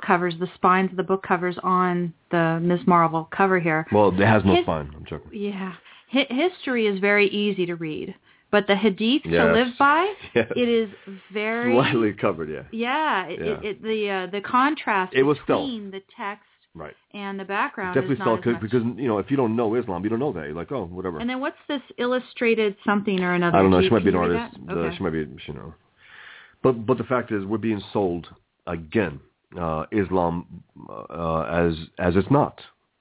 covers, 0.07 0.35
the 0.39 0.49
spines 0.55 0.91
of 0.91 0.97
the 0.97 1.03
book 1.13 1.23
covers 1.23 1.57
on 1.63 2.13
the 2.31 2.59
Ms. 2.63 2.81
Marvel 2.87 3.29
cover 3.39 3.59
here. 3.61 3.87
Well, 3.93 4.09
it 4.09 4.27
has 4.35 4.43
no 4.45 4.55
His- 4.57 4.65
spine. 4.65 4.91
I'm 4.97 5.05
joking. 5.05 5.31
Yeah, 5.33 5.73
Hi- 6.13 6.27
history 6.31 6.87
is 6.87 6.99
very 7.01 7.29
easy 7.29 7.65
to 7.67 7.75
read, 7.77 8.15
but 8.51 8.67
the 8.67 8.77
hadith 8.77 9.23
to 9.25 9.53
live 9.53 9.69
by, 9.79 10.13
Yes. 10.35 10.51
it 10.57 10.69
is 10.69 10.91
very 11.33 11.73
Slightly 11.75 12.13
covered, 12.13 12.49
yeah. 12.51 12.63
Yeah, 12.73 13.27
it, 13.27 13.39
Yeah. 13.41 13.47
It, 13.53 13.65
it, 13.65 13.83
the 13.83 14.11
uh, 14.11 14.27
the 14.31 14.41
contrast 14.41 15.15
It 15.15 15.23
was 15.23 15.39
stealth. 15.45 15.67
between 15.67 15.91
the 15.91 16.03
text 16.17 16.45
Right. 16.75 16.95
and 17.15 17.39
the 17.39 17.45
background 17.45 17.95
Definitely 17.95 18.15
is 18.15 18.19
not 18.21 18.27
felt 18.27 18.47
as 18.47 18.53
much. 18.55 18.63
because 18.63 18.83
you 18.97 19.09
know 19.09 19.19
if 19.19 19.29
you 19.31 19.37
don't 19.37 19.57
know 19.57 19.75
Islam, 19.75 20.05
you 20.05 20.11
don't 20.11 20.21
know 20.21 20.33
that. 20.33 20.45
You're 20.47 20.55
like, 20.55 20.71
oh, 20.71 20.85
whatever. 20.87 21.19
And 21.19 21.29
then 21.29 21.41
what's 21.41 21.57
this 21.69 21.83
illustrated 21.99 22.77
something 22.87 23.19
or 23.21 23.33
another? 23.35 23.57
I 23.59 23.63
don't 23.63 23.71
know. 23.73 23.83
She 23.83 23.91
might 23.91 24.05
be 24.05 24.11
an 24.11 24.15
can 24.15 24.23
you 24.25 24.31
read 24.35 24.41
artist. 24.41 24.61
that? 24.69 24.77
Uh, 24.79 24.95
she 24.97 25.03
might 25.03 25.11
be, 25.11 25.19
you 25.49 25.55
know. 25.55 25.75
But 26.63 26.87
but 26.87 26.97
the 26.99 27.05
fact 27.05 27.33
is, 27.33 27.45
we're 27.45 27.59
being 27.59 27.83
sold 27.93 28.29
again 28.69 29.19
uh, 29.59 29.87
Islam 29.91 30.63
uh, 30.89 31.41
as 31.43 31.75
as 31.99 32.15
it's 32.17 32.31
not. 32.31 32.61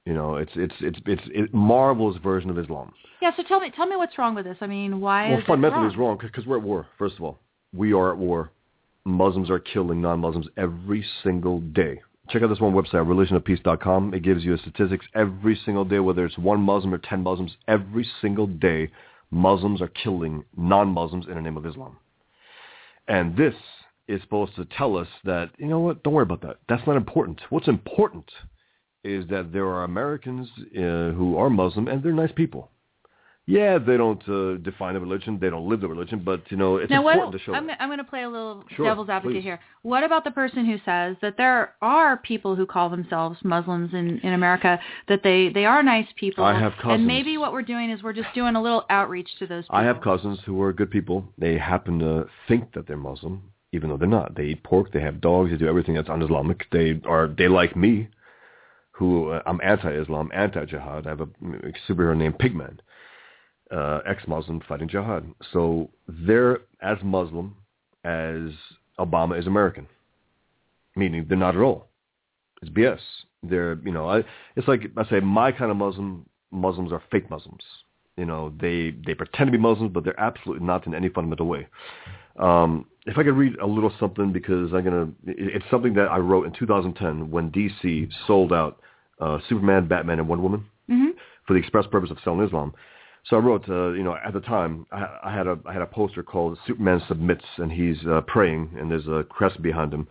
You 0.09 0.15
know, 0.15 0.37
it's 0.37 0.51
it's 0.55 0.73
it's 0.79 0.97
it's 1.05 1.21
it, 1.27 1.53
Marvel's 1.53 2.17
version 2.23 2.49
of 2.49 2.57
Islam. 2.57 2.91
Yeah. 3.21 3.29
So 3.37 3.43
tell 3.43 3.59
me, 3.59 3.69
tell 3.69 3.85
me 3.85 3.95
what's 3.95 4.17
wrong 4.17 4.33
with 4.33 4.43
this. 4.43 4.57
I 4.59 4.65
mean, 4.65 4.99
why 4.99 5.29
Well, 5.29 5.37
is 5.37 5.45
fundamentally, 5.45 5.85
it 5.85 5.89
it's 5.89 5.97
wrong 5.99 6.17
because 6.19 6.47
we're 6.47 6.57
at 6.57 6.63
war. 6.63 6.87
First 6.97 7.17
of 7.17 7.21
all, 7.21 7.37
we 7.75 7.93
are 7.93 8.11
at 8.13 8.17
war. 8.17 8.49
Muslims 9.05 9.51
are 9.51 9.59
killing 9.59 10.01
non-Muslims 10.01 10.47
every 10.57 11.05
single 11.23 11.59
day. 11.59 12.01
Check 12.31 12.41
out 12.41 12.49
this 12.49 12.59
one 12.59 12.73
website, 12.73 13.05
religionofpeace.com. 13.05 14.15
It 14.15 14.23
gives 14.23 14.43
you 14.43 14.57
statistics 14.57 15.05
every 15.13 15.59
single 15.63 15.85
day, 15.85 15.99
whether 15.99 16.25
it's 16.25 16.39
one 16.39 16.59
Muslim 16.59 16.91
or 16.91 16.97
ten 16.97 17.21
Muslims. 17.21 17.51
Every 17.67 18.07
single 18.19 18.47
day, 18.47 18.89
Muslims 19.29 19.79
are 19.79 19.89
killing 19.89 20.43
non-Muslims 20.57 21.27
in 21.27 21.35
the 21.35 21.41
name 21.41 21.55
of 21.55 21.67
Islam. 21.67 21.97
And 23.07 23.37
this 23.37 23.53
is 24.07 24.19
supposed 24.23 24.55
to 24.55 24.65
tell 24.65 24.97
us 24.97 25.07
that, 25.23 25.51
you 25.59 25.67
know 25.67 25.81
what, 25.81 26.01
don't 26.01 26.15
worry 26.15 26.23
about 26.23 26.41
that. 26.41 26.57
That's 26.67 26.87
not 26.87 26.97
important. 26.97 27.41
What's 27.51 27.67
important 27.67 28.25
is 29.03 29.27
that 29.29 29.51
there 29.53 29.65
are 29.65 29.83
Americans 29.83 30.47
uh, 30.57 31.11
who 31.11 31.37
are 31.37 31.49
Muslim 31.49 31.87
and 31.87 32.03
they're 32.03 32.11
nice 32.13 32.31
people. 32.35 32.69
Yeah, 33.49 33.79
they 33.79 33.97
don't 33.97 34.21
uh, 34.29 34.57
define 34.57 34.93
the 34.93 34.99
religion, 34.99 35.39
they 35.41 35.49
don't 35.49 35.67
live 35.67 35.81
the 35.81 35.87
religion, 35.87 36.21
but 36.23 36.43
you 36.51 36.57
know 36.57 36.75
it's 36.75 36.91
now, 36.91 36.99
important 36.99 37.33
what, 37.33 37.39
to 37.39 37.43
show. 37.43 37.53
I'm. 37.55 37.67
I'm 37.79 37.89
going 37.89 37.97
to 37.97 38.03
play 38.03 38.21
a 38.21 38.29
little 38.29 38.63
Sure, 38.75 38.85
devil's 38.85 39.09
advocate 39.09 39.37
please. 39.37 39.43
here. 39.43 39.59
What 39.81 40.03
about 40.03 40.23
the 40.23 40.29
person 40.29 40.67
who 40.67 40.77
says 40.85 41.15
that 41.23 41.35
there 41.35 41.73
are 41.81 42.17
people 42.17 42.55
who 42.55 42.67
call 42.67 42.91
themselves 42.91 43.39
Muslims 43.43 43.91
in, 43.93 44.19
in 44.19 44.33
America, 44.33 44.79
that 45.07 45.23
they, 45.23 45.49
they 45.49 45.65
are 45.65 45.81
nice 45.81 46.05
people, 46.15 46.43
I 46.43 46.59
have 46.59 46.73
cousins. 46.73 46.93
and 46.93 47.07
maybe 47.07 47.39
what 47.39 47.51
we're 47.51 47.63
doing 47.63 47.89
is 47.89 48.03
we're 48.03 48.13
just 48.13 48.31
doing 48.35 48.55
a 48.55 48.61
little 48.61 48.85
outreach 48.91 49.29
to 49.39 49.47
those 49.47 49.63
people. 49.63 49.77
I 49.77 49.83
have 49.83 49.99
cousins 50.01 50.37
who 50.45 50.61
are 50.61 50.71
good 50.71 50.91
people. 50.91 51.25
They 51.39 51.57
happen 51.57 51.97
to 51.99 52.27
think 52.47 52.71
that 52.73 52.85
they're 52.85 52.97
Muslim, 52.97 53.41
even 53.71 53.89
though 53.89 53.97
they're 53.97 54.07
not. 54.07 54.35
They 54.35 54.43
eat 54.43 54.63
pork, 54.63 54.93
they 54.93 55.01
have 55.01 55.21
dogs, 55.21 55.49
they 55.49 55.57
do 55.57 55.67
everything 55.67 55.95
that's 55.95 56.09
un-Islamic. 56.09 56.67
They 56.71 57.01
are 57.03 57.27
they 57.27 57.47
like 57.47 57.75
me, 57.75 58.09
who 58.99 59.29
uh, 59.29 59.41
I'm 59.45 59.61
anti-Islam, 59.63 60.29
anti-jihad. 60.33 61.07
I 61.07 61.09
have 61.09 61.21
a, 61.21 61.27
superhero 61.87 62.17
named 62.17 62.37
Pigman, 62.37 62.79
uh, 63.71 64.01
ex-Muslim 64.05 64.61
fighting 64.67 64.89
jihad. 64.89 65.25
So 65.53 65.89
they're 66.07 66.59
as 66.81 66.97
Muslim 67.01 67.55
as 68.03 68.51
Obama 68.99 69.39
is 69.39 69.47
American, 69.47 69.87
meaning 70.97 71.25
they're 71.29 71.37
not 71.37 71.55
at 71.55 71.61
all. 71.61 71.87
It's 72.61 72.69
BS. 72.69 72.99
They're 73.41 73.79
you 73.85 73.93
know 73.93 74.09
I 74.09 74.17
it's 74.57 74.67
like 74.67 74.81
I 74.97 75.09
say 75.09 75.21
my 75.21 75.53
kind 75.53 75.71
of 75.71 75.77
Muslim 75.77 76.25
Muslims 76.51 76.91
are 76.91 77.01
fake 77.09 77.29
Muslims. 77.29 77.63
You 78.17 78.25
know 78.25 78.51
they 78.59 78.93
they 79.05 79.13
pretend 79.13 79.47
to 79.47 79.51
be 79.53 79.57
Muslims, 79.57 79.93
but 79.93 80.03
they're 80.03 80.19
absolutely 80.19 80.67
not 80.67 80.85
in 80.85 80.93
any 80.93 81.07
fundamental 81.07 81.45
way. 81.45 81.67
Um, 82.39 82.85
if 83.05 83.17
I 83.17 83.23
could 83.23 83.35
read 83.35 83.57
a 83.59 83.65
little 83.65 83.91
something 83.99 84.31
because 84.31 84.71
I'm 84.73 84.83
gonna, 84.83 85.09
it's 85.25 85.65
something 85.69 85.93
that 85.95 86.07
I 86.07 86.17
wrote 86.17 86.45
in 86.45 86.53
2010 86.53 87.29
when 87.29 87.51
DC 87.51 88.09
sold 88.27 88.53
out 88.53 88.81
uh, 89.19 89.39
Superman, 89.47 89.87
Batman, 89.87 90.19
and 90.19 90.27
Wonder 90.27 90.43
Woman 90.43 90.65
hmm 90.87 91.09
for 91.45 91.53
the 91.53 91.59
express 91.59 91.85
purpose 91.87 92.11
of 92.11 92.17
selling 92.23 92.45
Islam. 92.45 92.71
So 93.25 93.35
I 93.35 93.39
wrote, 93.39 93.67
uh, 93.67 93.93
you 93.93 94.03
know, 94.03 94.15
at 94.23 94.33
the 94.33 94.39
time 94.39 94.85
I, 94.91 95.07
I 95.23 95.33
had 95.33 95.47
a 95.47 95.57
I 95.65 95.73
had 95.73 95.81
a 95.81 95.87
poster 95.87 96.21
called 96.21 96.57
Superman 96.67 97.01
submits, 97.07 97.43
and 97.57 97.71
he's 97.71 97.97
uh, 98.07 98.21
praying, 98.27 98.69
and 98.79 98.89
there's 98.91 99.07
a 99.07 99.25
crest 99.27 99.61
behind 99.61 99.93
him. 99.93 100.07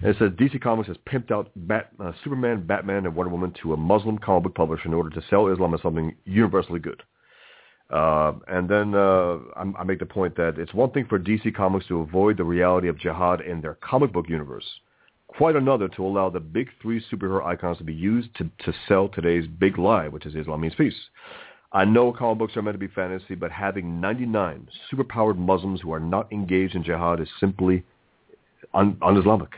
And 0.00 0.10
it 0.10 0.16
says 0.18 0.30
DC 0.30 0.60
Comics 0.62 0.88
has 0.88 0.96
pimped 1.08 1.30
out 1.30 1.50
Bat, 1.56 1.90
uh, 2.00 2.12
Superman, 2.24 2.66
Batman, 2.66 3.04
and 3.04 3.14
Wonder 3.14 3.30
Woman 3.30 3.52
to 3.62 3.74
a 3.74 3.76
Muslim 3.76 4.16
comic 4.16 4.44
book 4.44 4.54
publisher 4.54 4.86
in 4.86 4.94
order 4.94 5.10
to 5.10 5.22
sell 5.28 5.48
Islam 5.48 5.74
as 5.74 5.82
something 5.82 6.14
universally 6.24 6.80
good. 6.80 7.02
Uh, 7.90 8.32
and 8.48 8.68
then 8.68 8.94
uh, 8.94 9.38
I, 9.56 9.84
make 9.84 9.98
the 9.98 10.06
point 10.06 10.36
that 10.36 10.58
it's 10.58 10.74
one 10.74 10.90
thing 10.90 11.06
for 11.08 11.18
DC 11.18 11.54
Comics 11.54 11.86
to 11.86 12.00
avoid 12.00 12.36
the 12.36 12.44
reality 12.44 12.88
of 12.88 12.98
jihad 12.98 13.40
in 13.40 13.62
their 13.62 13.74
comic 13.76 14.12
book 14.12 14.28
universe. 14.28 14.66
Quite 15.26 15.56
another 15.56 15.88
to 15.88 16.04
allow 16.04 16.28
the 16.28 16.40
big 16.40 16.68
three 16.82 17.02
superhero 17.10 17.44
icons 17.44 17.78
to 17.78 17.84
be 17.84 17.94
used 17.94 18.28
to, 18.36 18.50
to 18.64 18.74
sell 18.86 19.08
today's 19.08 19.46
big 19.58 19.78
lie, 19.78 20.08
which 20.08 20.26
is 20.26 20.34
Islam 20.34 20.60
means 20.60 20.74
peace. 20.74 20.94
I 21.72 21.84
know 21.84 22.12
comic 22.12 22.38
books 22.38 22.56
are 22.56 22.62
meant 22.62 22.74
to 22.74 22.78
be 22.78 22.88
fantasy, 22.88 23.34
but 23.34 23.50
having 23.50 24.00
99 24.00 24.68
superpowered 24.92 25.36
Muslims 25.38 25.80
who 25.80 25.92
are 25.92 26.00
not 26.00 26.30
engaged 26.30 26.74
in 26.74 26.82
jihad 26.82 27.20
is 27.20 27.28
simply 27.40 27.84
un, 28.74 28.98
un-Islamic, 29.00 29.52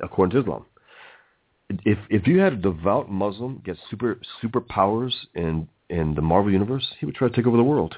according 0.00 0.32
to 0.32 0.40
Islam. 0.40 0.66
If 1.84 1.98
if 2.10 2.26
you 2.26 2.38
had 2.38 2.52
a 2.52 2.56
devout 2.56 3.10
Muslim 3.10 3.62
get 3.64 3.76
super 3.88 4.20
superpowers 4.42 5.14
in 5.34 5.68
in 5.92 6.14
the 6.14 6.22
Marvel 6.22 6.50
universe, 6.50 6.94
he 6.98 7.06
would 7.06 7.14
try 7.14 7.28
to 7.28 7.36
take 7.36 7.46
over 7.46 7.56
the 7.56 7.62
world. 7.62 7.96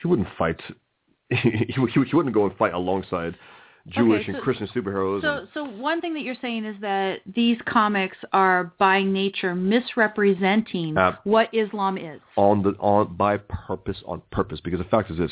He 0.00 0.08
wouldn't 0.08 0.28
fight. 0.38 0.60
he, 1.28 1.36
he, 1.36 1.74
he 1.74 2.16
wouldn't 2.16 2.34
go 2.34 2.46
and 2.46 2.56
fight 2.56 2.72
alongside 2.72 3.36
Jewish 3.88 4.22
Okay, 4.22 4.32
and 4.32 4.42
Christian 4.42 4.66
superheroes. 4.68 5.20
So, 5.20 5.38
and, 5.38 5.48
so 5.52 5.64
one 5.64 6.00
thing 6.00 6.14
that 6.14 6.22
you're 6.22 6.36
saying 6.40 6.64
is 6.64 6.76
that 6.80 7.18
these 7.26 7.58
comics 7.66 8.16
are 8.32 8.72
by 8.78 9.02
nature 9.02 9.54
misrepresenting 9.54 10.96
Ab- 10.96 11.16
what 11.24 11.50
Islam 11.52 11.98
is. 11.98 12.20
on 12.36 12.62
the 12.62 12.70
on 12.80 13.14
by 13.14 13.36
purpose 13.36 13.98
on 14.06 14.22
purpose 14.32 14.60
because 14.64 14.78
the 14.78 14.86
fact 14.86 15.10
is 15.10 15.18
this 15.18 15.30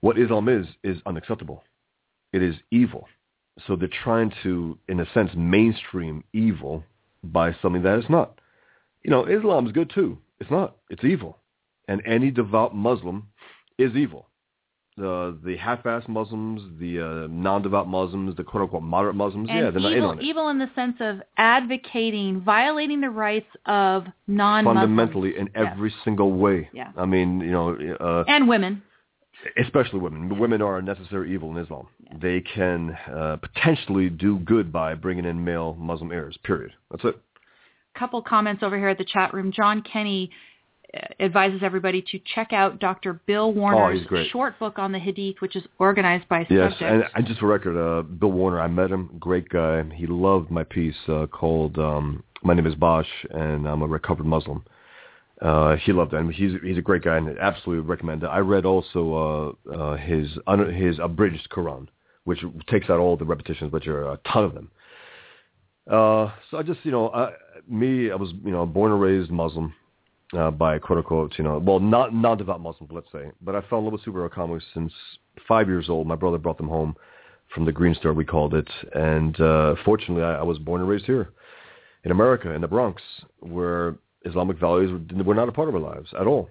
what 0.00 0.16
Islam 0.16 0.48
is 0.48 0.66
is 0.84 0.98
unacceptable 1.06 1.64
it 2.32 2.40
is 2.42 2.54
evil 2.70 3.08
so 3.66 3.74
they're 3.74 3.88
trying 4.04 4.32
to 4.44 4.78
in 4.88 5.00
a 5.00 5.06
sense 5.12 5.30
mainstream 5.36 6.22
evil 6.32 6.84
by 7.24 7.52
something 7.60 7.82
that 7.82 7.98
it's 7.98 8.10
not 8.10 8.38
you 9.02 9.10
know 9.10 9.24
Islam 9.24 9.66
is 9.66 9.72
good 9.72 9.90
too 9.92 10.18
it's 10.42 10.50
not 10.50 10.76
it's 10.90 11.04
evil 11.04 11.38
and 11.88 12.02
any 12.06 12.30
devout 12.30 12.74
Muslim 12.74 13.28
is 13.78 13.92
evil 13.94 14.22
the 14.96 15.38
the 15.44 15.56
half-assed 15.56 16.08
Muslims 16.08 16.60
the 16.78 17.00
uh, 17.00 17.26
non-devout 17.30 17.88
Muslims 17.88 18.36
the 18.36 18.44
quote-unquote 18.44 18.82
moderate 18.82 19.14
Muslims 19.14 19.48
And 19.50 19.58
yeah 19.58 19.70
they're 19.70 19.80
not 19.80 19.92
in 19.92 19.98
evil, 19.98 20.10
on 20.10 20.18
it 20.18 20.24
evil 20.24 20.48
in 20.48 20.58
the 20.58 20.70
sense 20.74 20.96
of 21.00 21.22
advocating, 21.38 22.42
violating 22.42 23.00
the 23.00 23.08
rights 23.28 23.52
of 23.66 24.04
non-Muslims. 24.26 24.78
fundamentally 24.80 25.32
in 25.38 25.48
every 25.54 25.92
single 26.04 26.32
way 26.44 26.68
Yeah. 26.74 26.90
I 26.96 27.06
mean 27.06 27.40
you 27.40 27.52
know 27.56 27.68
uh, 28.00 28.24
And 28.28 28.46
women. 28.48 28.82
especially 29.66 30.00
women. 30.00 30.38
Women 30.38 30.60
are 30.62 30.76
a 30.78 30.82
necessary 30.82 31.32
evil 31.34 31.48
in 31.52 31.56
Islam. 31.64 31.86
They 32.20 32.38
can 32.42 32.96
uh, 33.18 33.36
potentially 33.46 34.08
do 34.10 34.38
good 34.40 34.66
by 34.80 34.94
bringing 34.94 35.24
in 35.24 35.42
male 35.42 35.74
Muslim 35.90 36.12
heirs. 36.12 36.36
Period. 36.44 36.72
That's 36.90 37.04
it. 37.10 37.16
Couple 37.94 38.22
comments 38.22 38.62
over 38.62 38.76
here 38.78 38.88
at 38.88 38.98
the 38.98 39.04
chat 39.04 39.32
room. 39.34 39.52
John 39.52 39.82
Kenny 39.82 40.30
uh, 40.94 40.98
advises 41.20 41.60
everybody 41.62 42.02
to 42.10 42.18
check 42.34 42.52
out 42.52 42.78
Dr. 42.80 43.14
Bill 43.26 43.52
Warner's 43.52 44.06
Oh, 44.10 44.24
short 44.30 44.58
book 44.58 44.78
on 44.78 44.92
the 44.92 44.98
Hadith, 44.98 45.36
which 45.40 45.56
is 45.56 45.62
organized 45.78 46.28
by 46.28 46.46
Yes, 46.50 46.72
subject. 46.72 46.82
and, 46.82 47.04
and 47.14 47.26
just 47.26 47.40
for 47.40 47.46
record, 47.46 47.76
uh, 47.78 48.02
Bill 48.02 48.32
Warner, 48.32 48.60
I 48.60 48.66
met 48.66 48.90
him. 48.90 49.16
Great 49.18 49.48
guy. 49.48 49.82
He 49.94 50.06
loved 50.06 50.50
my 50.50 50.64
piece 50.64 50.96
uh, 51.08 51.26
called 51.26 51.78
um, 51.78 52.22
"My 52.42 52.54
Name 52.54 52.66
Is 52.66 52.74
Bosch 52.74 53.08
and 53.30 53.66
I'm 53.66 53.82
a 53.82 53.86
Recovered 53.86 54.26
Muslim." 54.26 54.64
Uh, 55.40 55.74
he 55.76 55.92
loved 55.92 56.14
it. 56.14 56.34
he's 56.34 56.52
he's 56.62 56.78
a 56.78 56.82
great 56.82 57.02
guy, 57.02 57.16
and 57.16 57.28
I 57.28 57.42
absolutely 57.42 57.84
recommend 57.84 58.22
it. 58.22 58.26
I 58.26 58.38
read 58.38 58.64
also 58.64 59.56
uh, 59.68 59.72
uh, 59.74 59.96
his 59.96 60.28
un- 60.46 60.72
his 60.72 60.98
abridged 61.00 61.48
Quran, 61.50 61.88
which 62.24 62.38
takes 62.68 62.88
out 62.88 63.00
all 63.00 63.16
the 63.16 63.24
repetitions, 63.24 63.72
which 63.72 63.88
are 63.88 64.12
a 64.12 64.18
ton 64.32 64.44
of 64.44 64.54
them. 64.54 64.70
Uh, 65.90 66.30
so 66.50 66.58
I 66.58 66.62
just, 66.62 66.78
you 66.84 66.92
know, 66.92 67.08
I, 67.10 67.32
me, 67.68 68.10
I 68.10 68.14
was, 68.14 68.32
you 68.44 68.50
know, 68.50 68.66
born 68.66 68.92
and 68.92 69.00
raised 69.00 69.30
Muslim 69.30 69.74
uh, 70.36 70.50
by 70.50 70.78
quote 70.78 70.98
unquote, 70.98 71.34
you 71.38 71.44
know, 71.44 71.58
well, 71.58 71.80
not 71.80 72.14
non-devout 72.14 72.60
Muslim, 72.60 72.88
let's 72.92 73.10
say, 73.12 73.30
but 73.42 73.54
I 73.54 73.60
fell 73.62 73.78
in 73.78 73.84
love 73.84 73.92
with 73.92 74.04
superhero 74.04 74.30
comics 74.30 74.64
since 74.74 74.92
five 75.46 75.68
years 75.68 75.88
old. 75.88 76.06
My 76.06 76.16
brother 76.16 76.38
brought 76.38 76.56
them 76.56 76.68
home 76.68 76.94
from 77.54 77.64
the 77.64 77.72
Green 77.72 77.94
Store, 77.94 78.14
we 78.14 78.24
called 78.24 78.54
it, 78.54 78.68
and 78.94 79.38
uh, 79.40 79.74
fortunately, 79.84 80.22
I, 80.22 80.36
I 80.36 80.42
was 80.42 80.58
born 80.58 80.80
and 80.80 80.88
raised 80.88 81.04
here 81.04 81.32
in 82.04 82.10
America, 82.10 82.50
in 82.50 82.62
the 82.62 82.68
Bronx, 82.68 83.02
where 83.40 83.96
Islamic 84.24 84.58
values 84.58 85.00
were, 85.24 85.34
not 85.34 85.48
a 85.48 85.52
part 85.52 85.68
of 85.68 85.74
our 85.74 85.80
lives 85.80 86.08
at 86.18 86.26
all. 86.26 86.48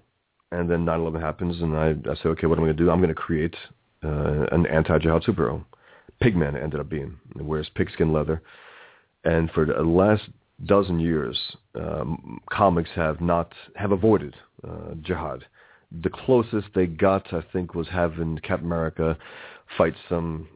And 0.51 0.69
then 0.69 0.85
9/11 0.85 1.21
happens, 1.21 1.61
and 1.61 1.77
I, 1.77 1.95
I 2.09 2.15
say, 2.15 2.29
okay, 2.29 2.45
what 2.45 2.57
am 2.57 2.65
I 2.65 2.67
going 2.67 2.77
to 2.77 2.83
do? 2.83 2.91
I'm 2.91 2.99
going 2.99 3.07
to 3.07 3.15
create 3.15 3.55
uh, 4.03 4.45
an 4.51 4.65
anti-jihad 4.67 5.23
superhero. 5.23 5.63
Pigman 6.21 6.61
ended 6.61 6.79
up 6.79 6.89
being. 6.89 7.17
He 7.35 7.41
wears 7.41 7.69
pigskin 7.73 8.11
leather, 8.11 8.41
and 9.23 9.49
for 9.51 9.65
the 9.65 9.81
last 9.81 10.23
dozen 10.65 10.99
years, 10.99 11.37
um, 11.75 12.39
comics 12.49 12.89
have 12.95 13.21
not 13.21 13.53
have 13.75 13.91
avoided 13.91 14.35
uh, 14.67 14.93
jihad. 15.01 15.45
The 16.03 16.09
closest 16.09 16.67
they 16.73 16.85
got, 16.85 17.33
I 17.33 17.43
think, 17.51 17.75
was 17.75 17.87
having 17.89 18.37
Captain 18.39 18.65
America 18.65 19.17
fight 19.77 19.93
some 20.07 20.47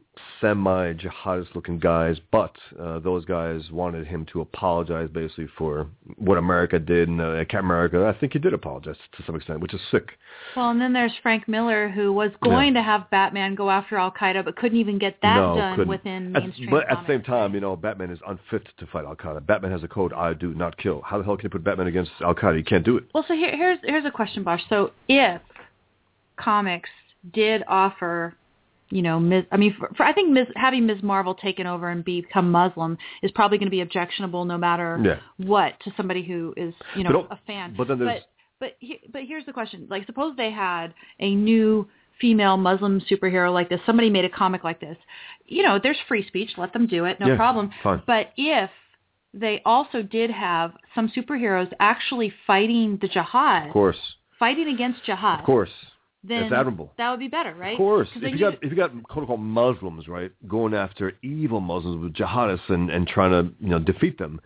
semi-jihadist 0.41 1.55
looking 1.55 1.79
guys, 1.79 2.17
but 2.31 2.55
uh, 2.79 2.99
those 2.99 3.25
guys 3.25 3.61
wanted 3.71 4.07
him 4.07 4.25
to 4.33 4.41
apologize 4.41 5.09
basically 5.11 5.47
for 5.57 5.87
what 6.17 6.37
America 6.37 6.79
did, 6.79 7.09
and 7.09 7.21
uh, 7.21 7.43
America, 7.57 8.05
I 8.05 8.19
think 8.19 8.33
he 8.33 8.39
did 8.39 8.53
apologize 8.53 8.95
to 9.17 9.23
some 9.25 9.35
extent, 9.35 9.59
which 9.59 9.73
is 9.73 9.81
sick. 9.91 10.09
Well, 10.55 10.69
and 10.69 10.79
then 10.79 10.93
there's 10.93 11.13
Frank 11.21 11.47
Miller, 11.47 11.89
who 11.89 12.11
was 12.13 12.31
going 12.43 12.75
yeah. 12.75 12.81
to 12.81 12.83
have 12.83 13.09
Batman 13.09 13.55
go 13.55 13.69
after 13.69 13.97
Al 13.97 14.11
Qaeda, 14.11 14.43
but 14.45 14.55
couldn't 14.55 14.77
even 14.77 14.97
get 14.97 15.17
that 15.21 15.37
no, 15.37 15.55
done 15.55 15.75
couldn't. 15.75 15.89
within 15.89 16.35
at, 16.35 16.43
mainstream. 16.43 16.69
But 16.69 16.87
comics. 16.87 16.99
at 16.99 17.07
the 17.07 17.13
same 17.13 17.23
time, 17.23 17.53
you 17.53 17.61
know, 17.61 17.75
Batman 17.75 18.11
is 18.11 18.19
unfit 18.27 18.67
to 18.77 18.87
fight 18.87 19.05
Al 19.05 19.15
Qaeda. 19.15 19.45
Batman 19.45 19.71
has 19.71 19.83
a 19.83 19.87
code: 19.87 20.13
I 20.13 20.33
do 20.33 20.53
not 20.53 20.77
kill. 20.77 21.01
How 21.01 21.17
the 21.17 21.23
hell 21.23 21.37
can 21.37 21.45
you 21.45 21.49
put 21.49 21.63
Batman 21.63 21.87
against 21.87 22.11
Al 22.21 22.35
Qaeda? 22.35 22.57
You 22.57 22.63
can't 22.63 22.85
do 22.85 22.97
it. 22.97 23.05
Well, 23.13 23.25
so 23.27 23.33
here, 23.33 23.55
here's 23.55 23.79
here's 23.83 24.05
a 24.05 24.11
question, 24.11 24.43
Bosch. 24.43 24.61
So 24.69 24.91
if 25.07 25.41
comics 26.37 26.89
did 27.33 27.63
offer 27.67 28.35
you 28.89 29.01
know, 29.01 29.19
Ms. 29.19 29.45
I 29.51 29.57
mean, 29.57 29.75
for, 29.79 29.89
for 29.97 30.03
I 30.03 30.13
think 30.13 30.29
Ms. 30.31 30.47
having 30.55 30.85
Ms. 30.85 31.01
Marvel 31.01 31.33
taken 31.35 31.65
over 31.67 31.89
and 31.89 32.03
become 32.05 32.51
Muslim 32.51 32.97
is 33.23 33.31
probably 33.31 33.57
going 33.57 33.67
to 33.67 33.71
be 33.71 33.81
objectionable 33.81 34.45
no 34.45 34.57
matter 34.57 34.99
Yeah. 35.03 35.17
what 35.37 35.79
to 35.81 35.91
somebody 35.97 36.23
who 36.23 36.53
is, 36.55 36.73
you 36.95 37.03
know, 37.03 37.27
a 37.31 37.37
fan. 37.47 37.73
but 37.77 37.87
then 37.87 37.99
there's- 37.99 38.21
but 38.21 38.29
but 38.59 38.75
he, 38.79 39.01
but 39.11 39.23
here's 39.23 39.45
the 39.45 39.51
question: 39.53 39.85
like, 39.89 40.05
suppose 40.05 40.35
they 40.37 40.51
had 40.51 40.93
a 41.19 41.35
new 41.35 41.87
female 42.21 42.55
Muslim 42.55 43.01
superhero 43.01 43.51
like 43.53 43.67
this. 43.69 43.81
Somebody 43.85 44.09
made 44.09 44.23
a 44.23 44.29
comic 44.29 44.63
like 44.63 44.79
this. 44.79 44.97
You 45.45 45.61
know, 45.63 45.77
there's 45.81 45.97
free 46.07 46.25
speech. 46.27 46.51
Let 46.57 46.71
them 46.71 46.87
do 46.87 47.03
it. 47.05 47.19
No 47.19 47.27
Yeah, 47.27 47.35
problem. 47.35 47.71
fine. 47.83 48.01
But 48.07 48.31
if 48.37 48.69
they 49.33 49.61
also 49.65 50.01
did 50.01 50.29
have 50.31 50.71
some 50.95 51.09
superheroes 51.09 51.69
actually 51.81 52.31
fighting 52.47 52.97
the 53.01 53.09
jihad, 53.09 53.67
Of 53.67 53.73
course, 53.73 53.97
fighting 54.39 54.69
against 54.69 55.03
jihad, 55.03 55.39
of 55.41 55.45
course, 55.45 55.71
then 56.27 56.43
it's 56.43 56.53
admirable. 56.53 56.91
that 56.97 57.09
would 57.11 57.19
be 57.19 57.27
better, 57.27 57.53
right? 57.55 57.73
Of 57.73 57.77
course. 57.77 58.09
if 58.15 58.21
then 58.21 58.31
you 58.31 58.39
got 58.39 58.53
if 58.63 58.71
you 58.71 58.75
got 58.75 58.91
quote 59.03 59.23
unquote 59.23 59.39
Muslims, 59.39 60.07
right, 60.07 60.31
going 60.47 60.73
after 60.73 61.13
evil 61.21 61.59
Muslims 61.59 62.03
with 62.03 62.13
jihadists 62.13 62.69
and 62.69 62.89
and 62.89 63.07
trying 63.07 63.31
to 63.31 63.53
you 63.63 63.69
know 63.69 63.79
defeat 63.79 64.17
them, 64.17 64.39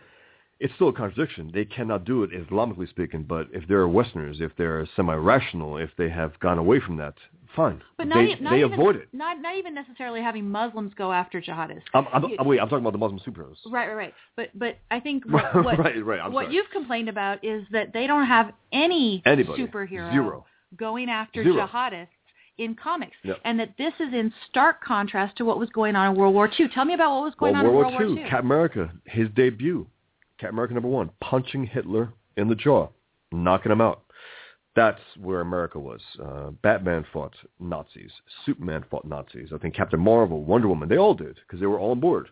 it's 0.59 0.73
still 0.75 0.89
a 0.89 0.93
contradiction. 0.93 1.51
They 1.53 1.65
cannot 1.65 2.05
do 2.05 2.23
it 2.23 2.31
Islamically 2.31 2.89
speaking, 2.89 3.23
but 3.23 3.47
if 3.53 3.67
they're 3.67 3.87
Westerners, 3.87 4.37
if 4.41 4.51
they're 4.57 4.87
semi-rational, 4.95 5.77
if 5.77 5.89
they 5.97 6.09
have 6.09 6.37
gone 6.39 6.57
away 6.57 6.79
from 6.81 6.97
that, 6.97 7.13
fine. 7.55 7.81
But 7.97 8.07
not, 8.07 8.15
they 8.17 8.25
e- 8.31 8.37
not 8.41 8.51
they 8.51 8.59
even, 8.59 8.73
avoid 8.73 8.95
it. 8.97 9.07
Not 9.13 9.41
not 9.41 9.55
even 9.57 9.73
necessarily 9.73 10.21
having 10.21 10.49
Muslims 10.49 10.93
go 10.97 11.11
after 11.13 11.41
jihadists. 11.41 11.83
I'm, 11.93 12.07
I'm, 12.13 12.23
You- 12.23 12.35
I'm- 12.37 12.47
wait, 12.47 12.59
I'm 12.59 12.67
talking 12.67 12.85
about 12.85 12.91
the 12.91 12.97
Muslim 12.99 13.19
superheroes. 13.25 13.55
Right, 13.71 13.87
right, 13.87 13.95
right. 13.95 14.13
But 14.35 14.49
but 14.53 14.77
I 14.91 14.99
think 14.99 15.23
what 15.25 15.55
what, 15.63 15.79
right, 15.79 16.03
right. 16.05 16.29
What 16.31 16.45
sorry. 16.45 16.55
you've 16.55 16.69
complained 16.71 17.07
about 17.09 17.43
is 17.45 17.63
that 17.71 17.93
they 17.93 18.05
don't 18.07 18.25
have 18.27 18.51
any 18.73 19.23
Anybody. 19.25 19.65
superhero 19.65 20.11
Zero. 20.11 20.45
Going 20.77 21.09
after 21.09 21.43
Zero. 21.43 21.67
jihadists 21.67 22.07
in 22.57 22.75
comics, 22.75 23.15
Yep. 23.23 23.37
and 23.45 23.59
that 23.59 23.77
this 23.77 23.93
is 23.99 24.13
in 24.13 24.33
stark 24.49 24.83
contrast 24.83 25.37
to 25.37 25.45
what 25.45 25.57
was 25.59 25.69
going 25.69 25.95
on 25.95 26.11
in 26.11 26.17
World 26.17 26.33
War 26.33 26.49
II. 26.59 26.67
Tell 26.67 26.85
me 26.85 26.93
about 26.93 27.15
what 27.15 27.23
was 27.23 27.33
going 27.35 27.53
well, 27.53 27.65
on 27.65 27.73
World 27.73 27.93
in 27.93 27.99
World 27.99 28.15
War 28.15 28.17
II. 28.17 28.29
Captain 28.29 28.45
America, 28.45 28.91
his 29.05 29.29
debut, 29.35 29.87
Captain 30.37 30.55
America 30.55 30.73
number 30.73 30.89
one, 30.89 31.09
punching 31.21 31.65
Hitler 31.65 32.11
in 32.35 32.49
the 32.49 32.55
jaw, 32.55 32.89
knocking 33.31 33.71
him 33.71 33.81
out. 33.81 34.03
That's 34.75 34.99
where 35.19 35.41
America 35.41 35.79
was. 35.79 36.01
Uh, 36.23 36.51
Batman 36.61 37.05
fought 37.11 37.33
Nazis. 37.59 38.11
Superman 38.45 38.83
fought 38.89 39.05
Nazis. 39.05 39.49
I 39.53 39.57
think 39.57 39.73
Captain 39.75 39.99
Marvel, 39.99 40.43
Wonder 40.43 40.67
Woman, 40.67 40.87
they 40.89 40.97
all 40.97 41.15
did 41.15 41.35
because 41.35 41.59
they 41.59 41.65
were 41.65 41.79
all 41.79 41.91
on 41.91 41.99
board. 41.99 42.29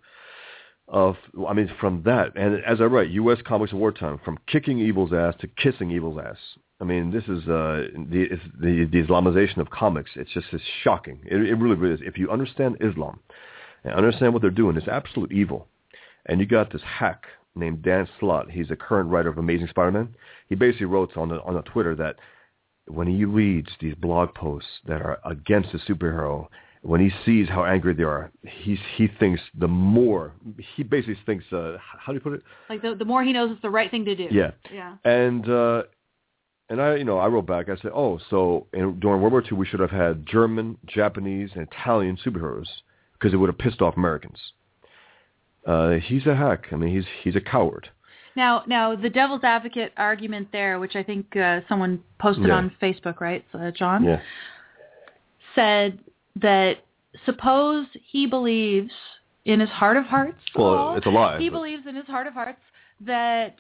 Of, 0.90 1.16
I 1.46 1.52
mean, 1.54 1.70
from 1.82 2.04
that, 2.04 2.38
and 2.38 2.64
as 2.64 2.80
I 2.80 2.86
write, 2.86 3.10
U.S. 3.10 3.40
comics 3.46 3.74
of 3.74 3.80
wartime, 3.80 4.20
from 4.24 4.38
kicking 4.48 4.80
evil's 4.80 5.12
ass 5.12 5.34
to 5.42 5.48
kissing 5.48 5.92
evil's 5.92 6.18
ass. 6.18 6.38
I 6.80 6.84
mean, 6.84 7.12
this 7.12 7.24
is 7.24 7.48
uh, 7.48 7.88
the, 8.12 8.28
it's 8.32 8.44
the 8.60 8.86
the 8.92 9.04
Islamization 9.04 9.58
of 9.58 9.70
comics. 9.70 10.12
It's 10.16 10.32
just 10.32 10.48
it's 10.52 10.64
shocking. 10.84 11.20
It, 11.26 11.38
it 11.38 11.56
really, 11.56 11.76
really 11.76 11.96
is. 11.96 12.02
If 12.04 12.18
you 12.18 12.30
understand 12.30 12.78
Islam 12.82 13.20
and 13.84 13.94
understand 13.94 14.34
what 14.34 14.42
they're 14.42 14.52
doing, 14.52 14.78
it's 14.78 14.88
absolute 14.88 15.32
evil. 15.32 15.68
And 16.28 16.40
you 16.40 16.46
got 16.46 16.72
this 16.72 16.84
hack 16.84 17.24
named 17.56 17.82
Dan 17.82 18.08
Slott. 18.20 18.52
He's 18.52 18.70
a 18.70 18.76
current 18.76 19.10
writer 19.10 19.30
of 19.30 19.38
Amazing 19.38 19.68
Spider-Man. 19.70 20.16
He 20.50 20.56
basically 20.56 20.86
wrote 20.86 21.18
on 21.18 21.30
the, 21.30 21.42
on 21.42 21.56
the 21.56 21.62
Twitter 21.64 21.96
that 21.96 22.18
when 22.86 23.08
he 23.08 23.26
reads 23.26 23.70
these 23.82 23.96
blog 23.96 24.34
posts 24.36 24.70
that 24.88 25.02
are 25.02 25.20
against 25.26 25.72
the 25.72 25.80
superhero, 25.80 26.48
when 26.84 27.02
he 27.02 27.10
sees 27.26 27.50
how 27.50 27.66
angry 27.66 27.94
they 27.96 28.04
are, 28.04 28.32
he's, 28.44 28.78
he 28.96 29.08
thinks 29.20 29.42
the 29.58 29.68
more, 29.68 30.34
he 30.76 30.84
basically 30.84 31.18
thinks, 31.26 31.46
uh, 31.52 31.78
how 31.82 32.12
do 32.12 32.16
you 32.16 32.20
put 32.20 32.34
it? 32.34 32.44
Like 32.70 32.82
the 32.82 32.94
the 32.94 33.06
more 33.06 33.24
he 33.24 33.34
knows, 33.34 33.52
it's 33.52 33.62
the 33.62 33.70
right 33.70 33.90
thing 33.90 34.06
to 34.06 34.16
do. 34.16 34.28
Yeah. 34.30 34.52
Yeah. 34.72 34.96
And, 35.04 35.50
uh, 35.50 35.84
and 36.70 36.82
I, 36.82 36.96
you 36.96 37.04
know, 37.06 37.18
I 37.18 37.28
wrote 37.28 37.46
back, 37.48 37.70
I 37.70 37.76
said, 37.78 37.92
oh, 37.94 38.20
so 38.30 38.68
in, 38.74 39.00
during 39.00 39.22
World 39.22 39.32
War 39.34 39.42
II, 39.44 39.58
we 39.58 39.66
should 39.66 39.80
have 39.80 39.92
had 39.92 40.26
German, 40.26 40.78
Japanese, 40.86 41.52
and 41.56 41.64
Italian 41.64 42.18
superheroes 42.24 42.68
because 43.14 43.34
it 43.34 43.38
would 43.38 43.48
have 43.50 43.58
pissed 43.58 43.82
off 43.82 43.96
Americans. 43.98 44.38
Uh, 45.66 45.92
he's 46.04 46.26
a 46.26 46.36
hack. 46.36 46.66
I 46.72 46.76
mean, 46.76 46.94
he's, 46.96 47.06
he's 47.24 47.36
a 47.36 47.42
coward. 47.42 47.90
Now, 48.36 48.64
now 48.68 48.96
the 48.96 49.10
devil's 49.10 49.44
advocate 49.44 49.92
argument 49.98 50.50
there, 50.52 50.80
which 50.80 50.96
I 50.96 51.04
think 51.04 51.36
uh, 51.36 51.62
someone 51.68 52.02
posted 52.20 52.48
Yeah. 52.48 52.54
on 52.56 52.72
Facebook, 52.82 53.20
right, 53.20 53.44
uh, 53.54 53.72
John? 53.72 54.04
Yeah. 54.04 54.20
said 55.56 56.00
that 56.36 56.76
suppose 57.26 57.88
he 58.12 58.28
believes 58.28 58.92
in 59.46 59.60
his 59.60 59.70
heart 59.70 59.98
of 59.98 60.06
hearts. 60.06 60.38
Well, 60.56 60.76
Paul, 60.76 60.98
it's 60.98 61.06
a 61.06 61.10
lie, 61.10 61.40
He 61.40 61.50
but- 61.50 61.58
believes 61.58 61.88
in 61.88 61.96
his 61.96 62.06
heart 62.06 62.28
of 62.28 62.34
hearts 62.34 62.60
that 63.02 63.56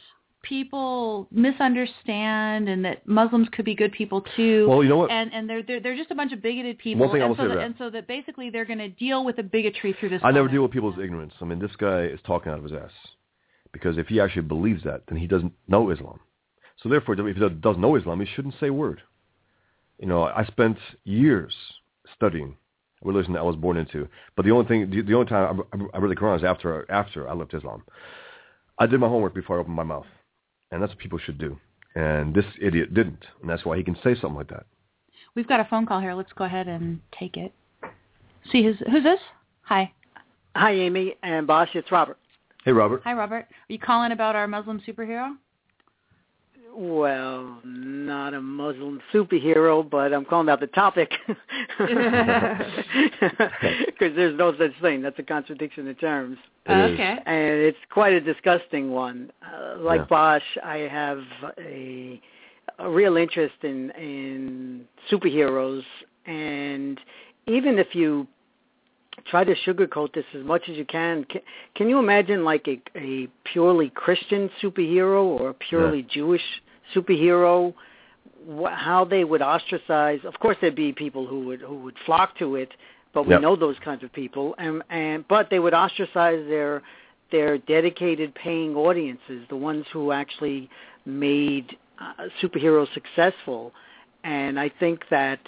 people 0.47 1.27
misunderstand 1.31 2.69
and 2.69 2.85
that 2.85 3.07
Muslims 3.07 3.47
could 3.51 3.65
be 3.65 3.75
good 3.75 3.91
people 3.91 4.23
too. 4.35 4.67
Well, 4.67 4.83
you 4.83 4.89
know 4.89 4.97
what? 4.97 5.11
And 5.11 5.33
and 5.33 5.49
they're 5.49 5.63
they're, 5.63 5.79
they're 5.79 5.97
just 5.97 6.11
a 6.11 6.15
bunch 6.15 6.33
of 6.33 6.41
bigoted 6.41 6.77
people. 6.77 7.01
One 7.01 7.11
thing 7.13 7.21
I 7.21 7.25
and 7.25 7.29
will 7.29 7.37
so 7.37 7.43
say 7.43 7.47
that, 7.49 7.55
that. 7.55 7.65
and 7.65 7.75
so 7.77 7.89
that 7.89 8.07
basically 8.07 8.49
they're 8.49 8.65
going 8.65 8.79
to 8.79 8.89
deal 8.89 9.25
with 9.25 9.35
the 9.35 9.43
bigotry 9.43 9.95
through 9.99 10.09
this. 10.09 10.21
I 10.23 10.31
never 10.31 10.47
deal 10.47 10.63
with 10.63 10.71
people's 10.71 10.97
ignorance. 10.97 11.33
I 11.41 11.45
mean, 11.45 11.59
this 11.59 11.75
guy 11.77 12.03
is 12.03 12.19
talking 12.25 12.51
out 12.51 12.57
of 12.57 12.63
his 12.63 12.73
ass. 12.73 12.91
Because 13.71 13.97
if 13.97 14.07
he 14.07 14.19
actually 14.19 14.43
believes 14.43 14.83
that, 14.85 15.03
then 15.07 15.17
he 15.17 15.27
doesn't 15.27 15.53
know 15.67 15.89
Islam. 15.91 16.19
So 16.81 16.89
therefore, 16.89 17.15
if 17.19 17.35
he 17.35 17.49
doesn't 17.49 17.79
know 17.79 17.95
Islam, 17.95 18.19
he 18.19 18.25
shouldn't 18.25 18.55
say 18.59 18.67
a 18.67 18.73
word. 18.73 19.01
You 19.99 20.07
know, 20.07 20.23
I 20.23 20.45
spent 20.45 20.77
years 21.03 21.53
studying 22.15 22.55
a 23.03 23.07
religion 23.07 23.33
that 23.33 23.39
I 23.39 23.43
was 23.43 23.55
born 23.55 23.77
into. 23.77 24.07
But 24.35 24.45
the 24.45 24.51
only 24.51 24.67
thing, 24.67 24.89
the, 24.89 25.01
the 25.01 25.13
only 25.13 25.27
time 25.27 25.61
I, 25.73 25.97
I 25.97 25.99
read 25.99 26.11
the 26.11 26.15
Quran 26.15 26.37
is 26.37 26.43
after, 26.43 26.89
after 26.91 27.27
I 27.27 27.33
left 27.33 27.53
Islam. 27.53 27.83
I 28.79 28.85
did 28.85 28.99
my 28.99 29.07
homework 29.07 29.33
before 29.33 29.57
I 29.57 29.59
opened 29.59 29.75
my 29.75 29.83
mouth. 29.83 30.05
And 30.71 30.81
that's 30.81 30.91
what 30.91 30.99
people 30.99 31.19
should 31.19 31.37
do. 31.37 31.57
And 31.95 32.33
this 32.33 32.45
idiot 32.61 32.93
didn't. 32.93 33.25
And 33.41 33.49
that's 33.49 33.65
why 33.65 33.77
he 33.77 33.83
can 33.83 33.95
say 34.03 34.13
something 34.13 34.35
like 34.35 34.49
that. 34.49 34.65
We've 35.35 35.47
got 35.47 35.59
a 35.59 35.65
phone 35.65 35.85
call 35.85 35.99
here. 35.99 36.13
Let's 36.13 36.33
go 36.33 36.45
ahead 36.45 36.67
and 36.67 36.99
take 37.17 37.37
it. 37.37 37.53
See 38.51 38.63
who's 38.63 38.77
who's 38.91 39.03
this? 39.03 39.19
Hi. 39.61 39.91
Hi, 40.55 40.71
Amy 40.71 41.15
and 41.23 41.45
Bosch. 41.45 41.69
It's 41.73 41.91
Robert. 41.91 42.17
Hey, 42.65 42.71
Robert. 42.71 43.01
Hi, 43.03 43.13
Robert. 43.13 43.45
Are 43.49 43.69
you 43.69 43.79
calling 43.79 44.11
about 44.11 44.35
our 44.35 44.47
Muslim 44.47 44.81
superhero? 44.85 45.35
Well, 46.79 47.59
not 47.65 48.35
a 48.35 48.41
Muslim 48.41 49.01
superhero, 49.11 49.89
but 49.89 50.13
I'm 50.13 50.25
calling 50.25 50.47
out 50.47 50.59
the 50.59 50.67
topic 50.67 51.11
because 51.79 51.89
there's 54.15 54.37
no 54.37 54.55
such 54.59 54.79
thing. 54.79 55.01
That's 55.01 55.17
a 55.17 55.23
contradiction 55.23 55.87
of 55.87 55.99
terms, 55.99 56.37
okay. 56.69 57.17
and 57.25 57.55
it's 57.61 57.79
quite 57.89 58.13
a 58.13 58.21
disgusting 58.21 58.91
one. 58.91 59.31
Uh, 59.41 59.79
like 59.79 60.01
Yeah. 60.01 60.05
Bosch, 60.05 60.57
I 60.63 60.77
have 60.77 61.23
a 61.59 62.21
a 62.77 62.87
real 62.87 63.17
interest 63.17 63.55
in 63.63 63.89
in 63.91 64.85
superheroes, 65.11 65.81
and 66.27 66.99
even 67.47 67.79
if 67.79 67.95
you 67.95 68.27
try 69.25 69.43
to 69.43 69.55
sugarcoat 69.65 70.13
this 70.13 70.25
as 70.35 70.43
much 70.43 70.69
as 70.69 70.77
you 70.77 70.85
can. 70.85 71.23
Can, 71.23 71.41
can 71.73 71.89
you 71.89 71.97
imagine 71.97 72.45
like 72.45 72.67
a, 72.67 72.79
a 72.95 73.27
purely 73.51 73.89
Christian 73.89 74.47
superhero 74.61 75.23
or 75.23 75.49
a 75.49 75.53
purely 75.55 76.03
Jewish 76.03 76.43
superhero? 76.95 77.73
Wh- 78.49 78.71
how 78.71 79.05
they 79.05 79.23
would 79.23 79.41
ostracize? 79.41 80.19
Of 80.23 80.39
course, 80.39 80.57
there'd 80.61 80.75
be 80.75 80.93
people 80.93 81.25
who 81.25 81.45
would 81.45 81.61
who 81.61 81.75
would 81.83 81.95
flock 82.05 82.37
to 82.39 82.55
it, 82.55 82.71
but 83.13 83.25
we 83.25 83.33
Yep. 83.33 83.41
know 83.41 83.55
those 83.55 83.77
kinds 83.79 84.03
of 84.03 84.11
people, 84.13 84.55
and 84.57 84.83
and 84.89 85.27
but 85.27 85.49
they 85.49 85.59
would 85.59 85.73
ostracize 85.73 86.45
their 86.47 86.81
their 87.31 87.57
dedicated 87.57 88.33
paying 88.35 88.75
audiences, 88.75 89.45
the 89.49 89.55
ones 89.55 89.85
who 89.91 90.11
actually 90.11 90.69
made 91.05 91.77
uh, 91.99 92.27
superheroes 92.41 92.87
successful, 92.93 93.73
and 94.23 94.59
I 94.59 94.69
think 94.69 95.03
that 95.09 95.39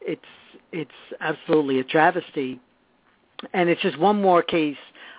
it's 0.00 0.20
it's 0.72 0.90
absolutely 1.20 1.80
a 1.80 1.84
travesty, 1.84 2.60
and 3.52 3.68
it's 3.68 3.80
just 3.82 3.98
one 3.98 4.20
more 4.20 4.42
case 4.42 4.76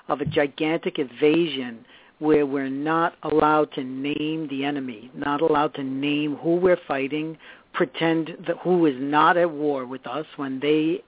of 0.10 0.22
a 0.22 0.26
gigantic 0.26 1.00
invasion 1.00 1.86
where 2.20 2.46
we're 2.46 2.70
not 2.70 3.16
allowed 3.24 3.72
to 3.74 3.84
name 3.84 4.48
the 4.50 4.64
enemy, 4.64 5.12
not 5.16 5.42
allowed 5.42 5.74
to 5.76 5.84
name 5.84 6.36
who 6.38 6.56
we're 6.56 6.80
fighting, 6.88 7.38
pretend 7.74 8.38
that 8.48 8.58
who 8.64 8.86
is 8.86 8.96
not 9.00 9.36
at 9.36 9.50
war 9.50 9.86
with 9.86 10.06
us 10.08 10.26
when 10.38 10.60
they 10.60 11.04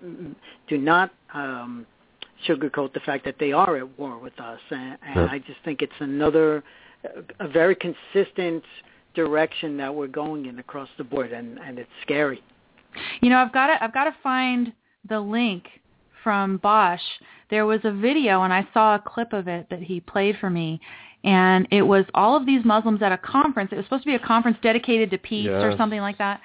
do 0.68 0.78
not 0.78 1.12
um, 1.34 1.86
sugarcoat 2.48 2.94
the 2.94 3.00
fact 3.02 3.24
that 3.26 3.36
they 3.40 3.52
are 3.52 3.78
at 3.78 4.00
war 4.00 4.18
with 4.18 4.38
us. 4.40 4.60
And, 4.72 4.98
and 5.06 5.16
Yeah. 5.16 5.28
I 5.32 5.40
just 5.40 5.60
think 5.64 5.82
it's 5.82 5.94
another, 6.00 6.64
a 7.40 7.48
very 7.48 7.76
consistent 7.76 8.64
direction 9.14 9.78
that 9.78 9.94
we're 9.94 10.08
going 10.08 10.48
in 10.48 10.60
across 10.60 10.90
the 10.98 11.04
board, 11.04 11.32
and, 11.32 11.60
and 11.60 11.80
it's 11.80 11.90
scary. 12.02 12.42
You 13.22 13.30
know, 13.30 13.38
I've 13.38 13.54
got 13.54 13.68
to 13.68 13.84
I've 13.84 13.94
got 13.94 14.06
to 14.06 14.16
find 14.24 14.74
the 15.08 15.20
link 15.20 15.66
from 16.24 16.58
Bosch. 16.58 17.02
There 17.50 17.66
was 17.66 17.80
a 17.84 17.92
video 17.92 18.44
and 18.44 18.54
I 18.54 18.68
saw 18.74 18.96
a 18.96 19.00
clip 19.00 19.34
of 19.34 19.48
it 19.48 19.68
that 19.70 19.82
he 19.82 20.00
played 20.00 20.38
for 20.40 20.50
me 20.50 20.80
and 21.24 21.68
it 21.72 21.82
was 21.82 22.06
all 22.14 22.36
of 22.36 22.46
these 22.46 22.64
Muslims 22.64 23.02
at 23.02 23.12
a 23.12 23.18
conference. 23.18 23.72
It 23.72 23.78
was 23.78 23.86
supposed 23.86 24.04
to 24.04 24.08
be 24.08 24.16
a 24.16 24.20
conference 24.20 24.58
dedicated 24.62 25.10
to 25.12 25.18
peace 25.18 25.50
or 25.50 25.76
something 25.76 26.00
like 26.00 26.20
that. 26.20 26.40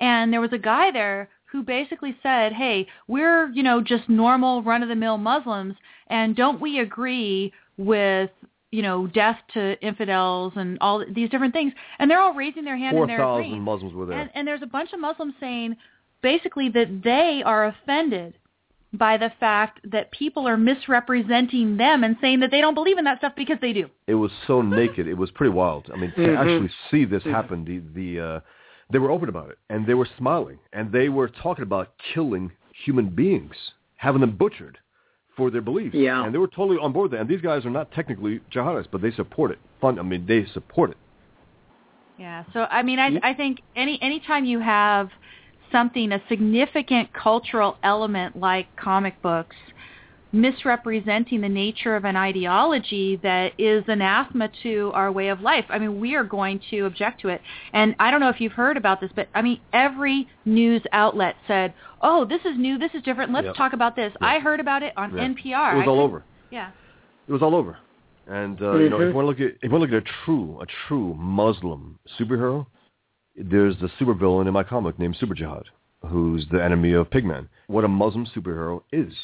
And 0.00 0.32
there 0.32 0.40
was 0.40 0.52
a 0.52 0.58
guy 0.58 0.90
there 0.90 1.28
who 1.44 1.62
basically 1.62 2.16
said, 2.22 2.52
"Hey, 2.52 2.88
we're, 3.06 3.50
you 3.50 3.62
know, 3.62 3.80
just 3.82 4.08
normal 4.08 4.62
run-of-the-mill 4.62 5.18
Muslims 5.18 5.74
and 6.08 6.34
don't 6.34 6.60
we 6.60 6.80
agree 6.80 7.52
with 7.76 8.30
you 8.74 8.82
know, 8.82 9.06
death 9.06 9.38
to 9.52 9.80
infidels 9.86 10.52
and 10.56 10.76
all 10.80 11.04
these 11.14 11.30
different 11.30 11.54
things, 11.54 11.72
and 12.00 12.10
they're 12.10 12.20
all 12.20 12.34
raising 12.34 12.64
their 12.64 12.76
hand 12.76 12.94
Four 12.96 13.04
and 13.04 13.10
they're 13.10 13.18
thousand. 13.18 13.60
Muslims 13.60 13.94
were 13.94 14.04
there. 14.04 14.18
And, 14.18 14.30
and 14.34 14.48
there's 14.48 14.62
a 14.62 14.66
bunch 14.66 14.92
of 14.92 14.98
Muslims 14.98 15.34
saying 15.38 15.76
basically 16.22 16.70
that 16.70 17.02
they 17.04 17.40
are 17.46 17.66
offended 17.66 18.34
by 18.96 19.16
the 19.16 19.30
fact 19.40 19.80
that 19.90 20.10
people 20.12 20.46
are 20.46 20.56
misrepresenting 20.56 21.76
them 21.76 22.04
and 22.04 22.16
saying 22.20 22.40
that 22.40 22.50
they 22.50 22.60
don't 22.60 22.74
believe 22.74 22.98
in 22.98 23.04
that 23.04 23.18
stuff 23.18 23.32
because 23.36 23.58
they 23.60 23.72
do. 23.72 23.88
it 24.06 24.14
was 24.14 24.30
so 24.46 24.62
naked. 24.62 25.06
It 25.06 25.14
was 25.18 25.30
pretty 25.30 25.52
wild. 25.52 25.90
I 25.92 25.96
mean, 25.96 26.12
to 26.12 26.20
Mhm. 26.20 26.38
actually 26.38 26.70
see 26.90 27.04
this 27.04 27.24
happen, 27.24 27.64
the 27.64 27.78
the 28.00 28.20
uh, 28.20 28.40
they 28.90 28.98
were 28.98 29.10
open 29.10 29.28
about 29.28 29.50
it, 29.50 29.58
and 29.70 29.86
they 29.86 29.94
were 29.94 30.08
smiling, 30.18 30.58
and 30.72 30.92
they 30.92 31.08
were 31.08 31.28
talking 31.28 31.62
about 31.62 31.92
killing 32.12 32.52
human 32.84 33.08
beings, 33.08 33.56
having 33.96 34.20
them 34.20 34.32
butchered 34.36 34.78
for 35.36 35.50
their 35.50 35.62
beliefs. 35.62 35.94
Yeah. 35.94 36.24
and 36.24 36.32
they 36.32 36.38
were 36.38 36.46
totally 36.46 36.78
on 36.78 36.92
board 36.92 37.04
with 37.10 37.12
that. 37.12 37.20
And 37.22 37.28
these 37.28 37.40
guys 37.40 37.66
are 37.66 37.70
not 37.70 37.90
technically 37.90 38.40
jihadists, 38.52 38.88
but 38.92 39.00
they 39.02 39.10
support 39.10 39.50
it. 39.50 39.58
Fun. 39.80 39.98
I 39.98 40.02
mean, 40.02 40.26
they 40.26 40.44
support 40.46 40.90
it. 40.90 40.96
Yeah. 42.18 42.44
So 42.52 42.66
I 42.70 42.82
mean, 42.82 42.98
I 43.00 43.18
I 43.22 43.34
think 43.34 43.60
any 43.74 43.98
any 44.00 44.20
time 44.20 44.44
you 44.44 44.60
have 44.60 45.10
something 45.74 46.12
a 46.12 46.22
significant 46.28 47.12
cultural 47.12 47.76
element 47.82 48.38
like 48.38 48.66
comic 48.76 49.20
books 49.22 49.56
misrepresenting 50.32 51.40
the 51.40 51.48
nature 51.48 51.94
of 51.96 52.04
an 52.04 52.16
ideology 52.16 53.16
that 53.22 53.52
is 53.58 53.84
anathema 53.86 54.48
to 54.64 54.90
our 54.92 55.10
way 55.12 55.28
of 55.28 55.40
life. 55.40 55.64
I 55.68 55.78
mean, 55.78 56.00
we 56.00 56.14
are 56.16 56.24
going 56.24 56.60
to 56.70 56.86
object 56.86 57.20
to 57.22 57.28
it. 57.28 57.40
And 57.72 57.94
I 58.00 58.10
don't 58.10 58.20
know 58.20 58.28
if 58.30 58.40
you've 58.40 58.52
heard 58.52 58.76
about 58.76 59.00
this, 59.00 59.10
but 59.14 59.28
I 59.34 59.42
mean, 59.42 59.60
every 59.72 60.28
news 60.44 60.82
outlet 60.92 61.36
said, 61.46 61.72
"Oh, 62.02 62.24
this 62.24 62.40
is 62.44 62.58
new. 62.58 62.78
This 62.78 62.90
is 62.94 63.02
different. 63.02 63.32
Let's 63.32 63.46
Yep. 63.46 63.54
talk 63.56 63.72
about 63.74 63.94
this." 63.96 64.12
I 64.20 64.38
heard 64.40 64.58
about 64.60 64.82
it 64.82 64.92
on 64.96 65.16
Yeah. 65.16 65.22
NPR. 65.24 65.74
It 65.74 65.78
was 65.78 65.86
I 65.86 65.90
all 65.90 65.96
couldn't- 65.96 66.00
over. 66.10 66.24
Yeah. 66.50 66.68
It 67.28 67.32
was 67.32 67.42
all 67.42 67.54
over. 67.54 67.76
And 68.26 68.60
uh, 68.60 68.74
you 68.76 68.88
know, 68.90 69.00
if 69.00 69.08
you 69.08 69.14
want 69.14 69.24
to 69.24 69.28
look 69.28 69.40
at 69.40 69.56
if 69.56 69.62
you 69.64 69.70
want 69.70 69.88
to 69.88 69.94
look 69.96 70.02
at 70.04 70.08
a 70.08 70.12
true 70.24 70.58
a 70.60 70.66
true 70.88 71.14
Muslim 71.14 71.98
superhero, 72.18 72.66
there's 73.36 73.76
the 73.80 73.88
supervillain 74.00 74.46
in 74.46 74.52
my 74.52 74.62
comic 74.62 74.98
named 74.98 75.16
Super 75.18 75.34
Jihad, 75.34 75.64
who's 76.06 76.46
the 76.50 76.62
enemy 76.62 76.92
of 76.92 77.10
Pigman. 77.10 77.48
What 77.66 77.84
a 77.84 77.88
Muslim 77.88 78.26
superhero 78.26 78.82
is. 78.92 79.14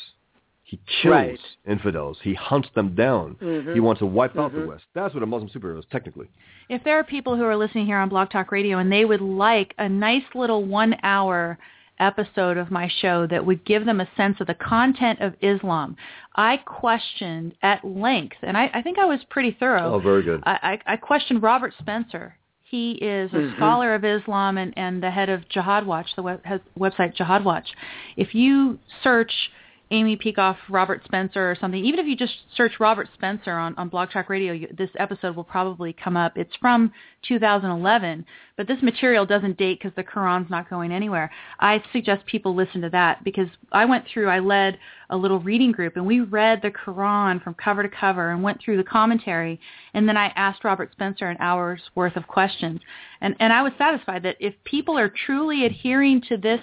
He 0.65 0.79
kills 1.03 1.13
Right. 1.13 1.41
infidels. 1.67 2.19
He 2.23 2.35
hunts 2.35 2.69
them 2.77 2.95
down. 2.95 3.35
Mhm. 3.41 3.75
He 3.75 3.81
wants 3.81 3.99
to 4.01 4.07
wipe 4.07 4.39
out 4.39 4.53
the 4.53 4.61
Mhm. 4.61 4.67
West. 4.69 4.85
That's 4.95 5.13
what 5.15 5.23
a 5.23 5.27
Muslim 5.27 5.51
superhero 5.51 5.79
is 5.79 5.85
technically. 5.87 6.29
if 6.69 6.85
there 6.85 6.97
are 6.97 7.03
people 7.03 7.35
who 7.35 7.43
are 7.45 7.57
listening 7.57 7.85
here 7.87 7.99
on 7.99 8.09
Blog 8.09 8.31
Talk 8.31 8.53
Radio 8.53 8.79
and 8.79 8.93
they 8.93 9.05
would 9.05 9.21
like 9.21 9.75
a 9.79 9.89
nice 9.89 10.23
little 10.37 10.63
one 10.65 10.95
hour 11.03 11.59
episode 11.99 12.57
of 12.57 12.71
my 12.71 12.87
show 12.87 13.27
that 13.27 13.45
would 13.45 13.65
give 13.65 13.85
them 13.85 14.01
a 14.01 14.07
sense 14.17 14.41
of 14.41 14.47
the 14.47 14.55
content 14.55 15.19
of 15.21 15.35
Islam, 15.43 15.97
I 16.37 16.59
questioned 16.59 17.55
at 17.63 17.85
length, 17.85 18.37
and 18.43 18.57
I, 18.57 18.71
I 18.73 18.83
think 18.83 18.99
I 18.99 19.05
was 19.05 19.23
pretty 19.25 19.51
thorough. 19.51 19.95
Oh, 19.95 19.99
very 19.99 20.23
good. 20.23 20.43
I, 20.47 20.79
I, 20.87 20.93
I 20.95 20.97
questioned 20.97 21.43
Robert 21.43 21.75
Spencer. 21.79 22.37
He 22.71 22.93
is 22.93 23.33
a 23.33 23.37
Mhm. 23.37 23.57
scholar 23.57 23.95
of 23.95 24.05
Islam 24.05 24.57
and, 24.57 24.73
and 24.77 25.03
the 25.03 25.11
head 25.11 25.29
of 25.29 25.49
Jihad 25.49 25.85
Watch, 25.85 26.15
the 26.15 26.23
web, 26.23 26.41
website 26.79 27.15
Jihad 27.17 27.45
Watch. 27.45 27.69
If 28.17 28.33
you 28.33 28.79
search 29.03 29.51
Amy 29.93 30.17
Peikoff, 30.17 30.57
Robert 30.69 31.03
Spencer, 31.05 31.51
or 31.51 31.57
something, 31.61 31.85
even 31.85 31.99
if 31.99 32.07
you 32.07 32.15
just 32.15 32.35
search 32.57 32.79
Robert 32.79 33.09
Spencer 33.15 33.53
on, 33.53 33.75
on 33.77 33.89
Blog 33.89 34.11
Talk 34.11 34.29
Radio, 34.29 34.53
you, 34.53 34.69
this 34.79 34.91
episode 34.97 35.35
will 35.35 35.43
probably 35.43 35.93
come 35.93 36.17
up. 36.17 36.39
It's 36.39 36.55
from 36.61 36.93
2011, 37.27 38.25
but 38.57 38.69
this 38.69 38.81
material 38.83 39.27
doesn't 39.27 39.59
date 39.59 39.81
because 39.81 39.95
the 39.97 40.05
Quran's 40.05 40.49
not 40.49 40.71
going 40.71 40.93
anywhere. 40.93 41.29
I 41.59 41.83
suggest 41.93 42.25
people 42.27 42.55
listen 42.55 42.81
to 42.83 42.91
that 42.91 43.25
because 43.25 43.49
I 43.73 43.85
went 43.85 44.05
through, 44.07 44.29
I 44.29 44.39
led 44.39 44.79
a 45.11 45.17
little 45.17 45.41
reading 45.41 45.73
group, 45.73 45.97
and 45.97 46.07
we 46.07 46.21
read 46.21 46.63
the 46.63 46.71
Quran 46.71 47.43
from 47.43 47.55
cover 47.55 47.83
to 47.83 47.89
cover 47.89 48.31
and 48.31 48.45
went 48.45 48.61
through 48.63 48.77
the 48.77 48.85
commentary, 48.85 49.59
and 49.93 50.09
then 50.09 50.17
I 50.17 50.27
asked 50.37 50.63
Robert 50.63 50.93
Spencer 50.93 51.29
an 51.29 51.37
hour's 51.41 51.83
worth 51.97 52.15
of 52.15 52.29
questions. 52.29 52.81
And, 53.21 53.35
and 53.41 53.53
I 53.53 53.63
was 53.63 53.73
satisfied 53.77 54.23
that 54.23 54.37
if 54.39 54.55
people 54.63 54.97
are 54.97 55.13
truly 55.27 55.67
adhering 55.67 56.23
to 56.29 56.37
this 56.37 56.61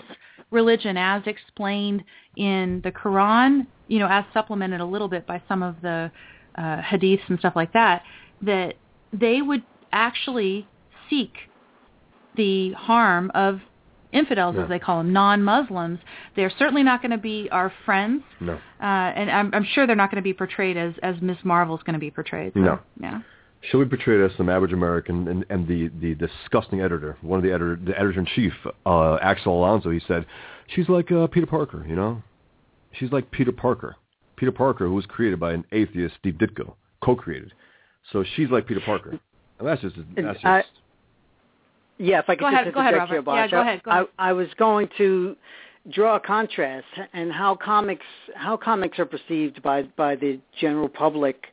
religion 0.51 0.97
as 0.97 1.23
explained 1.25 2.03
in 2.35 2.81
the 2.83 2.91
Quran, 2.91 3.67
you 3.87 3.99
know, 3.99 4.07
as 4.09 4.25
supplemented 4.33 4.79
a 4.81 4.85
little 4.85 5.07
bit 5.07 5.25
by 5.27 5.41
some 5.47 5.63
of 5.63 5.75
the 5.81 6.11
uh, 6.57 6.81
hadiths 6.81 7.27
and 7.29 7.39
stuff 7.39 7.53
like 7.55 7.73
that, 7.73 8.03
that 8.41 8.75
they 9.13 9.41
would 9.41 9.63
actually 9.91 10.67
seek 11.09 11.33
the 12.35 12.71
harm 12.73 13.31
of 13.33 13.59
infidels, 14.13 14.55
as 14.57 14.69
they 14.69 14.79
call 14.79 14.99
them, 14.99 15.11
non-Muslims. 15.11 15.99
They're 16.35 16.51
certainly 16.57 16.83
not 16.83 17.01
going 17.01 17.11
to 17.11 17.17
be 17.17 17.49
our 17.51 17.73
friends, 17.85 18.23
No. 18.39 18.53
uh, 18.53 18.59
and 18.81 19.29
I'm, 19.29 19.53
I'm 19.53 19.65
sure 19.65 19.85
they're 19.85 19.95
not 19.95 20.11
going 20.11 20.21
to 20.21 20.27
be 20.27 20.33
portrayed 20.33 20.77
as 20.77 20.93
as 21.03 21.15
Miss 21.21 21.37
Marvel's 21.43 21.83
going 21.83 21.93
to 21.93 21.99
be 21.99 22.11
portrayed. 22.11 22.53
So, 22.53 22.59
No. 22.59 22.79
Yeah. 23.01 23.21
She'll 23.61 23.83
be 23.83 23.89
portrayed 23.89 24.21
as 24.21 24.35
some 24.37 24.49
average 24.49 24.71
American, 24.73 25.27
and, 25.27 25.45
and 25.49 25.67
the, 25.67 25.89
the 25.99 26.15
disgusting 26.15 26.81
editor, 26.81 27.17
one 27.21 27.37
of 27.37 27.43
the 27.43 27.51
editor, 27.51 27.77
the 27.83 27.97
editor 27.99 28.19
in 28.19 28.25
chief, 28.25 28.53
uh, 28.85 29.15
Axel 29.15 29.57
Alonso, 29.57 29.89
he 29.89 29.99
said, 30.07 30.25
she's 30.67 30.87
like 30.89 31.11
uh, 31.11 31.27
Peter 31.27 31.47
Parker, 31.47 31.85
you 31.87 31.95
know, 31.95 32.21
she's 32.93 33.11
like 33.11 33.29
Peter 33.31 33.51
Parker. 33.51 33.95
Peter 34.35 34.51
Parker, 34.51 34.85
who 34.85 34.93
was 34.93 35.05
created 35.07 35.39
by 35.39 35.51
an 35.53 35.65
atheist, 35.71 36.15
Steve 36.19 36.35
Ditko, 36.35 36.75
co-created. 37.01 37.51
So 38.13 38.23
she's 38.35 38.49
like 38.51 38.67
Peter 38.67 38.81
Parker. 38.85 39.19
And 39.59 39.67
that's 39.67 39.81
just 39.81 39.95
that's 40.15 40.33
just. 40.35 40.45
I- 40.45 40.63
Yeah, 41.97 42.19
if 42.19 42.25
I 42.29 42.35
could 42.35 42.41
Go 42.41 42.51
just 42.51 42.61
ahead- 42.61 42.73
go 42.73 42.79
ahead, 42.79 42.93
interject 42.93 43.11
here, 43.11 43.21
Robert. 43.21 43.39
Yeah, 43.41 43.47
go 43.47 43.61
ahead, 43.61 43.83
go 43.83 43.91
I, 43.91 43.95
ahead. 43.95 44.07
I 44.19 44.33
was 44.33 44.47
going 44.59 44.87
to 44.99 45.35
draw 45.89 46.17
a 46.17 46.19
contrast 46.19 46.85
and 47.13 47.31
how 47.31 47.55
comics 47.55 48.05
how 48.35 48.55
comics 48.57 48.99
are 48.99 49.05
perceived 49.05 49.63
by 49.63 49.81
by 49.97 50.15
the 50.15 50.39
general 50.61 50.87
public. 50.89 51.47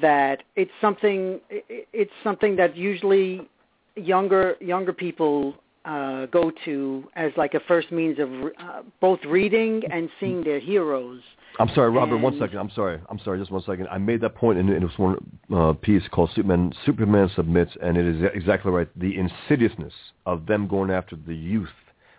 That 0.00 0.42
it's 0.56 0.70
something 0.80 1.40
it's 1.50 2.10
something 2.24 2.56
that 2.56 2.76
usually 2.76 3.48
younger 3.94 4.56
younger 4.60 4.92
people 4.92 5.54
uh, 5.84 6.26
go 6.26 6.50
to 6.64 7.04
as 7.14 7.30
like 7.36 7.54
a 7.54 7.60
first 7.60 7.92
means 7.92 8.18
of 8.18 8.28
uh, 8.58 8.82
both 9.00 9.20
reading 9.24 9.82
and 9.90 10.08
seeing 10.18 10.42
their 10.42 10.58
heroes. 10.58 11.20
I'm 11.60 11.68
sorry, 11.74 11.90
Robert. 11.90 12.18
One 12.18 12.32
and- 12.34 12.42
second. 12.42 12.58
I'm 12.58 12.70
sorry. 12.74 13.00
I'm 13.08 13.20
sorry. 13.20 13.38
Just 13.38 13.52
one 13.52 13.62
second. 13.62 13.86
I 13.88 13.98
made 13.98 14.20
that 14.22 14.34
point 14.34 14.58
in, 14.58 14.68
in 14.70 14.82
this 14.82 14.98
one 14.98 15.16
uh, 15.54 15.72
piece 15.74 16.02
called 16.10 16.30
Superman. 16.34 16.72
Superman 16.84 17.30
submits, 17.36 17.70
and 17.80 17.96
it 17.96 18.04
is 18.04 18.28
exactly 18.34 18.72
right. 18.72 18.88
The 18.98 19.16
insidiousness 19.16 19.92
of 20.26 20.46
them 20.46 20.66
going 20.66 20.90
after 20.90 21.14
the 21.14 21.34
youth 21.34 21.68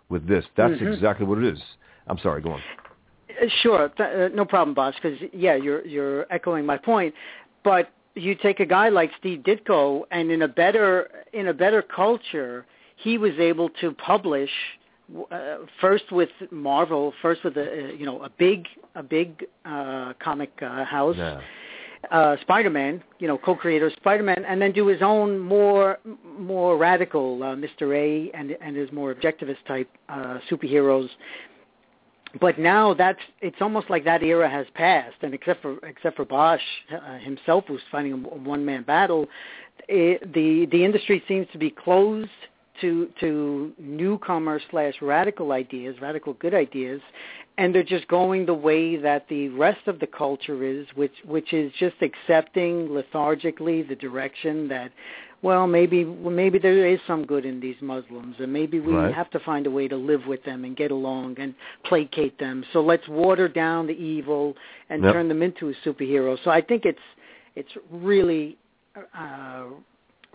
with 0.10 0.26
this. 0.28 0.46
That's 0.56 0.74
Mhm. 0.82 0.94
exactly 0.94 1.26
what 1.26 1.38
it 1.40 1.44
is. 1.44 1.60
I'm 2.08 2.18
sorry. 2.20 2.42
Go 2.42 2.54
on. 2.54 2.62
Uh, 3.30 3.48
Sure, 3.62 3.90
th- 3.90 4.32
uh, 4.32 4.36
no 4.36 4.46
problem, 4.46 4.74
boss. 4.74 4.96
Because 4.96 5.20
yeah, 5.34 5.56
you're 5.56 5.86
you're 5.86 6.26
echoing 6.32 6.66
my 6.66 6.78
point. 6.78 7.14
But 7.68 7.92
you 8.16 8.34
take 8.34 8.62
a 8.62 8.66
guy 8.66 8.88
like 8.88 9.12
Steve 9.20 9.40
Ditko, 9.40 10.04
and 10.10 10.32
in 10.32 10.42
a 10.44 10.48
better 10.48 11.10
in 11.34 11.50
a 11.50 11.54
better 11.54 11.82
culture, 11.82 12.66
he 12.96 13.18
was 13.18 13.34
able 13.40 13.70
to 13.82 13.92
publish 13.92 14.50
uh, 15.30 15.58
first 15.82 16.10
with 16.14 16.30
Marvel, 16.50 17.14
first 17.22 17.44
with 17.44 17.58
a 17.58 17.70
uh, 17.70 17.88
you 17.92 18.06
know 18.06 18.24
a 18.24 18.30
big 18.30 18.68
a 18.96 19.04
big 19.04 19.46
uh, 19.66 20.14
comic 20.24 20.52
uh, 20.62 20.86
house. 20.86 21.18
Yeah. 21.18 21.42
Uh, 22.12 22.38
Spider-Man, 22.42 23.04
you 23.20 23.28
know, 23.28 23.38
co-creator 23.40 23.88
of 23.88 23.94
Spider-Man, 23.94 24.46
and 24.48 24.62
then 24.62 24.72
do 24.72 24.88
his 24.88 25.02
own 25.02 25.38
more 25.38 25.98
more 26.40 26.78
radical 26.78 27.44
uh, 27.44 27.48
Mr. 27.48 27.94
A 27.94 28.32
and 28.34 28.52
and 28.62 28.78
his 28.78 28.90
more 28.94 29.14
objectivist 29.14 29.66
type 29.68 29.90
uh, 30.08 30.38
superheroes 30.50 31.10
but 32.40 32.60
now 32.60 32.94
that's 32.94 33.20
it's 33.42 33.58
almost 33.62 33.90
like 33.90 34.04
that 34.06 34.24
era 34.24 34.50
has 34.50 34.66
passed 34.74 35.16
and 35.22 35.34
except 35.34 35.62
for 35.62 35.78
except 35.86 36.16
for 36.16 36.26
Bosch 36.26 36.62
uh, 36.92 37.18
himself 37.20 37.66
who's 37.68 37.82
fighting 37.92 38.14
a 38.14 38.18
one 38.18 38.66
man 38.66 38.84
battle 38.84 39.28
it, 39.88 40.34
the 40.34 40.68
the 40.72 40.84
industry 40.84 41.24
seems 41.28 41.48
to 41.52 41.58
be 41.58 41.70
closed 41.70 42.30
to 42.82 43.10
to 43.20 43.74
newcomer 43.80 44.60
slash 44.70 44.96
radical 45.02 45.52
ideas 45.52 45.96
radical 46.02 46.34
good 46.34 46.54
ideas 46.54 47.02
and 47.58 47.74
they're 47.74 47.84
just 47.84 48.08
going 48.08 48.46
the 48.46 48.54
way 48.54 48.98
that 48.98 49.28
the 49.30 49.50
rest 49.50 49.88
of 49.88 50.00
the 50.00 50.08
culture 50.08 50.64
is 50.64 50.86
which 50.96 51.14
which 51.26 51.54
is 51.54 51.72
just 51.80 51.96
accepting 52.02 52.94
lethargically 52.94 53.82
the 53.82 53.96
direction 53.96 54.68
that 54.68 54.92
well, 55.42 55.68
maybe 55.68 56.04
maybe 56.04 56.58
there 56.58 56.88
is 56.88 57.00
some 57.06 57.26
good 57.26 57.46
in 57.46 57.60
these 57.60 57.76
Muslims, 57.82 58.36
and 58.40 58.52
maybe 58.52 58.80
we 58.80 58.94
Right. 58.94 59.14
have 59.14 59.30
to 59.32 59.40
find 59.40 59.68
a 59.68 59.72
way 59.72 59.88
to 59.88 59.96
live 59.96 60.26
with 60.26 60.44
them 60.44 60.66
and 60.66 60.76
get 60.76 60.92
along 60.92 61.40
and 61.40 61.54
placate 61.84 62.38
them. 62.40 62.64
So 62.74 62.82
let's 62.82 63.08
water 63.08 63.48
down 63.48 63.86
the 63.88 63.94
evil 64.02 64.56
and 64.90 65.04
Yep. 65.04 65.14
turn 65.14 65.28
them 65.28 65.44
into 65.44 65.70
a 65.70 65.74
superhero. 65.86 66.38
So 66.44 66.50
I 66.52 66.62
think 66.62 66.86
it's 66.86 67.02
it's 67.56 67.76
really 67.92 68.58
uh, 69.16 69.66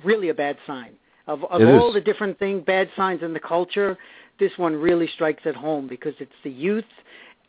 really 0.04 0.28
a 0.28 0.34
bad 0.34 0.56
sign 0.66 0.90
of 1.26 1.44
of 1.46 1.60
It 1.60 1.66
all 1.66 1.88
is. 1.88 1.94
the 1.94 2.00
different 2.00 2.38
thing 2.38 2.60
bad 2.60 2.88
signs 2.96 3.22
in 3.22 3.32
the 3.32 3.40
culture. 3.40 3.98
This 4.38 4.56
one 4.56 4.74
really 4.76 5.08
strikes 5.08 5.44
at 5.46 5.56
home 5.56 5.88
because 5.88 6.14
it's 6.20 6.38
the 6.42 6.50
youth, 6.50 6.90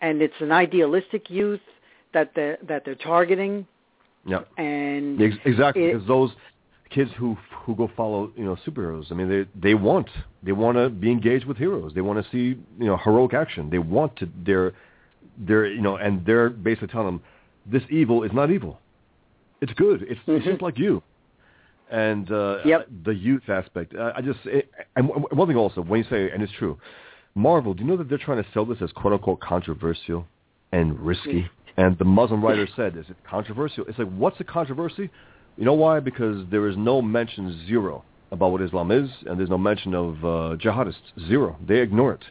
and 0.01 0.21
it's 0.21 0.39
an 0.41 0.51
idealistic 0.51 1.29
youth 1.29 1.61
that 2.13 2.33
they're, 2.35 2.57
that 2.63 2.83
they're 2.85 2.95
targeting, 2.95 3.65
Yeah. 4.25 4.41
and 4.57 5.19
Exactly, 5.21 5.83
It- 5.85 5.93
because 5.93 6.07
those 6.07 6.31
kids 6.93 7.11
who 7.17 7.37
who 7.63 7.75
go 7.75 7.89
follow 7.95 8.31
you 8.35 8.45
know 8.45 8.55
superheroes, 8.65 9.11
I 9.11 9.15
mean 9.15 9.29
they 9.29 9.45
they 9.59 9.73
want 9.73 10.07
they 10.41 10.51
want 10.51 10.77
to 10.77 10.89
be 10.89 11.11
engaged 11.11 11.45
with 11.45 11.57
heroes. 11.57 11.91
They 11.93 12.01
want 12.01 12.23
to 12.23 12.31
see 12.31 12.59
you 12.79 12.85
know 12.85 12.97
heroic 12.97 13.33
action. 13.33 13.69
They 13.69 13.79
want 13.79 14.15
to 14.17 14.29
they're 14.45 14.73
they're 15.37 15.67
you 15.67 15.81
know 15.81 15.95
and 15.97 16.25
they're 16.25 16.49
basically 16.49 16.89
telling 16.89 17.07
them 17.07 17.21
this 17.65 17.83
evil 17.89 18.23
is 18.23 18.31
not 18.33 18.51
evil. 18.51 18.79
It's 19.61 19.73
good. 19.73 20.01
It's, 20.03 20.19
it's 20.27 20.45
Mhm. 20.45 20.51
just 20.51 20.61
like 20.61 20.77
you. 20.77 21.01
And 21.89 22.31
uh, 22.31 22.59
Yep. 22.65 22.87
the 23.03 23.13
youth 23.13 23.47
aspect, 23.49 23.95
I, 23.95 24.13
I 24.17 24.21
just 24.21 24.39
it, 24.45 24.69
and 24.95 25.09
one 25.09 25.47
thing 25.47 25.57
also 25.57 25.81
when 25.81 25.99
you 25.99 26.09
say 26.09 26.29
and 26.31 26.41
it's 26.43 26.51
true, 26.53 26.77
Marvel. 27.35 27.73
Do 27.73 27.83
you 27.83 27.89
know 27.89 27.97
that 27.97 28.09
they're 28.09 28.17
trying 28.17 28.43
to 28.43 28.49
sell 28.53 28.65
this 28.65 28.81
as 28.81 28.91
quote 28.91 29.13
unquote 29.13 29.39
controversial 29.39 30.25
and 30.71 30.99
risky? 30.99 31.49
And 31.75 31.97
the 31.97 32.05
Muslim 32.05 32.43
writer 32.45 32.67
said, 32.75 32.95
"Is 32.97 33.09
it 33.09 33.17
controversial?" 33.23 33.85
It's 33.87 33.97
like, 33.97 34.11
what's 34.11 34.37
the 34.37 34.43
controversy? 34.43 35.09
You 35.57 35.65
know 35.65 35.73
why? 35.73 35.99
Because 35.99 36.45
there 36.49 36.67
is 36.67 36.75
no 36.77 37.01
mention 37.01 37.65
zero 37.67 38.03
about 38.31 38.51
what 38.51 38.61
Islam 38.61 38.91
is, 38.91 39.09
and 39.27 39.39
there's 39.39 39.49
no 39.49 39.57
mention 39.57 39.93
of 39.93 40.25
uh, 40.25 40.55
jihadists. 40.57 41.27
Zero. 41.27 41.55
They 41.67 41.79
ignore 41.79 42.13
it. 42.13 42.23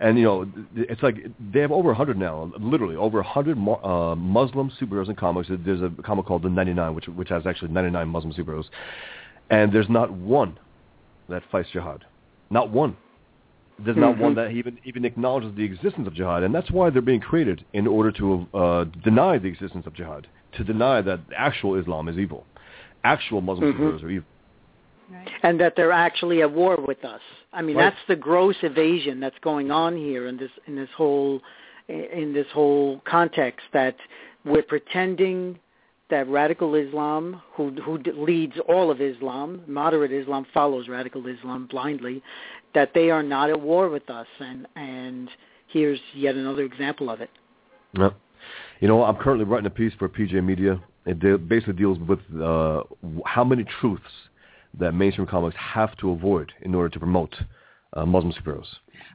And 0.00 0.16
you 0.16 0.24
know, 0.24 0.46
it's 0.76 1.02
like 1.02 1.16
they 1.52 1.60
have 1.60 1.72
over 1.72 1.88
100 1.88 2.16
now, 2.16 2.52
literally 2.60 2.94
over 2.94 3.18
100 3.18 3.58
uh, 3.58 4.14
Muslim 4.14 4.70
superheroes 4.80 5.08
in 5.08 5.16
comics. 5.16 5.48
There's 5.50 5.82
a 5.82 5.90
comic 6.02 6.26
called 6.26 6.42
the 6.42 6.50
99, 6.50 6.94
which 6.94 7.08
which 7.08 7.30
has 7.30 7.46
actually 7.46 7.72
99 7.72 8.08
Muslim 8.08 8.32
superheroes, 8.32 8.66
and 9.50 9.72
there's 9.72 9.88
not 9.88 10.12
one 10.12 10.56
that 11.28 11.42
fights 11.50 11.70
jihad. 11.72 12.04
Not 12.50 12.70
one. 12.70 12.96
There's 13.84 13.96
not 13.96 14.16
Mhm. 14.16 14.20
one 14.20 14.34
that 14.36 14.52
even 14.52 14.78
even 14.84 15.04
acknowledges 15.04 15.54
the 15.56 15.64
existence 15.64 16.06
of 16.06 16.14
jihad, 16.14 16.42
and 16.44 16.54
that's 16.54 16.70
why 16.70 16.90
they're 16.90 17.02
being 17.02 17.20
created 17.20 17.64
in 17.72 17.86
order 17.86 18.12
to 18.12 18.46
uh, 18.54 18.84
deny 19.02 19.38
the 19.38 19.48
existence 19.48 19.86
of 19.86 19.94
jihad, 19.94 20.28
to 20.52 20.64
deny 20.64 21.00
that 21.00 21.20
actual 21.36 21.74
Islam 21.74 22.08
is 22.08 22.18
evil, 22.18 22.44
actual 23.12 23.40
Muslim 23.40 23.72
Mhm. 23.72 23.78
superheroes 23.78 24.04
are 24.04 24.10
evil. 24.10 24.28
Right. 25.10 25.30
and 25.42 25.58
that 25.62 25.74
they're 25.74 25.98
actually 26.08 26.42
at 26.42 26.50
war 26.50 26.76
with 26.90 27.02
us. 27.02 27.22
I 27.58 27.62
mean, 27.62 27.76
Right. 27.76 27.84
that's 27.84 28.06
the 28.08 28.16
gross 28.16 28.58
evasion 28.62 29.20
that's 29.20 29.38
going 29.38 29.70
on 29.70 29.96
here 29.96 30.26
in 30.30 30.36
this 30.36 30.50
in 30.66 30.74
this 30.76 30.92
whole 31.00 31.40
in 31.88 32.34
this 32.34 32.50
whole 32.58 33.00
context 33.16 33.64
that 33.72 33.96
we're 34.44 34.68
pretending 34.74 35.58
that 36.10 36.28
radical 36.28 36.74
Islam, 36.74 37.40
who 37.54 37.70
who 37.86 37.94
leads 38.30 38.56
all 38.72 38.90
of 38.90 39.00
Islam, 39.00 39.62
moderate 39.66 40.12
Islam 40.12 40.44
follows 40.58 40.84
radical 40.88 41.26
Islam 41.26 41.60
blindly, 41.74 42.22
that 42.74 42.92
they 42.92 43.08
are 43.10 43.22
not 43.36 43.48
at 43.48 43.60
war 43.72 43.88
with 43.88 44.08
us, 44.10 44.28
and 44.40 44.66
and 44.76 45.30
here's 45.68 46.00
yet 46.14 46.34
another 46.34 46.64
example 46.64 47.08
of 47.08 47.18
it. 47.22 47.30
Yeah. 47.94 48.10
You 48.80 48.88
know, 48.88 48.98
I'm 49.08 49.16
currently 49.16 49.46
writing 49.46 49.66
a 49.66 49.76
piece 49.82 49.94
for 49.94 50.08
PJ 50.08 50.32
Media. 50.52 50.80
It 51.08 51.18
de- 51.20 51.38
basically 51.38 51.72
deals 51.74 51.98
with 52.00 52.20
uh, 52.40 52.82
how 53.24 53.42
many 53.42 53.64
truths 53.80 54.04
that 54.78 54.92
mainstream 54.92 55.26
comics 55.26 55.56
have 55.56 55.96
to 55.98 56.10
avoid 56.10 56.52
in 56.62 56.74
order 56.74 56.90
to 56.90 56.98
promote 56.98 57.34
uh, 57.94 58.04
Muslim 58.04 58.32
superheroes. 58.34 58.66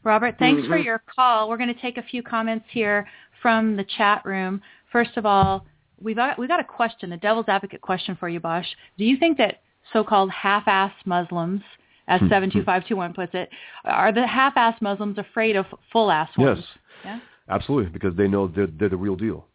Robert, 0.04 0.36
thanks 0.40 0.66
for 0.68 0.78
Mhm. 0.80 0.84
your 0.86 1.04
call. 1.16 1.48
We're 1.48 1.58
going 1.58 1.74
to 1.74 1.80
take 1.80 1.98
a 1.98 2.02
few 2.04 2.24
comments 2.24 2.66
here 2.72 3.08
from 3.42 3.76
the 3.76 3.84
chat 3.84 4.26
room. 4.26 4.62
First 4.92 5.18
of 5.18 5.26
all, 5.28 5.66
we've 6.02 6.16
got, 6.16 6.40
we've 6.40 6.50
got 6.50 6.60
a 6.60 6.64
question, 6.64 7.14
a 7.14 7.18
devil's 7.18 7.48
advocate 7.48 7.82
question 7.82 8.16
for 8.20 8.28
you, 8.28 8.40
Bosch. 8.40 8.66
Do 8.98 9.06
you 9.06 9.16
think 9.18 9.38
that 9.38 9.62
so-called 9.94 10.32
half-ass 10.32 10.94
Muslims, 11.06 11.62
as 12.08 12.20
Hmm. 12.22 12.30
72521 12.30 13.14
puts 13.14 13.36
it, 13.36 13.50
are 13.86 14.12
the 14.12 14.26
half-ass 14.26 14.82
Muslims 14.82 15.20
afraid 15.20 15.56
of 15.56 15.68
full-ass 15.92 16.36
ones? 16.38 16.58
Yes. 16.60 16.68
Yeah? 17.06 17.20
Absolutely, 17.50 17.92
because 17.92 18.16
they 18.16 18.28
know 18.28 18.48
they're, 18.48 18.68
they're 18.68 18.90
the 18.90 18.98
real 18.98 19.16
deal. 19.16 19.46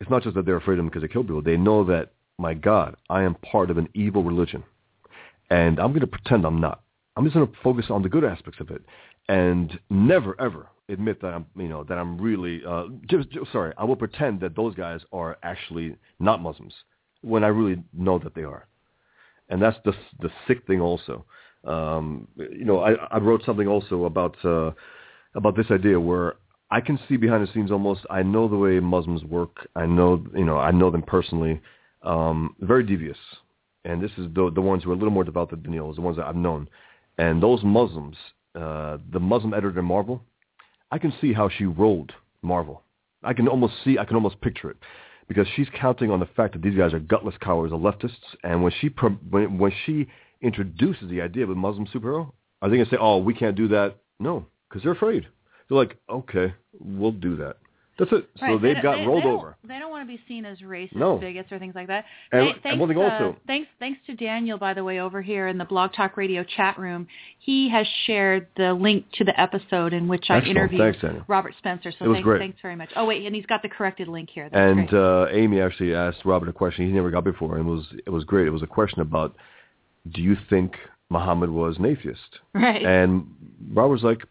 It's 0.00 0.10
not 0.10 0.22
just 0.22 0.34
that 0.34 0.44
they're 0.44 0.56
afraid 0.56 0.74
of 0.74 0.78
them 0.78 0.86
because 0.86 1.02
they 1.02 1.08
kill 1.08 1.22
people. 1.22 1.42
They 1.42 1.56
know 1.56 1.84
that, 1.84 2.12
my 2.38 2.54
God, 2.54 2.96
I 3.08 3.22
am 3.22 3.34
part 3.36 3.70
of 3.70 3.78
an 3.78 3.88
evil 3.94 4.22
religion, 4.22 4.64
and 5.50 5.78
I'm 5.78 5.90
going 5.90 6.00
to 6.00 6.06
pretend 6.06 6.44
I'm 6.44 6.60
not. 6.60 6.82
I'm 7.16 7.24
just 7.24 7.34
going 7.34 7.46
to 7.46 7.52
focus 7.62 7.86
on 7.90 8.02
the 8.02 8.08
good 8.08 8.24
aspects 8.24 8.60
of 8.60 8.70
it, 8.70 8.82
and 9.28 9.78
never 9.88 10.38
ever 10.40 10.68
admit 10.88 11.22
that 11.22 11.28
I'm, 11.28 11.46
you 11.56 11.68
know, 11.68 11.84
that 11.84 11.96
I'm 11.96 12.18
really. 12.20 12.62
Uh, 12.66 12.86
just, 13.08 13.30
just- 13.30 13.52
sorry, 13.52 13.72
I 13.78 13.84
will 13.84 13.96
pretend 13.96 14.40
that 14.40 14.56
those 14.56 14.74
guys 14.74 15.00
are 15.12 15.38
actually 15.42 15.96
not 16.18 16.42
Muslims 16.42 16.74
when 17.22 17.44
I 17.44 17.48
really 17.48 17.82
know 17.92 18.18
that 18.18 18.34
they 18.34 18.42
are, 18.42 18.66
and 19.48 19.62
that's 19.62 19.78
the 19.84 19.92
the 20.20 20.30
sick 20.46 20.66
thing 20.66 20.80
also. 20.80 21.24
Um, 21.64 22.28
you 22.36 22.64
know, 22.64 22.80
I, 22.80 22.94
I 23.10 23.18
wrote 23.18 23.42
something 23.46 23.68
also 23.68 24.04
about 24.04 24.36
uh, 24.44 24.72
about 25.34 25.56
this 25.56 25.70
idea 25.70 25.98
where 25.98 26.34
I 26.74 26.80
can 26.80 26.98
see 27.08 27.16
behind 27.16 27.46
the 27.46 27.52
scenes 27.52 27.70
almost. 27.70 28.00
I 28.10 28.24
know 28.24 28.48
the 28.48 28.56
way 28.56 28.80
Muslims 28.80 29.22
work. 29.22 29.68
I 29.76 29.86
know, 29.86 30.26
you 30.34 30.44
know, 30.44 30.58
I 30.58 30.72
know 30.72 30.90
them 30.90 31.02
personally. 31.02 31.60
Um, 32.02 32.56
very 32.58 32.82
devious, 32.82 33.16
and 33.84 34.02
this 34.02 34.10
is 34.18 34.26
the 34.34 34.50
the 34.52 34.60
ones 34.60 34.82
who 34.82 34.90
are 34.90 34.94
a 34.94 34.96
little 34.96 35.12
more 35.12 35.22
devout 35.22 35.50
than 35.50 35.62
Daniel 35.62 35.88
is 35.90 35.96
the 35.96 36.02
ones 36.02 36.16
that 36.16 36.26
I've 36.26 36.34
known. 36.34 36.68
And 37.16 37.40
those 37.40 37.62
Muslims, 37.62 38.16
uh, 38.56 38.98
the 39.12 39.20
Muslim 39.20 39.54
editor 39.54 39.78
in 39.78 39.84
Marvel, 39.84 40.20
I 40.90 40.98
can 40.98 41.12
see 41.20 41.32
how 41.32 41.48
she 41.48 41.64
rolled 41.64 42.12
Marvel. 42.42 42.82
I 43.22 43.34
can 43.34 43.46
almost 43.46 43.74
see, 43.84 43.96
I 43.96 44.04
can 44.04 44.16
almost 44.16 44.40
picture 44.40 44.68
it, 44.68 44.76
because 45.28 45.46
she's 45.54 45.68
counting 45.80 46.10
on 46.10 46.18
the 46.18 46.30
fact 46.36 46.54
that 46.54 46.62
these 46.62 46.76
guys 46.76 46.92
are 46.92 46.98
gutless 46.98 47.36
cowards, 47.40 47.72
are 47.72 47.78
leftists, 47.78 48.34
and 48.42 48.64
when 48.64 48.72
she 48.80 48.88
when 49.30 49.58
when 49.58 49.72
she 49.86 50.08
introduces 50.40 51.08
the 51.08 51.20
idea 51.22 51.44
of 51.44 51.50
a 51.50 51.54
Muslim 51.54 51.86
superhero, 51.86 52.32
are 52.60 52.68
they 52.68 52.76
going 52.78 52.88
to 52.88 52.90
say, 52.90 52.98
"Oh, 53.00 53.18
we 53.18 53.32
can't 53.32 53.56
do 53.56 53.68
that"? 53.68 53.98
No, 54.18 54.44
because 54.68 54.82
they're 54.82 54.98
afraid. 55.00 55.28
They're 55.68 55.78
like, 55.78 55.96
"Okay, 56.08 56.52
we'll 56.80 57.12
do 57.12 57.36
that." 57.36 57.56
That's 57.96 58.10
it. 58.10 58.28
So 58.40 58.58
they've 58.58 58.74
They- 58.74 58.82
got 58.82 58.96
they- 58.96 59.06
rolled 59.06 59.22
they 59.22 59.28
over. 59.28 59.56
They 59.62 59.78
don't 59.78 59.92
want 59.92 60.02
to 60.02 60.12
be 60.12 60.20
seen 60.26 60.44
as 60.44 60.58
racist 60.58 60.96
No. 60.96 61.16
bigots 61.16 61.52
or 61.52 61.60
things 61.60 61.76
like 61.76 61.86
that. 61.86 62.04
And- 62.32 62.46
Th- 62.54 62.60
and 62.64 62.80
one 62.80 62.88
thing 62.88 62.98
uh, 62.98 63.02
also- 63.02 63.36
thanks, 63.46 63.68
thanks 63.78 64.00
to 64.06 64.14
Daniel, 64.16 64.58
by 64.58 64.74
the 64.74 64.82
way, 64.82 64.98
over 64.98 65.22
here 65.22 65.46
in 65.46 65.58
the 65.58 65.64
Blog 65.64 65.92
Talk 65.92 66.16
Radio 66.16 66.42
chat 66.42 66.76
room. 66.76 67.06
He 67.38 67.68
has 67.68 67.86
shared 68.04 68.48
the 68.56 68.74
link 68.74 69.04
to 69.12 69.22
the 69.24 69.40
episode 69.40 69.92
in 69.92 70.08
which 70.08 70.28
I 70.28 70.38
Excellent. 70.38 70.56
interviewed 70.58 70.80
Thanks, 70.80 71.00
Daniel. 71.02 71.24
Robert 71.28 71.54
Spencer. 71.58 71.92
So 71.92 72.06
It 72.06 72.08
was 72.08 72.14
thanks, 72.16 72.24
great. 72.24 72.38
thanks 72.40 72.60
very 72.62 72.74
much. 72.74 72.90
Oh 72.96 73.04
wait, 73.04 73.24
and 73.26 73.34
he's 73.34 73.46
got 73.46 73.62
the 73.62 73.68
corrected 73.68 74.08
link 74.08 74.28
here. 74.28 74.48
That's 74.50 74.76
and 74.76 74.92
uh, 74.92 75.28
Amy 75.30 75.60
actually 75.60 75.94
asked 75.94 76.24
Robert 76.24 76.48
a 76.48 76.52
question 76.52 76.86
he 76.88 76.92
never 76.92 77.10
got 77.12 77.22
before, 77.22 77.56
and 77.56 77.64
it 77.68 77.70
was 77.70 77.86
it 78.06 78.10
was 78.10 78.24
great. 78.24 78.48
It 78.48 78.52
was 78.52 78.64
a 78.64 78.66
question 78.66 79.02
about, 79.02 79.36
do 80.10 80.20
you 80.20 80.34
think 80.50 80.76
Muhammad 81.10 81.48
was 81.50 81.78
an 81.78 81.84
atheist? 81.86 82.40
right. 82.54 82.84
And 82.84 83.28
Robert 83.72 83.92
was 83.92 84.02
like, 84.02 84.24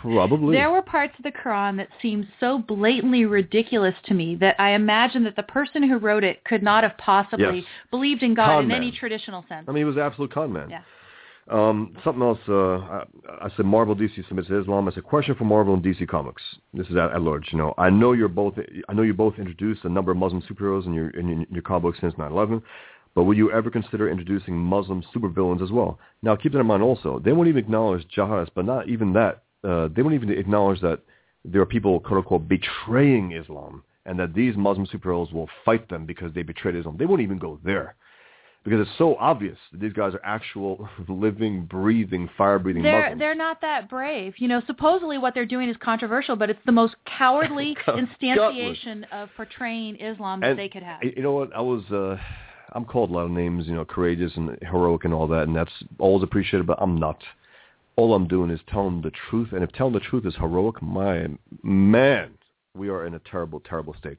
probably. 0.00 0.56
There 0.56 0.70
were 0.70 0.82
parts 0.82 1.14
of 1.18 1.24
the 1.24 1.32
Quran 1.32 1.76
that 1.78 1.88
seemed 2.00 2.26
so 2.40 2.58
blatantly 2.58 3.24
ridiculous 3.24 3.94
to 4.06 4.14
me 4.14 4.36
that 4.36 4.56
I 4.60 4.70
imagine 4.70 5.24
that 5.24 5.36
the 5.36 5.42
person 5.42 5.82
who 5.82 5.98
wrote 5.98 6.24
it 6.24 6.44
could 6.44 6.62
not 6.62 6.82
have 6.84 6.96
possibly 6.98 7.58
Yes. 7.58 7.64
believed 7.90 8.22
in 8.22 8.34
God 8.34 8.46
Con 8.46 8.62
in 8.62 8.68
man. 8.68 8.76
any 8.78 8.90
traditional 8.92 9.44
sense. 9.48 9.66
I 9.68 9.72
mean, 9.72 9.78
he 9.80 9.84
was 9.84 9.96
an 9.96 10.02
absolute 10.02 10.30
con 10.32 10.52
man. 10.52 10.70
Yeah. 10.70 10.82
Um, 11.50 11.96
something 12.04 12.22
else. 12.22 12.38
Uh, 12.48 12.76
I, 12.76 13.02
I 13.42 13.48
said 13.56 13.66
Marvel 13.66 13.96
DC 13.96 14.26
submits 14.28 14.48
to 14.48 14.60
Islam. 14.60 14.86
It's 14.86 14.96
a 14.96 15.02
question 15.02 15.34
for 15.34 15.44
Marvel 15.44 15.74
and 15.74 15.82
DC 15.82 16.06
Comics. 16.08 16.42
This 16.72 16.86
is 16.86 16.96
at, 16.96 17.12
at 17.12 17.20
large. 17.20 17.48
You 17.50 17.58
know, 17.58 17.74
I 17.78 17.90
know 17.90 18.12
you're 18.12 18.28
both. 18.28 18.54
I 18.88 18.92
know 18.92 19.02
you 19.02 19.12
both 19.12 19.38
introduced 19.38 19.84
a 19.84 19.88
number 19.88 20.12
of 20.12 20.18
Muslim 20.18 20.40
superheroes 20.42 20.86
in 20.86 20.94
your 20.94 21.10
in 21.10 21.28
your, 21.28 21.44
your 21.50 21.62
comic 21.62 21.82
books 21.82 21.98
since 22.00 22.14
9/11. 22.14 22.62
But 23.14 23.24
will 23.24 23.36
you 23.36 23.50
ever 23.52 23.70
consider 23.70 24.08
introducing 24.08 24.56
Muslim 24.56 25.02
supervillains 25.14 25.62
as 25.62 25.70
well? 25.70 25.98
Now, 26.22 26.34
keep 26.36 26.52
that 26.52 26.60
in 26.60 26.66
mind. 26.66 26.82
Also, 26.82 27.18
they 27.18 27.32
won't 27.32 27.48
even 27.48 27.62
acknowledge 27.62 28.06
jihadists, 28.16 28.50
but 28.54 28.64
not 28.64 28.88
even 28.88 29.12
that. 29.14 29.41
Uh, 29.64 29.88
they 29.94 30.02
won't 30.02 30.14
even 30.14 30.30
acknowledge 30.30 30.80
that 30.80 31.00
there 31.44 31.60
are 31.62 31.66
people, 31.66 31.98
quote 32.00 32.18
unquote, 32.18 32.48
betraying 32.48 33.32
Islam, 33.32 33.82
and 34.06 34.18
that 34.18 34.34
these 34.34 34.56
Muslim 34.56 34.86
superheroes 34.86 35.32
will 35.32 35.48
fight 35.64 35.88
them 35.88 36.06
because 36.06 36.32
they 36.34 36.42
betrayed 36.42 36.76
Islam. 36.76 36.96
They 36.98 37.06
won't 37.06 37.20
even 37.20 37.38
go 37.38 37.58
there. 37.64 37.94
because 38.64 38.80
it's 38.80 38.96
so 38.98 39.16
obvious 39.16 39.58
that 39.72 39.80
these 39.80 39.92
guys 39.92 40.14
are 40.14 40.20
actual 40.24 40.88
living, 41.08 41.64
breathing, 41.66 42.28
fire-breathing 42.38 42.82
They're 42.82 43.00
Muslims. 43.02 43.18
they're 43.20 43.34
not 43.34 43.60
that 43.60 43.88
brave. 43.88 44.34
You 44.38 44.48
know, 44.48 44.62
supposedly 44.66 45.18
what 45.18 45.34
they're 45.34 45.46
doing 45.46 45.68
is 45.68 45.76
controversial, 45.82 46.36
but 46.36 46.48
it's 46.50 46.60
the 46.66 46.72
most 46.72 46.94
cowardly 47.18 47.76
instantiation 47.88 49.04
of 49.12 49.28
portraying 49.36 49.96
Islam 49.96 50.40
that 50.40 50.50
And 50.50 50.58
they 50.58 50.68
could 50.68 50.82
have. 50.82 51.02
You 51.02 51.22
know 51.22 51.32
what? 51.32 51.54
I 51.54 51.60
was 51.60 51.82
uh 51.90 52.16
I'm 52.74 52.84
called 52.84 53.10
a 53.10 53.12
lot 53.12 53.24
of 53.24 53.30
names, 53.30 53.66
you 53.66 53.74
know, 53.74 53.84
courageous 53.84 54.32
and 54.36 54.56
heroic 54.62 55.04
and 55.04 55.12
all 55.12 55.26
that, 55.28 55.42
and 55.42 55.54
that's 55.54 55.72
always 55.98 56.22
appreciated, 56.22 56.66
but 56.66 56.78
I'm 56.80 56.98
not. 56.98 57.18
All 57.96 58.14
I'm 58.14 58.26
doing 58.26 58.50
is 58.50 58.60
telling 58.68 59.02
the 59.02 59.12
truth, 59.30 59.52
and 59.52 59.62
if 59.62 59.72
telling 59.72 59.92
the 59.92 60.00
truth 60.00 60.24
is 60.26 60.34
heroic, 60.36 60.80
my 60.80 61.26
man, 61.62 62.30
we 62.74 62.88
are 62.88 63.06
in 63.06 63.14
a 63.14 63.18
terrible, 63.20 63.60
terrible 63.60 63.94
state. 63.98 64.18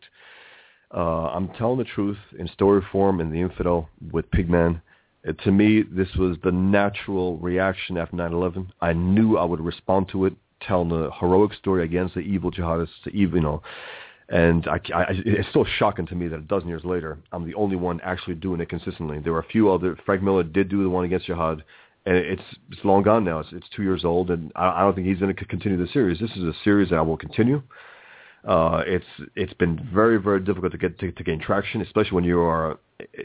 Uh, 0.94 1.28
I'm 1.28 1.50
telling 1.50 1.80
the 1.80 1.86
truth 1.86 2.18
in 2.38 2.48
story 2.50 2.84
form 2.92 3.20
in 3.20 3.32
the 3.32 3.42
infidel 3.42 3.90
with 4.12 4.30
Pigman. 4.30 4.82
Uh, 5.28 5.32
to 5.44 5.52
me, 5.52 5.82
this 5.82 6.14
was 6.16 6.38
the 6.44 6.52
natural 6.52 7.38
reaction 7.38 7.98
after 7.98 8.16
9/11. 8.16 8.68
I 8.80 8.94
knew 8.94 9.38
I 9.38 9.44
would 9.44 9.62
respond 9.62 10.10
to 10.10 10.26
it, 10.26 10.34
telling 10.62 10.92
a 10.92 11.10
heroic 11.20 11.54
story 11.54 11.84
against 11.84 12.14
the 12.14 12.22
evil 12.22 12.52
jihadists, 12.52 13.04
the 13.06 13.12
evil, 13.12 13.38
you 13.38 13.44
know. 13.44 13.64
And 14.30 14.68
I, 14.68 14.80
I, 14.96 15.06
it's 15.26 15.50
still 15.50 15.66
shocking 15.78 16.06
to 16.08 16.16
me 16.16 16.28
that 16.28 16.38
a 16.38 16.42
dozen 16.42 16.70
years 16.70 16.86
later, 16.86 17.18
I'm 17.32 17.46
the 17.46 17.56
only 17.56 17.76
one 17.76 18.00
actually 18.02 18.36
doing 18.36 18.62
it 18.62 18.70
consistently. 18.70 19.20
There 19.20 19.34
were 19.34 19.40
a 19.40 19.46
few 19.46 19.72
other. 19.72 19.98
Frank 20.06 20.22
Miller 20.22 20.44
did 20.44 20.70
do 20.70 20.82
the 20.82 20.90
one 20.90 21.06
against 21.06 21.26
jihad, 21.26 21.64
and 22.06 22.18
it's 22.18 22.44
it's 22.72 22.84
long 22.84 23.04
gone 23.04 23.24
now. 23.24 23.40
It's 23.40 23.50
it's 23.52 23.68
two 23.76 23.84
years 23.84 24.04
old, 24.04 24.30
and 24.30 24.52
I, 24.56 24.70
I 24.70 24.82
don't 24.82 24.96
think 24.96 25.08
he's 25.08 25.20
going 25.20 25.34
to 25.34 25.46
continue 25.46 25.78
the 25.78 25.92
series. 25.92 26.20
This 26.20 26.32
is 26.32 26.44
a 26.44 26.54
series 26.64 26.90
that 26.90 26.98
I 26.98 27.02
will 27.02 27.18
continue. 27.18 27.62
Uh, 28.48 28.84
it's 28.86 29.06
it's 29.36 29.54
been 29.54 29.90
very 29.94 30.18
very 30.22 30.42
difficult 30.42 30.72
to 30.74 30.78
get 30.78 31.00
to, 31.00 31.12
to 31.12 31.24
gain 31.24 31.40
traction, 31.40 31.82
especially 31.82 32.16
when 32.16 32.24
you 32.24 32.40
are 32.40 32.78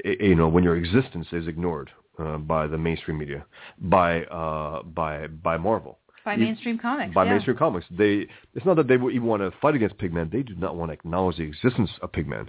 you 0.04 0.34
know 0.34 0.48
when 0.48 0.62
your 0.62 0.76
existence 0.76 1.26
is 1.32 1.48
ignored 1.48 1.90
uh, 2.18 2.38
by 2.38 2.66
the 2.66 2.78
mainstream 2.78 3.18
media, 3.18 3.44
by 3.80 4.22
uh, 4.24 4.82
by 4.82 5.26
by 5.26 5.56
Marvel 5.56 5.98
by 6.24 6.34
you- 6.34 6.44
mainstream 6.44 6.78
comics. 6.78 7.14
by 7.14 7.24
yeah. 7.24 7.32
mainstream 7.32 7.56
comics. 7.56 7.86
They 7.90 8.28
it's 8.54 8.64
not 8.64 8.76
that 8.76 8.86
they 8.86 8.96
would 8.96 9.12
even 9.14 9.26
want 9.26 9.42
to 9.42 9.50
fight 9.60 9.74
against 9.74 9.98
Pigman. 9.98 10.30
They 10.30 10.42
do 10.42 10.54
not 10.54 10.76
want 10.76 10.90
to 10.90 10.92
acknowledge 10.92 11.38
the 11.38 11.44
existence 11.44 11.90
of 12.00 12.12
Pigman. 12.12 12.48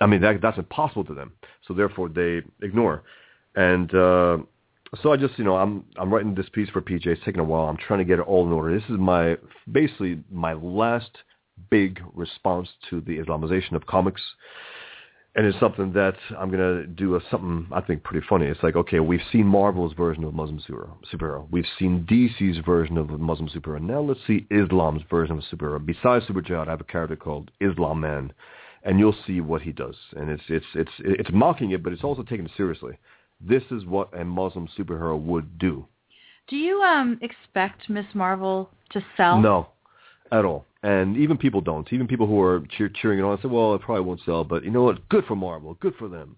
I 0.00 0.06
mean 0.06 0.20
that 0.22 0.40
that's 0.42 0.58
impossible 0.58 1.04
to 1.04 1.14
them. 1.14 1.32
So 1.68 1.74
therefore 1.74 2.08
they 2.08 2.42
ignore. 2.62 3.04
And 3.54 3.94
uh, 3.94 4.38
so 5.02 5.12
I 5.12 5.16
just 5.16 5.38
you 5.38 5.44
know 5.44 5.56
I'm 5.56 5.84
I'm 5.96 6.12
writing 6.12 6.34
this 6.34 6.48
piece 6.52 6.68
for 6.70 6.80
PJ. 6.80 7.06
It's 7.06 7.24
taking 7.24 7.40
a 7.40 7.44
while. 7.44 7.68
I'm 7.68 7.76
trying 7.76 8.00
to 8.00 8.04
get 8.04 8.18
it 8.18 8.22
all 8.22 8.46
in 8.46 8.52
order. 8.52 8.74
This 8.74 8.88
is 8.88 8.98
my 8.98 9.36
basically 9.70 10.22
my 10.30 10.52
last 10.54 11.10
big 11.70 12.00
response 12.14 12.68
to 12.90 13.00
the 13.00 13.18
Islamization 13.18 13.72
of 13.72 13.86
comics. 13.86 14.22
And 15.34 15.46
it's 15.46 15.60
something 15.60 15.92
that 15.92 16.14
I'm 16.38 16.50
gonna 16.50 16.86
do 16.86 17.16
a 17.16 17.20
something 17.30 17.66
I 17.70 17.82
think 17.82 18.02
pretty 18.04 18.26
funny. 18.26 18.46
It's 18.46 18.62
like, 18.62 18.74
okay, 18.74 19.00
we've 19.00 19.20
seen 19.30 19.44
Marvel's 19.46 19.92
version 19.92 20.24
of 20.24 20.32
Muslim 20.32 20.62
superhero. 21.12 21.46
We've 21.50 21.66
seen 21.78 22.06
DC's 22.08 22.64
version 22.64 22.96
of 22.96 23.10
Muslim 23.10 23.50
superhero. 23.50 23.82
Now 23.82 24.00
let's 24.00 24.20
see 24.26 24.46
Islam's 24.50 25.02
version 25.10 25.36
of 25.36 25.44
superhero. 25.44 25.84
Besides 25.84 26.26
Super 26.26 26.40
Jihad, 26.40 26.68
I 26.68 26.70
have 26.70 26.80
a 26.80 26.84
character 26.84 27.16
called 27.16 27.50
Islam 27.60 28.00
Man, 28.00 28.32
and 28.82 28.98
you'll 28.98 29.16
see 29.26 29.42
what 29.42 29.60
he 29.60 29.72
does. 29.72 29.96
And 30.16 30.30
it's 30.30 30.44
it's 30.48 30.66
it's 30.74 30.90
it's 31.00 31.30
mocking 31.34 31.72
it, 31.72 31.82
but 31.82 31.92
it's 31.92 32.04
also 32.04 32.22
taken 32.22 32.48
seriously. 32.56 32.96
This 33.40 33.62
is 33.70 33.84
what 33.84 34.18
a 34.18 34.24
Muslim 34.24 34.68
superhero 34.78 35.20
would 35.20 35.58
do. 35.58 35.86
Do 36.48 36.56
you 36.56 36.80
um 36.82 37.18
expect 37.22 37.88
Miss 37.90 38.06
Marvel 38.14 38.70
to 38.90 39.04
sell? 39.16 39.40
No, 39.40 39.68
at 40.32 40.44
all. 40.44 40.64
And 40.82 41.16
even 41.16 41.36
people 41.36 41.60
don't. 41.60 41.90
Even 41.92 42.06
people 42.06 42.26
who 42.26 42.40
are 42.40 42.62
cheer- 42.76 42.88
cheering 42.88 43.18
it 43.18 43.22
on 43.22 43.40
say, 43.42 43.48
well, 43.48 43.74
it 43.74 43.80
probably 43.80 44.04
won't 44.04 44.20
sell, 44.24 44.44
but 44.44 44.62
you 44.64 44.70
know 44.70 44.82
what? 44.82 45.08
Good 45.08 45.24
for 45.24 45.34
Marvel. 45.34 45.74
Good 45.80 45.94
for 45.96 46.08
them. 46.08 46.36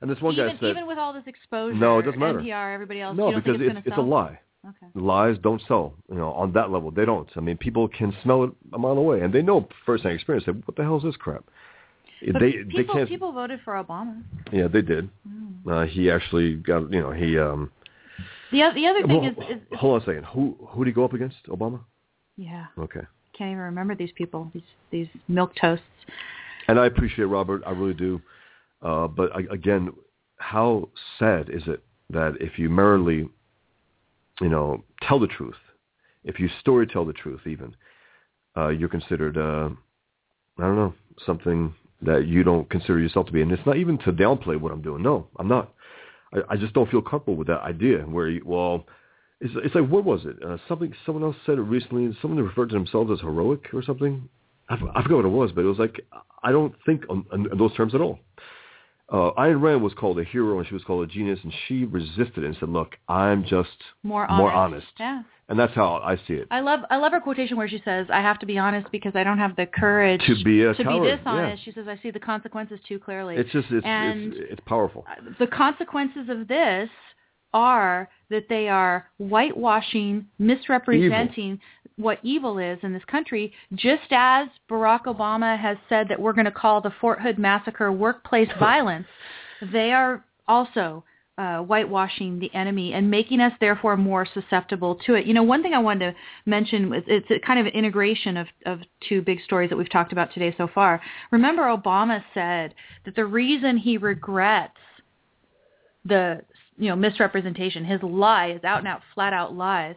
And 0.00 0.10
this 0.10 0.20
one 0.20 0.32
even, 0.34 0.46
guy 0.48 0.60
said, 0.60 0.70
even 0.70 0.86
with 0.86 0.98
all 0.98 1.12
this 1.12 1.24
exposure, 1.26 1.74
No, 1.74 1.98
it 1.98 2.02
doesn't 2.02 2.18
matter. 2.18 2.38
NPR, 2.40 2.74
everybody 2.74 3.00
else. 3.00 3.16
no, 3.16 3.32
because 3.34 3.60
it's, 3.60 3.78
it's, 3.78 3.86
it's 3.88 3.96
a 3.98 4.00
lie. 4.00 4.38
Okay. 4.66 4.86
Lies 4.94 5.36
don't 5.42 5.60
sell. 5.68 5.94
You 6.10 6.16
know, 6.16 6.30
on 6.32 6.52
that 6.54 6.70
level, 6.70 6.90
they 6.90 7.04
don't. 7.04 7.28
I 7.36 7.40
mean, 7.40 7.58
people 7.58 7.86
can 7.88 8.14
smell 8.22 8.44
it 8.44 8.50
a 8.72 8.78
mile 8.78 8.92
away, 8.92 9.20
and 9.20 9.32
they 9.32 9.42
know 9.42 9.68
firsthand 9.84 10.14
experience. 10.14 10.46
Say, 10.46 10.52
what 10.52 10.76
the 10.76 10.82
hell 10.82 10.96
is 10.96 11.02
this 11.02 11.16
crap? 11.16 11.44
But 12.32 12.40
they 12.40 12.52
people, 12.52 12.72
they 12.76 12.84
can't. 12.84 13.08
people 13.08 13.32
voted 13.32 13.60
for 13.64 13.74
Obama. 13.74 14.22
Yeah, 14.52 14.68
they 14.68 14.82
did. 14.82 15.10
Uh, 15.68 15.84
he 15.84 16.10
actually 16.10 16.54
got. 16.56 16.92
You 16.92 17.00
know, 17.00 17.10
he. 17.10 17.38
um 17.38 17.70
The 18.52 18.62
other, 18.62 18.74
the 18.74 18.86
other 18.86 19.06
thing 19.06 19.20
well, 19.22 19.30
is, 19.30 19.56
is, 19.56 19.62
is 19.62 19.78
hold 19.78 19.96
on 19.96 20.02
a 20.02 20.04
second. 20.04 20.24
Who 20.26 20.56
who 20.68 20.84
did 20.84 20.90
he 20.90 20.94
go 20.94 21.04
up 21.04 21.12
against? 21.12 21.36
Obama. 21.48 21.80
yeah, 22.36 22.66
Okay. 22.78 23.00
can't 23.36 23.50
even 23.50 23.58
remember 23.58 23.94
these 23.94 24.12
people. 24.14 24.50
These 24.54 24.62
these 24.90 25.08
milk 25.28 25.52
toasts. 25.60 25.84
And 26.68 26.78
I 26.80 26.86
appreciate 26.86 27.26
Robert, 27.26 27.62
I 27.66 27.70
really 27.70 27.94
do. 27.94 28.20
Uh, 28.82 29.06
but 29.08 29.34
I, 29.34 29.40
again, 29.52 29.92
how 30.38 30.88
sad 31.18 31.48
is 31.48 31.62
it 31.66 31.82
that 32.10 32.36
if 32.40 32.58
you 32.58 32.68
merely, 32.68 33.28
you 34.40 34.48
know, 34.48 34.84
tell 35.02 35.18
the 35.18 35.26
truth, 35.26 35.56
if 36.24 36.38
you 36.38 36.48
story 36.60 36.86
tell 36.86 37.04
the 37.04 37.12
truth, 37.12 37.40
even, 37.46 37.74
uh, 38.56 38.68
you're 38.68 38.88
considered, 38.88 39.36
uh, 39.36 39.68
I 40.58 40.62
don't 40.62 40.76
know, 40.76 40.94
something 41.26 41.74
that 42.04 42.26
you 42.26 42.42
don't 42.42 42.68
consider 42.70 42.98
yourself 42.98 43.26
to 43.26 43.32
be. 43.32 43.42
And 43.42 43.52
it's 43.52 43.66
not 43.66 43.76
even 43.76 43.98
to 43.98 44.12
downplay 44.12 44.58
what 44.58 44.72
I'm 44.72 44.82
doing. 44.82 45.02
No, 45.02 45.26
I'm 45.38 45.48
not. 45.48 45.72
I, 46.32 46.40
I 46.50 46.56
just 46.56 46.74
don't 46.74 46.90
feel 46.90 47.02
comfortable 47.02 47.36
with 47.36 47.48
that 47.48 47.62
idea. 47.62 47.98
Where, 47.98 48.28
you, 48.28 48.42
well, 48.44 48.84
it's, 49.40 49.54
it's 49.56 49.74
like 49.74 49.88
what 49.88 50.04
was 50.04 50.24
it? 50.24 50.36
Uh, 50.42 50.56
something 50.68 50.92
someone 51.04 51.24
else 51.24 51.36
said 51.44 51.58
it 51.58 51.62
recently. 51.62 52.16
Someone 52.22 52.42
referred 52.42 52.70
to 52.70 52.74
themselves 52.74 53.10
as 53.12 53.20
heroic 53.20 53.66
or 53.72 53.82
something. 53.82 54.28
I, 54.68 54.74
I 54.94 55.02
forgot 55.02 55.16
what 55.16 55.24
it 55.26 55.28
was, 55.28 55.52
but 55.52 55.62
it 55.62 55.68
was 55.68 55.78
like 55.78 56.00
I 56.42 56.52
don't 56.52 56.74
think 56.86 57.04
on, 57.10 57.26
on, 57.32 57.50
on 57.50 57.58
those 57.58 57.74
terms 57.74 57.94
at 57.94 58.00
all. 58.00 58.18
Uh, 59.10 59.32
Ayn 59.38 59.60
Rand 59.60 59.82
was 59.82 59.92
called 59.92 60.18
a 60.18 60.24
hero 60.24 60.58
and 60.58 60.66
she 60.66 60.72
was 60.72 60.82
called 60.84 61.04
a 61.04 61.12
genius, 61.12 61.38
and 61.42 61.52
she 61.68 61.84
resisted 61.84 62.42
and 62.42 62.56
said, 62.58 62.70
"Look, 62.70 62.96
I'm 63.08 63.44
just 63.44 63.76
More 64.02 64.24
honest. 64.26 64.38
more 64.38 64.52
honest." 64.52 64.86
Yeah. 64.98 65.22
And 65.48 65.58
that's 65.58 65.74
how 65.74 65.96
I 65.96 66.16
see 66.26 66.34
it. 66.34 66.48
I 66.50 66.60
love 66.60 66.80
I 66.90 66.96
love 66.96 67.12
her 67.12 67.20
quotation 67.20 67.56
where 67.56 67.68
she 67.68 67.82
says, 67.84 68.06
"I 68.10 68.20
have 68.22 68.38
to 68.38 68.46
be 68.46 68.56
honest 68.56 68.90
because 68.90 69.12
I 69.14 69.24
don't 69.24 69.38
have 69.38 69.56
the 69.56 69.66
courage 69.66 70.22
To 70.26 70.42
be 70.42 70.62
a 70.62 70.74
to 70.74 70.82
coward, 70.82 71.02
be 71.02 71.08
yeah. 71.08 71.16
dishonest." 71.16 71.64
She 71.64 71.72
says, 71.72 71.86
"I 71.86 71.98
see 72.02 72.10
the 72.10 72.20
consequences 72.20 72.80
too 72.88 72.98
clearly." 72.98 73.36
It's 73.36 73.50
just 73.52 73.70
it's 73.70 73.84
and 73.84 74.32
it's, 74.32 74.52
it's 74.52 74.60
powerful. 74.66 75.04
Uh, 75.08 75.32
the 75.38 75.46
consequences 75.46 76.30
of 76.30 76.48
this 76.48 76.88
are 77.52 78.08
that 78.30 78.48
they 78.48 78.68
are 78.68 79.08
whitewashing, 79.18 80.26
misrepresenting 80.38 81.60
what 81.96 82.18
evil 82.22 82.58
is 82.58 82.78
in 82.82 82.92
this 82.92 83.04
country, 83.04 83.52
just 83.74 84.10
as 84.10 84.48
Barack 84.70 85.04
Obama 85.04 85.58
has 85.58 85.76
said 85.88 86.08
that 86.08 86.18
we're 86.20 86.32
going 86.32 86.46
to 86.46 86.50
call 86.50 86.80
the 86.80 86.92
Fort 87.00 87.20
Hood 87.20 87.38
massacre 87.38 87.92
workplace 87.92 88.48
violence. 88.58 89.06
They 89.72 89.92
are 89.92 90.24
also 90.48 91.04
uh, 91.36 91.58
whitewashing 91.58 92.38
the 92.38 92.54
enemy 92.54 92.92
and 92.92 93.10
making 93.10 93.40
us 93.40 93.52
therefore 93.60 93.96
more 93.96 94.24
susceptible 94.24 94.94
to 95.06 95.14
it. 95.14 95.26
You 95.26 95.34
know, 95.34 95.42
one 95.42 95.62
thing 95.62 95.74
I 95.74 95.80
wanted 95.80 96.12
to 96.12 96.16
mention 96.46 96.90
was 96.90 97.02
it's 97.06 97.28
a 97.30 97.44
kind 97.44 97.58
of 97.58 97.66
an 97.66 97.72
integration 97.72 98.36
of, 98.36 98.46
of 98.66 98.80
two 99.08 99.20
big 99.20 99.40
stories 99.44 99.70
that 99.70 99.76
we've 99.76 99.90
talked 99.90 100.12
about 100.12 100.32
today 100.32 100.54
so 100.56 100.68
far. 100.72 101.00
Remember 101.32 101.62
Obama 101.62 102.22
said 102.34 102.74
that 103.04 103.16
the 103.16 103.24
reason 103.24 103.76
he 103.76 103.98
regrets 103.98 104.76
the 106.04 106.42
you 106.78 106.88
know 106.88 106.96
misrepresentation, 106.96 107.84
his 107.84 108.02
lie, 108.02 108.52
his 108.52 108.62
out 108.62 108.78
and 108.78 108.88
out, 108.88 109.00
flat 109.14 109.32
out 109.32 109.54
lies. 109.54 109.96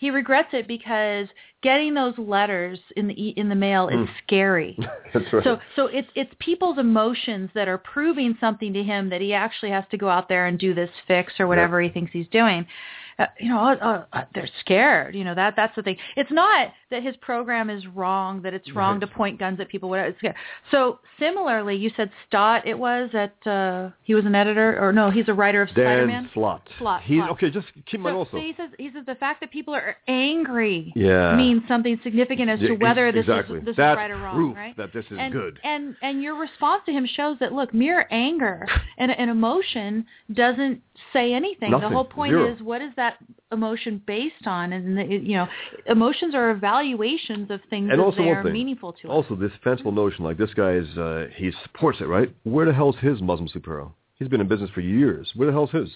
He 0.00 0.08
regrets 0.08 0.48
it 0.54 0.66
because 0.66 1.28
getting 1.62 1.92
those 1.92 2.16
letters 2.16 2.78
in 2.96 3.06
the 3.06 3.22
e- 3.22 3.34
in 3.36 3.50
the 3.50 3.54
mail 3.54 3.88
is 3.88 4.08
scary. 4.26 4.74
That's 5.12 5.30
right. 5.30 5.44
So 5.44 5.58
so 5.76 5.86
it's 5.88 6.08
it's 6.14 6.32
people's 6.38 6.78
emotions 6.78 7.50
that 7.54 7.68
are 7.68 7.76
proving 7.76 8.34
something 8.40 8.72
to 8.72 8.82
him 8.82 9.10
that 9.10 9.20
he 9.20 9.34
actually 9.34 9.70
has 9.72 9.84
to 9.90 9.98
go 9.98 10.08
out 10.08 10.26
there 10.26 10.46
and 10.46 10.58
do 10.58 10.72
this 10.72 10.88
fix 11.06 11.34
or 11.38 11.46
whatever 11.46 11.82
he 11.82 11.90
thinks 11.90 12.12
he's 12.12 12.28
doing. 12.28 12.66
Uh, 13.18 13.26
you 13.38 13.50
know, 13.50 13.58
uh, 13.58 14.04
uh, 14.14 14.24
they're 14.34 14.48
scared. 14.60 15.14
You 15.14 15.24
know 15.24 15.34
that 15.34 15.52
that's 15.54 15.76
the 15.76 15.82
thing. 15.82 15.98
It's 16.16 16.32
not 16.32 16.72
that 16.90 17.02
his 17.02 17.16
program 17.16 17.70
is 17.70 17.86
wrong, 17.88 18.42
that 18.42 18.54
it's 18.54 18.72
wrong 18.72 19.00
to 19.00 19.06
point 19.06 19.38
guns 19.38 19.60
at 19.60 19.68
people. 19.68 19.88
Whatever. 19.88 20.14
So 20.70 20.98
similarly, 21.18 21.76
you 21.76 21.90
said 21.96 22.10
Stott. 22.26 22.66
It 22.66 22.78
was 22.78 23.10
at 23.14 23.34
uh, 23.46 23.90
he 24.02 24.14
was 24.14 24.24
an 24.26 24.34
editor 24.34 24.78
or 24.82 24.92
no, 24.92 25.10
he's 25.10 25.28
a 25.28 25.34
writer 25.34 25.62
of 25.62 25.68
Dan 25.68 25.74
Spider-Man. 25.74 26.30
Slott. 26.34 26.68
Slott, 26.78 27.02
He's 27.04 27.18
Slott. 27.18 27.30
okay. 27.30 27.50
Just 27.50 27.66
keep 27.86 27.94
in 27.94 28.00
mind 28.02 28.14
So, 28.14 28.18
also. 28.18 28.30
so 28.32 28.38
he 28.38 28.54
says 28.56 28.70
he 28.78 28.90
says 28.92 29.04
the 29.06 29.14
fact 29.14 29.40
that 29.40 29.50
people 29.50 29.74
are 29.74 29.96
angry 30.08 30.92
Yeah. 30.96 31.36
means 31.36 31.62
something 31.68 31.98
significant 32.02 32.50
as 32.50 32.58
to 32.60 32.72
Yeah, 32.72 32.78
whether 32.78 33.12
this 33.12 33.20
exactly. 33.22 33.58
is 33.58 33.64
this 33.64 33.76
That's 33.76 33.94
is 33.96 33.98
right 33.98 34.10
or 34.10 34.16
wrong, 34.18 34.34
proof 34.34 34.56
right? 34.56 34.76
that 34.76 34.92
this 34.92 35.04
is 35.10 35.18
and, 35.18 35.32
good. 35.32 35.58
And 35.64 35.96
and 36.02 36.22
your 36.22 36.34
response 36.36 36.82
to 36.86 36.92
him 36.92 37.06
shows 37.06 37.38
that 37.40 37.52
look, 37.52 37.72
mere 37.74 38.06
anger 38.10 38.66
and 38.98 39.10
an 39.10 39.28
emotion 39.28 40.06
doesn't 40.32 40.80
say 41.12 41.32
anything. 41.32 41.70
Nothing. 41.70 41.88
The 41.88 41.94
whole 41.94 42.04
point 42.04 42.32
Zero. 42.32 42.52
is 42.54 42.60
what 42.62 42.82
is 42.82 42.92
that 42.96 43.14
emotion 43.52 44.02
based 44.06 44.46
on? 44.46 44.72
And 44.72 45.10
you 45.10 45.36
know, 45.36 45.48
emotions 45.86 46.34
are 46.34 46.50
evaluations 46.80 47.50
of 47.50 47.60
things 47.70 47.88
And 47.92 48.00
also 48.00 48.22
one 48.22 48.36
are 48.36 48.42
thing. 48.42 48.52
meaningful 48.52 48.92
to 48.94 49.08
us. 49.08 49.12
Also, 49.12 49.34
this 49.36 49.52
fanciful 49.62 49.92
notion, 49.92 50.24
like 50.24 50.38
this 50.38 50.52
guy 50.54 50.72
is, 50.72 50.88
uh, 50.98 51.26
he 51.34 51.52
supports 51.64 51.98
it, 52.00 52.04
right? 52.04 52.34
Where 52.44 52.66
the 52.66 52.72
hell's 52.72 52.96
his 53.00 53.20
Muslim 53.20 53.48
superhero? 53.48 53.92
He's 54.16 54.28
been 54.28 54.40
in 54.40 54.48
business 54.48 54.70
for 54.70 54.80
years. 54.80 55.30
Where 55.34 55.46
the 55.46 55.52
hell's 55.52 55.70
his? 55.70 55.88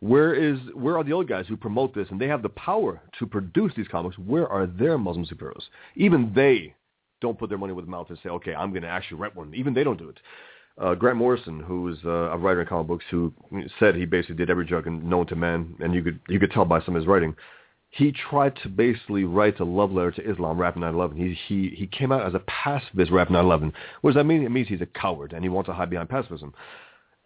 Where 0.00 0.32
is 0.34 0.58
where 0.74 0.96
are 0.96 1.04
the 1.04 1.14
other 1.14 1.24
guys 1.24 1.44
who 1.46 1.56
promote 1.58 1.94
this 1.94 2.08
and 2.10 2.18
they 2.20 2.26
have 2.28 2.42
the 2.42 2.48
power 2.48 3.02
to 3.18 3.26
produce 3.26 3.72
these 3.76 3.86
comics? 3.88 4.16
Where 4.18 4.48
are 4.48 4.66
their 4.66 4.96
Muslim 4.96 5.26
superheroes? 5.26 5.64
Even 5.94 6.32
they 6.34 6.74
don't 7.20 7.38
put 7.38 7.50
their 7.50 7.58
money 7.58 7.74
where 7.74 7.84
the 7.84 7.90
mouth 7.90 8.08
and 8.08 8.18
say, 8.22 8.30
okay, 8.30 8.54
I'm 8.54 8.70
going 8.70 8.82
to 8.82 8.88
actually 8.88 9.18
write 9.20 9.36
one. 9.36 9.52
Even 9.54 9.74
they 9.74 9.84
don't 9.84 9.98
do 9.98 10.08
it. 10.08 10.18
uh, 10.80 10.94
Grant 10.94 11.18
Morrison, 11.18 11.60
who's 11.60 11.98
uh, 12.06 12.30
a 12.30 12.38
writer 12.38 12.62
in 12.62 12.66
comic 12.66 12.86
books, 12.86 13.04
who 13.10 13.30
said 13.78 13.94
he 13.94 14.06
basically 14.06 14.36
did 14.36 14.48
every 14.48 14.64
drug 14.64 14.86
known 14.86 15.26
to 15.26 15.36
man, 15.36 15.74
and 15.80 15.94
you 15.94 16.02
could 16.02 16.18
you 16.28 16.40
could 16.40 16.50
tell 16.50 16.64
by 16.64 16.80
some 16.80 16.96
of 16.96 17.00
his 17.02 17.06
writing. 17.06 17.36
He 17.90 18.12
tried 18.12 18.54
to 18.62 18.68
basically 18.68 19.24
write 19.24 19.58
a 19.58 19.64
love 19.64 19.90
letter 19.90 20.12
to 20.12 20.30
Islam, 20.30 20.58
rapping 20.58 20.82
9/11. 20.82 21.16
He 21.16 21.34
he 21.48 21.74
he 21.74 21.86
came 21.86 22.12
out 22.12 22.24
as 22.24 22.34
a 22.34 22.38
pacifist, 22.40 23.10
rapping 23.10 23.34
9/11. 23.34 23.72
What 24.00 24.10
does 24.10 24.20
that 24.20 24.24
mean? 24.24 24.44
It 24.44 24.50
means 24.50 24.68
he's 24.68 24.80
a 24.80 24.86
coward 24.86 25.32
and 25.32 25.42
he 25.42 25.48
wants 25.48 25.66
to 25.68 25.74
hide 25.74 25.90
behind 25.90 26.08
pacifism. 26.08 26.54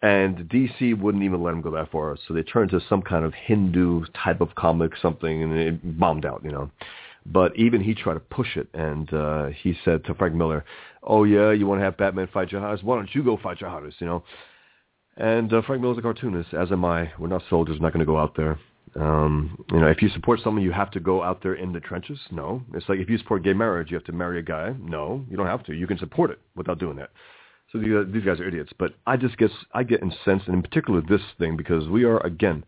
And 0.01 0.49
DC 0.49 0.99
wouldn't 0.99 1.23
even 1.23 1.41
let 1.41 1.53
him 1.53 1.61
go 1.61 1.71
that 1.71 1.91
far, 1.91 2.17
so 2.27 2.33
they 2.33 2.43
turned 2.43 2.71
to 2.71 2.81
some 2.89 3.01
kind 3.01 3.25
of 3.25 3.33
Hindu 3.33 4.05
type 4.23 4.41
of 4.41 4.53
comic, 4.55 4.91
something, 5.01 5.41
and 5.41 5.53
it 5.53 5.99
bombed 5.99 6.25
out, 6.25 6.41
you 6.43 6.51
know. 6.51 6.69
But 7.25 7.55
even 7.55 7.81
he 7.81 7.95
tried 7.95 8.15
to 8.15 8.19
push 8.19 8.55
it, 8.55 8.67
and 8.73 9.11
uh, 9.13 9.47
he 9.47 9.75
said 9.83 10.03
to 10.05 10.13
Frank 10.13 10.35
Miller, 10.35 10.65
"Oh 11.01 11.23
yeah, 11.23 11.51
you 11.51 11.65
want 11.65 11.79
to 11.79 11.85
have 11.85 11.97
Batman 11.97 12.27
fight 12.33 12.49
jihadists? 12.49 12.83
Why 12.83 12.97
don't 12.97 13.13
you 13.15 13.23
go 13.23 13.37
fight 13.37 13.59
jihadists?" 13.59 13.99
You 13.99 14.07
know. 14.07 14.23
And 15.17 15.51
uh, 15.53 15.61
Frank 15.61 15.81
Miller's 15.81 15.97
a 15.97 16.01
cartoonist, 16.01 16.53
as 16.53 16.71
am 16.71 16.83
I. 16.83 17.11
We're 17.17 17.27
not 17.27 17.43
soldiers. 17.49 17.79
We're 17.79 17.85
not 17.85 17.93
going 17.93 18.05
to 18.05 18.11
go 18.11 18.19
out 18.19 18.35
there. 18.35 18.59
Um, 18.99 19.63
you 19.71 19.79
know, 19.79 19.87
if 19.87 20.01
you 20.01 20.09
support 20.09 20.39
someone, 20.41 20.63
you 20.63 20.71
have 20.71 20.91
to 20.91 20.99
go 20.99 21.21
out 21.21 21.43
there 21.43 21.55
in 21.55 21.73
the 21.73 21.79
trenches. 21.79 22.19
No, 22.31 22.61
it's 22.73 22.87
like 22.87 22.99
if 22.99 23.09
you 23.09 23.17
support 23.17 23.43
gay 23.43 23.53
marriage, 23.53 23.91
you 23.91 23.95
have 23.95 24.05
to 24.05 24.13
marry 24.13 24.39
a 24.39 24.43
guy. 24.43 24.73
No, 24.79 25.25
you 25.29 25.35
don't 25.35 25.47
have 25.47 25.63
to. 25.65 25.73
You 25.73 25.87
can 25.87 25.97
support 25.97 26.31
it 26.31 26.39
without 26.55 26.79
doing 26.79 26.95
that. 26.97 27.09
So 27.71 27.79
these, 27.79 27.91
these 28.13 28.23
guys 28.23 28.39
are 28.39 28.47
idiots. 28.47 28.71
But 28.77 28.93
I 29.05 29.17
just 29.17 29.37
get 29.37 29.51
I 29.73 29.83
get 29.83 30.01
incensed, 30.01 30.47
and 30.47 30.55
in 30.55 30.61
particular 30.61 31.01
this 31.01 31.21
thing, 31.37 31.57
because 31.57 31.89
we 31.89 32.05
are 32.05 32.25
again 32.25 32.63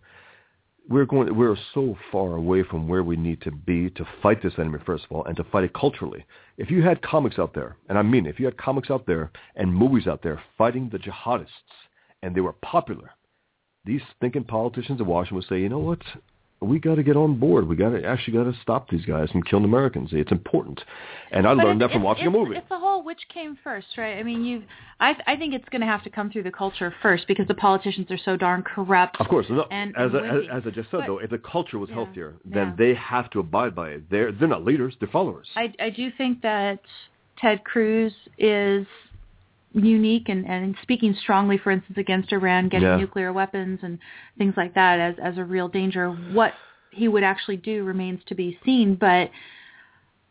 we're 0.90 1.06
going 1.06 1.36
we're 1.36 1.58
so 1.74 1.98
far 2.12 2.36
away 2.36 2.64
from 2.64 2.88
where 2.88 3.04
we 3.04 3.16
need 3.16 3.42
to 3.42 3.52
be 3.52 3.90
to 3.92 4.06
fight 4.22 4.42
this 4.42 4.54
enemy 4.58 4.80
first 4.86 5.06
of 5.06 5.12
all 5.12 5.26
and 5.26 5.36
to 5.36 5.44
fight 5.46 5.64
it 5.64 5.74
culturally 5.74 6.26
if 6.58 6.72
you 6.72 6.82
had 6.82 7.02
comics 7.02 7.38
out 7.38 7.54
there 7.54 7.76
and 7.90 7.98
i 7.98 8.02
mean 8.02 8.26
if 8.26 8.40
you 8.40 8.46
had 8.46 8.58
comics 8.58 8.90
out 8.90 9.06
there 9.06 9.32
and 9.56 9.74
movies 9.74 10.08
out 10.08 10.24
there 10.24 10.42
fighting 10.58 10.90
the 10.90 10.98
jihadists 10.98 11.48
and 12.24 12.34
they 12.34 12.42
were 12.42 12.54
popular 12.54 13.12
these 13.88 14.02
thinking 14.22 14.44
politicians 14.44 15.00
in 15.00 15.08
washington 15.08 15.38
would 15.38 15.48
say 15.48 15.60
you 15.60 15.70
know 15.70 15.80
what 15.80 16.02
we 16.60 16.80
got 16.80 16.96
to 16.96 17.04
get 17.04 17.16
on 17.16 17.40
board. 17.40 17.68
We 17.68 17.76
got 17.76 17.90
to 17.90 18.04
actually 18.04 18.34
got 18.34 18.46
to 18.46 18.60
stop 18.62 18.90
these 18.90 19.06
guys 19.06 19.30
from 19.30 19.44
killing 19.44 19.66
Americans. 19.66 20.10
It's 20.12 20.32
important, 20.32 20.82
and 21.32 21.46
I 21.48 21.54
But 21.54 21.66
learned 21.66 21.82
that 21.82 21.92
from 21.92 22.02
watching 22.02 22.26
a 22.26 22.32
movie. 22.32 22.56
It's 22.56 22.68
the 22.68 22.80
whole 22.80 23.04
which 23.04 23.20
came 23.32 23.58
first, 23.64 23.88
right? 23.96 24.18
I 24.18 24.24
mean, 24.24 24.44
you, 24.44 24.64
I, 25.00 25.16
I 25.28 25.36
think 25.36 25.54
it's 25.54 25.70
going 25.70 25.82
to 25.82 25.88
have 25.88 26.04
to 26.04 26.10
come 26.10 26.32
through 26.32 26.44
the 26.44 26.52
culture 26.52 26.94
first 27.02 27.28
because 27.28 27.48
the 27.48 27.54
politicians 27.54 28.08
are 28.10 28.18
so 28.18 28.36
darn 28.36 28.64
corrupt. 28.64 29.18
Of 29.20 29.28
course, 29.28 29.46
no, 29.50 29.68
and, 29.70 29.96
as, 29.96 30.12
and 30.14 30.26
I, 30.26 30.38
as, 30.38 30.44
as 30.52 30.64
I 30.66 30.70
just 30.72 30.90
said, 30.90 31.02
But 31.02 31.08
though, 31.08 31.20
if 31.20 31.30
the 31.30 31.38
culture 31.38 31.78
was 31.78 31.90
Yeah, 31.90 31.96
healthier, 31.96 32.34
then 32.44 32.68
yeah. 32.70 32.76
they 32.78 32.94
have 32.96 33.30
to 33.32 33.40
abide 33.40 33.76
by 33.76 33.90
it. 33.90 34.10
They're 34.10 34.32
they're 34.32 34.48
not 34.48 34.66
leaders; 34.66 34.96
they're 35.00 35.10
followers. 35.10 35.48
I, 35.56 35.72
I 35.80 35.92
do 35.92 36.10
think 36.18 36.42
that 36.42 36.80
Ted 37.38 37.64
Cruz 37.66 38.14
is 38.40 38.88
unique 39.78 40.30
and, 40.30 40.46
and 40.46 40.76
speaking 40.82 41.16
strongly, 41.22 41.58
for 41.58 41.72
instance, 41.72 41.98
against 41.98 42.32
Iran 42.32 42.70
getting 42.70 42.88
Yeah. 42.88 42.98
nuclear 42.98 43.32
weapons 43.34 43.80
and 43.84 44.00
things 44.38 44.56
like 44.58 44.74
that 44.76 45.00
as, 45.00 45.16
as 45.22 45.38
a 45.38 45.44
real 45.44 45.68
danger. 45.68 46.10
What 46.10 46.54
he 46.92 47.08
would 47.08 47.24
actually 47.24 47.58
do 47.58 47.84
remains 47.84 48.22
to 48.28 48.36
be 48.36 48.58
seen, 48.66 48.96
but 48.96 49.30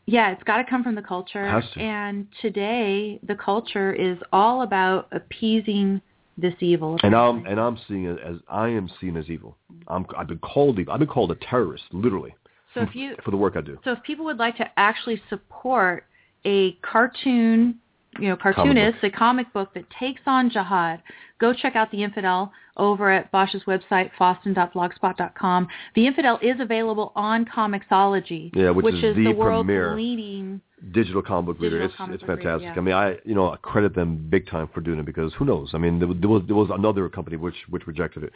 yeah, 0.06 0.30
it's 0.30 0.42
got 0.44 0.58
to 0.58 0.64
come 0.64 0.84
from 0.84 0.94
the 0.94 1.02
culture. 1.02 1.48
Has 1.48 1.64
to. 1.74 1.80
And 1.80 2.28
today, 2.40 3.18
the 3.24 3.34
culture 3.34 3.92
is 3.92 4.18
all 4.32 4.62
about 4.62 5.08
appeasing 5.12 6.00
this 6.38 6.54
evil. 6.60 6.98
and 7.02 7.14
I'm 7.14 7.46
and 7.46 7.58
I'm 7.58 7.78
seeing 7.88 8.04
it 8.04 8.18
as 8.20 8.36
I 8.48 8.68
am 8.68 8.90
seen 9.00 9.16
as 9.16 9.28
evil. 9.28 9.56
I'm 9.88 10.06
I've 10.16 10.28
been 10.28 10.38
called 10.38 10.78
evil. 10.78 10.92
I've 10.92 11.00
been 11.00 11.08
called 11.08 11.32
a 11.32 11.36
terrorist, 11.36 11.84
literally, 11.92 12.34
so 12.74 12.82
if 12.82 12.94
you 12.94 13.16
for 13.24 13.30
the 13.30 13.36
work 13.36 13.56
I 13.56 13.62
do. 13.62 13.78
So 13.84 13.92
if 13.92 14.02
people 14.02 14.24
would 14.26 14.36
like 14.38 14.56
to 14.58 14.70
actually 14.76 15.20
support 15.30 16.04
a 16.44 16.72
cartoon, 16.82 17.76
you 18.20 18.28
know, 18.28 18.36
cartoonist, 18.36 19.02
a 19.02 19.10
comic 19.10 19.52
book 19.52 19.72
that 19.74 19.84
takes 19.98 20.20
on 20.26 20.50
jihad, 20.50 21.02
go 21.38 21.52
check 21.52 21.76
out 21.76 21.90
The 21.90 22.02
Infidel 22.02 22.52
over 22.76 23.10
at 23.10 23.30
Bosch's 23.32 23.62
website, 23.66 24.10
fawstin.blogspot.com. 24.18 25.68
The 25.94 26.06
Infidel 26.06 26.38
is 26.42 26.56
available 26.60 27.12
on 27.16 27.44
Comixology, 27.44 28.50
Yeah, 28.54 28.70
which 28.70 28.94
is 28.94 29.04
is 29.04 29.16
the 29.16 29.24
the 29.24 29.30
world's 29.32 29.66
premier 29.66 29.94
leading. 29.96 30.60
Digital 30.92 31.22
comic 31.22 31.46
book 31.46 31.60
reader. 31.60 31.82
It's 31.82 31.94
it's 31.94 31.98
book 31.98 32.10
reader, 32.10 32.26
fantastic. 32.42 32.62
yeah. 32.62 32.74
I 32.76 32.80
mean, 32.80 32.94
I 32.94 33.16
you 33.24 33.34
know 33.34 33.50
I 33.52 33.56
credit 33.56 33.94
them 33.94 34.26
big 34.28 34.46
time 34.46 34.68
for 34.74 34.80
doing 34.80 34.98
it 34.98 35.06
because 35.06 35.32
who 35.34 35.44
knows? 35.44 35.70
I 35.72 35.78
mean, 35.78 35.98
there, 35.98 36.08
was- 36.08 36.18
there 36.20 36.28
was 36.28 36.42
there 36.46 36.56
was 36.56 36.68
another 36.70 37.08
company 37.08 37.36
which 37.36 37.56
which 37.70 37.86
rejected 37.86 38.24
it. 38.24 38.32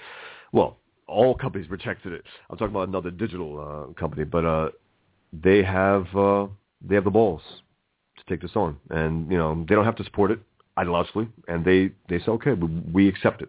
Well, 0.53 0.79
all 1.07 1.35
companies 1.35 1.69
rejected 1.69 2.13
it. 2.13 2.25
I'm 2.49 2.57
talking 2.57 2.75
about 2.75 2.89
another 2.89 3.11
digital 3.11 3.61
uh, 3.91 3.93
company, 4.01 4.25
but 4.25 4.45
uh, 4.45 4.71
they 5.33 5.63
have 5.63 6.07
uh, 6.17 6.47
they 6.81 6.95
have 6.95 7.05
the 7.05 7.11
balls 7.11 7.43
to 8.21 8.27
take 8.35 8.41
this 8.43 8.53
on, 8.55 8.77
and 8.91 9.31
you 9.31 9.39
know 9.39 9.65
they 9.69 9.75
don't 9.75 9.85
have 9.85 9.97
to 9.97 10.05
support 10.05 10.31
it 10.31 10.39
ideologically, 10.79 11.29
and 11.49 11.65
they 11.65 11.91
they 12.09 12.19
say 12.19 12.31
okay, 12.33 12.53
we, 12.53 12.69
we 12.93 13.09
accept 13.09 13.43
it. 13.43 13.49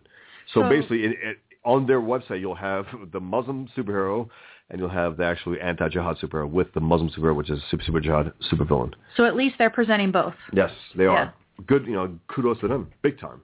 So, 0.54 0.62
So- 0.62 0.70
basically, 0.70 1.04
it, 1.06 1.12
it, 1.24 1.38
on 1.64 1.86
their 1.86 2.02
website, 2.02 2.40
you'll 2.42 2.56
have 2.56 2.86
the 3.14 3.20
Muslim 3.20 3.68
superhero, 3.78 4.28
and 4.70 4.80
you'll 4.80 4.90
have 4.90 5.18
the 5.18 5.24
actually 5.26 5.62
anti-jihad 5.62 6.18
superhero 6.18 6.50
with 6.50 6.74
the 6.74 6.80
Muslim 6.80 7.10
superhero, 7.10 7.36
which 7.36 7.50
is 7.52 7.60
super 7.70 7.84
super 7.84 8.00
jihad 8.00 8.32
supervillain. 8.52 8.94
So 9.16 9.26
at 9.26 9.36
least 9.36 9.56
they're 9.60 9.70
presenting 9.70 10.12
both. 10.12 10.34
Yes, 10.54 10.72
they 10.96 11.04
Yeah. 11.04 11.10
are. 11.12 11.34
Good, 11.68 11.86
you 11.86 11.94
know, 11.94 12.18
kudos 12.28 12.60
to 12.62 12.68
them, 12.68 12.92
big 13.04 13.20
time. 13.20 13.42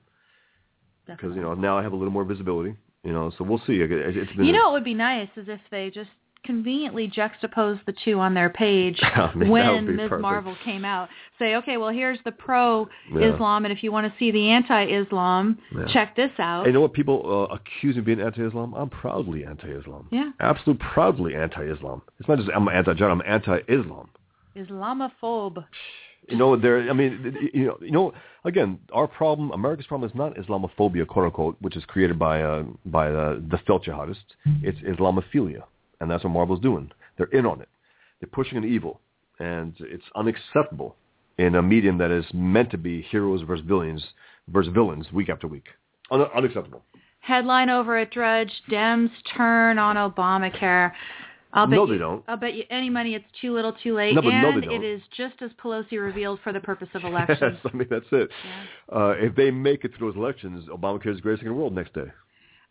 Because 1.05 1.35
you 1.35 1.41
know 1.41 1.53
now 1.53 1.77
I 1.77 1.83
have 1.83 1.93
a 1.93 1.95
little 1.95 2.11
more 2.11 2.23
visibility. 2.25 2.75
You 3.03 3.13
know, 3.13 3.31
so 3.37 3.43
we'll 3.45 3.61
see. 3.67 3.75
It, 3.79 3.91
it's 3.91 4.33
been 4.33 4.45
You 4.45 4.53
know, 4.53 4.63
what 4.65 4.73
would 4.73 4.83
be 4.83 4.93
nice 4.95 5.29
is 5.37 5.47
if 5.47 5.61
they 5.71 5.89
just 5.89 6.09
conveniently 6.43 7.07
juxtapose 7.09 7.79
the 7.85 7.93
two 8.05 8.19
on 8.19 8.33
their 8.33 8.49
page 8.49 8.99
I 9.01 9.33
mean, 9.35 9.49
when 9.49 9.95
Ms. 9.95 10.09
perfect. 10.09 10.21
Marvel 10.21 10.55
came 10.63 10.85
out. 10.85 11.09
Say, 11.39 11.55
okay, 11.55 11.77
well, 11.77 11.89
here's 11.89 12.19
the 12.25 12.31
pro 12.31 12.87
Yeah. 13.13 13.33
Islam, 13.33 13.65
and 13.65 13.71
if 13.71 13.83
you 13.83 13.91
want 13.91 14.11
to 14.11 14.13
see 14.17 14.31
the 14.31 14.49
anti-Islam, 14.49 15.57
Yeah. 15.75 15.85
check 15.93 16.15
this 16.15 16.31
out. 16.39 16.61
And 16.61 16.67
you 16.67 16.73
know 16.73 16.81
what? 16.81 16.93
People 16.93 17.47
uh, 17.51 17.53
accuse 17.55 17.95
me 17.95 17.99
of 17.99 18.05
being 18.05 18.21
anti-Islam. 18.21 18.73
I'm 18.73 18.89
proudly 18.89 19.45
anti-Islam. 19.45 20.07
Yeah. 20.11 20.31
Absolutely 20.39 20.85
proudly 20.93 21.35
anti-Islam. 21.35 22.01
It's 22.19 22.27
not 22.27 22.37
just 22.37 22.49
I'm 22.55 22.67
anti-jihad. 22.67 23.11
I'm 23.11 23.21
anti-Islam. 23.25 24.09
Islamophobe. 24.55 25.63
You 26.29 26.37
know, 26.37 26.57
there. 26.57 26.89
I 26.89 26.93
mean, 26.93 27.49
you 27.53 27.67
know, 27.67 27.77
you 27.79 27.91
know. 27.91 28.13
Again, 28.43 28.79
our 28.91 29.07
problem, 29.07 29.51
America's 29.51 29.85
problem, 29.85 30.09
is 30.09 30.15
not 30.15 30.35
Islamophobia, 30.35 31.07
quote 31.07 31.25
unquote, 31.25 31.55
which 31.61 31.77
is 31.77 31.85
created 31.85 32.17
by 32.19 32.41
uh, 32.41 32.63
by 32.85 33.07
uh, 33.09 33.35
the 33.49 33.57
felt 33.65 33.85
jihadists. 33.85 34.17
It's 34.61 34.77
Islamophilia, 34.79 35.63
and 35.99 36.09
that's 36.09 36.23
what 36.23 36.31
Marvel's 36.31 36.59
doing. 36.59 36.91
They're 37.17 37.27
in 37.27 37.45
on 37.45 37.61
it. 37.61 37.69
They're 38.19 38.29
pushing 38.31 38.57
an 38.57 38.63
evil, 38.65 38.99
and 39.39 39.73
it's 39.79 40.03
unacceptable 40.15 40.95
in 41.37 41.55
a 41.55 41.61
medium 41.61 41.97
that 41.99 42.11
is 42.11 42.25
meant 42.33 42.71
to 42.71 42.77
be 42.77 43.01
heroes 43.03 43.41
versus 43.41 43.65
villains 43.67 44.03
versus 44.49 44.73
villains 44.73 45.11
week 45.11 45.29
after 45.29 45.47
week. 45.47 45.65
Un- 46.11 46.21
unacceptable. 46.35 46.83
Headline 47.19 47.69
over 47.69 47.97
at 47.97 48.11
Drudge: 48.11 48.51
Dems 48.71 49.09
turn 49.35 49.77
on 49.77 49.95
Obamacare. 49.97 50.91
I'll 51.53 51.65
bet 51.65 51.75
No, 51.77 51.85
you, 51.85 51.93
they 51.93 51.97
don't. 51.97 52.23
I'll 52.27 52.37
bet 52.37 52.53
you 52.55 52.63
any 52.69 52.89
money 52.89 53.15
it's 53.15 53.25
too 53.41 53.53
little, 53.53 53.73
too 53.73 53.95
late, 53.95 54.13
No, 54.13 54.21
but 54.21 54.29
no, 54.29 54.49
and 54.49 54.61
they 54.61 54.65
don't. 54.67 54.83
it 54.83 54.85
is 54.85 55.01
just 55.15 55.35
as 55.41 55.49
Pelosi 55.63 55.93
revealed 55.93 56.39
for 56.43 56.51
the 56.53 56.59
purpose 56.59 56.89
of 56.93 57.03
elections. 57.11 57.39
Yes, 57.41 57.53
I 57.65 57.75
mean 57.75 57.87
that's 57.89 58.05
it. 58.11 58.29
Uh, 58.93 59.11
if 59.17 59.33
they 59.35 59.49
make 59.49 59.83
it 59.85 59.91
through 59.97 60.11
those 60.11 60.17
elections, 60.17 60.65
Obamacare 60.69 61.07
is 61.07 61.17
the 61.17 61.21
greatest 61.21 61.41
thing 61.43 61.51
in 61.51 61.55
the 61.55 61.59
world 61.59 61.73
next 61.73 61.93
day. 61.93 62.05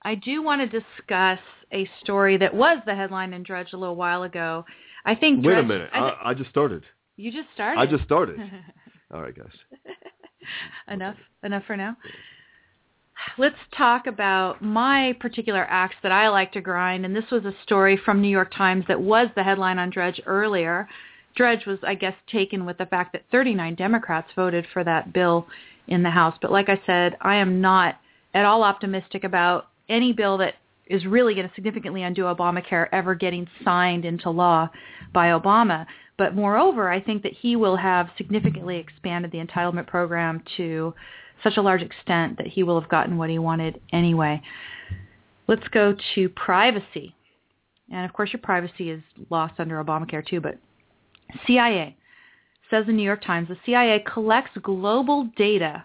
I 0.07 0.15
do 0.15 0.41
want 0.41 0.61
to 0.61 0.69
discuss 0.69 1.41
a 1.73 1.91
story 2.01 2.37
that 2.37 2.55
was 2.55 2.79
the 2.87 2.95
headline 2.95 3.33
in 3.33 3.43
Drudge 3.43 3.73
a 3.73 3.77
little 3.77 3.97
while 3.97 4.23
ago. 4.23 4.65
I 5.05 5.17
think 5.17 5.39
Wait 5.39 5.55
Drudge, 5.55 5.65
a 5.65 5.67
minute. 5.67 5.91
I 5.93 5.99
I, 5.99 6.31
I 6.31 6.35
just 6.35 6.49
started. 6.49 6.85
you 7.17 7.33
just 7.33 7.49
started. 7.53 7.81
I 7.81 7.87
just 7.87 8.05
started. 8.05 8.39
All 9.13 9.21
right, 9.21 9.37
guys. 9.37 9.51
enough. 10.89 11.17
Enough 11.43 11.65
for 11.67 11.77
now. 11.77 11.97
Let's 13.37 13.57
talk 13.77 14.07
about 14.07 14.63
my 14.63 15.17
particular 15.19 15.67
axe 15.69 15.97
that 16.05 16.13
I 16.13 16.29
like 16.29 16.53
to 16.53 16.61
grind, 16.61 17.05
and 17.05 17.17
this 17.17 17.29
was 17.33 17.45
a 17.45 17.55
story 17.65 17.97
from 18.05 18.23
New 18.23 18.29
York 18.29 18.53
Times 18.57 18.85
that 18.87 19.01
was 19.01 19.27
the 19.35 19.43
headline 19.43 19.81
on 19.81 19.91
Drudge 19.91 20.21
earlier. 20.25 20.89
Drudge 21.35 21.67
was, 21.67 21.81
I 21.83 21.97
guess, 21.97 22.15
taken 22.31 22.65
with 22.65 22.79
the 22.79 22.87
fact 22.87 23.13
that 23.13 23.25
39 23.33 23.75
Democrats 23.75 24.29
voted 24.37 24.67
for 24.73 24.85
that 24.85 25.13
bill 25.13 25.49
in 25.89 26.05
the 26.05 26.11
House. 26.11 26.37
But 26.41 26.53
like 26.53 26.69
I 26.69 26.81
said, 26.87 27.17
I 27.23 27.35
am 27.37 27.61
not 27.61 27.97
at 28.35 28.45
all 28.45 28.63
optimistic 28.63 29.25
about 29.25 29.67
any 29.89 30.13
bill 30.13 30.39
that 30.39 30.55
is 30.87 31.05
really 31.05 31.35
going 31.35 31.49
to 31.49 31.55
significantly 31.55 32.03
undo 32.03 32.23
Obamacare 32.23 32.89
ever 32.93 33.15
getting 33.15 33.49
signed 33.65 34.05
into 34.05 34.31
law 34.31 34.69
by 35.13 35.29
Obama. 35.29 35.87
But 36.17 36.35
moreover, 36.35 36.89
I 36.89 37.01
think 37.01 37.23
that 37.25 37.33
he 37.33 37.57
will 37.57 37.77
have 37.77 38.09
significantly 38.17 38.77
expanded 38.79 39.33
the 39.33 39.45
entitlement 39.45 39.87
program 39.87 40.43
to 40.57 40.95
such 41.43 41.57
a 41.57 41.63
large 41.63 41.83
extent 41.83 42.39
that 42.39 42.47
he 42.47 42.63
will 42.63 42.81
have 42.81 42.89
gotten 42.89 43.19
what 43.19 43.31
he 43.31 43.39
wanted 43.39 43.81
anyway. 43.93 44.41
Let's 45.49 45.69
go 45.69 45.95
to 46.15 46.29
privacy. 46.31 47.15
And 47.93 48.05
of 48.05 48.13
course 48.13 48.33
your 48.33 48.41
privacy 48.41 48.91
is 48.91 49.03
lost 49.31 49.55
under 49.59 49.83
Obamacare 49.83 50.27
too, 50.27 50.41
but 50.41 50.59
CIA 51.47 51.97
says 52.71 52.87
the 52.87 52.93
New 52.93 53.03
York 53.03 53.23
Times 53.23 53.49
the 53.49 53.57
CIA 53.65 54.05
collects 54.13 54.57
global 54.63 55.29
data 55.37 55.85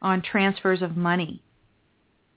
on 0.00 0.22
transfers 0.22 0.82
of 0.82 0.96
money. 0.96 1.42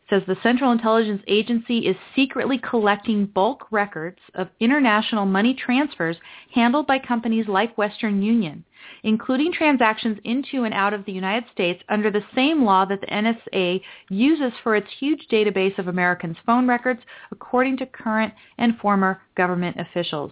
Says 0.10 0.22
the 0.27 0.38
Central 0.44 0.72
Intelligence 0.72 1.22
Agency 1.27 1.80
is 1.80 1.95
secretly 2.15 2.60
collecting 2.60 3.26
bulk 3.26 3.68
records 3.72 4.19
of 4.36 4.49
international 4.60 5.26
money 5.26 5.53
transfers 5.53 6.18
handled 6.53 6.86
by 6.86 6.99
companies 6.99 7.48
like 7.48 7.77
Western 7.77 8.22
Union, 8.22 8.64
including 9.03 9.52
transactions 9.52 10.19
into 10.23 10.64
and 10.64 10.73
out 10.73 10.94
of 10.94 11.06
the 11.06 11.11
United 11.11 11.49
States 11.52 11.82
under 11.90 12.11
the 12.11 12.23
same 12.36 12.64
law 12.64 12.86
that 12.86 13.02
the 13.02 13.07
NSA 13.07 13.82
uses 14.10 14.53
for 14.61 14.76
its 14.76 14.88
huge 14.99 15.27
database 15.32 15.77
of 15.80 15.88
Americans' 15.88 16.38
phone 16.45 16.68
records, 16.68 17.02
according 17.32 17.77
to 17.77 17.86
current 17.88 18.34
and 18.60 18.77
former 18.77 19.22
government 19.36 19.77
officials. 19.80 20.32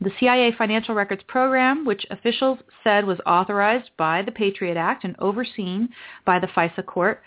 The 0.00 0.12
CIA 0.20 0.52
Financial 0.56 0.94
Records 0.94 1.24
Program, 1.26 1.84
which 1.84 2.06
officials 2.10 2.58
said 2.84 3.04
was 3.04 3.18
authorized 3.26 3.90
by 3.96 4.22
the 4.22 4.30
Patriot 4.30 4.76
Act 4.76 5.02
and 5.02 5.16
overseen 5.18 5.88
by 6.24 6.38
the 6.38 6.46
FISA 6.46 6.86
court, 6.86 7.22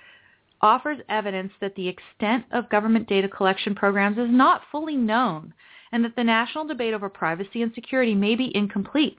offers 0.61 0.99
evidence 1.09 1.51
that 1.59 1.75
the 1.75 1.87
extent 1.87 2.45
of 2.51 2.69
government 2.69 3.07
data 3.07 3.27
collection 3.27 3.75
programs 3.75 4.17
is 4.17 4.29
not 4.29 4.61
fully 4.71 4.95
known 4.95 5.53
and 5.91 6.03
that 6.05 6.15
the 6.15 6.23
national 6.23 6.65
debate 6.65 6.93
over 6.93 7.09
privacy 7.09 7.61
and 7.61 7.73
security 7.73 8.15
may 8.15 8.35
be 8.35 8.55
incomplete. 8.55 9.17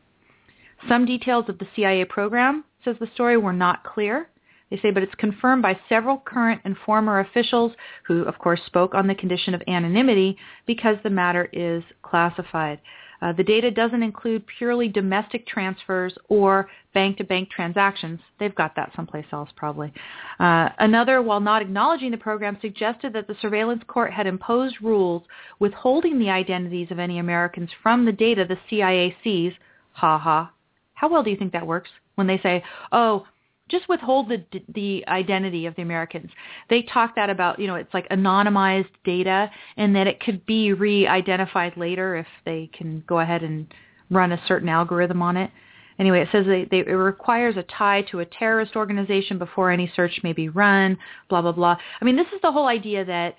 Some 0.88 1.04
details 1.04 1.48
of 1.48 1.58
the 1.58 1.68
CIA 1.76 2.04
program, 2.04 2.64
says 2.84 2.96
the 2.98 3.08
story, 3.14 3.36
were 3.36 3.52
not 3.52 3.84
clear. 3.84 4.28
They 4.70 4.78
say, 4.78 4.90
but 4.90 5.02
it's 5.02 5.14
confirmed 5.16 5.62
by 5.62 5.78
several 5.88 6.18
current 6.18 6.62
and 6.64 6.76
former 6.86 7.20
officials 7.20 7.72
who, 8.04 8.22
of 8.22 8.38
course, 8.38 8.60
spoke 8.66 8.94
on 8.94 9.06
the 9.06 9.14
condition 9.14 9.54
of 9.54 9.62
anonymity 9.68 10.38
because 10.66 10.96
the 11.02 11.10
matter 11.10 11.48
is 11.52 11.82
classified. 12.02 12.80
Uh, 13.22 13.32
the 13.32 13.44
data 13.44 13.70
doesn't 13.70 14.02
include 14.02 14.44
purely 14.58 14.88
domestic 14.88 15.46
transfers 15.46 16.12
or 16.28 16.68
bank-to-bank 16.92 17.48
transactions. 17.50 18.20
They've 18.38 18.54
got 18.54 18.74
that 18.76 18.92
someplace 18.96 19.24
else 19.32 19.48
probably. 19.56 19.92
Uh, 20.40 20.70
another, 20.80 21.22
while 21.22 21.40
not 21.40 21.62
acknowledging 21.62 22.10
the 22.10 22.16
program, 22.16 22.58
suggested 22.60 23.12
that 23.12 23.28
the 23.28 23.36
surveillance 23.40 23.82
court 23.86 24.12
had 24.12 24.26
imposed 24.26 24.76
rules 24.82 25.22
withholding 25.60 26.18
the 26.18 26.30
identities 26.30 26.90
of 26.90 26.98
any 26.98 27.20
Americans 27.20 27.70
from 27.82 28.04
the 28.04 28.12
data 28.12 28.44
the 28.44 28.58
CIA 28.68 29.16
sees. 29.22 29.52
Ha 29.92 30.18
ha. 30.18 30.52
How 30.94 31.08
well 31.08 31.22
do 31.22 31.30
you 31.30 31.36
think 31.36 31.52
that 31.52 31.66
works 31.66 31.90
when 32.16 32.26
they 32.26 32.38
say, 32.42 32.62
oh, 32.90 33.26
just 33.68 33.88
withhold 33.88 34.28
the 34.28 34.44
the 34.74 35.04
identity 35.08 35.66
of 35.66 35.74
the 35.76 35.82
Americans. 35.82 36.30
They 36.68 36.82
talk 36.82 37.14
that 37.16 37.30
about, 37.30 37.58
you 37.58 37.66
know, 37.66 37.76
it's 37.76 37.94
like 37.94 38.08
anonymized 38.08 38.90
data 39.04 39.50
and 39.76 39.94
that 39.96 40.06
it 40.06 40.20
could 40.20 40.44
be 40.46 40.72
re-identified 40.72 41.76
later 41.76 42.16
if 42.16 42.26
they 42.44 42.70
can 42.76 43.02
go 43.06 43.20
ahead 43.20 43.42
and 43.42 43.72
run 44.10 44.32
a 44.32 44.42
certain 44.46 44.68
algorithm 44.68 45.22
on 45.22 45.36
it. 45.36 45.50
Anyway, 45.98 46.20
it 46.20 46.28
says 46.32 46.46
they, 46.46 46.66
they, 46.70 46.78
it 46.78 46.94
requires 46.94 47.56
a 47.56 47.62
tie 47.62 48.02
to 48.10 48.20
a 48.20 48.26
terrorist 48.26 48.76
organization 48.76 49.38
before 49.38 49.70
any 49.70 49.90
search 49.94 50.20
may 50.22 50.32
be 50.32 50.48
run, 50.48 50.96
blah, 51.28 51.42
blah, 51.42 51.52
blah. 51.52 51.76
I 52.00 52.04
mean, 52.04 52.16
this 52.16 52.26
is 52.34 52.40
the 52.42 52.52
whole 52.52 52.66
idea 52.66 53.04
that 53.04 53.36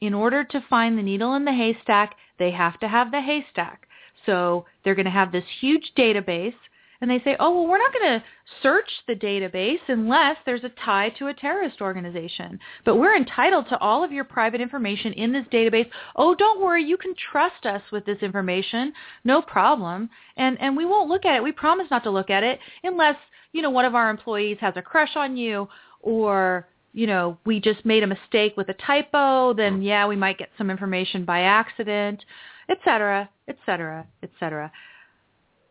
in 0.00 0.14
order 0.14 0.44
to 0.44 0.64
find 0.70 0.96
the 0.96 1.02
needle 1.02 1.34
in 1.34 1.44
the 1.44 1.52
haystack, 1.52 2.16
they 2.38 2.50
have 2.52 2.80
to 2.80 2.88
have 2.88 3.10
the 3.10 3.20
haystack. 3.20 3.86
So 4.24 4.64
they're 4.82 4.94
going 4.94 5.04
to 5.04 5.10
have 5.10 5.32
this 5.32 5.44
huge 5.60 5.92
database 5.96 6.54
and 7.00 7.10
they 7.10 7.20
say, 7.24 7.36
oh, 7.40 7.52
well, 7.52 7.66
we're 7.66 7.78
not 7.78 7.94
going 7.94 8.20
to 8.20 8.24
search 8.62 8.88
the 9.06 9.14
database 9.14 9.80
unless 9.88 10.36
there's 10.44 10.64
a 10.64 10.72
tie 10.84 11.08
to 11.18 11.28
a 11.28 11.34
terrorist 11.34 11.80
organization. 11.80 12.58
But 12.84 12.96
we're 12.96 13.16
entitled 13.16 13.68
to 13.68 13.78
all 13.78 14.04
of 14.04 14.12
your 14.12 14.24
private 14.24 14.60
information 14.60 15.14
in 15.14 15.32
this 15.32 15.46
database. 15.52 15.88
Oh, 16.16 16.34
don't 16.34 16.60
worry, 16.60 16.84
you 16.84 16.98
can 16.98 17.14
trust 17.30 17.64
us 17.64 17.82
with 17.90 18.04
this 18.04 18.18
information. 18.20 18.92
No 19.24 19.40
problem. 19.40 20.10
And, 20.36 20.60
and 20.60 20.76
we 20.76 20.84
won't 20.84 21.08
look 21.08 21.24
at 21.24 21.36
it. 21.36 21.42
We 21.42 21.52
promise 21.52 21.86
not 21.90 22.04
to 22.04 22.10
look 22.10 22.28
at 22.28 22.42
it 22.42 22.58
unless, 22.84 23.16
you 23.52 23.62
know, 23.62 23.70
one 23.70 23.86
of 23.86 23.94
our 23.94 24.10
employees 24.10 24.58
has 24.60 24.74
a 24.76 24.82
crush 24.82 25.16
on 25.16 25.36
you 25.36 25.68
or 26.02 26.66
you 26.92 27.06
know, 27.06 27.38
we 27.46 27.60
just 27.60 27.84
made 27.84 28.02
a 28.02 28.06
mistake 28.08 28.56
with 28.56 28.68
a 28.68 28.74
typo, 28.74 29.54
then 29.54 29.80
yeah, 29.80 30.08
we 30.08 30.16
might 30.16 30.38
get 30.38 30.48
some 30.58 30.70
information 30.70 31.24
by 31.24 31.42
accident, 31.42 32.24
et 32.68 32.78
cetera, 32.84 33.30
et 33.46 33.56
cetera, 33.64 34.04
et 34.24 34.30
cetera 34.40 34.72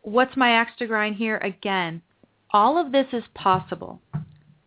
what's 0.02 0.36
my 0.36 0.50
axe 0.50 0.72
to 0.78 0.86
grind 0.86 1.16
here? 1.16 1.38
Again, 1.38 2.02
all 2.52 2.78
of 2.78 2.92
this 2.92 3.06
is 3.12 3.24
possible 3.34 4.00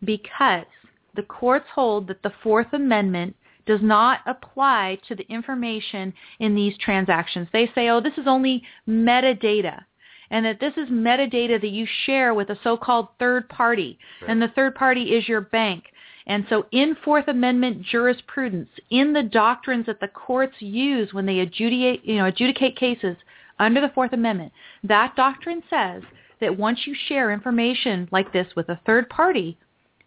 because 0.04 0.66
the 1.14 1.22
courts 1.22 1.66
hold 1.74 2.08
that 2.08 2.22
the 2.22 2.32
Fourth 2.42 2.72
Amendment 2.72 3.36
does 3.66 3.80
not 3.82 4.20
apply 4.26 4.98
to 5.08 5.14
the 5.14 5.26
information 5.30 6.12
in 6.38 6.54
these 6.54 6.76
transactions. 6.78 7.48
They 7.52 7.70
say, 7.74 7.88
oh, 7.88 8.00
this 8.00 8.18
is 8.18 8.26
only 8.26 8.62
metadata 8.88 9.84
and 10.30 10.44
that 10.44 10.60
this 10.60 10.72
is 10.76 10.88
metadata 10.88 11.60
that 11.60 11.70
you 11.70 11.86
share 12.06 12.34
with 12.34 12.50
a 12.50 12.58
so-called 12.62 13.08
third 13.18 13.48
party 13.48 13.98
and 14.26 14.40
the 14.40 14.48
third 14.48 14.74
party 14.74 15.14
is 15.14 15.28
your 15.28 15.40
bank. 15.40 15.84
And 16.26 16.46
so 16.48 16.66
in 16.72 16.96
Fourth 17.04 17.28
Amendment 17.28 17.82
jurisprudence, 17.82 18.70
in 18.90 19.12
the 19.12 19.22
doctrines 19.22 19.86
that 19.86 20.00
the 20.00 20.08
courts 20.08 20.54
use 20.58 21.12
when 21.12 21.26
they 21.26 21.40
adjudicate, 21.40 22.04
you 22.04 22.16
know, 22.16 22.26
adjudicate 22.26 22.76
cases, 22.76 23.16
under 23.58 23.80
the 23.80 23.92
Fourth 23.94 24.12
Amendment, 24.12 24.52
that 24.82 25.16
doctrine 25.16 25.62
says 25.70 26.02
that 26.40 26.58
once 26.58 26.80
you 26.86 26.94
share 27.08 27.32
information 27.32 28.08
like 28.10 28.32
this 28.32 28.48
with 28.56 28.68
a 28.68 28.80
third 28.86 29.08
party, 29.08 29.58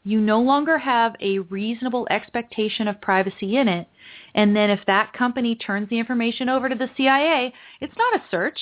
you 0.03 0.21
no 0.21 0.39
longer 0.39 0.77
have 0.77 1.15
a 1.19 1.39
reasonable 1.39 2.07
expectation 2.09 2.87
of 2.87 3.01
privacy 3.01 3.57
in 3.57 3.67
it. 3.67 3.87
And 4.35 4.55
then 4.55 4.69
if 4.69 4.79
that 4.87 5.13
company 5.13 5.55
turns 5.55 5.89
the 5.89 5.99
information 5.99 6.47
over 6.47 6.69
to 6.69 6.75
the 6.75 6.89
CIA, 6.95 7.53
it's 7.81 7.97
not 7.97 8.21
a 8.21 8.23
search. 8.31 8.59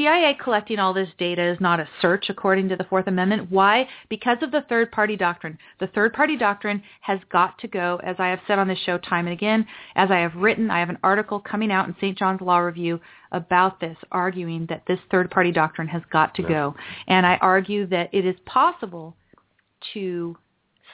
CIA 0.00 0.34
collecting 0.42 0.78
all 0.78 0.94
this 0.94 1.10
data 1.18 1.46
is 1.46 1.60
not 1.60 1.78
a 1.78 1.86
search 2.00 2.30
according 2.30 2.70
to 2.70 2.76
the 2.76 2.84
Fourth 2.84 3.06
Amendment. 3.06 3.50
Why? 3.50 3.86
Because 4.08 4.38
of 4.40 4.50
the 4.50 4.64
third-party 4.66 5.14
doctrine. 5.16 5.58
The 5.78 5.88
third-party 5.88 6.38
doctrine 6.38 6.82
has 7.02 7.20
got 7.30 7.58
to 7.58 7.68
go, 7.68 8.00
as 8.02 8.16
I 8.18 8.28
have 8.28 8.38
said 8.46 8.58
on 8.58 8.66
this 8.66 8.78
show 8.78 8.96
time 8.96 9.26
and 9.26 9.34
again, 9.34 9.66
as 9.96 10.10
I 10.10 10.20
have 10.20 10.34
written, 10.36 10.70
I 10.70 10.80
have 10.80 10.88
an 10.88 10.96
article 11.02 11.38
coming 11.38 11.70
out 11.70 11.86
in 11.86 11.94
St. 11.96 12.16
John's 12.16 12.40
Law 12.40 12.60
Review 12.60 12.98
about 13.32 13.78
this, 13.78 13.96
arguing 14.10 14.64
that 14.70 14.84
this 14.88 14.98
third-party 15.10 15.52
doctrine 15.52 15.88
has 15.88 16.00
got 16.10 16.34
to 16.36 16.44
go. 16.44 16.74
And 17.06 17.26
I 17.26 17.36
argue 17.42 17.86
that 17.88 18.08
it 18.14 18.24
is 18.24 18.36
possible 18.46 19.14
to 19.92 20.34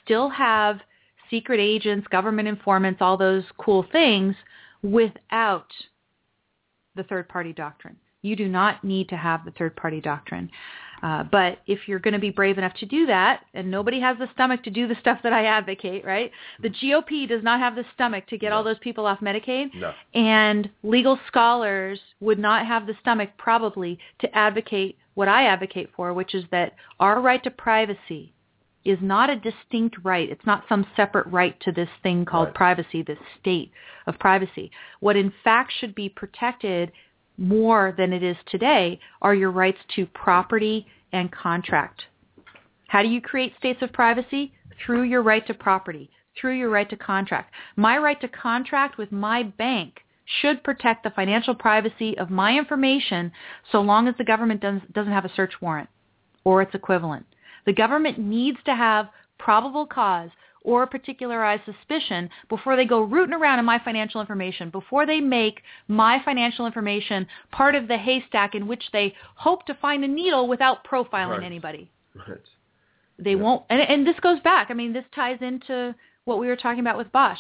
still 0.03 0.28
have 0.31 0.81
secret 1.31 1.61
agents, 1.61 2.09
government 2.09 2.49
informants, 2.49 3.01
all 3.01 3.16
those 3.16 3.45
cool 3.57 3.87
things 3.93 4.35
without 4.83 5.69
the 6.97 7.05
third-party 7.05 7.53
doctrine. 7.53 7.97
You 8.22 8.36
do 8.36 8.48
not 8.48 8.82
need 8.82 9.09
to 9.10 9.16
have 9.16 9.44
the 9.44 9.52
third-party 9.52 10.01
doctrine. 10.01 10.51
Uh, 11.02 11.22
but 11.24 11.59
if 11.66 11.80
you're 11.86 11.98
going 11.98 12.14
to 12.14 12.20
be 12.20 12.30
brave 12.30 12.59
enough 12.59 12.74
to 12.74 12.86
do 12.86 13.06
that, 13.06 13.43
and 13.55 13.70
nobody 13.70 14.01
has 14.01 14.16
the 14.18 14.28
stomach 14.32 14.62
to 14.64 14.70
do 14.70 14.88
the 14.88 14.97
stuff 15.01 15.18
that 15.22 15.32
I 15.32 15.44
advocate, 15.44 16.05
right? 16.05 16.30
The 16.62 16.70
GOP 16.70 17.28
does 17.28 17.43
not 17.43 17.60
have 17.60 17.74
the 17.74 17.84
stomach 17.94 18.26
to 18.28 18.38
get 18.38 18.51
no. 18.51 18.56
all 18.56 18.64
those 18.64 18.78
people 18.78 19.06
off 19.06 19.20
Medicaid, 19.20 19.74
no. 19.74 19.93
and 20.14 20.70
legal 20.82 21.18
scholars 21.26 22.01
would 22.20 22.38
not 22.38 22.66
have 22.66 22.86
the 22.86 22.94
stomach 23.01 23.30
probably 23.36 23.98
to 24.20 24.36
advocate 24.36 24.97
what 25.14 25.28
I 25.28 25.47
advocate 25.47 25.90
for, 25.97 26.12
which 26.12 26.34
is 26.34 26.44
that 26.51 26.74
our 27.01 27.20
right 27.20 27.43
to 27.44 27.51
privacy 27.51 28.32
is 28.84 28.98
not 29.02 29.28
a 29.28 29.36
distinct 29.36 29.97
right. 30.05 30.30
It's 30.30 30.47
not 30.47 30.64
some 30.68 30.86
separate 30.94 31.26
right 31.26 31.59
to 31.60 31.72
this 31.72 31.88
thing 32.02 32.24
called 32.24 32.48
right. 32.48 32.55
privacy, 32.55 33.02
this 33.02 33.18
state 33.40 33.72
of 34.06 34.18
privacy. 34.18 34.70
What 35.01 35.16
in 35.16 35.32
fact 35.43 35.72
should 35.78 35.94
be 35.94 36.09
protected 36.09 36.93
more 37.39 37.95
than 37.97 38.13
it 38.13 38.23
is 38.23 38.37
today 38.51 38.99
are 39.23 39.35
your 39.35 39.51
rights 39.51 39.79
to 39.97 40.07
property 40.07 40.87
and 41.13 41.31
contract. 41.33 42.03
How 42.89 43.03
do 43.03 43.09
you 43.09 43.21
create 43.21 43.57
states 43.59 43.83
of 43.83 43.93
privacy? 43.93 44.53
Through 44.85 45.05
your 45.05 45.23
right 45.23 45.47
to 45.47 45.55
property, 45.55 46.11
through 46.39 46.59
your 46.59 46.71
right 46.71 46.89
to 46.91 46.97
contract. 46.97 47.53
My 47.77 47.99
right 47.99 48.21
to 48.21 48.29
contract 48.29 48.99
with 48.99 49.11
my 49.11 49.43
bank 49.43 50.01
should 50.41 50.63
protect 50.65 51.05
the 51.05 51.11
financial 51.11 51.55
privacy 51.55 52.17
of 52.19 52.31
my 52.31 52.57
information 52.57 53.33
so 53.71 53.81
long 53.81 54.09
as 54.09 54.15
the 54.19 54.25
government 54.25 54.61
doesn't 54.61 55.13
have 55.13 55.25
a 55.25 55.35
search 55.35 55.53
warrant 55.61 55.89
or 56.45 56.63
its 56.63 56.75
equivalent. 56.75 57.27
The 57.65 57.73
government 57.73 58.19
needs 58.19 58.59
to 58.67 58.75
have 58.75 59.09
probable 59.39 59.87
cause 59.87 60.31
or 60.66 60.82
a 60.82 60.86
particularized 60.86 61.62
suspicion 61.64 62.28
before 62.48 62.74
they 62.76 62.84
go 62.84 63.01
rooting 63.01 63.32
around 63.32 63.60
in 63.60 63.64
my 63.64 63.78
financial 63.78 64.20
information, 64.20 64.68
before 64.68 65.06
they 65.06 65.20
make 65.20 65.62
my 65.86 66.20
financial 66.24 66.66
information 66.66 67.26
part 67.52 67.76
of 67.76 67.86
the 67.86 67.97
haystack 67.97 68.55
in 68.56 68.66
which 68.66 68.82
they 68.93 69.14
hope 69.36 69.64
to 69.64 69.74
find 69.74 70.05
a 70.05 70.09
needle 70.09 70.48
without 70.48 70.84
profiling 70.84 71.38
Right. 71.38 71.44
anybody. 71.44 71.88
Right. 72.14 72.38
They 73.18 73.30
Yeah. 73.30 73.36
won't, 73.36 73.62
and, 73.70 73.80
and 73.80 74.06
this 74.06 74.18
goes 74.20 74.40
back. 74.40 74.70
I 74.70 74.74
mean, 74.74 74.93
this 74.93 75.05
ties 75.14 75.38
into 75.40 75.94
what 76.24 76.38
we 76.40 76.48
were 76.48 76.56
talking 76.56 76.80
about 76.80 76.98
with 76.98 77.12
Bosch. 77.12 77.38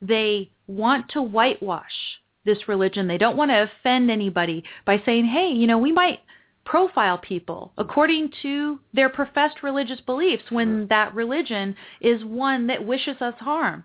They 0.00 0.48
want 0.68 1.08
to 1.10 1.20
whitewash 1.20 2.20
this 2.44 2.68
religion. 2.68 3.08
They 3.08 3.18
don't 3.18 3.36
want 3.36 3.50
to 3.50 3.62
offend 3.64 4.08
anybody 4.08 4.62
by 4.84 5.02
saying, 5.04 5.24
hey, 5.26 5.48
you 5.50 5.66
know, 5.66 5.78
we 5.78 5.90
might 5.90 6.20
profile 6.68 7.16
people 7.16 7.72
according 7.78 8.30
to 8.42 8.78
their 8.92 9.08
professed 9.08 9.62
religious 9.62 10.00
beliefs 10.02 10.42
when 10.50 10.86
that 10.88 11.14
religion 11.14 11.74
is 12.02 12.22
one 12.22 12.66
that 12.66 12.84
wishes 12.84 13.16
us 13.22 13.32
harm. 13.38 13.82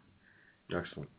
Excellent. 0.65 1.09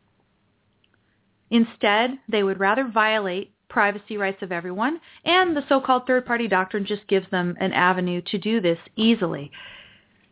Instead, 1.49 2.11
they 2.29 2.43
would 2.43 2.59
rather 2.59 2.87
violate 2.87 3.51
privacy 3.67 4.15
rights 4.15 4.43
of 4.43 4.51
everyone, 4.51 4.99
and 5.25 5.57
the 5.57 5.63
so-called 5.67 6.05
third-party 6.05 6.47
doctrine 6.47 6.85
just 6.85 7.07
gives 7.07 7.29
them 7.31 7.55
an 7.59 7.73
avenue 7.73 8.21
to 8.27 8.37
do 8.37 8.61
this 8.61 8.77
easily. 8.95 9.51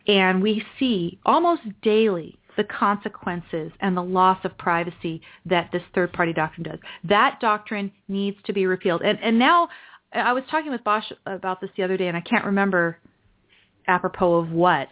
And 0.07 0.41
we 0.41 0.63
see 0.77 1.19
almost 1.25 1.61
daily 1.81 2.37
the 2.57 2.63
consequences 2.63 3.71
and 3.79 3.97
the 3.97 4.03
loss 4.03 4.37
of 4.43 4.55
privacy 4.59 5.21
that 5.47 5.71
this 5.71 5.81
third 5.95 6.13
party 6.13 6.33
doctrine 6.33 6.63
does. 6.63 6.79
That 7.03 7.39
doctrine 7.39 7.91
needs 8.07 8.37
to 8.45 8.53
be 8.53 8.67
repealed. 8.67 9.01
And 9.01 9.17
and 9.23 9.39
now 9.39 9.69
I 10.13 10.33
was 10.33 10.43
talking 10.49 10.71
with 10.71 10.83
Bosch 10.83 11.11
about 11.25 11.61
this 11.61 11.69
the 11.75 11.83
other 11.83 11.97
day 11.97 12.07
and 12.07 12.17
I 12.17 12.21
can't 12.21 12.45
remember 12.45 12.97
apropos 13.87 14.35
of 14.35 14.51
what. 14.51 14.89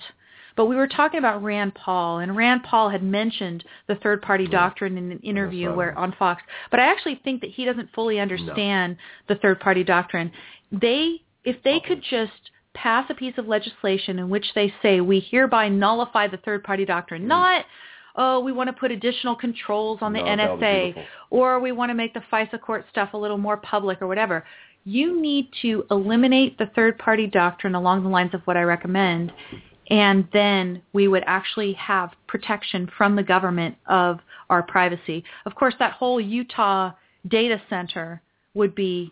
But 0.55 0.65
we 0.65 0.75
were 0.75 0.87
talking 0.87 1.17
about 1.17 1.41
Rand 1.43 1.75
Paul, 1.75 2.19
and 2.19 2.35
Rand 2.35 2.63
Paul 2.63 2.89
had 2.89 3.01
mentioned 3.01 3.63
the 3.87 3.95
third 3.95 4.21
party 4.21 4.47
doctrine 4.47 4.97
in 4.97 5.11
an 5.11 5.19
interview 5.19 5.73
where 5.73 5.97
on 5.97 6.13
Fox. 6.19 6.41
But 6.69 6.79
I 6.79 6.91
actually 6.91 7.21
think 7.23 7.41
that 7.41 7.51
he 7.51 7.65
doesn't 7.65 7.89
fully 7.93 8.19
understand 8.19 8.97
the 9.27 9.35
third 9.35 9.59
party 9.59 9.83
doctrine. 9.83 10.31
They 10.71 11.21
if 11.43 11.55
they 11.63 11.79
could 11.79 12.03
just 12.07 12.51
pass 12.73 13.05
a 13.09 13.13
piece 13.13 13.33
of 13.37 13.47
legislation 13.47 14.19
in 14.19 14.29
which 14.29 14.45
they 14.55 14.73
say 14.81 15.01
we 15.01 15.19
hereby 15.19 15.67
nullify 15.67 16.27
the 16.27 16.37
third 16.37 16.63
party 16.63 16.85
doctrine, 16.85 17.27
not 17.27 17.65
oh 18.15 18.41
we 18.41 18.51
want 18.51 18.67
to 18.67 18.73
put 18.73 18.91
additional 18.91 19.35
controls 19.35 19.99
on 20.01 20.11
the 20.11 20.19
No, 20.19 20.25
NSA 20.25 21.05
or 21.29 21.59
we 21.59 21.71
want 21.71 21.89
to 21.89 21.93
make 21.93 22.13
the 22.13 22.21
FISA 22.31 22.59
court 22.59 22.85
stuff 22.91 23.13
a 23.13 23.17
little 23.17 23.37
more 23.37 23.57
public 23.57 24.01
or 24.01 24.07
whatever. 24.07 24.43
You 24.83 25.21
need 25.21 25.49
to 25.61 25.85
eliminate 25.91 26.57
the 26.57 26.65
third 26.75 26.97
party 26.97 27.27
doctrine 27.27 27.75
along 27.75 28.03
the 28.03 28.09
lines 28.09 28.33
of 28.33 28.41
what 28.45 28.57
I 28.57 28.63
recommend 28.63 29.31
and 29.91 30.25
then 30.31 30.81
we 30.93 31.09
would 31.09 31.23
actually 31.27 31.73
have 31.73 32.11
protection 32.25 32.89
from 32.97 33.17
the 33.17 33.23
government 33.23 33.75
of 33.87 34.19
our 34.49 34.63
privacy. 34.63 35.23
Of 35.45 35.53
course, 35.55 35.75
that 35.79 35.91
whole 35.91 36.19
Utah 36.19 36.91
data 37.27 37.61
center 37.69 38.21
would 38.53 38.73
be 38.73 39.11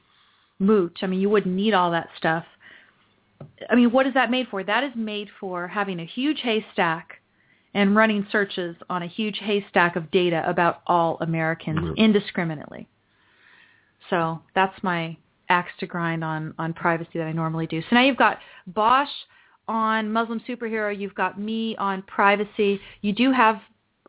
moot. 0.58 0.98
I 1.02 1.08
mean, 1.08 1.20
you 1.20 1.30
wouldn't 1.30 1.54
need 1.54 1.74
all 1.74 1.92
that 1.92 2.08
stuff. 2.18 2.46
I 3.70 3.76
mean, 3.76 3.92
what 3.92 4.08
is 4.08 4.14
that 4.14 4.32
made 4.32 4.48
for? 4.50 4.64
That 4.64 4.86
is 4.86 4.92
made 4.96 5.28
for 5.38 5.68
having 5.68 6.00
a 6.00 6.06
huge 6.06 6.40
haystack 6.42 7.22
and 7.74 7.94
running 7.94 8.26
searches 8.32 8.78
on 8.90 9.04
a 9.04 9.08
huge 9.08 9.38
haystack 9.40 9.98
of 9.98 10.10
data 10.12 10.44
about 10.48 10.82
all 10.88 11.18
Americans 11.20 11.80
mm-hmm. 11.80 11.94
indiscriminately. 11.98 12.88
So 14.10 14.42
that's 14.56 14.82
my 14.82 15.18
axe 15.50 15.72
to 15.80 15.88
grind 15.88 16.24
on, 16.24 16.54
on 16.58 16.74
privacy 16.74 17.12
that 17.16 17.28
I 17.28 17.32
normally 17.32 17.68
do. 17.68 17.82
So 17.82 17.88
now 17.92 18.04
you've 18.04 18.18
got 18.18 18.40
Bosch 18.68 19.10
on 19.68 20.12
Muslim 20.12 20.42
Superhero. 20.48 20.98
You've 20.98 21.16
got 21.16 21.40
me 21.40 21.76
on 21.78 22.02
privacy. 22.04 22.80
You 23.02 23.14
do 23.14 23.32
have 23.32 23.60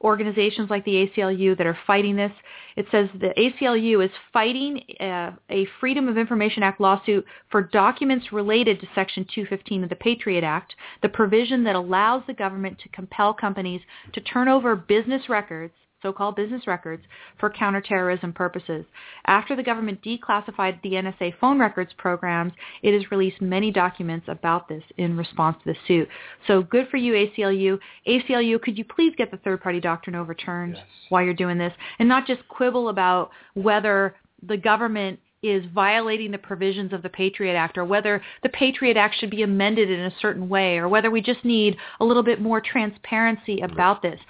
organizations 0.03 0.71
like 0.71 0.85
the 0.85 1.07
ACLU 1.07 1.57
that 1.59 1.67
are 1.67 1.79
fighting 1.87 2.17
this. 2.17 2.33
It 2.77 2.87
says 2.91 3.09
the 3.21 3.35
ACLU 3.37 4.05
is 4.05 4.11
fighting 4.33 4.83
uh, 4.99 5.33
a 5.51 5.67
Freedom 5.79 6.09
of 6.09 6.17
Information 6.17 6.63
Act 6.63 6.81
lawsuit 6.81 7.25
for 7.51 7.63
documents 7.63 8.33
related 8.33 8.81
to 8.81 8.87
Section 8.95 9.25
215 9.35 9.85
of 9.85 9.91
the 9.91 9.97
Patriot 9.97 10.43
Act, 10.43 10.75
the 11.03 11.09
provision 11.09 11.65
that 11.65 11.77
allows 11.77 12.23
the 12.27 12.33
government 12.33 12.79
to 12.79 12.89
compel 12.89 13.35
companies 13.35 13.83
to 14.15 14.21
turn 14.23 14.49
over 14.49 14.75
business 14.75 15.29
records 15.29 15.75
so-called 16.03 16.37
business 16.37 16.67
records 16.67 17.03
for 17.39 17.51
counterterrorism 17.51 18.33
purposes. 18.33 18.85
After 19.27 19.55
the 19.55 19.63
government 19.63 20.03
declassified 20.03 20.81
the 20.83 20.93
NSA 20.93 21.35
phone 21.41 21.59
records 21.59 21.93
programs, 21.99 22.53
it 22.83 22.95
has 22.95 23.11
released 23.11 23.41
many 23.41 23.71
documents 23.71 24.27
about 24.29 24.69
this 24.69 24.83
in 24.97 25.17
response 25.17 25.57
to 25.65 25.73
the 25.73 25.79
suit. 25.87 26.09
So 26.47 26.63
good 26.63 26.89
for 26.91 26.97
you, 26.97 27.13
ACLU. 27.13 27.79
ACLU, 28.07 28.61
could 28.61 28.79
you 28.79 28.85
please 28.85 29.13
get 29.17 29.31
the 29.31 29.37
third-party 29.39 29.81
doctrine 29.81 30.17
overturned 30.17 30.77
Yes. 30.77 30.85
while 31.09 31.23
you're 31.23 31.35
doing 31.35 31.59
this 31.59 31.73
and 31.99 32.09
not 32.09 32.27
just 32.27 32.47
quibble 32.49 32.89
about 32.89 33.31
whether 33.55 34.17
the 34.43 34.57
government 34.57 35.19
is 35.43 35.65
violating 35.75 36.31
the 36.31 36.39
provisions 36.39 36.93
of 36.93 37.03
the 37.03 37.09
Patriot 37.09 37.55
Act 37.55 37.79
or 37.79 37.85
whether 37.85 38.23
the 38.43 38.49
Patriot 38.51 38.97
Act 38.97 39.17
should 39.19 39.31
be 39.31 39.43
amended 39.43 39.91
in 39.91 40.01
a 40.01 40.13
certain 40.21 40.49
way 40.49 40.77
or 40.77 40.89
whether 40.89 41.11
we 41.11 41.23
just 41.23 41.45
need 41.45 41.77
a 42.01 42.05
little 42.05 42.23
bit 42.23 42.41
more 42.41 42.61
transparency 42.61 43.61
about 43.61 44.03
this. 44.03 44.21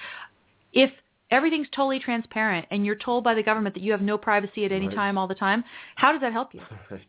If 0.72 0.90
everything's 1.30 1.68
totally 1.74 1.98
transparent 1.98 2.66
and 2.70 2.84
you're 2.84 2.96
told 2.96 3.24
by 3.24 3.34
the 3.34 3.42
government 3.42 3.74
that 3.74 3.82
you 3.82 3.92
have 3.92 4.02
no 4.02 4.18
privacy 4.18 4.64
at 4.64 4.72
any 4.72 4.88
Right. 4.88 4.96
time 4.96 5.18
all 5.18 5.26
the 5.26 5.34
time, 5.34 5.64
how 5.96 6.12
does 6.12 6.20
that 6.20 6.32
help 6.32 6.54
you? 6.54 6.62
Right. 6.90 7.02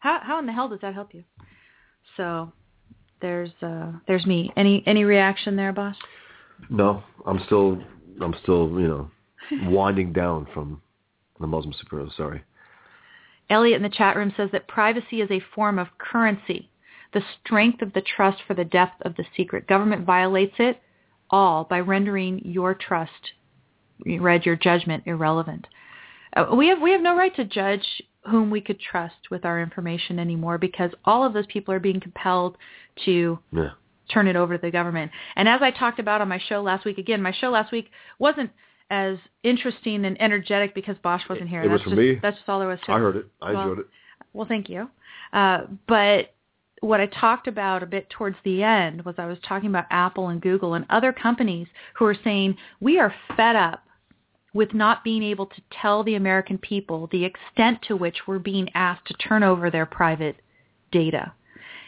How 0.00 0.20
how 0.22 0.38
in 0.38 0.46
the 0.46 0.52
hell 0.52 0.68
does 0.68 0.80
that 0.82 0.94
help 0.94 1.12
you? 1.12 1.24
So 2.16 2.52
there's 3.20 3.50
uh 3.62 3.92
there's 4.06 4.26
me. 4.26 4.52
Any 4.56 4.82
any 4.86 5.04
reaction 5.04 5.56
there, 5.56 5.72
boss? 5.72 5.96
No, 6.70 7.02
I'm 7.26 7.40
still, 7.46 7.82
I'm 8.20 8.34
still, 8.42 8.68
you 8.80 8.88
know, 8.88 9.10
winding 9.70 10.12
down 10.12 10.46
from 10.52 10.82
the 11.40 11.46
Muslim 11.46 11.72
superhero. 11.74 12.14
Sorry. 12.16 12.42
Elliot 13.50 13.76
in 13.76 13.82
the 13.82 13.88
chat 13.88 14.16
room 14.16 14.32
says 14.36 14.50
that 14.52 14.68
privacy 14.68 15.20
is 15.20 15.30
a 15.30 15.40
form 15.54 15.78
of 15.78 15.88
currency. 15.98 16.70
The 17.14 17.22
strength 17.40 17.80
of 17.80 17.92
the 17.94 18.02
trust 18.02 18.38
for 18.46 18.54
the 18.54 18.64
depth 18.64 19.00
of 19.02 19.16
the 19.16 19.24
secret. 19.36 19.66
Government 19.66 20.04
violates 20.04 20.56
it 20.58 20.80
all 21.30 21.64
by 21.64 21.80
rendering 21.80 22.40
your 22.44 22.74
trust, 22.74 23.32
you 24.04 24.20
read 24.20 24.46
your 24.46 24.56
judgment 24.56 25.02
irrelevant. 25.06 25.66
Uh, 26.36 26.46
we 26.54 26.68
have 26.68 26.80
we 26.80 26.92
have 26.92 27.00
no 27.00 27.16
right 27.16 27.34
to 27.36 27.44
judge 27.44 27.84
whom 28.28 28.50
we 28.50 28.60
could 28.60 28.78
trust 28.80 29.30
with 29.30 29.44
our 29.44 29.60
information 29.62 30.18
anymore 30.18 30.58
because 30.58 30.90
all 31.04 31.24
of 31.24 31.32
those 31.32 31.46
people 31.46 31.72
are 31.72 31.80
being 31.80 32.00
compelled 32.00 32.56
to 33.04 33.38
Yeah. 33.52 33.70
turn 34.08 34.26
it 34.26 34.36
over 34.36 34.56
to 34.56 34.60
the 34.60 34.70
government. 34.70 35.10
And 35.36 35.48
as 35.48 35.62
I 35.62 35.70
talked 35.70 35.98
about 35.98 36.20
on 36.20 36.28
my 36.28 36.38
show 36.38 36.60
last 36.60 36.84
week, 36.84 36.98
again, 36.98 37.22
my 37.22 37.32
show 37.32 37.50
last 37.50 37.72
week 37.72 37.90
wasn't 38.18 38.50
as 38.90 39.18
interesting 39.42 40.04
and 40.04 40.20
energetic 40.20 40.74
because 40.74 40.96
Bosch 40.98 41.22
wasn't 41.28 41.48
here. 41.48 41.62
It 41.62 41.68
was 41.68 41.80
that's 41.80 41.84
for 41.84 41.90
just, 41.90 41.98
me. 41.98 42.18
That's 42.22 42.36
just 42.36 42.48
all 42.48 42.58
there 42.58 42.68
was 42.68 42.80
to 42.86 42.92
it. 42.92 42.94
I 42.94 42.98
heard 42.98 43.16
it. 43.16 43.26
I 43.42 43.52
Well, 43.52 43.62
enjoyed 43.62 43.78
it. 43.80 43.86
Well, 44.32 44.46
thank 44.46 44.68
you. 44.68 44.90
Uh, 45.32 45.62
but 45.86 46.34
what 46.80 47.00
I 47.00 47.06
talked 47.06 47.48
about 47.48 47.82
a 47.82 47.86
bit 47.86 48.08
towards 48.10 48.36
the 48.44 48.62
end 48.62 49.04
was 49.04 49.14
I 49.18 49.26
was 49.26 49.38
talking 49.46 49.68
about 49.68 49.86
Apple 49.90 50.28
and 50.28 50.40
Google 50.40 50.74
and 50.74 50.84
other 50.90 51.12
companies 51.12 51.66
who 51.94 52.04
are 52.04 52.16
saying 52.24 52.56
we 52.80 52.98
are 52.98 53.14
fed 53.36 53.56
up 53.56 53.84
with 54.54 54.74
not 54.74 55.04
being 55.04 55.22
able 55.22 55.46
to 55.46 55.62
tell 55.70 56.02
the 56.02 56.14
American 56.14 56.58
people 56.58 57.08
the 57.12 57.24
extent 57.24 57.80
to 57.86 57.96
which 57.96 58.26
we're 58.26 58.38
being 58.38 58.68
asked 58.74 59.06
to 59.06 59.14
turn 59.14 59.42
over 59.42 59.70
their 59.70 59.86
private 59.86 60.36
data. 60.90 61.32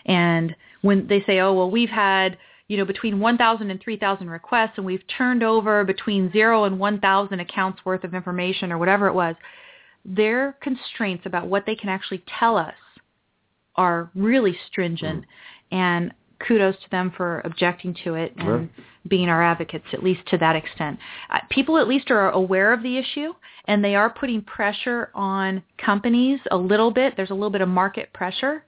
And 0.06 0.54
when 0.82 1.06
they 1.06 1.22
say, 1.26 1.40
oh, 1.40 1.54
well, 1.54 1.70
we've 1.70 1.90
had, 1.90 2.36
you 2.68 2.76
know, 2.76 2.84
between 2.84 3.20
1,000 3.20 3.70
and 3.70 3.80
3,000 3.80 4.28
requests 4.28 4.72
and 4.76 4.86
we've 4.86 5.02
turned 5.16 5.42
over 5.42 5.84
between 5.84 6.32
zero 6.32 6.64
and 6.64 6.78
1,000 6.78 7.40
accounts 7.40 7.84
worth 7.84 8.04
of 8.04 8.14
information 8.14 8.72
or 8.72 8.78
whatever 8.78 9.06
it 9.06 9.14
was, 9.14 9.36
their 10.04 10.56
constraints 10.62 11.26
about 11.26 11.46
what 11.46 11.66
they 11.66 11.74
can 11.74 11.88
actually 11.88 12.22
tell 12.38 12.56
us 12.56 12.74
are 13.80 14.10
really 14.14 14.54
stringent. 14.68 15.24
And 15.72 16.12
kudos 16.46 16.76
to 16.84 16.90
them 16.90 17.12
for 17.16 17.40
objecting 17.44 17.92
to 18.04 18.14
it 18.14 18.32
and 18.38 18.48
Right. 18.48 18.68
being 19.08 19.28
our 19.28 19.42
advocates, 19.42 19.84
at 19.92 20.02
least 20.02 20.24
to 20.26 20.38
that 20.38 20.56
extent. 20.56 20.98
Uh, 21.30 21.38
people 21.50 21.76
at 21.78 21.86
least 21.88 22.10
are 22.10 22.30
aware 22.30 22.72
of 22.72 22.82
the 22.82 22.96
issue, 22.96 23.34
and 23.66 23.84
they 23.84 23.94
are 23.94 24.10
putting 24.10 24.40
pressure 24.42 25.10
on 25.14 25.62
companies 25.78 26.40
a 26.50 26.56
little 26.56 26.90
bit. 26.90 27.14
There's 27.16 27.30
a 27.30 27.34
little 27.34 27.50
bit 27.50 27.60
of 27.60 27.68
market 27.68 28.12
pressure 28.12 28.64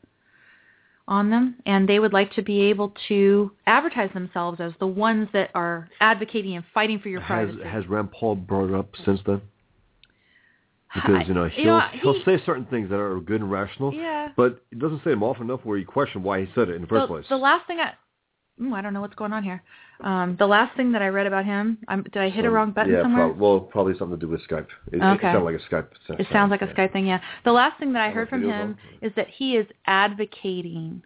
on 1.09 1.31
them, 1.31 1.57
and 1.67 1.89
they 1.89 1.99
would 1.99 2.13
like 2.13 2.31
to 2.35 2.43
be 2.43 2.61
able 2.73 2.95
to 3.09 3.51
advertise 3.67 4.11
themselves 4.13 4.61
as 4.61 4.73
the 4.79 4.87
ones 4.87 5.29
that 5.33 5.51
are 5.55 5.89
advocating 6.01 6.55
and 6.57 6.65
fighting 6.75 6.99
for 7.01 7.09
your 7.09 7.21
Has 7.21 7.49
privacy. 7.49 7.69
has 7.69 7.87
Rand 7.89 8.13
Paul 8.13 8.37
brought 8.37 8.69
it 8.69 8.75
up 8.75 8.89
since 9.05 9.21
then? 9.27 9.41
Because 10.95 11.27
you 11.27 11.35
know 11.35 11.49
he'll 11.49 11.81
he- 11.81 11.99
he'll 12.01 12.23
say 12.25 12.43
certain 12.45 12.67
things 12.67 12.91
that 12.91 12.99
are 12.99 13.19
good 13.21 13.41
and 13.41 13.51
rational, 13.51 13.95
Yeah. 13.95 14.29
but 14.37 14.63
he 14.71 14.77
doesn't 14.77 15.03
say 15.05 15.11
them 15.11 15.23
often 15.23 15.45
enough 15.45 15.61
where 15.65 15.79
you 15.79 15.87
question 15.87 16.23
why 16.23 16.41
he 16.45 16.49
said 16.55 16.69
it 16.69 16.75
in 16.77 16.83
the 16.83 16.89
first 16.89 17.05
the, 17.05 17.07
place. 17.07 17.25
The 17.29 17.37
last 17.37 17.67
thing 17.67 17.81
I, 17.81 17.93
Ooh, 18.63 18.75
I 18.75 18.83
don't 18.83 18.93
know 18.93 19.01
what's 19.01 19.15
going 19.15 19.33
on 19.33 19.43
here. 19.43 19.63
Um, 20.03 20.37
the 20.39 20.47
last 20.47 20.77
thing 20.77 20.93
that 20.93 21.01
I 21.01 21.09
read 21.09 21.27
about 21.27 21.45
him, 21.47 21.79
um, 21.89 22.03
did 22.03 22.19
I 22.19 22.29
hit 22.29 22.45
a 22.45 22.51
wrong 22.51 22.71
button 22.73 22.93
yeah, 22.93 23.03
somewhere? 23.03 23.29
prob- 23.29 23.41
well, 23.41 23.61
probably 23.61 23.97
something 23.99 24.19
to 24.19 24.27
do 24.27 24.31
with 24.31 24.47
Skype. 24.47 24.67
It, 24.93 24.97
it 24.97 25.03
Okay. 25.03 25.23
sounded 25.33 25.45
like 25.45 25.55
a 25.55 25.75
Skype. 25.75 25.87
It 26.19 26.27
sounds 26.31 26.51
like 26.51 26.61
a. 26.63 26.67
Skype 26.67 26.93
thing, 26.93 27.07
yeah. 27.07 27.21
The 27.45 27.53
last 27.53 27.79
thing 27.79 27.93
that 27.95 28.03
I 28.03 28.11
Oh, 28.11 28.13
heard 28.13 28.29
from 28.29 28.43
him 28.43 28.77
is 29.01 29.13
that 29.17 29.29
he 29.29 29.57
is 29.57 29.67
advocating 29.87 31.03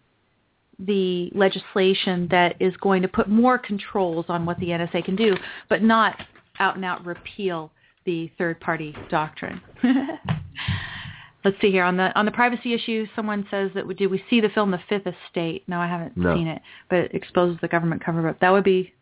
the 0.79 1.31
legislation 1.35 2.29
that 2.31 2.57
is 2.61 2.77
going 2.79 3.03
to 3.03 3.09
put 3.09 3.29
more 3.29 3.59
controls 3.59 4.27
on 4.29 4.45
what 4.45 4.59
the 4.59 4.69
NSA 4.69 5.05
can 5.05 5.17
do, 5.17 5.37
but 5.69 5.83
not 5.83 6.17
out 6.59 6.77
and 6.77 6.85
out 6.85 7.05
repeal 7.07 7.71
the 8.07 8.31
third 8.39 8.59
party 8.61 8.95
doctrine. 9.11 9.61
Let's 11.45 11.61
see 11.61 11.71
here 11.71 11.85
on 11.85 11.97
the 11.97 12.17
on 12.19 12.25
the 12.25 12.33
privacy 12.33 12.73
issue. 12.75 13.07
Someone 13.15 13.47
says 13.51 13.71
that 13.75 13.87
did 13.97 14.09
we 14.11 14.23
see 14.29 14.41
the 14.41 14.49
film 14.49 14.71
The 14.73 14.81
Fifth 14.89 15.07
Estate? 15.07 15.63
No, 15.69 15.79
I 15.79 15.87
haven't 15.87 16.17
No. 16.17 16.35
seen 16.35 16.49
it, 16.49 16.61
but 16.91 16.99
it 16.99 17.15
exposes 17.15 17.59
the 17.61 17.69
government 17.69 18.03
cover 18.05 18.27
up. 18.29 18.41
That 18.41 18.51
would 18.51 18.65
be 18.65 18.93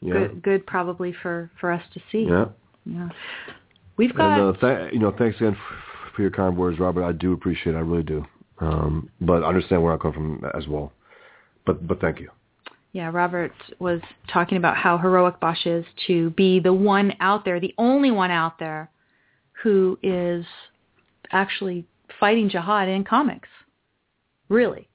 Yeah. 0.00 0.14
good, 0.14 0.42
good 0.42 0.66
probably 0.66 1.12
for 1.12 1.50
for 1.60 1.70
us 1.70 1.82
to 1.92 2.00
see. 2.10 2.26
Yeah. 2.28 2.46
Yeah. 2.86 3.10
We've 3.96 4.14
got 4.14 4.38
And 4.40 4.56
uh, 4.56 4.60
th- 4.60 4.92
you 4.92 4.98
know, 4.98 5.12
thanks 5.16 5.36
again 5.36 5.52
f- 5.54 6.12
for 6.16 6.22
your 6.22 6.32
kind 6.32 6.56
words, 6.56 6.80
Robert. 6.80 7.04
I 7.04 7.12
do 7.12 7.32
appreciate 7.32 7.74
it. 7.76 7.78
I 7.78 7.82
really 7.82 8.02
do. 8.02 8.26
Um, 8.58 9.08
but 9.20 9.44
I 9.44 9.48
understand 9.48 9.82
where 9.82 9.92
I 9.92 9.96
come 9.96 10.12
from 10.12 10.44
as 10.56 10.66
well. 10.66 10.92
But 11.64 11.86
but 11.86 12.00
thank 12.00 12.18
you. 12.18 12.30
Yeah, 12.94 13.10
Robert 13.12 13.52
was 13.80 14.00
talking 14.32 14.56
about 14.56 14.76
how 14.76 14.96
heroic 14.96 15.40
Bosch 15.40 15.66
is 15.66 15.84
to 16.06 16.30
be 16.30 16.60
the 16.60 16.72
one 16.72 17.12
out 17.18 17.44
there, 17.44 17.58
the 17.58 17.74
only 17.76 18.12
one 18.12 18.30
out 18.30 18.60
there 18.60 18.88
who 19.64 19.98
is 20.00 20.46
actually 21.32 21.84
fighting 22.20 22.48
jihad 22.48 22.88
in 22.88 23.02
comics. 23.02 23.48
Really. 24.48 24.88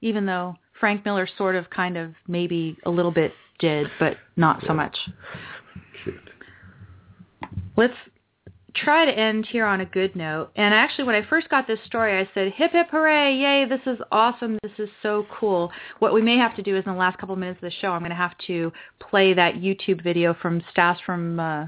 Even 0.00 0.24
though 0.24 0.56
Frank 0.80 1.04
Miller 1.04 1.28
sort 1.36 1.56
of 1.56 1.68
kind 1.68 1.98
of 1.98 2.14
maybe 2.26 2.78
a 2.86 2.90
little 2.90 3.10
bit 3.12 3.32
did, 3.58 3.86
but 4.00 4.16
not 4.36 4.64
so 4.66 4.72
much. 4.72 4.96
Cute. 6.04 6.16
Let's 7.76 7.94
try 8.84 9.04
to 9.04 9.12
end 9.12 9.46
here 9.46 9.64
on 9.64 9.80
a 9.80 9.86
good 9.86 10.14
note. 10.14 10.50
And 10.56 10.72
actually, 10.74 11.04
when 11.04 11.14
I 11.14 11.26
first 11.28 11.48
got 11.48 11.66
this 11.66 11.78
story, 11.86 12.18
I 12.18 12.28
said, 12.34 12.52
hip, 12.52 12.72
hip, 12.72 12.88
hooray, 12.90 13.34
yay, 13.34 13.66
this 13.68 13.80
is 13.86 13.98
awesome. 14.12 14.58
This 14.62 14.72
is 14.78 14.88
so 15.02 15.26
cool. 15.38 15.70
What 15.98 16.14
we 16.14 16.22
may 16.22 16.36
have 16.36 16.54
to 16.56 16.62
do 16.62 16.76
is 16.76 16.84
in 16.86 16.92
the 16.92 16.98
last 16.98 17.18
couple 17.18 17.32
of 17.32 17.38
minutes 17.38 17.58
of 17.58 17.70
the 17.70 17.76
show, 17.80 17.88
I'm 17.88 18.00
going 18.00 18.10
to 18.10 18.16
have 18.16 18.36
to 18.46 18.72
play 19.00 19.34
that 19.34 19.54
YouTube 19.54 20.02
video 20.02 20.34
from 20.40 20.62
Sasse 20.76 20.98
from 21.04 21.40
uh, 21.40 21.66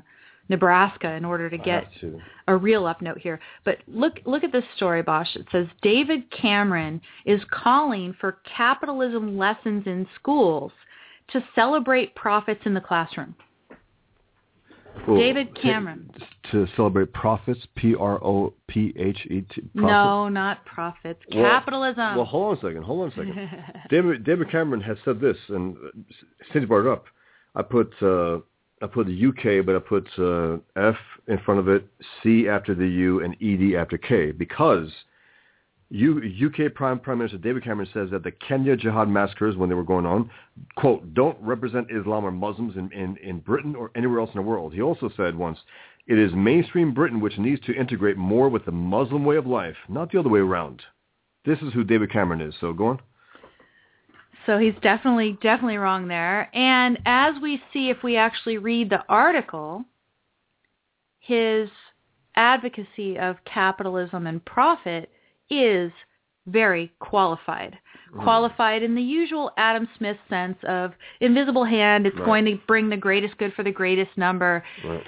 Nebraska 0.49 1.13
in 1.13 1.25
order 1.25 1.51
to 1.51 1.59
get 1.59 1.89
to. 2.01 2.21
a 2.47 2.57
real 2.57 2.87
up 2.87 3.03
note 3.03 3.19
here. 3.19 3.39
But 3.65 3.79
look 3.87 4.21
look 4.25 4.45
at 4.45 4.53
this 4.53 4.65
story, 4.77 5.03
Bosch. 5.03 5.37
It 5.37 5.47
says 5.53 5.67
David 5.83 6.31
Cameron 6.31 7.01
is 7.27 7.41
calling 7.51 8.15
for 8.19 8.39
capitalism 8.57 9.37
lessons 9.37 9.85
in 9.87 10.07
schools 10.15 10.73
to 11.33 11.45
celebrate 11.55 12.15
profits 12.15 12.63
in 12.65 12.73
the 12.73 12.81
classroom. 12.81 13.35
Well, 15.07 15.19
David 15.19 15.55
Cameron. 15.61 16.11
To 16.53 16.67
celebrate 16.77 17.13
profits, 17.13 17.61
P-R-O-P-H-E-T. 17.77 19.47
profit. 19.47 19.75
No, 19.75 20.29
not 20.29 20.65
profits. 20.65 21.21
Capitalism. 21.31 22.17
Well, 22.17 22.25
hold 22.25 22.53
on 22.53 22.59
a 22.59 22.69
second. 22.69 22.85
Hold 22.85 23.03
on 23.03 23.09
a 23.09 23.11
second. 23.11 23.51
David, 23.91 24.25
David 24.25 24.51
Cameron 24.51 24.81
has 24.81 24.97
said 25.05 25.21
this, 25.21 25.37
and 25.49 25.77
since 26.53 26.63
you 26.63 26.67
brought 26.67 26.87
it 26.87 26.93
up, 26.93 27.05
I 27.55 27.63
put 27.63 27.93
uh, 28.03 28.39
I 28.81 28.87
put 28.87 29.07
the 29.07 29.27
UK, 29.27 29.65
but 29.67 29.75
I 29.75 29.81
put 29.81 30.09
uh, 30.19 30.59
F 30.77 30.97
in 31.27 31.39
front 31.45 31.61
of 31.61 31.69
it, 31.69 31.87
C 32.23 32.49
after 32.49 32.75
the 32.75 32.87
U, 32.87 33.23
and 33.23 33.35
ED 33.43 33.79
after 33.79 33.99
K 33.99 34.31
because 34.31 34.89
U, 35.91 36.21
UK 36.47 36.75
Prime 36.75 37.01
Prime 37.01 37.19
Minister 37.19 37.39
David 37.39 37.65
Cameron 37.65 37.89
says 37.95 38.11
that 38.11 38.23
the 38.23 38.31
Kenya 38.31 38.77
jihad 38.77 39.09
massacres 39.09 39.57
when 39.57 39.71
they 39.71 39.75
were 39.75 39.85
going 39.85 40.05
on, 40.05 40.31
quote, 40.77 41.15
don't 41.15 41.39
represent 41.41 41.91
Islam 41.91 42.27
or 42.27 42.31
Muslims 42.31 42.77
in, 42.77 42.93
in, 42.93 43.17
in 43.19 43.41
Britain 43.41 43.75
or 43.75 43.91
anywhere 43.97 44.21
else 44.21 44.31
in 44.35 44.39
the 44.39 44.47
world. 44.47 44.75
He 44.75 44.83
also 44.83 45.11
said 45.17 45.35
once, 45.35 45.59
it 46.07 46.19
is 46.19 46.33
mainstream 46.35 46.93
Britain 46.93 47.21
which 47.21 47.39
needs 47.39 47.61
to 47.67 47.75
integrate 47.75 48.19
more 48.19 48.51
with 48.51 48.67
the 48.67 48.73
Muslim 48.73 49.25
way 49.25 49.37
of 49.37 49.47
life, 49.47 49.77
not 49.89 50.13
the 50.13 50.19
other 50.19 50.29
way 50.29 50.41
around. 50.41 50.83
This 51.47 51.59
is 51.61 51.73
who 51.73 51.85
David 51.85 52.13
Cameron 52.13 52.43
is. 52.43 52.55
So 52.61 52.75
go 52.75 52.89
on. 52.89 53.01
So 54.45 54.59
he's 54.59 54.75
definitely 54.83 55.39
definitely 55.43 55.77
wrong 55.77 56.09
there. 56.09 56.55
And 56.55 56.99
as 57.07 57.35
we 57.43 57.63
see 57.73 57.91
if 57.91 58.03
we 58.03 58.17
actually 58.17 58.59
read 58.59 58.91
the 58.91 59.05
article, 59.09 59.85
his 61.21 61.69
advocacy 62.35 63.19
of 63.19 63.37
capitalism 63.45 64.27
and 64.27 64.43
profit 64.45 65.11
is 65.51 65.93
very 66.47 66.91
qualified. 66.99 67.79
Mm. 68.15 68.23
Qualified 68.23 68.83
in 68.83 68.95
the 68.95 69.03
usual 69.03 69.53
Adam 69.57 69.89
Smith 69.99 70.17
sense 70.29 70.57
of 70.65 70.93
invisible 71.21 71.65
hand, 71.65 72.07
it's 72.07 72.17
Right. 72.17 72.25
going 72.25 72.45
to 72.47 72.57
bring 72.67 72.89
the 72.89 72.97
greatest 72.97 73.37
good 73.39 73.53
for 73.55 73.63
the 73.63 73.71
greatest 73.71 74.17
number, 74.17 74.65
Right. 74.85 75.07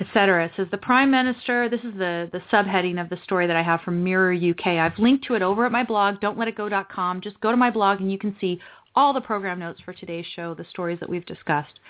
etc. 0.00 0.46
It 0.46 0.52
says 0.56 0.68
the 0.70 0.78
Prime 0.78 1.10
Minister, 1.10 1.68
this 1.68 1.82
is 1.84 1.94
the, 1.94 2.28
the 2.32 2.40
subheading 2.50 3.00
of 3.00 3.10
the 3.10 3.18
story 3.18 3.46
that 3.46 3.56
I 3.56 3.62
have 3.62 3.82
from 3.82 4.02
Mirror 4.02 4.32
UK. 4.32 4.78
I've 4.78 4.98
linked 4.98 5.24
to 5.26 5.34
it 5.34 5.42
over 5.42 5.66
at 5.66 5.72
my 5.72 5.84
blog, 5.84 6.20
don'tletitgo.com. 6.20 7.20
Just 7.20 7.40
go 7.40 7.50
to 7.50 7.56
my 7.56 7.70
blog 7.70 8.00
and 8.00 8.10
you 8.10 8.18
can 8.18 8.34
see 8.40 8.60
all 8.94 9.12
the 9.12 9.20
program 9.20 9.58
notes 9.58 9.80
for 9.84 9.92
today's 9.92 10.26
show, 10.34 10.54
the 10.54 10.64
stories 10.70 10.98
that 11.00 11.08
we've 11.08 11.26
discussed. 11.26 11.80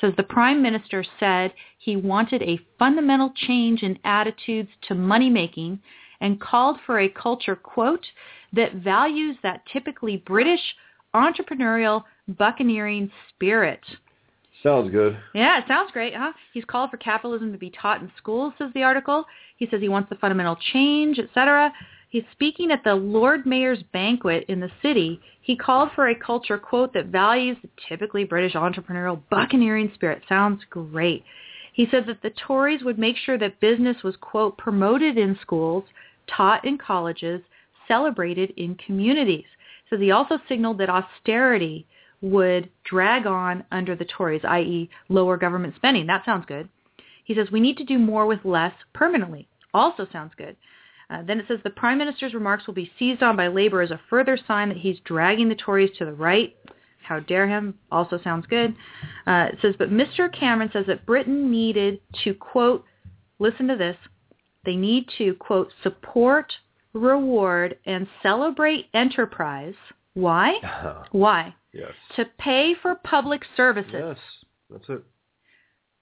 Says 0.00 0.12
the 0.16 0.22
Prime 0.24 0.60
Minister 0.60 1.04
said 1.20 1.52
he 1.78 1.96
wanted 1.96 2.42
a 2.42 2.58
fundamental 2.78 3.32
change 3.34 3.82
in 3.82 3.98
attitudes 4.04 4.70
to 4.88 4.94
money 4.94 5.30
making 5.30 5.80
and 6.22 6.40
called 6.40 6.78
for 6.86 7.00
a 7.00 7.08
culture, 7.08 7.56
quote, 7.56 8.06
that 8.54 8.76
values 8.76 9.36
that 9.42 9.62
typically 9.70 10.16
British 10.16 10.60
entrepreneurial 11.14 12.04
buccaneering 12.38 13.10
spirit. 13.28 13.80
Sounds 14.62 14.92
good. 14.92 15.18
Yeah, 15.34 15.58
it 15.58 15.64
sounds 15.66 15.90
great, 15.90 16.14
huh? 16.14 16.32
He's 16.54 16.64
called 16.64 16.90
for 16.90 16.96
capitalism 16.96 17.50
to 17.50 17.58
be 17.58 17.70
taught 17.70 18.00
in 18.00 18.10
schools, 18.16 18.54
says 18.56 18.70
the 18.72 18.84
article. 18.84 19.24
He 19.56 19.66
says 19.68 19.80
he 19.80 19.88
wants 19.88 20.08
the 20.08 20.16
fundamental 20.16 20.56
change, 20.72 21.18
etc. 21.18 21.72
He's 22.08 22.22
speaking 22.30 22.70
at 22.70 22.84
the 22.84 22.94
Lord 22.94 23.44
Mayor's 23.44 23.82
banquet 23.92 24.44
in 24.48 24.60
the 24.60 24.70
city. 24.80 25.20
He 25.40 25.56
called 25.56 25.90
for 25.96 26.08
a 26.08 26.14
culture, 26.14 26.58
quote, 26.58 26.94
that 26.94 27.06
values 27.06 27.56
the 27.62 27.68
typically 27.88 28.22
British 28.22 28.52
entrepreneurial 28.52 29.20
buccaneering 29.28 29.90
spirit. 29.96 30.22
Sounds 30.28 30.62
great. 30.70 31.24
He 31.72 31.88
said 31.90 32.06
that 32.06 32.22
the 32.22 32.30
Tories 32.46 32.84
would 32.84 32.98
make 32.98 33.16
sure 33.16 33.38
that 33.38 33.58
business 33.60 33.96
was, 34.04 34.14
quote, 34.20 34.58
promoted 34.58 35.16
in 35.16 35.38
schools, 35.40 35.84
taught 36.26 36.64
in 36.64 36.78
colleges, 36.78 37.40
celebrated 37.88 38.52
in 38.56 38.74
communities. 38.76 39.44
So 39.90 39.98
he 39.98 40.10
also 40.10 40.38
signaled 40.48 40.78
that 40.78 40.88
austerity 40.88 41.86
would 42.22 42.70
drag 42.84 43.26
on 43.26 43.64
under 43.72 43.96
the 43.96 44.04
Tories, 44.04 44.42
i.e. 44.44 44.88
lower 45.08 45.36
government 45.36 45.74
spending. 45.76 46.06
That 46.06 46.24
sounds 46.24 46.46
good. 46.46 46.68
He 47.24 47.34
says 47.34 47.50
we 47.50 47.60
need 47.60 47.76
to 47.78 47.84
do 47.84 47.98
more 47.98 48.26
with 48.26 48.44
less 48.44 48.72
permanently. 48.94 49.48
Also 49.74 50.06
sounds 50.12 50.32
good. 50.36 50.56
Uh, 51.10 51.22
then 51.22 51.38
it 51.38 51.44
says 51.46 51.58
the 51.62 51.70
Prime 51.70 51.98
Minister's 51.98 52.32
remarks 52.32 52.66
will 52.66 52.74
be 52.74 52.90
seized 52.98 53.22
on 53.22 53.36
by 53.36 53.48
Labour 53.48 53.82
as 53.82 53.90
a 53.90 54.00
further 54.08 54.38
sign 54.48 54.68
that 54.68 54.78
he's 54.78 54.98
dragging 55.04 55.48
the 55.48 55.54
Tories 55.54 55.90
to 55.98 56.04
the 56.04 56.12
right. 56.12 56.56
How 57.02 57.20
dare 57.20 57.48
him? 57.48 57.74
Also 57.90 58.18
sounds 58.22 58.46
good. 58.46 58.74
Uh, 59.26 59.48
it 59.52 59.58
says, 59.60 59.74
but 59.78 59.90
Mr. 59.90 60.32
Cameron 60.32 60.70
says 60.72 60.86
that 60.86 61.04
Britain 61.04 61.50
needed 61.50 62.00
to, 62.24 62.32
quote, 62.34 62.84
listen 63.38 63.66
to 63.68 63.76
this, 63.76 63.96
they 64.64 64.76
need 64.76 65.08
to, 65.18 65.34
quote, 65.34 65.70
support, 65.82 66.52
reward, 66.92 67.76
and 67.86 68.06
celebrate 68.22 68.86
enterprise. 68.94 69.74
Why? 70.14 70.54
Why? 71.12 71.54
yes. 71.72 71.92
To 72.16 72.24
pay 72.38 72.74
for 72.80 72.94
public 72.96 73.42
services. 73.56 73.92
Yes. 73.92 74.18
That's 74.70 74.84
it. 74.88 75.04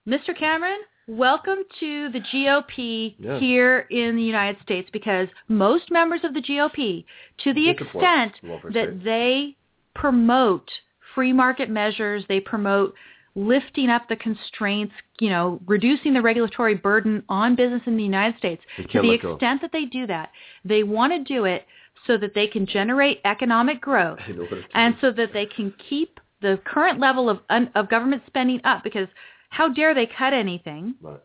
Mr. 0.08 0.36
Cameron, 0.36 0.80
welcome 1.06 1.58
to 1.78 2.10
the 2.10 2.20
GOP 2.20 3.14
Yes. 3.18 3.40
here 3.40 3.86
in 3.90 4.16
the 4.16 4.22
United 4.22 4.60
States 4.62 4.88
because 4.92 5.28
most 5.48 5.90
members 5.90 6.20
of 6.24 6.34
the 6.34 6.40
GOP, 6.40 7.04
to 7.44 7.54
the 7.54 7.68
extent 7.68 8.32
that 8.72 9.00
they 9.04 9.56
promote 9.94 10.68
free 11.14 11.32
market 11.32 11.68
measures, 11.70 12.24
they 12.28 12.40
promote 12.40 12.94
lifting 13.34 13.88
up 13.90 14.08
the 14.08 14.16
constraints, 14.16 14.92
you 15.20 15.28
know, 15.28 15.60
reducing 15.66 16.12
the 16.14 16.22
regulatory 16.22 16.74
burden 16.74 17.22
on 17.28 17.54
business 17.54 17.82
in 17.86 17.96
the 17.96 18.02
United 18.02 18.36
States. 18.38 18.62
To 18.92 19.02
the 19.02 19.12
extent 19.12 19.60
that 19.62 19.70
they 19.72 19.84
do 19.84 20.06
that, 20.06 20.30
they 20.64 20.82
want 20.82 21.12
to 21.12 21.22
do 21.22 21.44
it 21.44 21.66
so 22.06 22.16
that 22.16 22.34
they 22.34 22.46
can 22.46 22.66
generate 22.66 23.20
economic 23.24 23.80
growth 23.80 24.18
I 24.26 24.32
know 24.32 24.42
what 24.42 24.52
it 24.54 24.64
and 24.74 24.96
so 25.00 25.10
that 25.12 25.32
they 25.32 25.46
can 25.46 25.72
keep 25.88 26.18
the 26.40 26.58
current 26.64 26.98
level 26.98 27.28
of 27.28 27.40
un, 27.50 27.70
of 27.74 27.88
government 27.90 28.22
spending 28.26 28.60
up 28.64 28.82
because 28.82 29.08
how 29.50 29.68
dare 29.68 29.94
they 29.94 30.06
cut 30.06 30.32
anything, 30.32 30.94
Right. 31.00 31.20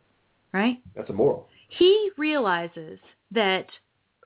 right? 0.53 0.77
That's 0.95 1.09
immoral. 1.09 1.47
He 1.69 2.11
realizes 2.17 2.99
that 3.31 3.67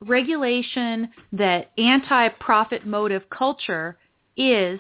regulation, 0.02 1.10
that 1.34 1.72
anti-profit 1.78 2.86
motive 2.88 3.30
culture 3.30 3.98
is 4.38 4.80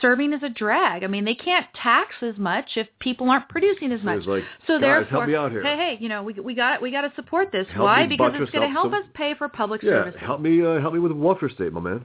serving 0.00 0.32
as 0.32 0.42
a 0.42 0.48
drag. 0.48 1.04
I 1.04 1.06
mean, 1.06 1.24
they 1.24 1.34
can't 1.34 1.66
tax 1.80 2.14
as 2.22 2.36
much 2.36 2.70
if 2.76 2.86
people 2.98 3.30
aren't 3.30 3.48
producing 3.48 3.92
as 3.92 4.02
much. 4.02 4.24
like, 4.26 4.42
so 4.66 4.78
therefore, 4.78 5.04
help 5.20 5.26
me 5.28 5.34
out 5.34 5.50
here. 5.52 5.62
hey, 5.62 5.76
hey, 5.76 5.98
you 6.00 6.08
know, 6.08 6.22
we 6.22 6.34
we 6.34 6.54
got 6.54 6.82
we 6.82 6.90
got 6.90 7.02
to 7.02 7.12
support 7.14 7.52
this. 7.52 7.66
Help 7.72 7.84
Why? 7.84 8.06
Because 8.06 8.32
it's 8.34 8.50
going 8.50 8.66
to 8.68 8.72
help 8.72 8.86
some- 8.92 8.94
us 8.94 9.04
pay 9.14 9.34
for 9.34 9.48
public 9.48 9.82
Yeah, 9.82 9.90
services. 9.90 10.20
help 10.20 10.40
me, 10.40 10.64
uh, 10.64 10.80
help 10.80 10.94
me 10.94 11.00
with 11.00 11.12
a 11.12 11.14
welfare 11.14 11.48
state, 11.48 11.72
my 11.72 11.80
man. 11.80 12.04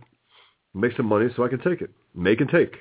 Make 0.73 0.95
some 0.95 1.07
money 1.07 1.29
so 1.35 1.43
I 1.43 1.47
can 1.49 1.59
take 1.59 1.81
it. 1.81 1.89
Make 2.13 2.41
and 2.41 2.49
take. 2.49 2.75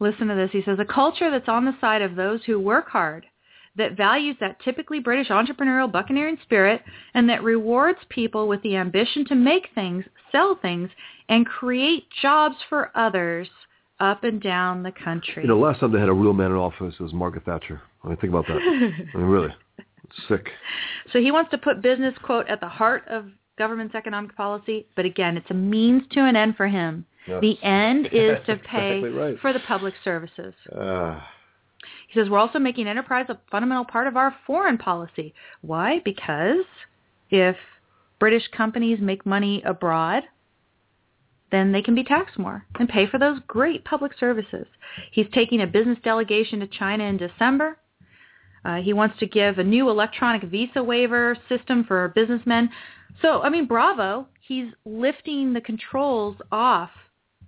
Listen 0.00 0.26
to 0.26 0.34
this. 0.34 0.50
He 0.50 0.62
says, 0.62 0.78
a 0.80 0.84
culture 0.84 1.30
that's 1.30 1.48
on 1.48 1.64
the 1.64 1.76
side 1.80 2.02
of 2.02 2.16
those 2.16 2.40
who 2.44 2.58
work 2.58 2.88
hard, 2.88 3.24
that 3.76 3.96
values 3.96 4.36
that 4.40 4.58
typically 4.64 4.98
British 4.98 5.28
entrepreneurial 5.28 5.90
buccaneering 5.90 6.36
spirit, 6.42 6.82
and 7.14 7.28
that 7.28 7.44
rewards 7.44 8.00
people 8.08 8.48
with 8.48 8.60
the 8.62 8.74
ambition 8.74 9.24
to 9.26 9.36
make 9.36 9.68
things, 9.76 10.04
sell 10.32 10.56
things, 10.60 10.90
and 11.28 11.46
create 11.46 12.08
jobs 12.20 12.56
for 12.68 12.90
others 12.96 13.48
up 14.02 14.24
and 14.24 14.42
down 14.42 14.82
the 14.82 14.90
country. 14.92 15.42
You 15.44 15.48
know, 15.48 15.58
last 15.58 15.80
time 15.80 15.92
they 15.92 16.00
had 16.00 16.08
a 16.08 16.12
real 16.12 16.32
man 16.32 16.50
in 16.50 16.56
office 16.56 16.98
was 16.98 17.12
Margaret 17.12 17.44
Thatcher. 17.44 17.80
I 18.02 18.08
mean, 18.08 18.16
think 18.16 18.32
about 18.32 18.46
that. 18.48 18.56
I 19.14 19.16
mean, 19.16 19.26
really. 19.26 19.54
It's 19.78 20.28
sick. 20.28 20.48
So 21.12 21.20
he 21.20 21.30
wants 21.30 21.52
to 21.52 21.58
put 21.58 21.80
business, 21.80 22.12
quote, 22.22 22.48
at 22.48 22.60
the 22.60 22.68
heart 22.68 23.04
of 23.08 23.26
government's 23.56 23.94
economic 23.94 24.36
policy, 24.36 24.86
but 24.96 25.04
again, 25.04 25.36
it's 25.36 25.50
a 25.50 25.54
means 25.54 26.02
to 26.12 26.24
an 26.24 26.34
end 26.34 26.56
for 26.56 26.66
him. 26.66 27.06
Yes. 27.28 27.40
The 27.40 27.62
end 27.62 28.06
is 28.12 28.38
to 28.46 28.56
pay 28.56 28.98
exactly 28.98 29.10
right. 29.10 29.38
for 29.40 29.52
the 29.52 29.60
public 29.60 29.94
services. 30.02 30.52
Uh, 30.74 31.20
He 32.08 32.18
says 32.18 32.28
we're 32.28 32.40
also 32.40 32.58
making 32.58 32.88
enterprise 32.88 33.26
a 33.28 33.38
fundamental 33.52 33.84
part 33.84 34.08
of 34.08 34.16
our 34.16 34.34
foreign 34.46 34.78
policy. 34.78 35.32
Why? 35.60 36.00
Because 36.04 36.64
if 37.30 37.56
British 38.18 38.48
companies 38.56 38.98
make 39.00 39.24
money 39.24 39.62
abroad, 39.64 40.24
then 41.52 41.70
they 41.70 41.82
can 41.82 41.94
be 41.94 42.02
taxed 42.02 42.38
more 42.38 42.66
and 42.80 42.88
pay 42.88 43.06
for 43.06 43.18
those 43.18 43.38
great 43.46 43.84
public 43.84 44.12
services. 44.18 44.66
He's 45.12 45.26
taking 45.32 45.60
a 45.60 45.66
business 45.66 45.98
delegation 46.02 46.58
to 46.60 46.66
China 46.66 47.04
in 47.04 47.18
December. 47.18 47.76
Uh, 48.64 48.76
he 48.76 48.92
wants 48.92 49.18
to 49.20 49.26
give 49.26 49.58
a 49.58 49.64
new 49.64 49.88
electronic 49.88 50.42
visa 50.42 50.82
waiver 50.82 51.36
system 51.48 51.84
for 51.84 52.08
businessmen. 52.08 52.70
So, 53.20 53.42
I 53.42 53.50
mean, 53.50 53.66
bravo. 53.66 54.26
He's 54.40 54.72
lifting 54.84 55.52
the 55.52 55.60
controls 55.60 56.36
off 56.50 56.90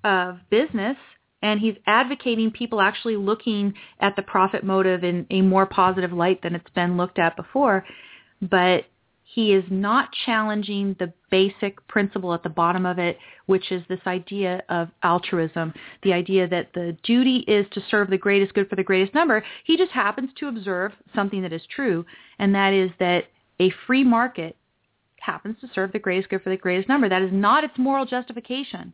of 0.04 0.38
business 0.50 0.96
and 1.42 1.60
he's 1.60 1.74
advocating 1.86 2.50
people 2.50 2.80
actually 2.80 3.16
looking 3.16 3.74
at 4.00 4.16
the 4.16 4.22
profit 4.22 4.64
motive 4.64 5.04
in 5.04 5.26
a 5.30 5.42
more 5.42 5.66
positive 5.66 6.12
light 6.12 6.42
than 6.42 6.54
it's 6.54 6.70
been 6.70 6.96
looked 6.96 7.18
at 7.18 7.36
before. 7.36 7.84
But 8.40 8.84
he 9.26 9.52
is 9.52 9.64
not 9.70 10.10
challenging 10.26 10.94
the 10.98 11.12
basic 11.30 11.86
principle 11.88 12.34
at 12.34 12.42
the 12.42 12.48
bottom 12.48 12.84
of 12.86 12.98
it, 12.98 13.18
which 13.46 13.72
is 13.72 13.82
this 13.88 14.00
idea 14.06 14.62
of 14.68 14.88
altruism, 15.02 15.72
the 16.02 16.12
idea 16.12 16.46
that 16.46 16.72
the 16.74 16.96
duty 17.02 17.38
is 17.48 17.66
to 17.72 17.80
serve 17.90 18.10
the 18.10 18.18
greatest 18.18 18.54
good 18.54 18.68
for 18.68 18.76
the 18.76 18.82
greatest 18.82 19.14
number. 19.14 19.42
He 19.64 19.76
just 19.76 19.92
happens 19.92 20.30
to 20.38 20.48
observe 20.48 20.92
something 21.14 21.42
that 21.42 21.52
is 21.52 21.66
true, 21.74 22.04
and 22.38 22.54
that 22.54 22.74
is 22.74 22.90
that 23.00 23.24
a 23.60 23.72
free 23.86 24.04
market 24.04 24.56
happens 25.20 25.56
to 25.60 25.68
serve 25.74 25.92
the 25.92 25.98
greatest 25.98 26.28
good 26.28 26.42
for 26.42 26.50
the 26.50 26.56
greatest 26.56 26.88
number. 26.88 27.08
That 27.08 27.22
is 27.22 27.32
not 27.32 27.64
its 27.64 27.78
moral 27.78 28.04
justification. 28.04 28.92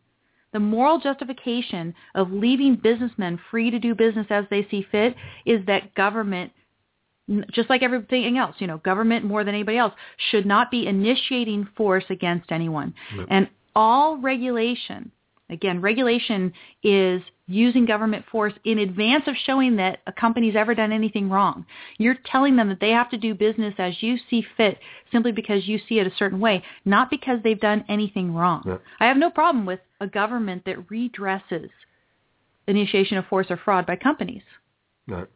The 0.53 0.59
moral 0.59 0.99
justification 0.99 1.93
of 2.15 2.31
leaving 2.31 2.77
businessmen 2.77 3.39
free 3.51 3.69
to 3.69 3.79
do 3.79 3.95
business 3.95 4.27
as 4.29 4.45
they 4.49 4.65
see 4.71 4.85
fit 4.91 5.15
is 5.45 5.65
that 5.65 5.93
government 5.93 6.51
just 7.51 7.69
like 7.69 7.83
everything 7.83 8.37
else, 8.37 8.55
you 8.59 8.67
know, 8.67 8.77
government 8.79 9.25
more 9.25 9.43
than 9.43 9.53
anybody 9.53 9.77
else 9.77 9.93
should 10.29 10.45
not 10.45 10.71
be 10.71 10.87
initiating 10.87 11.67
force 11.75 12.05
against 12.09 12.51
anyone. 12.51 12.93
Yep. 13.15 13.27
And 13.29 13.49
all 13.75 14.17
regulation, 14.17 15.11
again, 15.49 15.81
regulation 15.81 16.53
is 16.83 17.21
using 17.47 17.85
government 17.85 18.25
force 18.31 18.53
in 18.63 18.79
advance 18.79 19.23
of 19.27 19.35
showing 19.45 19.75
that 19.75 19.99
a 20.07 20.11
company's 20.11 20.55
ever 20.55 20.73
done 20.73 20.91
anything 20.91 21.29
wrong. 21.29 21.65
You're 21.97 22.17
telling 22.25 22.55
them 22.55 22.69
that 22.69 22.79
they 22.79 22.91
have 22.91 23.09
to 23.11 23.17
do 23.17 23.35
business 23.35 23.73
as 23.77 24.01
you 24.01 24.17
see 24.29 24.45
fit 24.57 24.79
simply 25.11 25.31
because 25.31 25.67
you 25.67 25.79
see 25.89 25.99
it 25.99 26.07
a 26.07 26.15
certain 26.17 26.39
way, 26.39 26.63
not 26.85 27.09
because 27.09 27.39
they've 27.43 27.59
done 27.59 27.83
anything 27.89 28.33
wrong. 28.33 28.63
Yep. 28.65 28.81
I 28.99 29.05
have 29.07 29.17
no 29.17 29.29
problem 29.29 29.65
with 29.65 29.81
a 29.99 30.07
government 30.07 30.63
that 30.65 30.87
redresses 30.87 31.69
initiation 32.67 33.17
of 33.17 33.25
force 33.25 33.47
or 33.49 33.57
fraud 33.57 33.85
by 33.85 33.95
companies. 33.97 34.43
No, 35.07 35.27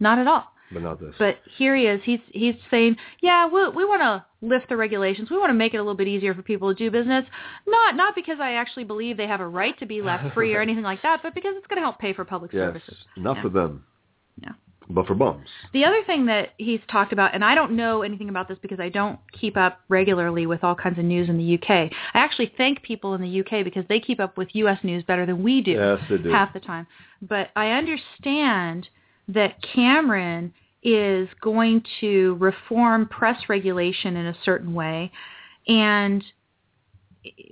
Not 0.00 0.18
at 0.18 0.26
all. 0.26 0.44
But 0.72 0.82
not 0.82 1.00
this. 1.00 1.14
But 1.18 1.38
here 1.56 1.74
he 1.76 1.84
is. 1.86 2.00
He's 2.04 2.20
he's 2.30 2.54
saying, 2.70 2.96
yeah, 3.20 3.46
we 3.46 3.68
we 3.68 3.84
want 3.84 4.02
to 4.02 4.24
lift 4.40 4.68
the 4.68 4.76
regulations. 4.76 5.30
We 5.30 5.38
want 5.38 5.50
to 5.50 5.54
make 5.54 5.74
it 5.74 5.78
a 5.78 5.82
little 5.82 5.94
bit 5.96 6.08
easier 6.08 6.34
for 6.34 6.42
people 6.42 6.68
to 6.72 6.78
do 6.78 6.90
business. 6.90 7.24
Not 7.66 7.96
not 7.96 8.14
because 8.14 8.38
I 8.40 8.52
actually 8.52 8.84
believe 8.84 9.16
they 9.16 9.26
have 9.26 9.40
a 9.40 9.48
right 9.48 9.78
to 9.78 9.86
be 9.86 10.02
left 10.10 10.32
free 10.34 10.54
or 10.54 10.60
anything 10.60 10.84
like 10.84 11.02
that, 11.02 11.20
but 11.22 11.34
because 11.34 11.54
it's 11.56 11.66
going 11.66 11.78
to 11.78 11.82
help 11.82 11.98
pay 11.98 12.12
for 12.12 12.24
public 12.24 12.52
yes, 12.52 12.60
services. 12.62 12.96
not 13.16 13.36
Yeah. 13.36 13.42
for 13.42 13.48
them. 13.48 13.84
Yeah. 14.42 14.52
But 14.90 15.06
for 15.06 15.14
bums. 15.14 15.46
The 15.74 15.84
other 15.84 16.02
thing 16.06 16.24
that 16.26 16.54
he's 16.56 16.80
talked 16.90 17.12
about, 17.12 17.34
and 17.34 17.44
I 17.44 17.54
don't 17.54 17.72
know 17.72 18.00
anything 18.00 18.30
about 18.30 18.48
this 18.48 18.56
because 18.62 18.80
I 18.80 18.88
don't 18.88 19.18
keep 19.38 19.54
up 19.58 19.80
regularly 19.90 20.46
with 20.46 20.64
all 20.64 20.74
kinds 20.74 20.98
of 20.98 21.04
news 21.04 21.28
in 21.28 21.36
the 21.36 21.54
UK. 21.56 21.70
I 22.14 22.18
actually 22.18 22.50
thank 22.56 22.82
people 22.82 23.12
in 23.12 23.20
the 23.20 23.40
UK 23.40 23.64
because 23.64 23.84
they 23.90 24.00
keep 24.00 24.18
up 24.18 24.38
with 24.38 24.48
U.S. 24.54 24.78
news 24.82 25.04
better 25.04 25.26
than 25.26 25.42
we 25.42 25.60
do 25.60 25.72
Yes, 25.72 25.98
they 26.08 26.16
do. 26.16 26.30
half 26.30 26.54
the 26.54 26.60
time. 26.60 26.86
But 27.20 27.50
I 27.54 27.68
understand 27.72 28.88
that 29.28 29.56
Cameron 29.74 30.52
is 30.82 31.28
going 31.40 31.82
to 32.00 32.36
reform 32.40 33.06
press 33.06 33.36
regulation 33.48 34.16
in 34.16 34.26
a 34.26 34.36
certain 34.44 34.74
way, 34.74 35.10
and 35.66 36.24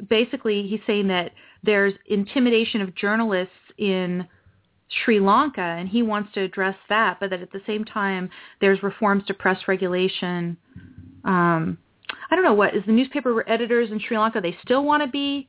basically 0.08 0.66
he's 0.66 0.80
saying 0.86 1.08
that 1.08 1.32
there's 1.62 1.94
intimidation 2.06 2.80
of 2.80 2.94
journalists 2.94 3.52
in 3.78 4.26
Sri 5.04 5.18
Lanka, 5.18 5.60
and 5.60 5.88
he 5.88 6.02
wants 6.02 6.32
to 6.34 6.40
address 6.40 6.76
that, 6.88 7.18
but 7.18 7.30
that 7.30 7.42
at 7.42 7.52
the 7.52 7.60
same 7.66 7.84
time 7.84 8.30
there's 8.60 8.82
reforms 8.82 9.24
to 9.26 9.34
press 9.34 9.58
regulation. 9.66 10.56
Um, 11.24 11.78
I 12.30 12.36
don't 12.36 12.44
know 12.44 12.54
what 12.54 12.74
is 12.74 12.84
the 12.86 12.92
newspaper 12.92 13.48
editors 13.48 13.90
in 13.90 14.00
Sri 14.00 14.16
Lanka. 14.16 14.40
They 14.40 14.56
still 14.62 14.84
want 14.84 15.02
to 15.02 15.08
be 15.08 15.48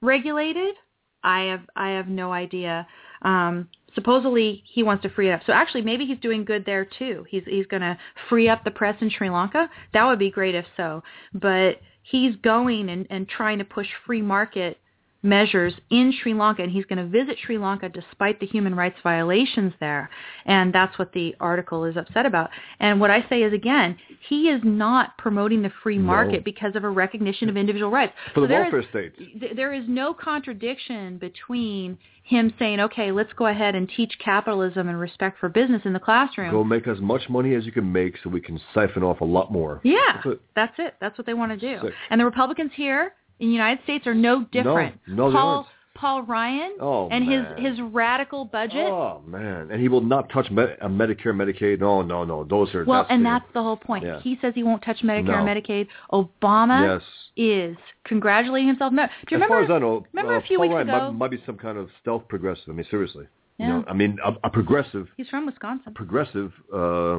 regulated. 0.00 0.74
I 1.22 1.42
have 1.42 1.62
I 1.76 1.90
have 1.90 2.08
no 2.08 2.32
idea. 2.32 2.86
Um, 3.22 3.68
supposedly 3.94 4.62
he 4.66 4.82
wants 4.82 5.02
to 5.02 5.10
free 5.10 5.28
it 5.28 5.32
up. 5.32 5.42
So 5.46 5.52
actually, 5.52 5.82
maybe 5.82 6.04
he's 6.06 6.18
doing 6.18 6.44
good 6.44 6.64
there 6.64 6.84
too. 6.84 7.24
He's 7.28 7.44
he's 7.46 7.66
going 7.66 7.82
to 7.82 7.98
free 8.28 8.48
up 8.48 8.64
the 8.64 8.70
press 8.70 8.96
in 9.00 9.10
Sri 9.10 9.30
Lanka. 9.30 9.68
That 9.92 10.04
would 10.04 10.18
be 10.18 10.30
great 10.30 10.54
if 10.54 10.66
so. 10.76 11.02
But 11.34 11.80
he's 12.02 12.36
going 12.36 12.88
and, 12.88 13.06
and 13.10 13.28
trying 13.28 13.58
to 13.58 13.64
push 13.64 13.86
free 14.06 14.22
market 14.22 14.78
measures 15.22 15.72
in 15.90 16.12
Sri 16.22 16.32
Lanka, 16.32 16.62
and 16.62 16.70
he's 16.70 16.84
going 16.84 16.98
to 16.98 17.06
visit 17.06 17.36
Sri 17.44 17.58
Lanka 17.58 17.88
despite 17.88 18.38
the 18.40 18.46
human 18.46 18.74
rights 18.74 18.96
violations 19.02 19.72
there. 19.80 20.08
And 20.46 20.72
that's 20.72 20.96
what 20.98 21.12
the 21.12 21.34
article 21.40 21.84
is 21.84 21.96
upset 21.96 22.24
about. 22.24 22.50
And 22.78 23.00
what 23.00 23.10
I 23.10 23.24
say 23.28 23.42
is, 23.42 23.52
again, 23.52 23.96
he 24.28 24.48
is 24.48 24.60
not 24.64 25.18
promoting 25.18 25.62
the 25.62 25.72
free 25.82 25.98
market 25.98 26.32
No. 26.34 26.40
because 26.44 26.76
of 26.76 26.84
a 26.84 26.88
recognition 26.90 27.48
of 27.48 27.56
individual 27.56 27.90
rights. 27.90 28.12
For 28.34 28.40
the 28.42 28.46
there 28.46 28.66
is- 28.66 28.72
welfare 28.72 28.90
states. 28.90 29.16
th- 29.40 29.56
there 29.56 29.72
is 29.72 29.84
no 29.88 30.14
contradiction 30.14 31.18
between 31.18 31.98
him 32.22 32.52
saying, 32.58 32.78
okay, 32.78 33.10
let's 33.10 33.32
go 33.32 33.46
ahead 33.46 33.74
and 33.74 33.88
teach 33.88 34.12
capitalism 34.18 34.88
and 34.88 35.00
respect 35.00 35.38
for 35.40 35.48
business 35.48 35.82
in 35.86 35.94
the 35.94 35.98
classroom. 35.98 36.50
Go 36.50 36.62
make 36.62 36.86
as 36.86 37.00
much 37.00 37.28
money 37.30 37.54
as 37.54 37.64
you 37.64 37.72
can 37.72 37.90
make 37.90 38.16
so 38.22 38.28
we 38.28 38.40
can 38.40 38.60
siphon 38.74 39.02
off 39.02 39.20
a 39.22 39.24
lot 39.24 39.50
more. 39.50 39.80
Yeah, 39.82 39.96
That's 40.14 40.26
it. 40.26 40.40
that's 40.54 40.74
it. 40.78 40.94
That's 41.00 41.16
what 41.18 41.26
they 41.26 41.32
want 41.34 41.52
to 41.52 41.56
do. 41.58 41.80
Sick. 41.86 41.94
And 42.10 42.20
the 42.20 42.26
Republicans 42.26 42.70
here 42.74 43.14
in 43.40 43.48
the 43.48 43.52
United 43.52 43.82
States 43.84 44.06
are 44.06 44.14
no 44.14 44.44
different. 44.52 44.96
no, 45.06 45.30
they 45.30 45.36
Paul. 45.36 45.66
Paul 45.94 46.22
Ryan 46.22 46.76
Oh, 46.80 47.08
and 47.10 47.26
man. 47.26 47.56
his 47.56 47.70
his 47.72 47.80
radical 47.92 48.44
budget. 48.44 48.86
Oh 48.86 49.20
man, 49.26 49.70
and 49.72 49.80
he 49.80 49.88
will 49.88 50.00
not 50.00 50.30
touch 50.30 50.48
med- 50.48 50.76
uh, 50.80 50.86
Medicare, 50.86 51.34
Medicaid. 51.34 51.80
No, 51.80 52.02
no, 52.02 52.22
no. 52.22 52.44
Those 52.44 52.72
are 52.76 52.84
well, 52.84 53.04
and 53.10 53.24
the- 53.24 53.30
that's 53.30 53.52
the 53.52 53.62
whole 53.64 53.76
point. 53.76 54.04
Yeah. 54.04 54.20
He 54.20 54.38
says 54.40 54.52
he 54.54 54.62
won't 54.62 54.82
touch 54.82 54.98
Medicare 55.02 55.24
No. 55.24 55.50
Medicaid. 55.52 55.88
Obama 56.12 57.00
yes. 57.00 57.02
is 57.36 57.76
congratulating 58.04 58.68
himself. 58.68 58.92
No, 58.92 59.06
do 59.06 59.10
you 59.12 59.16
as 59.18 59.32
remember? 59.32 59.54
far 59.54 59.64
as 59.64 59.70
I 59.70 59.78
know, 59.80 60.06
remember 60.12 60.34
uh, 60.36 60.38
a 60.38 60.42
few 60.42 60.58
Paul 60.58 60.66
weeks 60.68 60.74
Ryan 60.74 60.88
ago- 60.88 60.98
might, 61.12 61.18
might 61.18 61.30
be 61.32 61.42
some 61.44 61.56
kind 61.58 61.78
of 61.78 61.88
stealth 62.00 62.28
progressive. 62.28 62.64
I 62.68 62.72
mean, 62.72 62.86
seriously. 62.90 63.26
Yeah. 63.58 63.66
You 63.66 63.72
know, 63.72 63.84
I 63.88 63.92
mean, 63.92 64.18
a, 64.24 64.34
a 64.46 64.50
progressive, 64.50 65.08
He's 65.16 65.28
from 65.28 65.46
Wisconsin. 65.46 65.92
progressive 65.94 66.52
uh, 66.72 67.18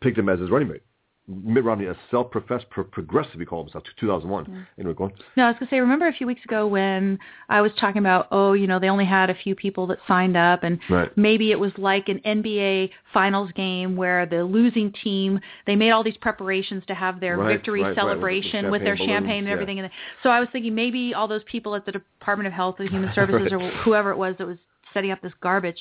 picked 0.00 0.16
him 0.18 0.28
as 0.28 0.38
his 0.38 0.50
running 0.50 0.68
mate. 0.68 0.82
Mitt 1.26 1.64
Romney, 1.64 1.86
a 1.86 1.96
self-professed 2.10 2.68
pro- 2.68 2.84
progressive, 2.84 3.40
he 3.40 3.46
called 3.46 3.66
himself. 3.66 3.84
2001. 3.98 4.44
Mm. 4.44 4.66
Anyway, 4.78 4.94
go 4.94 5.04
on. 5.04 5.12
No, 5.36 5.44
I 5.44 5.48
was 5.48 5.54
going 5.58 5.68
to 5.68 5.74
say, 5.74 5.80
remember 5.80 6.06
a 6.06 6.12
few 6.12 6.26
weeks 6.26 6.44
ago 6.44 6.66
when 6.66 7.18
I 7.48 7.62
was 7.62 7.72
talking 7.80 7.98
about, 8.00 8.28
oh, 8.30 8.52
you 8.52 8.66
know, 8.66 8.78
they 8.78 8.90
only 8.90 9.06
had 9.06 9.30
a 9.30 9.34
few 9.34 9.54
people 9.54 9.86
that 9.86 9.98
signed 10.06 10.36
up 10.36 10.64
and 10.64 10.78
Right. 10.90 11.10
maybe 11.16 11.50
it 11.50 11.58
was 11.58 11.72
like 11.78 12.10
an 12.10 12.20
NBA 12.26 12.90
finals 13.14 13.50
game 13.52 13.96
where 13.96 14.26
the 14.26 14.44
losing 14.44 14.92
team, 14.92 15.40
they 15.66 15.76
made 15.76 15.92
all 15.92 16.02
these 16.04 16.16
preparations 16.18 16.84
to 16.88 16.94
have 16.94 17.20
their 17.20 17.38
Right, 17.38 17.56
victory 17.56 17.80
right, 17.80 17.86
right, 17.86 17.90
with 17.90 17.96
the 17.96 18.00
celebration 18.00 18.70
with, 18.70 18.82
their 18.82 18.96
champagne 18.96 19.08
champagne 19.08 19.24
balloons, 19.24 19.38
and 19.38 19.46
yeah. 19.46 19.52
everything. 19.52 19.78
And 19.80 19.90
so 20.22 20.28
I 20.28 20.40
was 20.40 20.48
thinking 20.52 20.74
maybe 20.74 21.14
all 21.14 21.26
those 21.26 21.44
people 21.44 21.74
at 21.74 21.86
the 21.86 21.92
Department 21.92 22.48
of 22.48 22.52
Health 22.52 22.76
and 22.80 22.90
Human 22.90 23.12
Services 23.14 23.50
or 23.50 23.58
whoever 23.84 24.10
it 24.10 24.18
was 24.18 24.34
that 24.38 24.46
was 24.46 24.58
setting 24.94 25.10
up 25.10 25.20
this 25.20 25.32
garbage, 25.42 25.76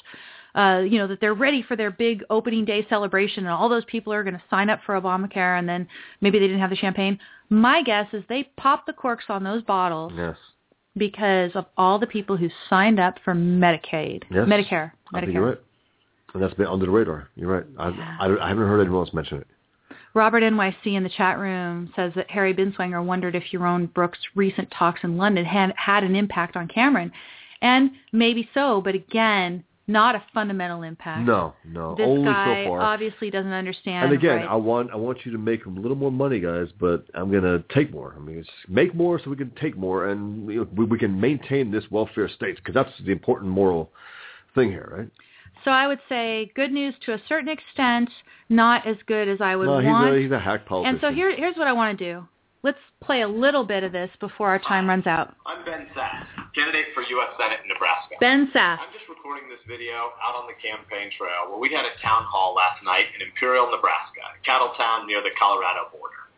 uh, 0.56 0.81
you 0.85 0.98
know, 0.98 1.07
that 1.07 1.22
they're 1.22 1.34
ready 1.34 1.61
for 1.61 1.76
their 1.77 1.91
big 1.91 2.23
opening 2.30 2.65
day 2.65 2.85
celebration 2.90 3.45
and 3.45 3.53
all 3.53 3.69
those 3.69 3.85
people 3.85 4.11
are 4.11 4.23
going 4.23 4.34
to 4.35 4.44
sign 4.49 4.69
up 4.69 4.80
for 4.85 4.99
Obamacare 4.99 5.57
and 5.57 5.69
then 5.69 5.88
maybe 6.19 6.38
they 6.40 6.48
didn't 6.48 6.60
have 6.61 6.69
the 6.69 6.76
champagne. 6.76 7.18
My 7.49 7.81
guess 7.84 8.07
is 8.14 8.23
they 8.27 8.49
popped 8.57 8.88
the 8.88 8.94
corks 8.94 9.26
on 9.30 9.44
those 9.44 9.61
bottles 9.64 10.11
Yes. 10.15 10.35
because 10.98 11.52
of 11.56 11.65
all 11.77 11.99
the 11.99 12.07
people 12.07 12.35
who 12.38 12.49
signed 12.69 12.99
up 12.99 13.15
for 13.23 13.34
Medicaid, 13.34 14.23
Yes. 14.30 14.48
Medicare, 14.48 14.91
I 15.14 15.19
think 15.22 15.31
Medicare. 15.31 15.34
you're 15.34 15.49
right. 15.49 15.60
And 16.34 16.41
that's 16.41 16.53
been 16.56 16.65
under 16.68 16.85
the 16.85 16.91
radar. 16.91 17.30
You're 17.35 17.49
right. 17.49 17.65
I, 17.77 17.90
I, 18.22 18.45
I 18.45 18.49
haven't 18.49 18.68
heard 18.68 18.81
anyone 18.81 19.06
else 19.06 19.14
mention 19.14 19.38
it. 19.40 19.48
Robert 20.15 20.44
NYC 20.44 20.94
in 20.95 21.03
the 21.03 21.10
chat 21.10 21.40
room 21.40 21.91
says 21.95 22.11
that 22.15 22.30
Harry 22.30 22.53
Binswanger 22.53 23.03
wondered 23.03 23.35
if 23.35 23.44
Yaron 23.52 23.91
Brook's 23.94 24.19
recent 24.35 24.69
talks 24.72 24.99
in 25.03 25.18
London 25.18 25.44
had 25.45 25.73
had 25.76 26.03
an 26.03 26.15
impact 26.15 26.56
on 26.56 26.68
Cameron, 26.68 27.11
and 27.64 27.91
maybe 28.11 28.48
so, 28.53 28.81
but 28.81 28.94
again, 28.94 29.64
not 29.88 30.15
a 30.15 30.23
fundamental 30.34 30.84
impact. 30.84 31.27
No, 31.27 31.53
no. 31.65 31.95
this 31.95 32.06
Only 32.06 32.26
guy 32.31 32.65
so 32.65 32.69
far. 32.69 32.81
obviously 32.81 33.30
doesn't 33.30 33.52
understand. 33.52 34.06
And 34.06 34.14
again, 34.14 34.38
right? 34.38 34.48
I 34.49 34.56
want 34.56 34.91
I 34.91 34.95
want 34.95 35.19
you 35.26 35.31
to 35.31 35.38
make 35.38 35.65
a 35.65 35.69
little 35.69 35.98
more 35.98 36.11
money, 36.11 36.40
guys, 36.40 36.68
but 36.80 37.06
I'm 37.15 37.31
gonna 37.31 37.64
take 37.73 37.91
more. 37.91 38.14
I 38.15 38.19
mean, 38.22 38.38
it's 38.38 38.49
make 38.69 38.94
more 38.94 39.19
so 39.22 39.30
we 39.30 39.35
can 39.35 39.52
take 39.60 39.76
more, 39.76 40.10
and 40.10 40.45
we, 40.45 40.60
we 40.60 40.98
can 40.99 41.19
maintain 41.19 41.72
this 41.72 41.84
welfare 41.90 42.30
state 42.30 42.56
because 42.57 42.73
that's 42.76 42.91
the 43.06 43.11
important 43.11 43.52
moral 43.52 43.91
thing 44.56 44.69
here, 44.69 44.94
right? 44.95 45.10
so 45.64 45.72
I 45.72 45.88
would 45.88 45.99
say 46.10 46.52
good 46.56 46.72
news 46.72 46.94
to 47.06 47.14
a 47.14 47.22
certain 47.27 47.49
extent, 47.49 48.10
not 48.49 48.85
as 48.85 48.98
good 49.06 49.27
as 49.27 49.40
I 49.41 49.56
would 49.56 49.65
no, 49.65 49.80
he's 49.80 49.88
want. 49.88 50.15
a 50.15 50.19
he's 50.19 50.31
a 50.31 50.40
hack 50.40 50.65
politician. 50.65 50.95
and 50.95 51.02
so 51.02 51.14
here, 51.14 51.35
here's 51.35 51.56
what 51.56 51.68
I 51.68 51.73
want 51.73 51.98
to 51.98 52.14
do. 52.14 52.27
Let's 52.64 52.77
play 53.02 53.22
a 53.22 53.27
little 53.27 53.65
bit 53.65 53.84
of 53.84 53.91
this 53.91 54.10
before 54.19 54.48
our 54.49 54.60
time 54.60 54.88
runs 54.88 55.06
out. 55.06 55.35
I'm 55.45 55.65
Ben 55.65 55.88
Sasse, 55.95 56.26
candidate 56.53 56.93
for 56.93 57.01
U.S. 57.01 57.34
Senate 57.38 57.65
in 57.65 57.69
Nebraska. 57.69 58.15
Ben 58.21 58.49
Sasse. 58.53 58.77
I'm 58.77 58.93
just 58.93 59.09
recording 59.09 59.49
this 59.49 59.61
video 59.65 60.13
out 60.21 60.38
on 60.38 60.45
the 60.45 60.57
campaign 60.61 61.09
trail 61.17 61.49
where 61.49 61.57
we 61.57 61.73
had 61.73 61.85
a 61.85 61.93
town 61.97 62.30
hall 62.30 62.53
last 62.53 62.85
night 62.85 63.09
in 63.17 63.25
Imperial, 63.25 63.69
Nebraska, 63.73 64.21
a 64.21 64.39
cattle 64.45 64.71
town 64.77 65.09
near 65.09 65.25
the 65.25 65.34
Colorado 65.34 65.89
border. 65.89 66.30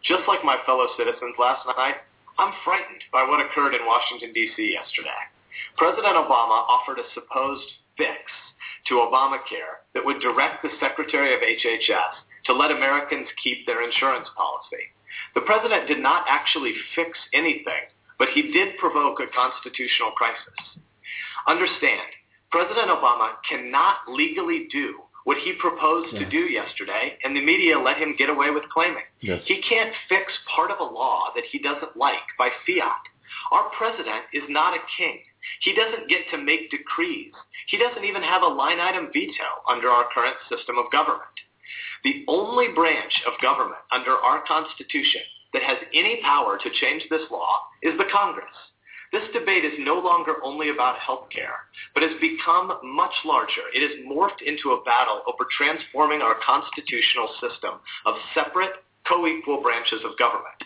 Just 0.00 0.24
like 0.24 0.40
my 0.40 0.56
fellow 0.64 0.88
citizens 0.96 1.36
last 1.36 1.68
night, 1.76 2.00
I'm 2.40 2.56
frightened 2.64 3.04
by 3.12 3.28
what 3.28 3.44
occurred 3.44 3.76
in 3.76 3.84
Washington, 3.84 4.32
D.C. 4.32 4.56
yesterday. 4.72 5.22
President 5.76 6.16
Obama 6.16 6.64
offered 6.64 6.98
a 6.98 7.06
supposed 7.12 7.68
fix 8.00 8.24
to 8.88 9.04
Obamacare 9.04 9.84
that 9.92 10.04
would 10.04 10.20
direct 10.24 10.62
the 10.62 10.72
Secretary 10.80 11.34
of 11.34 11.44
HHS 11.44 12.24
to 12.46 12.54
let 12.54 12.70
Americans 12.70 13.28
keep 13.42 13.66
their 13.66 13.82
insurance 13.82 14.28
policy. 14.36 14.94
The 15.34 15.42
president 15.42 15.88
did 15.88 15.98
not 15.98 16.24
actually 16.28 16.72
fix 16.94 17.18
anything, 17.34 17.90
but 18.18 18.28
he 18.34 18.50
did 18.52 18.76
provoke 18.78 19.20
a 19.20 19.26
constitutional 19.34 20.10
crisis. 20.12 20.54
Understand, 21.46 22.08
President 22.50 22.88
Obama 22.88 23.34
cannot 23.48 24.08
legally 24.08 24.68
do 24.72 25.00
what 25.24 25.38
he 25.38 25.52
proposed 25.54 26.12
Yeah. 26.14 26.20
to 26.20 26.24
do 26.26 26.38
yesterday, 26.50 27.18
and 27.22 27.36
the 27.36 27.40
media 27.44 27.78
let 27.78 27.98
him 27.98 28.16
get 28.16 28.30
away 28.30 28.50
with 28.50 28.68
claiming. 28.70 29.04
Yes. 29.20 29.42
He 29.44 29.60
can't 29.60 29.94
fix 30.08 30.32
part 30.46 30.70
of 30.70 30.80
a 30.80 30.84
law 30.84 31.32
that 31.34 31.44
he 31.44 31.58
doesn't 31.58 31.96
like 31.96 32.24
by 32.38 32.50
fiat. 32.66 33.02
Our 33.52 33.64
president 33.70 34.24
is 34.32 34.48
not 34.48 34.74
a 34.74 34.80
king. 34.96 35.22
He 35.60 35.74
doesn't 35.74 36.08
get 36.08 36.28
to 36.30 36.38
make 36.38 36.70
decrees. 36.70 37.32
He 37.66 37.76
doesn't 37.76 38.04
even 38.04 38.22
have 38.22 38.42
a 38.42 38.48
line 38.48 38.80
item 38.80 39.10
veto 39.12 39.62
under 39.68 39.90
our 39.90 40.08
current 40.12 40.36
system 40.48 40.78
of 40.78 40.90
government. 40.90 41.28
The 42.04 42.24
only 42.28 42.68
branch 42.68 43.22
of 43.26 43.38
government 43.40 43.80
under 43.90 44.16
our 44.16 44.40
Constitution 44.46 45.22
that 45.52 45.62
has 45.62 45.78
any 45.94 46.20
power 46.22 46.58
to 46.58 46.70
change 46.80 47.02
this 47.10 47.22
law 47.30 47.60
is 47.82 47.96
the 47.98 48.04
Congress. 48.12 48.54
This 49.10 49.22
debate 49.32 49.64
is 49.64 49.72
no 49.78 49.94
longer 49.94 50.34
only 50.44 50.68
about 50.68 50.98
health 50.98 51.28
care, 51.32 51.64
but 51.94 52.02
has 52.02 52.12
become 52.20 52.72
much 52.84 53.14
larger. 53.24 53.64
It 53.72 53.80
has 53.80 54.04
morphed 54.06 54.42
into 54.44 54.72
a 54.72 54.84
battle 54.84 55.22
over 55.26 55.48
transforming 55.56 56.20
our 56.20 56.36
constitutional 56.44 57.28
system 57.40 57.80
of 58.04 58.16
separate, 58.34 58.84
co-equal 59.08 59.62
branches 59.62 60.00
of 60.04 60.18
government. 60.18 60.62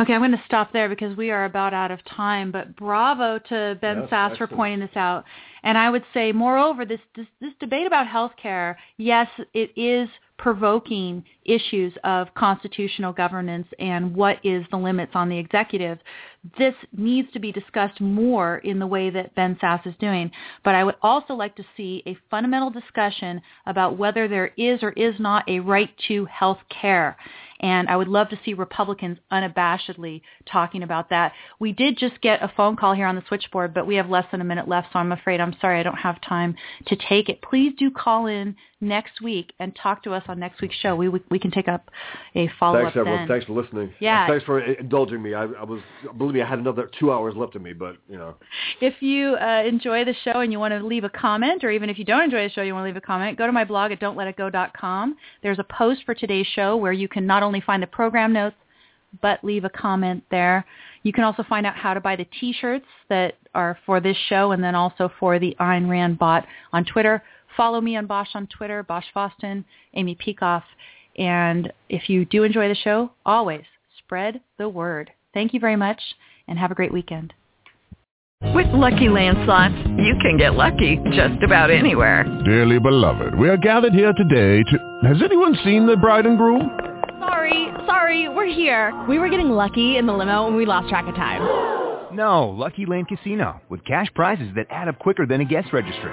Okay, 0.00 0.12
I'm 0.12 0.20
going 0.20 0.32
to 0.32 0.42
stop 0.44 0.72
there 0.72 0.88
because 0.88 1.16
we 1.16 1.30
are 1.30 1.44
about 1.44 1.72
out 1.72 1.90
of 1.90 2.04
time. 2.04 2.50
But 2.50 2.74
bravo 2.76 3.38
to 3.48 3.78
Ben 3.80 4.02
Yes, 4.02 4.10
Sasse 4.10 4.38
for 4.38 4.46
pointing 4.48 4.80
this 4.80 4.96
out. 4.96 5.24
And 5.62 5.78
I 5.78 5.88
would 5.88 6.04
say, 6.12 6.32
moreover, 6.32 6.84
this, 6.84 7.00
this 7.14 7.26
this 7.40 7.52
debate 7.60 7.86
about 7.86 8.06
health 8.06 8.32
care, 8.40 8.78
yes, 8.96 9.28
it 9.52 9.70
is 9.76 10.08
provoking 10.38 11.24
issues 11.44 11.92
of 12.02 12.32
constitutional 12.34 13.12
governance 13.12 13.66
and 13.78 14.14
what 14.14 14.38
is 14.44 14.64
the 14.70 14.76
limits 14.76 15.12
on 15.14 15.28
the 15.28 15.38
executive. 15.38 15.98
This 16.58 16.74
needs 16.96 17.32
to 17.32 17.38
be 17.38 17.52
discussed 17.52 18.00
more 18.00 18.58
in 18.58 18.78
the 18.78 18.86
way 18.86 19.10
that 19.10 19.34
Ben 19.34 19.56
Sasse 19.62 19.86
is 19.86 19.94
doing. 20.00 20.30
But 20.64 20.74
I 20.74 20.84
would 20.84 20.96
also 21.02 21.34
like 21.34 21.56
to 21.56 21.64
see 21.76 22.02
a 22.06 22.18
fundamental 22.30 22.70
discussion 22.70 23.40
about 23.66 23.96
whether 23.96 24.28
there 24.28 24.52
is 24.56 24.82
or 24.82 24.90
is 24.92 25.14
not 25.18 25.48
a 25.48 25.60
right 25.60 25.90
to 26.08 26.24
health 26.26 26.58
care. 26.68 27.16
And 27.60 27.88
I 27.88 27.96
would 27.96 28.08
love 28.08 28.28
to 28.28 28.38
see 28.44 28.52
Republicans 28.52 29.18
unabashedly 29.32 30.20
talking 30.44 30.82
about 30.82 31.08
that. 31.10 31.32
We 31.58 31.72
did 31.72 31.96
just 31.96 32.20
get 32.20 32.42
a 32.42 32.52
phone 32.54 32.76
call 32.76 32.92
here 32.94 33.06
on 33.06 33.14
the 33.14 33.22
switchboard, 33.26 33.72
but 33.72 33.86
we 33.86 33.94
have 33.94 34.10
less 34.10 34.26
than 34.30 34.42
a 34.42 34.44
minute 34.44 34.68
left, 34.68 34.88
so 34.92 34.98
I'm 34.98 35.12
afraid 35.12 35.40
I'm 35.40 35.56
sorry 35.60 35.80
I 35.80 35.82
don't 35.82 35.96
have 35.96 36.20
time 36.20 36.56
to 36.88 36.96
take 36.96 37.30
it. 37.30 37.40
Please 37.40 37.72
do 37.78 37.90
call 37.90 38.26
in 38.26 38.56
next 38.84 39.20
week 39.22 39.52
and 39.58 39.74
talk 39.74 40.02
to 40.04 40.12
us 40.12 40.22
on 40.28 40.38
next 40.38 40.60
week's 40.60 40.76
show. 40.76 40.94
We 40.94 41.08
we, 41.08 41.22
we 41.30 41.38
can 41.38 41.50
take 41.50 41.68
up 41.68 41.90
a 42.34 42.48
follow 42.60 42.82
Thanks, 42.82 42.90
up 42.90 42.96
everyone. 42.98 43.20
then. 43.20 43.28
Thanks 43.28 43.46
for 43.46 43.52
listening. 43.52 43.92
Yeah. 44.00 44.24
And 44.24 44.32
Thanks 44.32 44.44
for 44.44 44.60
indulging 44.60 45.22
me. 45.22 45.34
I, 45.34 45.44
I 45.44 45.64
was, 45.64 45.80
believe 46.16 46.34
me, 46.34 46.42
I 46.42 46.48
had 46.48 46.58
another 46.58 46.90
two 46.98 47.12
hours 47.12 47.34
left 47.36 47.56
of 47.56 47.62
me, 47.62 47.72
but 47.72 47.96
you 48.08 48.16
know. 48.16 48.34
If 48.80 48.94
you 49.00 49.36
uh, 49.36 49.62
enjoy 49.66 50.04
the 50.04 50.14
show 50.24 50.40
and 50.40 50.52
you 50.52 50.58
want 50.58 50.72
to 50.72 50.84
leave 50.84 51.04
a 51.04 51.10
comment, 51.10 51.64
or 51.64 51.70
even 51.70 51.90
if 51.90 51.98
you 51.98 52.04
don't 52.04 52.22
enjoy 52.22 52.44
the 52.44 52.50
show, 52.50 52.62
you 52.62 52.74
want 52.74 52.84
to 52.84 52.88
leave 52.88 52.96
a 52.96 53.00
comment, 53.00 53.38
go 53.38 53.46
to 53.46 53.52
my 53.52 53.64
blog 53.64 53.92
at 53.92 54.00
don'tletitgo.com. 54.00 55.16
There's 55.42 55.58
a 55.58 55.64
post 55.64 56.02
for 56.04 56.14
today's 56.14 56.46
show 56.54 56.76
where 56.76 56.92
you 56.92 57.08
can 57.08 57.26
not 57.26 57.42
only 57.42 57.60
find 57.60 57.82
the 57.82 57.86
program 57.86 58.32
notes, 58.32 58.56
but 59.20 59.42
leave 59.44 59.64
a 59.64 59.70
comment 59.70 60.24
there. 60.30 60.64
You 61.02 61.12
can 61.12 61.24
also 61.24 61.42
find 61.42 61.66
out 61.66 61.76
how 61.76 61.94
to 61.94 62.00
buy 62.00 62.16
the 62.16 62.26
T-shirts 62.40 62.86
that 63.08 63.34
are 63.54 63.78
for 63.86 64.00
this 64.00 64.16
show 64.28 64.52
and 64.52 64.62
then 64.62 64.74
also 64.74 65.10
for 65.20 65.38
the 65.38 65.56
Ayn 65.60 65.88
Rand 65.88 66.18
bot 66.18 66.46
on 66.72 66.84
Twitter. 66.84 67.22
Follow 67.56 67.80
me 67.80 67.96
on 67.96 68.06
Bosch 68.06 68.30
on 68.34 68.46
Twitter, 68.46 68.82
Bosch 68.82 69.06
Fawstin, 69.14 69.64
Amy 69.94 70.16
Peikoff. 70.16 70.62
And 71.16 71.72
if 71.88 72.08
you 72.08 72.24
do 72.24 72.42
enjoy 72.42 72.68
the 72.68 72.74
show, 72.74 73.10
always 73.24 73.64
spread 73.98 74.40
the 74.58 74.68
word. 74.68 75.10
Thank 75.32 75.54
you 75.54 75.60
very 75.60 75.76
much 75.76 76.00
and 76.48 76.58
have 76.58 76.70
a 76.70 76.74
great 76.74 76.92
weekend. 76.92 77.32
With 78.52 78.66
Lucky 78.72 79.08
Land 79.08 79.38
Slots, 79.46 79.74
you 79.98 80.14
can 80.20 80.36
get 80.36 80.54
lucky 80.54 80.98
just 81.12 81.42
about 81.42 81.70
anywhere. 81.70 82.24
Dearly 82.44 82.78
beloved, 82.78 83.38
we 83.38 83.48
are 83.48 83.56
gathered 83.56 83.94
here 83.94 84.12
today 84.12 84.62
to... 84.70 84.98
Has 85.08 85.22
anyone 85.22 85.56
seen 85.64 85.86
the 85.86 85.96
bride 85.96 86.26
and 86.26 86.36
groom? 86.36 86.68
Sorry, 87.20 87.68
sorry, 87.86 88.28
we're 88.28 88.52
here. 88.52 88.92
We 89.08 89.18
were 89.18 89.30
getting 89.30 89.48
lucky 89.48 89.96
in 89.96 90.06
the 90.06 90.12
limo 90.12 90.46
and 90.46 90.56
we 90.56 90.66
lost 90.66 90.88
track 90.88 91.06
of 91.06 91.14
time. 91.14 91.40
No, 92.14 92.48
Lucky 92.48 92.86
Land 92.86 93.08
Casino, 93.08 93.60
with 93.68 93.84
cash 93.84 94.08
prizes 94.14 94.50
that 94.56 94.66
add 94.70 94.88
up 94.88 94.98
quicker 94.98 95.26
than 95.26 95.40
a 95.40 95.44
guest 95.44 95.72
registry. 95.72 96.12